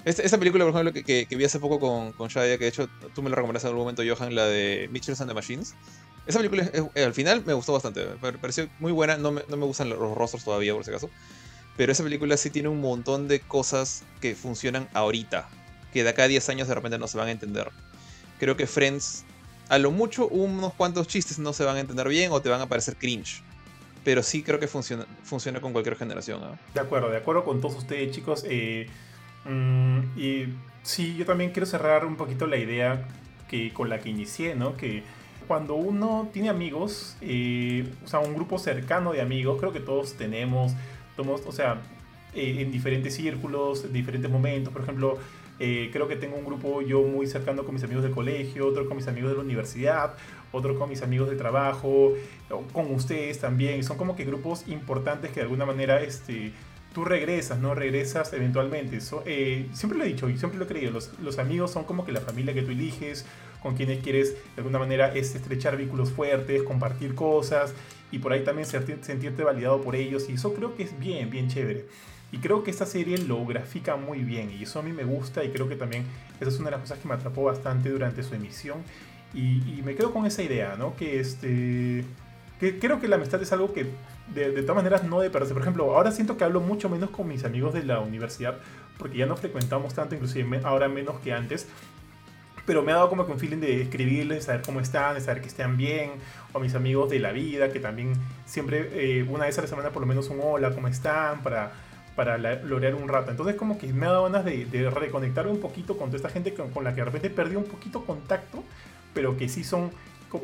Esta, 0.05 0.37
película, 0.37 0.65
por 0.65 0.73
ejemplo, 0.73 1.03
que, 1.03 1.25
vi 1.29 1.45
hace 1.45 1.59
poco 1.59 1.79
con, 1.79 2.11
con 2.11 2.27
Shadia, 2.27 2.57
que 2.57 2.65
de 2.65 2.69
hecho 2.69 2.89
tú 3.15 3.21
me 3.21 3.29
la 3.29 3.37
recomendaste 3.37 3.67
en 3.67 3.71
algún 3.71 3.83
momento, 3.85 4.03
Johan, 4.05 4.35
la 4.35 4.45
de 4.45 4.89
Mitchells 4.91 5.21
and 5.21 5.29
the 5.29 5.33
Machines. 5.33 5.75
Esa 6.25 6.39
película 6.39 6.69
al 6.95 7.13
final 7.13 7.43
me 7.45 7.53
gustó 7.53 7.73
bastante, 7.73 8.05
me 8.05 8.15
pare- 8.15 8.37
pareció 8.37 8.69
muy 8.79 8.91
buena, 8.91 9.17
no 9.17 9.31
me, 9.31 9.43
no 9.47 9.55
me 9.57 9.65
gustan 9.65 9.89
los 9.89 9.99
rostros 9.99 10.43
todavía 10.43 10.73
por 10.73 10.83
si 10.83 10.91
acaso, 10.91 11.09
pero 11.77 11.91
esa 11.91 12.03
película 12.03 12.35
sí 12.37 12.49
tiene 12.49 12.69
un 12.69 12.79
montón 12.81 13.27
de 13.27 13.39
cosas 13.41 14.03
que 14.21 14.35
funcionan 14.35 14.89
ahorita, 14.93 15.47
que 15.91 16.03
de 16.03 16.09
acá 16.09 16.23
a 16.23 16.27
10 16.27 16.47
años 16.49 16.67
de 16.67 16.75
repente 16.75 16.97
no 16.97 17.07
se 17.07 17.17
van 17.17 17.27
a 17.27 17.31
entender. 17.31 17.71
Creo 18.43 18.57
que 18.57 18.67
Friends, 18.67 19.23
a 19.69 19.77
lo 19.77 19.89
mucho 19.89 20.27
unos 20.27 20.73
cuantos 20.73 21.07
chistes 21.07 21.39
no 21.39 21.53
se 21.53 21.63
van 21.63 21.77
a 21.77 21.79
entender 21.79 22.09
bien 22.09 22.29
o 22.33 22.41
te 22.41 22.49
van 22.49 22.59
a 22.59 22.67
parecer 22.67 22.97
cringe, 22.97 23.41
pero 24.03 24.21
sí 24.21 24.43
creo 24.43 24.59
que 24.59 24.67
funciona, 24.67 25.05
funciona 25.23 25.61
con 25.61 25.71
cualquier 25.71 25.95
generación. 25.95 26.41
De 26.73 26.81
acuerdo, 26.81 27.09
de 27.09 27.15
acuerdo 27.15 27.45
con 27.45 27.61
todos 27.61 27.77
ustedes, 27.77 28.11
chicos. 28.11 28.43
Eh, 28.45 28.87
mm, 29.45 30.19
y 30.19 30.47
sí, 30.81 31.15
yo 31.15 31.25
también 31.25 31.51
quiero 31.51 31.65
cerrar 31.65 32.05
un 32.05 32.17
poquito 32.17 32.45
la 32.45 32.57
idea 32.57 33.07
que 33.47 33.71
con 33.71 33.87
la 33.87 34.01
que 34.01 34.09
inicié, 34.09 34.55
¿no? 34.55 34.75
Que 34.75 35.03
cuando 35.47 35.75
uno 35.75 36.29
tiene 36.33 36.49
amigos, 36.49 37.15
eh, 37.21 37.89
o 38.03 38.09
sea, 38.09 38.19
un 38.19 38.33
grupo 38.35 38.59
cercano 38.59 39.13
de 39.13 39.21
amigos, 39.21 39.57
creo 39.57 39.71
que 39.71 39.79
todos 39.79 40.15
tenemos, 40.15 40.73
tomos, 41.15 41.43
o 41.47 41.53
sea, 41.53 41.77
eh, 42.35 42.57
en 42.59 42.73
diferentes 42.73 43.15
círculos, 43.15 43.85
en 43.85 43.93
diferentes 43.93 44.29
momentos. 44.29 44.73
Por 44.73 44.81
ejemplo, 44.81 45.17
eh, 45.59 45.89
creo 45.91 46.07
que 46.07 46.15
tengo 46.15 46.35
un 46.35 46.45
grupo 46.45 46.81
yo 46.81 47.01
muy 47.03 47.27
cercano 47.27 47.63
con 47.63 47.73
mis 47.73 47.83
amigos 47.83 48.03
del 48.03 48.11
colegio, 48.11 48.67
otro 48.67 48.87
con 48.87 48.97
mis 48.97 49.07
amigos 49.07 49.31
de 49.31 49.37
la 49.37 49.43
universidad, 49.43 50.15
otro 50.51 50.77
con 50.77 50.89
mis 50.89 51.01
amigos 51.01 51.29
de 51.29 51.35
trabajo, 51.35 52.13
con 52.71 52.91
ustedes 52.93 53.39
también. 53.39 53.83
Son 53.83 53.97
como 53.97 54.15
que 54.15 54.25
grupos 54.25 54.67
importantes 54.67 55.31
que 55.31 55.35
de 55.37 55.43
alguna 55.43 55.65
manera 55.65 56.01
este, 56.01 56.51
tú 56.93 57.05
regresas, 57.05 57.59
¿no? 57.59 57.75
Regresas 57.75 58.31
eventualmente. 58.33 58.99
Eh, 59.25 59.67
siempre 59.73 59.97
lo 59.97 60.05
he 60.05 60.07
dicho 60.07 60.29
y 60.29 60.37
siempre 60.37 60.57
lo 60.57 60.65
he 60.65 60.67
creído, 60.67 60.91
los, 60.91 61.17
los, 61.19 61.39
amigos 61.39 61.71
son 61.71 61.83
como 61.83 62.05
que 62.05 62.11
la 62.11 62.21
familia 62.21 62.53
que 62.53 62.61
tú 62.61 62.71
eliges, 62.71 63.25
con 63.61 63.75
quienes 63.75 64.03
quieres 64.03 64.33
de 64.33 64.57
alguna 64.57 64.79
manera 64.79 65.13
es 65.15 65.33
estrechar 65.35 65.77
vínculos 65.77 66.11
fuertes, 66.11 66.63
compartir 66.63 67.15
cosas 67.15 67.73
y 68.11 68.19
por 68.19 68.33
ahí 68.33 68.43
también 68.43 68.67
sentirte 68.67 69.43
validado 69.43 69.81
por 69.81 69.95
ellos 69.95 70.29
y 70.29 70.33
eso 70.33 70.53
creo 70.53 70.75
que 70.75 70.83
es 70.83 70.99
bien, 70.99 71.29
bien 71.29 71.47
chévere. 71.47 71.85
Y 72.33 72.39
creo 72.39 72.63
que 72.63 72.71
esta 72.71 72.87
serie 72.87 73.19
lo 73.19 73.45
grafica 73.45 73.95
muy 73.95 74.23
bien 74.23 74.49
y 74.49 74.63
eso 74.63 74.79
a 74.79 74.81
mí 74.81 74.91
me 74.91 75.03
gusta 75.03 75.43
y 75.43 75.51
creo 75.51 75.69
que 75.69 75.75
también 75.75 76.03
esa 76.41 76.49
es 76.49 76.57
una 76.57 76.65
de 76.65 76.71
las 76.71 76.81
cosas 76.81 76.97
que 76.97 77.07
me 77.07 77.13
atrapó 77.13 77.43
bastante 77.43 77.89
durante 77.89 78.23
su 78.23 78.33
emisión 78.33 78.79
y, 79.35 79.81
me 79.85 79.95
quedo 79.95 80.11
con 80.11 80.25
esa 80.25 80.41
idea, 80.41 80.75
¿no? 80.75 80.95
Que 80.95 81.19
este... 81.19 82.03
Que 82.59 82.79
creo 82.79 82.99
que 82.99 83.07
la 83.07 83.17
amistad 83.17 83.41
es 83.41 83.51
algo 83.51 83.71
que 83.71 83.85
de, 84.33 84.61
todas 84.63 84.75
maneras 84.75 85.03
no 85.03 85.19
de 85.19 85.29
perderse. 85.29 85.53
Por 85.53 85.61
ejemplo, 85.61 85.95
ahora 85.95 86.11
siento 86.11 86.35
que 86.35 86.43
hablo 86.43 86.59
mucho 86.59 86.89
menos 86.89 87.11
con 87.11 87.27
mis 87.27 87.43
amigos 87.43 87.73
de 87.73 87.83
la 87.83 87.99
universidad 87.99 88.57
porque 88.97 89.17
ya 89.17 89.25
no 89.27 89.37
frecuentamos 89.37 89.93
tanto, 89.93 90.15
inclusive 90.15 90.61
ahora 90.63 90.87
menos 90.87 91.19
que 91.19 91.33
antes 91.33 91.67
pero 92.65 92.81
me 92.81 92.93
ha 92.93 92.95
dado 92.95 93.09
como 93.09 93.25
que 93.25 93.31
un 93.31 93.39
feeling 93.39 93.57
de 93.57 93.81
escribirles, 93.81 94.37
de 94.37 94.41
saber 94.41 94.61
cómo 94.61 94.79
están, 94.79 95.15
de 95.15 95.21
saber 95.21 95.41
que 95.41 95.49
estén 95.49 95.75
bien, 95.75 96.11
o 96.53 96.59
mis 96.59 96.75
amigos 96.75 97.09
de 97.09 97.19
la 97.19 97.31
vida, 97.31 97.71
que 97.71 97.79
también 97.79 98.13
siempre, 98.45 98.89
eh, 98.93 99.23
una 99.23 99.45
vez 99.45 99.57
a 99.57 99.61
la 99.61 99.67
semana 99.67 99.89
por 99.89 100.01
lo 100.01 100.07
menos 100.07 100.29
un 100.29 100.39
hola, 100.41 100.71
¿cómo 100.73 100.87
están? 100.87 101.43
Para, 101.43 101.73
para 102.15 102.37
lograr 102.37 102.95
un 102.95 103.07
rato. 103.07 103.31
Entonces 103.31 103.55
como 103.55 103.77
que 103.77 103.91
me 103.91 104.05
ha 104.05 104.09
dado 104.09 104.23
ganas 104.23 104.45
de, 104.45 104.65
de 104.65 104.89
reconectar 104.89 105.47
un 105.47 105.59
poquito 105.59 105.97
con 105.97 106.09
toda 106.09 106.17
esta 106.17 106.29
gente 106.29 106.53
con, 106.53 106.83
la 106.83 106.91
que 106.91 107.01
de 107.01 107.05
repente 107.05 107.29
perdí 107.29 107.55
un 107.55 107.65
poquito 107.65 108.05
contacto, 108.05 108.63
pero 109.13 109.37
que 109.37 109.49
sí 109.49 109.63
son 109.63 109.91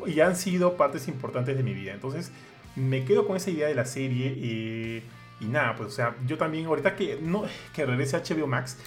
y 0.06 0.20
han 0.20 0.36
sido 0.36 0.78
partes 0.78 1.08
importantes 1.08 1.58
de 1.58 1.64
mi 1.64 1.74
vida. 1.74 1.94
Entonces 1.94 2.32
me 2.76 3.06
quedo 3.06 3.26
con 3.26 3.38
esa 3.38 3.50
idea 3.50 3.68
de 3.68 3.76
la 3.76 3.86
serie 3.86 4.34
eh, 4.38 5.04
y 5.40 5.46
nada, 5.46 5.76
pues 5.76 5.90
o 5.90 5.92
sea, 5.92 6.16
yo 6.28 6.38
también 6.38 6.66
ahorita 6.66 6.96
que, 6.96 7.18
no, 7.22 7.44
que 7.74 7.86
regrese 7.86 8.16
a 8.16 8.24
HBO 8.24 8.48
Max, 8.48 8.78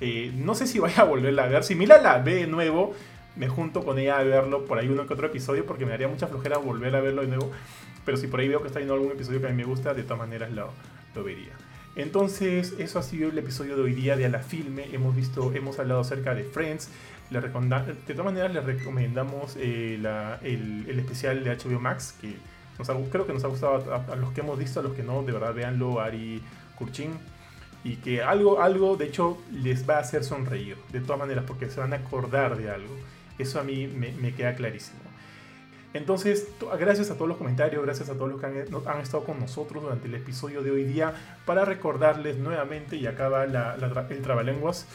eh, 0.00 0.32
no 0.34 0.54
sé 0.54 0.66
si 0.66 0.78
vaya 0.78 1.02
a 1.02 1.04
volverla 1.04 1.44
a 1.44 1.48
ver. 1.48 1.64
Si 1.64 1.74
Mila 1.74 1.98
la 1.98 2.18
ve 2.18 2.34
de 2.34 2.46
nuevo, 2.46 2.94
me 3.36 3.48
junto 3.48 3.84
con 3.84 3.98
ella 3.98 4.18
a 4.18 4.24
verlo 4.24 4.64
por 4.64 4.78
ahí 4.78 4.88
uno 4.88 5.06
que 5.06 5.14
otro 5.14 5.26
episodio 5.26 5.64
porque 5.64 5.84
me 5.84 5.92
daría 5.92 6.08
mucha 6.08 6.26
flojera 6.26 6.58
volver 6.58 6.94
a 6.96 7.00
verlo 7.00 7.22
de 7.22 7.28
nuevo. 7.28 7.50
Pero 8.04 8.16
si 8.16 8.26
por 8.26 8.40
ahí 8.40 8.48
veo 8.48 8.60
que 8.60 8.66
está 8.66 8.80
viendo 8.80 8.94
algún 8.94 9.12
episodio 9.12 9.40
que 9.40 9.46
a 9.46 9.50
mí 9.50 9.56
me 9.56 9.64
gusta, 9.64 9.94
de 9.94 10.02
todas 10.02 10.18
maneras 10.18 10.50
lo, 10.50 10.70
lo 11.14 11.24
vería. 11.24 11.52
Entonces, 11.94 12.74
eso 12.78 12.98
ha 12.98 13.02
sido 13.02 13.30
el 13.30 13.38
episodio 13.38 13.76
de 13.76 13.82
hoy 13.82 13.94
día 13.94 14.16
de 14.16 14.26
A 14.26 14.28
la 14.28 14.40
Filme. 14.40 14.86
Hemos 14.92 15.14
visto, 15.14 15.52
hemos 15.52 15.78
hablado 15.78 16.00
acerca 16.00 16.34
de 16.34 16.44
Friends. 16.44 16.88
De 17.30 17.40
todas 17.40 18.24
maneras, 18.24 18.52
les 18.52 18.64
recomendamos 18.64 19.56
eh, 19.58 19.94
el, 20.42 20.98
especial 20.98 21.44
de 21.44 21.56
HBO 21.56 21.80
Max, 21.80 22.14
que 22.20 22.34
creo 23.10 23.26
que 23.26 23.32
nos 23.32 23.44
ha 23.44 23.48
gustado 23.48 23.92
a, 23.92 24.12
a, 24.12 24.16
los 24.16 24.32
que 24.32 24.40
hemos 24.40 24.58
visto, 24.58 24.80
a 24.80 24.82
los 24.82 24.92
que 24.92 25.02
no, 25.02 25.22
de 25.22 25.32
verdad, 25.32 25.54
véanlo, 25.54 26.00
Ari 26.00 26.42
Kurchin 26.76 27.12
y 27.84 27.96
que 27.96 28.22
algo, 28.22 28.62
algo 28.62 28.96
de 28.96 29.06
hecho 29.06 29.38
les 29.50 29.88
va 29.88 29.96
a 29.96 30.00
hacer 30.00 30.24
sonreír, 30.24 30.76
de 30.92 31.00
todas 31.00 31.18
maneras, 31.18 31.44
porque 31.46 31.68
se 31.68 31.80
van 31.80 31.92
a 31.92 31.96
acordar 31.96 32.56
de 32.56 32.70
algo. 32.70 32.94
Eso 33.38 33.58
a 33.58 33.64
mí 33.64 33.88
me, 33.88 34.34
queda 34.34 34.54
clarísimo. 34.54 35.00
Entonces, 35.94 36.48
gracias 36.78 37.10
a 37.10 37.14
todos 37.14 37.28
los 37.28 37.36
comentarios, 37.36 37.84
gracias 37.84 38.08
a 38.08 38.14
todos 38.14 38.30
los 38.30 38.40
que 38.40 38.46
han, 38.46 39.00
estado 39.00 39.24
con 39.24 39.38
nosotros 39.38 39.82
durante 39.82 40.08
el 40.08 40.14
episodio 40.14 40.62
de 40.62 40.70
hoy 40.70 40.84
día, 40.84 41.12
para 41.44 41.64
recordarles 41.64 42.38
nuevamente, 42.38 42.96
y 42.96 43.06
acaba 43.06 43.46
la, 43.46 43.76
el 44.08 44.22
trabalenguas, 44.22 44.86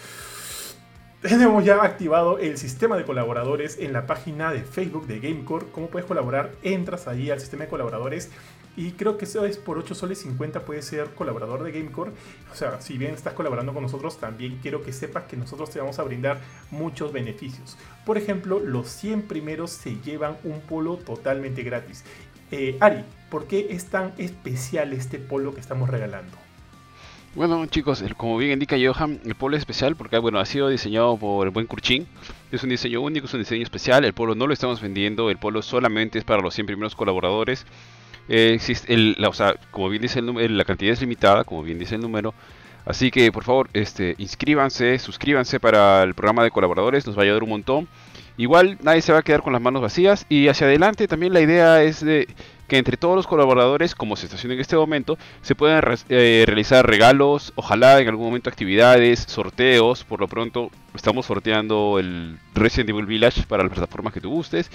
tenemos 1.22 1.66
ya 1.66 1.84
activado 1.84 2.38
el 2.38 2.58
sistema 2.58 2.96
de 2.96 3.04
colaboradores 3.04 3.80
en 3.80 3.92
la 3.92 4.06
página 4.06 4.52
de 4.54 4.62
Facebook 4.62 5.08
de 5.08 5.20
Gamecore. 5.20 5.66
¿Cómo 5.72 5.88
puedes 5.88 6.08
colaborar? 6.08 6.52
Entras 6.62 7.08
ahí 7.08 7.32
al 7.32 7.40
sistema 7.40 7.64
de 7.64 7.70
colaboradores 7.70 8.30
y 8.78 8.92
creo 8.92 9.18
que 9.18 9.26
eso 9.26 9.44
es 9.44 9.58
por 9.58 9.80
8 9.80 9.96
soles 9.96 10.20
50 10.20 10.64
puede 10.64 10.84
ser 10.84 11.10
colaborador 11.16 11.64
de 11.64 11.72
Gamecore. 11.72 12.12
O 12.52 12.56
sea, 12.56 12.80
si 12.80 13.00
bien 13.00 13.16
estás 13.16 13.34
colaborando 13.34 13.74
con 13.74 13.82
nosotros, 13.82 14.20
también 14.20 14.60
quiero 14.62 14.84
que 14.84 14.94
sepas 14.94 15.24
que 15.24 15.36
nosotros 15.36 15.72
te 15.72 15.80
vamos 15.80 15.98
a 15.98 16.04
brindar 16.04 16.40
muchos 16.70 17.12
beneficios. 17.12 17.76
Por 18.06 18.20
ejemplo, 18.20 18.60
los 18.60 18.88
100 18.88 19.24
primeros 19.24 19.72
se 19.72 19.98
llevan 20.02 20.38
un 20.44 20.62
polo 20.62 20.98
totalmente 20.98 21.64
gratis. 21.64 22.06
Eh, 22.52 22.78
Ari, 22.80 23.04
¿por 23.32 23.48
qué 23.48 23.68
es 23.72 23.88
tan 23.88 24.14
especial 24.20 24.94
este 24.94 25.18
polo 25.18 25.56
que 25.56 25.60
estamos 25.60 25.90
regalando? 25.90 26.38
Bueno 27.34 27.66
chicos, 27.68 28.04
como 28.16 28.38
bien 28.38 28.54
indica 28.54 28.78
Johan, 28.82 29.20
el 29.24 29.36
polo 29.36 29.58
es 29.58 29.62
especial 29.62 29.96
porque 29.96 30.18
bueno, 30.18 30.40
ha 30.40 30.46
sido 30.46 30.70
diseñado 30.70 31.18
por 31.18 31.46
el 31.48 31.52
buen 31.52 31.68
Kurchin. 31.68 32.08
Es 32.52 32.64
un 32.64 32.70
diseño 32.70 33.02
único, 33.02 33.26
es 33.26 33.34
un 33.34 33.42
diseño 33.42 33.64
especial. 33.64 34.06
El 34.06 34.14
polo 34.14 34.36
no 34.36 34.46
lo 34.46 34.54
estamos 34.54 34.82
vendiendo, 34.82 35.32
el 35.32 35.38
polo 35.38 35.64
solamente 35.64 36.20
es 36.20 36.26
para 36.26 36.42
los 36.42 36.54
100 36.54 36.68
primeros 36.68 36.96
colaboradores. 36.96 37.66
Eh, 38.30 38.54
existe 38.54 38.94
el, 38.94 39.18
o 39.26 39.34
sea, 39.34 39.56
como 39.72 39.90
bien 39.90 40.02
dice 40.02 40.20
el 40.20 40.26
número, 40.26 40.54
la 40.54 40.66
cantidad 40.66 40.94
es 40.94 41.02
limitada, 41.02 41.44
como 41.44 41.64
bien 41.64 41.80
dice 41.80 41.96
el 41.96 42.02
número. 42.02 42.34
Así 42.86 43.12
que 43.12 43.32
por 43.32 43.44
favor, 43.44 43.70
este, 43.74 44.16
inscríbanse, 44.18 44.98
suscríbanse 45.00 45.60
para 45.60 46.04
el 46.04 46.14
programa 46.14 46.44
de 46.44 46.52
colaboradores, 46.52 47.06
nos 47.06 47.18
va 47.18 47.22
a 47.22 47.26
ayudar 47.26 47.44
un 47.44 47.50
montón. 47.50 47.88
Igual 48.38 48.78
nadie 48.82 49.02
se 49.02 49.12
va 49.12 49.20
a 49.20 49.24
quedar 49.24 49.42
con 49.42 49.52
las 49.52 49.62
manos 49.62 49.82
vacías 49.82 50.26
y 50.30 50.48
hacia 50.48 50.68
adelante 50.68 51.08
también 51.08 51.34
la 51.34 51.42
idea 51.42 51.82
es 51.82 52.06
que 52.68 52.78
entre 52.78 52.96
todos 52.96 53.16
los 53.16 53.26
colaboradores, 53.26 53.96
como 53.96 54.16
se 54.16 54.28
está 54.28 54.40
en 54.46 54.60
este 54.60 54.76
momento, 54.76 55.18
se 55.42 55.56
puedan 55.56 55.84
eh, 56.10 56.44
realizar 56.46 56.86
regalos, 56.86 57.52
ojalá 57.56 58.00
en 58.00 58.08
algún 58.10 58.26
momento 58.26 58.50
actividades, 58.50 59.26
sorteos. 59.28 60.04
Por 60.04 60.20
lo 60.20 60.28
pronto 60.28 60.70
estamos 60.94 61.26
sorteando 61.26 61.98
el 61.98 62.38
Resident 62.54 62.92
Evil 62.92 63.06
Village 63.06 63.44
para 63.48 63.64
las 63.64 63.72
plataformas 63.72 64.14
que 64.14 64.22
tú 64.22 64.30
gustes. 64.30 64.70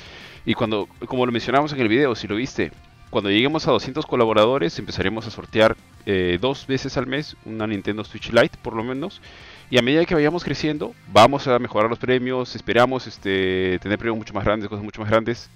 Y 0.45 0.55
cuando, 0.55 0.89
como 1.07 1.24
lo 1.24 1.33
mencionamos 1.33 1.73
en 1.73 1.81
el 1.81 1.89
video, 1.89 2.15
si 2.15 2.27
lo 2.27 2.35
viste, 2.35 2.73
cuando 3.12 3.28
lleguemos 3.28 3.68
a 3.68 3.72
200 3.72 4.06
colaboradores 4.06 4.78
empezaremos 4.78 5.26
a 5.26 5.30
sortear 5.30 5.76
eh, 6.06 6.39
dos 6.40 6.66
veces 6.66 6.97
al 6.97 7.06
mes 7.06 7.36
una 7.44 7.66
Nintendo 7.66 8.05
Switch 8.05 8.32
Lite 8.32 8.56
por 8.62 8.74
lo 8.74 8.82
menos. 8.82 9.20
Y 9.68 9.78
a 9.78 9.82
medida 9.82 10.06
que 10.06 10.14
vayamos 10.14 10.43
creciendo, 10.43 10.94
vamos 11.12 11.47
a 11.47 11.59
mejorar 11.59 11.90
los 11.90 11.98
premios, 11.98 12.56
esperamos 12.56 13.06
este, 13.06 13.78
tener 13.82 13.98
premios 13.98 14.16
mucho 14.16 14.32
más 14.32 14.44
grandes, 14.44 14.66
cosas 14.70 14.82
mucho 14.82 15.02
más 15.02 15.10
grandes. 15.10 15.51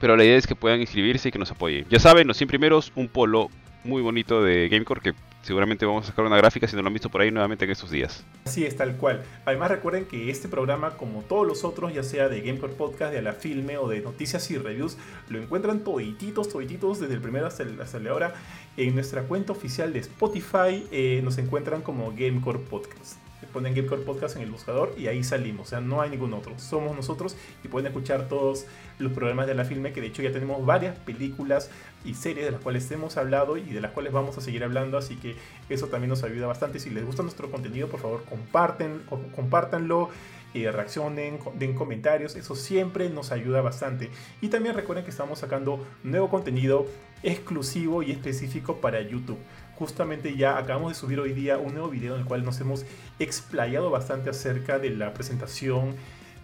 Pero 0.00 0.16
la 0.16 0.24
idea 0.24 0.36
es 0.36 0.48
que 0.48 0.56
puedan 0.56 0.80
inscribirse 0.80 1.28
y 1.28 1.32
que 1.32 1.38
nos 1.38 1.52
apoyen. 1.52 1.86
Ya 1.88 2.00
saben, 2.00 2.26
los 2.26 2.36
100 2.36 2.48
primeros, 2.48 2.90
un 2.96 3.06
polo 3.06 3.50
muy 3.84 4.02
bonito 4.02 4.42
de 4.42 4.68
Gamecore 4.68 5.00
que 5.00 5.14
seguramente 5.42 5.86
vamos 5.86 6.04
a 6.04 6.08
sacar 6.08 6.24
una 6.24 6.36
gráfica 6.36 6.68
si 6.68 6.76
no 6.76 6.82
lo 6.82 6.88
han 6.88 6.94
visto 6.94 7.08
por 7.08 7.20
ahí 7.20 7.30
nuevamente 7.30 7.64
en 7.64 7.70
estos 7.70 7.90
días. 7.90 8.24
Así 8.44 8.64
es, 8.64 8.76
tal 8.76 8.96
cual. 8.96 9.22
Además 9.44 9.70
recuerden 9.70 10.04
que 10.04 10.30
este 10.30 10.48
programa, 10.48 10.96
como 10.96 11.22
todos 11.22 11.46
los 11.46 11.64
otros, 11.64 11.94
ya 11.94 12.02
sea 12.02 12.28
de 12.28 12.40
Gamecore 12.42 12.74
Podcast, 12.74 13.12
de 13.12 13.22
la 13.22 13.32
filme 13.32 13.78
o 13.78 13.88
de 13.88 14.00
noticias 14.00 14.50
y 14.50 14.58
reviews, 14.58 14.98
lo 15.28 15.40
encuentran 15.40 15.80
todititos, 15.80 16.48
todititos, 16.48 17.00
desde 17.00 17.14
el 17.14 17.20
primero 17.20 17.46
hasta 17.46 17.62
el, 17.62 17.80
hasta 17.80 17.98
ahora, 18.10 18.34
en 18.76 18.94
nuestra 18.94 19.22
cuenta 19.22 19.52
oficial 19.52 19.92
de 19.92 20.00
Spotify, 20.00 20.86
eh, 20.90 21.20
nos 21.24 21.38
encuentran 21.38 21.82
como 21.82 22.12
Gamecore 22.16 22.58
Podcast 22.58 23.16
ponen 23.52 23.74
Gamecore 23.74 24.02
Podcast 24.02 24.36
en 24.36 24.42
el 24.42 24.50
buscador 24.50 24.94
y 24.96 25.06
ahí 25.08 25.22
salimos. 25.22 25.68
O 25.68 25.70
sea, 25.70 25.80
no 25.80 26.00
hay 26.00 26.10
ningún 26.10 26.32
otro. 26.32 26.58
Somos 26.58 26.96
nosotros 26.96 27.36
y 27.64 27.68
pueden 27.68 27.86
escuchar 27.86 28.28
todos 28.28 28.66
los 28.98 29.12
programas 29.12 29.46
de 29.46 29.54
la 29.54 29.64
filme, 29.64 29.92
que 29.92 30.00
de 30.00 30.08
hecho 30.08 30.22
ya 30.22 30.32
tenemos 30.32 30.64
varias 30.64 30.96
películas 30.98 31.70
y 32.04 32.14
series 32.14 32.46
de 32.46 32.52
las 32.52 32.60
cuales 32.60 32.90
hemos 32.90 33.16
hablado 33.16 33.56
y 33.56 33.62
de 33.62 33.80
las 33.80 33.92
cuales 33.92 34.12
vamos 34.12 34.36
a 34.38 34.40
seguir 34.40 34.64
hablando. 34.64 34.98
Así 34.98 35.16
que 35.16 35.36
eso 35.68 35.88
también 35.88 36.10
nos 36.10 36.22
ayuda 36.22 36.46
bastante. 36.46 36.80
Si 36.80 36.90
les 36.90 37.04
gusta 37.04 37.22
nuestro 37.22 37.50
contenido, 37.50 37.88
por 37.88 38.00
favor, 38.00 38.24
comparten, 38.24 39.02
compártanlo. 39.34 40.10
Eh, 40.52 40.68
reaccionen, 40.72 41.38
den 41.60 41.74
comentarios, 41.74 42.34
eso 42.34 42.56
siempre 42.56 43.08
nos 43.08 43.30
ayuda 43.30 43.60
bastante. 43.60 44.10
Y 44.40 44.48
también 44.48 44.74
recuerden 44.74 45.04
que 45.04 45.12
estamos 45.12 45.38
sacando 45.38 45.86
nuevo 46.02 46.28
contenido 46.28 46.86
exclusivo 47.22 48.02
y 48.02 48.10
específico 48.10 48.80
para 48.80 49.00
YouTube 49.00 49.38
justamente 49.80 50.36
ya 50.36 50.58
acabamos 50.58 50.92
de 50.92 50.94
subir 50.94 51.18
hoy 51.20 51.32
día 51.32 51.56
un 51.56 51.72
nuevo 51.72 51.88
video 51.88 52.14
en 52.14 52.20
el 52.20 52.26
cual 52.26 52.44
nos 52.44 52.60
hemos 52.60 52.84
explayado 53.18 53.90
bastante 53.90 54.28
acerca 54.28 54.78
de 54.78 54.90
la 54.90 55.14
presentación 55.14 55.94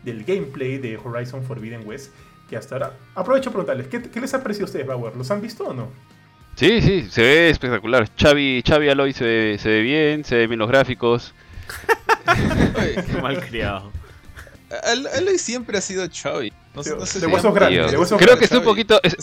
del 0.05 0.25
gameplay 0.25 0.79
de 0.79 0.97
Horizon 0.97 1.43
Forbidden 1.43 1.87
West. 1.87 2.13
Que 2.49 2.57
hasta 2.57 2.77
ahora. 2.77 2.93
Aprovecho 3.15 3.51
para 3.51 3.65
preguntarles, 3.65 4.11
¿qué, 4.11 4.21
les 4.21 4.35
ha 4.35 4.43
parecido 4.43 4.65
a 4.65 4.67
ustedes, 4.67 4.87
Bauer? 4.87 5.17
¿Los 5.17 5.31
han 5.31 5.41
visto 5.41 5.65
o 5.65 5.75
no? 5.75 5.91
Sí, 6.55 6.81
sí, 6.81 7.07
se 7.11 7.23
ve 7.23 7.51
espectacular. 7.51 8.09
Xavi, 8.17 8.63
Xavi 8.67 8.89
Aloy 8.89 9.13
se 9.13 9.25
ve, 9.25 9.59
se 9.61 9.69
ve 9.69 9.83
bien, 9.83 10.25
se 10.25 10.37
ven 10.37 10.49
bien 10.49 10.59
los 10.59 10.69
gráficos. 10.69 11.35
Qué 13.07 13.21
mal 13.21 13.41
criado. 13.41 13.91
Aloy 15.15 15.39
siempre 15.39 15.79
ha 15.79 15.81
sido 15.81 16.07
Xavi. 16.09 16.53
No, 16.75 16.83
de 16.83 17.27
huesos 17.27 17.55
grandes, 17.55 17.93
Creo 18.19 18.39
que 18.39 18.45
está 18.45 18.59
un 18.59 18.65
poquito. 18.65 19.01
Es, 19.03 19.17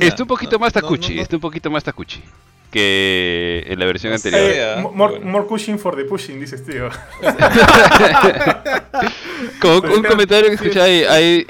está 0.00 0.22
un 0.22 0.28
poquito 0.28 0.58
más 0.58 0.72
tacuchi. 0.72 1.18
está 1.18 1.36
un 1.36 1.42
poquito 1.42 1.70
más 1.70 1.84
tacuchi 1.84 2.22
que 2.72 3.62
en 3.66 3.78
la 3.78 3.84
versión 3.84 4.14
anterior. 4.14 4.40
Eh, 4.42 4.82
more, 4.94 5.46
pushing 5.46 5.78
for 5.78 5.94
the 5.94 6.04
pushing, 6.04 6.40
dices, 6.40 6.64
tío. 6.64 6.88
Como 9.60 9.94
un 9.94 10.02
comentario 10.02 10.48
que 10.48 10.54
escuché 10.54 10.80
ahí, 10.80 11.46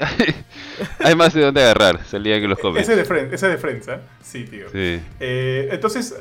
hay, 0.99 1.15
más 1.15 1.33
de 1.33 1.41
dónde 1.41 1.61
agarrar, 1.61 2.05
salían 2.05 2.41
en 2.43 2.49
los 2.49 2.59
comentarios. 2.59 2.89
Ese 2.89 2.97
de 2.97 3.05
Friends, 3.05 3.33
ese 3.33 3.47
de 3.47 3.57
Friends, 3.57 3.87
¿eh? 3.87 3.99
Sí, 4.21 4.45
tío. 4.45 4.67
Sí. 4.71 5.01
Eh, 5.19 5.69
entonces, 5.71 6.15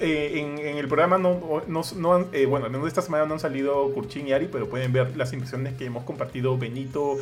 eh, 0.00 0.32
en, 0.36 0.58
en, 0.58 0.76
el 0.76 0.86
programa 0.86 1.18
no, 1.18 1.62
no, 1.66 1.82
no 1.96 2.14
han, 2.14 2.26
eh, 2.32 2.46
bueno, 2.46 2.66
al 2.66 2.72
menos 2.72 2.86
esta 2.86 3.02
semana 3.02 3.26
no 3.26 3.34
han 3.34 3.40
salido 3.40 3.92
Kurchin 3.92 4.28
y 4.28 4.32
Ari, 4.32 4.48
pero 4.50 4.68
pueden 4.68 4.92
ver 4.92 5.16
las 5.16 5.32
impresiones 5.32 5.74
que 5.74 5.86
hemos 5.86 6.04
compartido 6.04 6.56
Benito, 6.56 7.16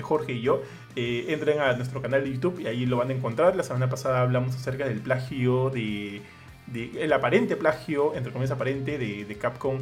Jorge 0.00 0.32
y 0.32 0.42
yo. 0.42 0.62
entren 0.96 1.60
a 1.60 1.72
nuestro 1.74 2.00
canal 2.02 2.24
de 2.24 2.32
YouTube 2.32 2.60
y 2.60 2.66
ahí 2.66 2.86
lo 2.86 2.96
van 2.96 3.10
a 3.10 3.12
encontrar. 3.12 3.56
La 3.56 3.62
semana 3.62 3.88
pasada 3.88 4.22
hablamos 4.22 4.54
acerca 4.56 4.86
del 4.86 5.00
plagio 5.00 5.70
de 5.70 6.22
de 6.66 6.90
el 7.02 7.12
aparente 7.12 7.56
plagio, 7.56 8.14
entre 8.14 8.32
comillas 8.32 8.52
aparente, 8.52 8.98
de, 8.98 9.24
de 9.24 9.34
Capcom 9.36 9.78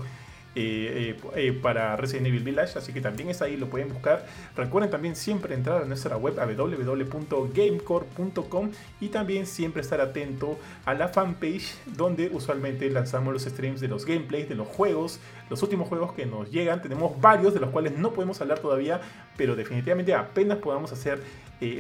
eh, 0.57 1.17
eh, 1.17 1.21
eh, 1.37 1.53
para 1.53 1.95
Resident 1.95 2.27
Evil 2.27 2.43
Village, 2.43 2.77
así 2.77 2.93
que 2.93 3.01
también 3.01 3.31
es 3.31 3.41
ahí, 3.41 3.57
lo 3.57 3.69
pueden 3.69 3.89
buscar. 3.89 4.27
Recuerden 4.57 4.91
también 4.91 5.15
siempre 5.15 5.55
entrar 5.55 5.81
a 5.81 5.85
nuestra 5.85 6.17
web 6.17 6.35
www.gamecore.com 6.35 8.71
y 9.01 9.11
también 9.11 9.47
siempre 9.47 9.81
estar 9.81 10.01
atento 10.01 10.59
a 10.85 10.95
la 10.95 11.07
fanpage 11.07 11.77
donde 11.97 12.31
usualmente 12.33 12.91
lanzamos 12.91 13.33
los 13.33 13.45
streams 13.45 13.81
de 13.81 13.87
los 13.87 14.05
gameplays, 14.05 14.49
de 14.49 14.57
los 14.57 14.67
juegos, 14.67 15.21
los 15.49 15.63
últimos 15.63 15.87
juegos 15.87 16.15
que 16.15 16.27
nos 16.27 16.51
llegan. 16.51 16.83
Tenemos 16.83 17.21
varios 17.21 17.55
de 17.55 17.61
los 17.61 17.71
cuales 17.71 17.97
no 17.97 18.13
podemos 18.13 18.41
hablar 18.41 18.59
todavía, 18.59 19.01
pero 19.37 19.55
definitivamente 19.55 20.15
apenas 20.15 20.59
podamos 20.59 20.91
hacer 20.91 21.23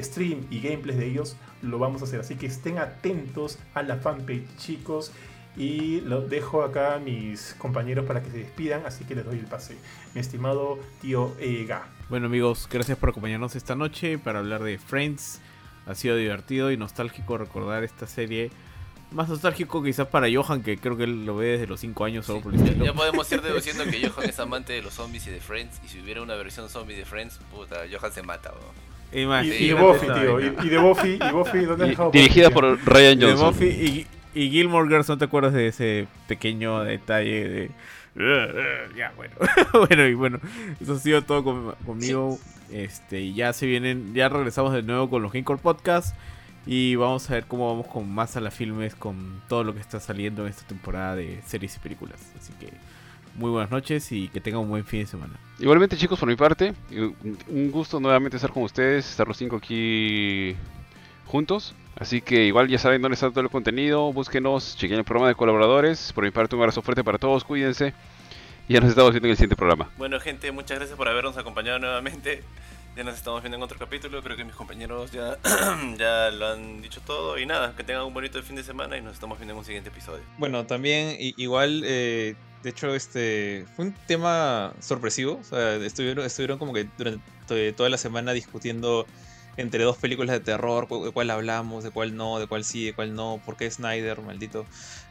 stream 0.00 0.46
y 0.50 0.60
gameplays 0.60 0.98
de 0.98 1.06
ellos, 1.06 1.36
lo 1.62 1.80
vamos 1.80 2.02
a 2.02 2.04
hacer. 2.04 2.20
Así 2.20 2.36
que 2.36 2.46
estén 2.46 2.78
atentos 2.78 3.58
a 3.74 3.82
la 3.82 3.96
fanpage, 3.96 4.46
chicos. 4.58 5.10
Y 5.56 6.00
lo 6.02 6.20
dejo 6.22 6.62
acá 6.62 6.94
a 6.94 6.98
mis 6.98 7.54
compañeros 7.58 8.04
para 8.06 8.22
que 8.22 8.30
se 8.30 8.38
despidan, 8.38 8.86
así 8.86 9.04
que 9.04 9.14
les 9.14 9.24
doy 9.24 9.38
el 9.38 9.46
pase. 9.46 9.76
Mi 10.14 10.20
estimado 10.20 10.78
tío 11.00 11.34
Ega. 11.40 11.86
Bueno 12.08 12.26
amigos, 12.26 12.68
gracias 12.70 12.96
por 12.98 13.10
acompañarnos 13.10 13.56
esta 13.56 13.74
noche 13.74 14.18
para 14.18 14.38
hablar 14.38 14.62
de 14.62 14.78
Friends. 14.78 15.40
Ha 15.86 15.94
sido 15.94 16.16
divertido 16.16 16.70
y 16.70 16.76
nostálgico 16.76 17.36
recordar 17.36 17.84
esta 17.84 18.06
serie. 18.06 18.50
Más 19.10 19.28
nostálgico 19.28 19.82
quizás 19.82 20.06
para 20.06 20.28
Johan, 20.32 20.62
que 20.62 20.78
creo 20.78 20.96
que 20.96 21.02
él 21.02 21.26
lo 21.26 21.36
ve 21.36 21.48
desde 21.48 21.66
los 21.66 21.80
5 21.80 22.04
años 22.04 22.26
solo 22.26 22.40
por 22.40 22.54
el 22.54 22.80
Ya 22.80 22.92
podemos 22.92 23.30
ir 23.32 23.42
deduciendo 23.42 23.84
que 23.84 24.08
Johan 24.08 24.28
es 24.28 24.38
amante 24.40 24.72
de 24.72 24.82
los 24.82 24.94
zombies 24.94 25.26
y 25.26 25.30
de 25.30 25.40
Friends. 25.40 25.80
Y 25.84 25.88
si 25.88 26.00
hubiera 26.00 26.22
una 26.22 26.36
versión 26.36 26.68
zombie 26.68 26.94
de 26.94 27.04
Friends, 27.04 27.40
puta, 27.50 27.80
Johan 27.92 28.12
se 28.12 28.22
mata, 28.22 28.52
Y, 29.12 29.24
de 29.24 29.74
Buffy, 29.74 30.06
tío. 30.06 30.38
Y, 30.38 30.68
de 30.68 30.78
Buffy, 30.78 31.18
y 31.20 31.32
Buffy 31.32 31.64
¿dónde 31.64 31.96
Dirigida 32.12 32.50
por 32.50 32.78
Ryan 32.86 33.20
Johnson. 33.20 33.58
De 33.58 33.66
Buffy 33.66 34.06
y, 34.34 34.50
Gilmore 34.50 34.88
Girls, 34.88 35.08
¿no 35.08 35.18
te 35.18 35.24
acuerdas 35.24 35.52
de 35.52 35.68
ese 35.68 36.08
pequeño 36.28 36.84
detalle 36.84 37.48
de... 37.48 37.70
Ya, 38.96 39.12
bueno. 39.16 39.34
bueno, 39.88 40.06
y 40.06 40.14
bueno, 40.14 40.40
eso 40.80 40.94
ha 40.94 40.98
sido 40.98 41.22
todo 41.22 41.76
conmigo. 41.86 42.38
Este, 42.70 43.20
y 43.20 43.34
ya 43.34 43.52
se 43.52 43.66
vienen, 43.66 44.14
ya 44.14 44.28
regresamos 44.28 44.72
de 44.72 44.82
nuevo 44.82 45.08
con 45.08 45.22
los 45.22 45.32
Gamecore 45.32 45.60
Podcast. 45.60 46.16
Y 46.66 46.94
vamos 46.96 47.30
a 47.30 47.34
ver 47.34 47.46
cómo 47.46 47.68
vamos 47.68 47.86
con 47.86 48.12
más 48.12 48.36
a 48.36 48.40
las 48.40 48.52
filmes, 48.52 48.94
con 48.94 49.42
todo 49.48 49.64
lo 49.64 49.74
que 49.74 49.80
está 49.80 49.98
saliendo 49.98 50.42
en 50.42 50.50
esta 50.50 50.66
temporada 50.66 51.16
de 51.16 51.40
series 51.46 51.76
y 51.76 51.78
películas. 51.78 52.20
Así 52.38 52.52
que 52.60 52.70
muy 53.34 53.50
buenas 53.50 53.70
noches 53.70 54.12
y 54.12 54.28
que 54.28 54.40
tengan 54.40 54.62
un 54.62 54.68
buen 54.68 54.84
fin 54.84 55.00
de 55.00 55.06
semana. 55.06 55.34
Igualmente 55.58 55.96
chicos, 55.96 56.18
por 56.18 56.28
mi 56.28 56.36
parte, 56.36 56.74
un 57.48 57.70
gusto 57.70 57.98
nuevamente 58.00 58.36
estar 58.36 58.52
con 58.52 58.64
ustedes, 58.64 59.08
estar 59.08 59.26
los 59.26 59.36
cinco 59.36 59.56
aquí 59.56 60.54
juntos. 61.26 61.74
Así 61.96 62.20
que 62.20 62.44
igual 62.44 62.68
ya 62.68 62.78
saben 62.78 63.02
dónde 63.02 63.14
está 63.14 63.30
todo 63.30 63.40
el 63.40 63.50
contenido, 63.50 64.12
búsquenos, 64.12 64.76
chequen 64.76 64.98
el 64.98 65.04
programa 65.04 65.28
de 65.28 65.34
colaboradores. 65.34 66.12
Por 66.12 66.24
mi 66.24 66.30
parte 66.30 66.56
un 66.56 66.62
abrazo 66.62 66.82
fuerte 66.82 67.04
para 67.04 67.18
todos, 67.18 67.44
cuídense. 67.44 67.92
Y 68.68 68.74
ya 68.74 68.80
nos 68.80 68.90
estamos 68.90 69.10
viendo 69.10 69.26
en 69.26 69.32
el 69.32 69.36
siguiente 69.36 69.56
programa. 69.56 69.90
Bueno 69.98 70.20
gente, 70.20 70.50
muchas 70.52 70.78
gracias 70.78 70.96
por 70.96 71.08
habernos 71.08 71.36
acompañado 71.36 71.78
nuevamente. 71.78 72.42
Ya 72.96 73.04
nos 73.04 73.14
estamos 73.14 73.40
viendo 73.42 73.56
en 73.56 73.62
otro 73.62 73.78
capítulo, 73.78 74.20
creo 74.22 74.36
que 74.36 74.44
mis 74.44 74.54
compañeros 74.54 75.12
ya, 75.12 75.38
ya 75.98 76.30
lo 76.30 76.48
han 76.48 76.82
dicho 76.82 77.00
todo. 77.00 77.38
Y 77.38 77.46
nada, 77.46 77.74
que 77.76 77.84
tengan 77.84 78.04
un 78.04 78.14
bonito 78.14 78.42
fin 78.42 78.56
de 78.56 78.64
semana 78.64 78.96
y 78.96 79.02
nos 79.02 79.14
estamos 79.14 79.38
viendo 79.38 79.52
en 79.52 79.58
un 79.58 79.64
siguiente 79.64 79.90
episodio. 79.90 80.22
Bueno, 80.38 80.66
también 80.66 81.16
igual, 81.18 81.82
eh, 81.84 82.34
de 82.62 82.70
hecho, 82.70 82.94
este 82.94 83.64
fue 83.76 83.86
un 83.86 83.94
tema 84.06 84.72
sorpresivo. 84.80 85.38
O 85.40 85.44
sea, 85.44 85.76
estuvieron, 85.76 86.24
estuvieron 86.24 86.58
como 86.58 86.72
que 86.72 86.88
durante 86.98 87.72
toda 87.74 87.88
la 87.88 87.98
semana 87.98 88.32
discutiendo 88.32 89.06
entre 89.60 89.84
dos 89.84 89.96
películas 89.96 90.32
de 90.32 90.40
terror, 90.40 90.88
de 90.88 91.10
cuál 91.10 91.30
hablamos, 91.30 91.84
de 91.84 91.90
cuál 91.90 92.16
no, 92.16 92.38
de 92.38 92.46
cuál 92.46 92.64
sí, 92.64 92.86
de 92.86 92.92
cuál 92.94 93.14
no, 93.14 93.40
por 93.44 93.56
qué 93.56 93.70
Snyder, 93.70 94.20
maldito. 94.20 94.66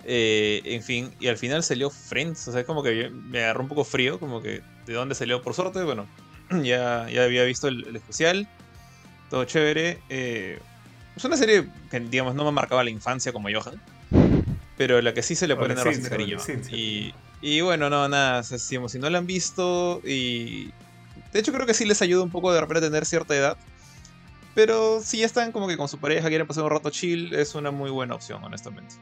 Eh, 0.05 0.61
en 0.65 0.83
fin, 0.83 1.11
y 1.19 1.27
al 1.27 1.37
final 1.37 1.63
salió 1.63 1.89
Friends, 1.89 2.47
o 2.47 2.51
sea, 2.51 2.63
como 2.63 2.83
que 2.83 3.09
me 3.09 3.43
agarró 3.43 3.61
un 3.61 3.69
poco 3.69 3.83
frío, 3.83 4.19
como 4.19 4.41
que 4.41 4.61
de 4.85 4.93
dónde 4.93 5.15
salió, 5.15 5.41
por 5.41 5.53
suerte, 5.53 5.83
bueno, 5.83 6.07
ya, 6.63 7.07
ya 7.09 7.23
había 7.23 7.43
visto 7.43 7.67
el, 7.67 7.95
especial, 7.95 8.47
todo 9.29 9.45
chévere. 9.45 9.99
Eh, 10.09 10.59
es 11.15 11.23
una 11.25 11.37
serie 11.37 11.67
que, 11.91 11.99
digamos, 11.99 12.35
no 12.35 12.45
me 12.45 12.51
marcaba 12.51 12.83
la 12.83 12.89
infancia 12.89 13.31
como 13.31 13.49
Johan, 13.51 13.81
pero 14.77 15.01
la 15.01 15.13
que 15.13 15.21
sí 15.21 15.35
se 15.35 15.47
le 15.47 15.55
puede 15.55 15.75
dar 15.75 15.85
bastante 15.85 16.09
cariño. 16.09 16.37
Y, 16.71 17.13
y 17.41 17.61
bueno, 17.61 17.89
no, 17.89 18.07
nada, 18.07 18.43
si 18.43 18.77
no 18.77 19.09
la 19.09 19.17
han 19.17 19.27
visto 19.27 20.01
y... 20.05 20.71
De 21.33 21.41
hecho 21.41 21.53
creo 21.53 21.67
que 21.67 21.75
sí 21.75 21.85
les 21.85 22.01
ayuda 22.01 22.23
un 22.23 22.31
poco 22.31 22.51
de 22.51 22.59
repente 22.59 22.79
a 22.79 22.89
tener 22.89 23.05
cierta 23.05 23.35
edad 23.35 23.57
pero 24.55 25.01
si 25.01 25.19
ya 25.19 25.25
están 25.25 25.51
como 25.51 25.67
que 25.67 25.77
con 25.77 25.87
su 25.87 25.97
pareja, 25.97 26.27
quieren 26.27 26.47
pasar 26.47 26.63
un 26.63 26.71
rato 26.71 26.89
chill, 26.89 27.33
es 27.33 27.55
una 27.55 27.71
muy 27.71 27.89
buena 27.89 28.15
opción, 28.15 28.43
honestamente. 28.43 28.95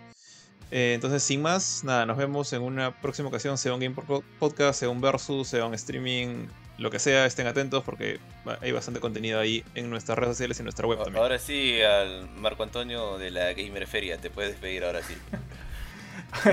Eh, 0.70 0.94
entonces, 0.96 1.24
sin 1.24 1.42
más, 1.42 1.84
nada, 1.84 2.06
nos 2.06 2.18
vemos 2.18 2.52
en 2.52 2.62
una 2.62 3.00
próxima 3.02 3.30
ocasión, 3.30 3.58
sea 3.58 3.74
un 3.74 3.80
Game 3.80 3.96
Podcast, 4.40 4.80
sea 4.80 4.90
un 4.90 5.00
Versus, 5.00 5.48
sea 5.48 5.66
un 5.66 5.74
streaming, 5.74 6.48
lo 6.78 6.92
que 6.92 7.00
sea, 7.00 7.26
estén 7.26 7.48
atentos 7.48 7.84
porque 7.84 8.20
hay 8.62 8.72
bastante 8.72 9.00
contenido 9.00 9.40
ahí 9.40 9.64
en 9.76 9.90
nuestras 9.90 10.18
redes 10.18 10.36
sociales 10.36 10.58
y 10.58 10.62
en 10.62 10.66
nuestra 10.66 10.86
web 10.86 11.00
también. 11.00 11.24
Ahora 11.24 11.40
sí, 11.40 11.82
al 11.82 12.30
Marco 12.36 12.64
Antonio 12.64 13.18
de 13.18 13.32
la 13.32 13.54
Gamer 13.54 13.88
Feria, 13.88 14.18
te 14.18 14.30
puedes 14.30 14.52
despedir 14.52 14.84
ahora 14.84 15.02
sí. 15.02 15.16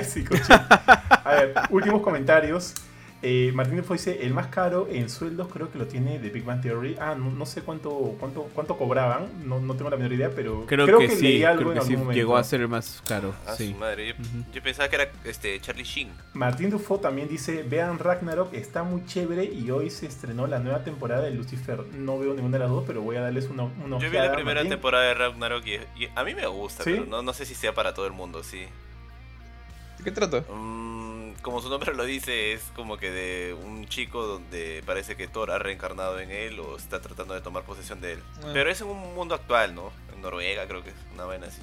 sí, 0.09 0.25
coche. 0.25 0.45
A 0.49 1.35
ver, 1.35 1.55
últimos 1.71 2.01
comentarios. 2.01 2.75
Eh, 3.27 3.53
Martín 3.55 3.83
dice, 3.91 4.27
el 4.27 4.35
más 4.35 4.49
caro 4.49 4.87
en 4.91 5.09
sueldos 5.09 5.49
creo 5.51 5.73
que 5.73 5.79
lo 5.79 5.87
tiene 5.87 6.19
de 6.19 6.29
Big 6.29 6.45
Bang 6.45 6.61
Theory. 6.61 6.97
Ah, 7.01 7.15
no, 7.15 7.47
sé 7.47 7.63
cuánto, 7.63 8.15
cuánto, 8.21 8.51
cuánto 8.55 8.77
cobraban, 8.77 9.49
no, 9.49 9.61
no, 9.61 9.75
tengo 9.77 9.89
la 9.89 9.97
menor 9.97 10.13
idea, 10.13 10.31
pero 10.37 10.67
creo, 10.67 10.99
que, 10.99 11.09
sí, 11.09 11.43
algo 11.43 11.73
en 11.73 11.79
algún 11.79 11.95
momento. 11.95 12.13
llegó 12.13 12.37
a 12.37 12.45
ser 12.45 12.61
el 12.61 12.69
más 12.69 13.03
caro. 13.09 13.35
Ah, 13.47 13.55
sí. 13.57 13.75
madre, 13.81 14.15
yo, 14.53 14.63
pensaba 14.63 14.91
que 14.91 14.97
era 14.97 15.11
este 15.25 15.59
Charlie 15.59 15.85
Sheen. 15.85 16.11
Martín 16.35 16.69
Dufo 16.69 17.01
también 17.01 17.27
dice, 17.27 17.63
vean 17.63 17.99
Ragnarok, 17.99 18.53
está 18.53 18.83
muy 18.83 19.07
chévere 19.07 19.45
y 19.45 19.71
hoy 19.71 19.89
se 19.89 20.05
estrenó 20.05 20.47
la 20.47 20.59
nueva 20.59 20.85
temporada 20.85 21.23
de 21.23 21.31
Lucifer. 21.31 21.83
No 21.97 22.19
veo 22.19 22.35
ninguna 22.35 22.59
de 22.59 22.65
las 22.65 22.71
dos, 22.71 22.85
pero 22.87 23.01
voy 23.01 23.17
a 23.17 23.23
darles 23.23 23.49
una, 23.49 23.63
una 23.63 23.99
Yo 24.01 24.11
vi 24.11 24.19
la 24.19 24.35
primera 24.35 24.69
temporada 24.69 25.05
de 25.05 25.15
Ragnarok 25.15 25.65
y, 25.67 25.79
a 26.15 26.25
mí 26.25 26.35
me 26.35 26.47
gusta, 26.47 26.85
pero 26.85 27.07
no, 27.07 27.23
no 27.23 27.33
sé 27.33 27.47
si 27.47 27.55
sea 27.55 27.73
para 27.73 27.95
todo 27.95 28.07
el 28.07 28.13
mundo, 28.13 28.43
sí. 28.43 28.67
¿De 29.97 30.05
qué 30.05 30.11
trata? 30.11 30.45
Mm, 30.53 31.14
como 31.45 31.61
su 31.61 31.69
nombre 31.69 31.95
lo 31.95 32.05
dice, 32.05 32.55
es 32.55 32.63
como 32.75 32.97
que 32.97 33.11
de 33.11 33.55
un 33.55 33.87
chico 33.87 34.27
donde 34.27 34.83
parece 34.87 35.15
que 35.15 35.29
Thor 35.29 35.51
ha 35.51 35.59
reencarnado 35.59 36.19
en 36.19 36.31
él 36.31 36.59
o 36.59 36.77
está 36.77 37.01
tratando 37.03 37.35
de 37.35 37.43
tomar 37.43 37.65
posesión 37.65 38.01
de 38.01 38.15
él. 38.15 38.19
Ah. 38.43 38.51
Pero 38.55 38.71
es 38.71 38.81
en 38.81 38.89
un 38.89 39.15
mundo 39.15 39.35
actual, 39.35 39.75
¿no? 39.75 39.93
En 40.13 40.23
Noruega 40.23 40.67
creo 40.67 40.83
que 40.83 40.89
es 40.89 40.97
una 41.13 41.25
vaina 41.27 41.47
así. 41.47 41.61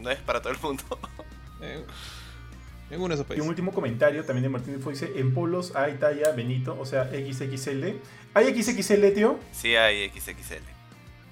no 0.00 0.10
es 0.10 0.20
para 0.20 0.40
todo 0.40 0.52
el 0.52 0.60
mundo. 0.60 0.82
Eh, 1.60 1.82
en 2.90 3.00
uno 3.00 3.08
de 3.08 3.14
esos 3.14 3.26
países. 3.26 3.38
Y 3.38 3.42
un 3.42 3.48
último 3.48 3.72
comentario 3.72 4.22
también 4.24 4.42
de 4.42 4.48
Martín 4.50 4.80
Fue 4.80 4.92
dice, 4.92 5.12
en 5.16 5.32
polos 5.32 5.74
hay 5.76 5.94
talla 5.94 6.32
Benito, 6.32 6.76
o 6.78 6.84
sea, 6.84 7.08
XXL. 7.08 8.00
¿Hay 8.34 8.62
XXL, 8.62 9.14
tío? 9.14 9.38
Sí, 9.52 9.74
hay 9.76 10.10
XXL. 10.10 10.62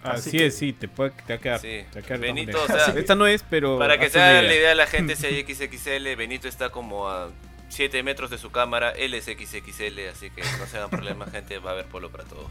Así 0.03 0.39
es, 0.39 0.57
sí, 0.57 0.73
te 0.73 0.89
puede 0.89 1.11
te 1.11 1.35
va 1.35 1.35
a 1.35 1.39
quedar. 1.39 1.61
Sí. 1.61 1.85
Benito, 2.19 2.63
o 2.63 2.67
sea, 2.67 2.87
esta 2.97 3.15
no 3.15 3.27
es, 3.27 3.43
pero. 3.43 3.79
Para 3.79 3.99
que 3.99 4.09
sea 4.09 4.41
la 4.41 4.55
idea 4.55 4.71
de 4.71 4.75
la 4.75 4.87
gente, 4.87 5.17
si 5.17 5.27
hay 5.27 5.43
XXL, 5.55 6.17
Benito 6.17 6.49
está 6.49 6.71
como 6.71 7.11
a 7.11 7.31
7 7.73 8.03
metros 8.03 8.31
de 8.31 8.39
su 8.39 8.51
cámara, 8.51 8.91
él 8.91 9.15
es 9.15 9.25
XXL, 9.25 10.09
así 10.13 10.31
que 10.31 10.43
no 10.59 10.67
se 10.67 10.77
hagan 10.77 10.91
problemas, 10.91 11.31
gente, 11.31 11.59
va 11.59 11.71
a 11.71 11.73
haber 11.73 11.87
polo 11.87 12.11
para 12.11 12.25
todos. 12.25 12.51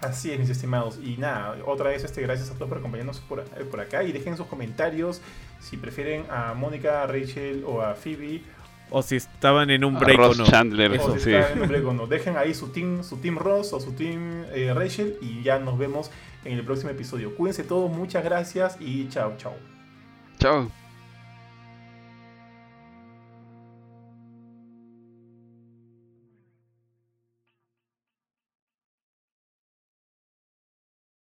Así 0.00 0.32
es, 0.32 0.38
mis 0.38 0.48
estimados. 0.48 0.98
Y 1.02 1.16
nada, 1.16 1.56
otra 1.66 1.90
vez 1.90 2.02
este, 2.02 2.22
gracias 2.22 2.50
a 2.50 2.54
todos 2.54 2.68
por 2.68 2.78
acompañarnos 2.78 3.20
por, 3.20 3.40
eh, 3.40 3.64
por 3.70 3.80
acá 3.80 4.02
y 4.02 4.12
dejen 4.12 4.36
sus 4.36 4.46
comentarios 4.46 5.20
si 5.60 5.76
prefieren 5.76 6.24
a 6.30 6.54
Mónica, 6.54 7.02
a 7.02 7.06
Rachel 7.06 7.64
o 7.66 7.82
a 7.82 7.94
Phoebe. 7.94 8.42
O 8.90 9.02
si 9.02 9.16
estaban 9.16 9.70
en 9.70 9.84
un 9.84 9.98
break 9.98 10.18
o 10.18 10.34
no. 10.34 10.44
Chandler, 10.44 10.98
o 10.98 11.18
si 11.18 11.30
estaban 11.30 11.58
en 11.58 11.62
un 11.62 11.68
break 11.68 11.86
o 11.86 11.92
no. 11.92 12.06
Dejen 12.06 12.36
ahí 12.36 12.54
su 12.54 12.68
team, 12.68 13.04
su 13.04 13.18
team 13.18 13.36
Ross 13.36 13.72
o 13.72 13.78
su 13.78 13.92
team 13.92 14.46
eh, 14.52 14.72
Rachel 14.74 15.18
y 15.20 15.42
ya 15.42 15.58
nos 15.58 15.78
vemos 15.78 16.10
en 16.44 16.58
el 16.58 16.64
próximo 16.64 16.90
episodio. 16.90 17.36
Cuídense 17.36 17.62
todos, 17.62 17.90
muchas 17.90 18.24
gracias 18.24 18.78
y 18.80 19.08
chao, 19.08 19.34
chao. 19.36 19.54
Chao. 20.38 20.79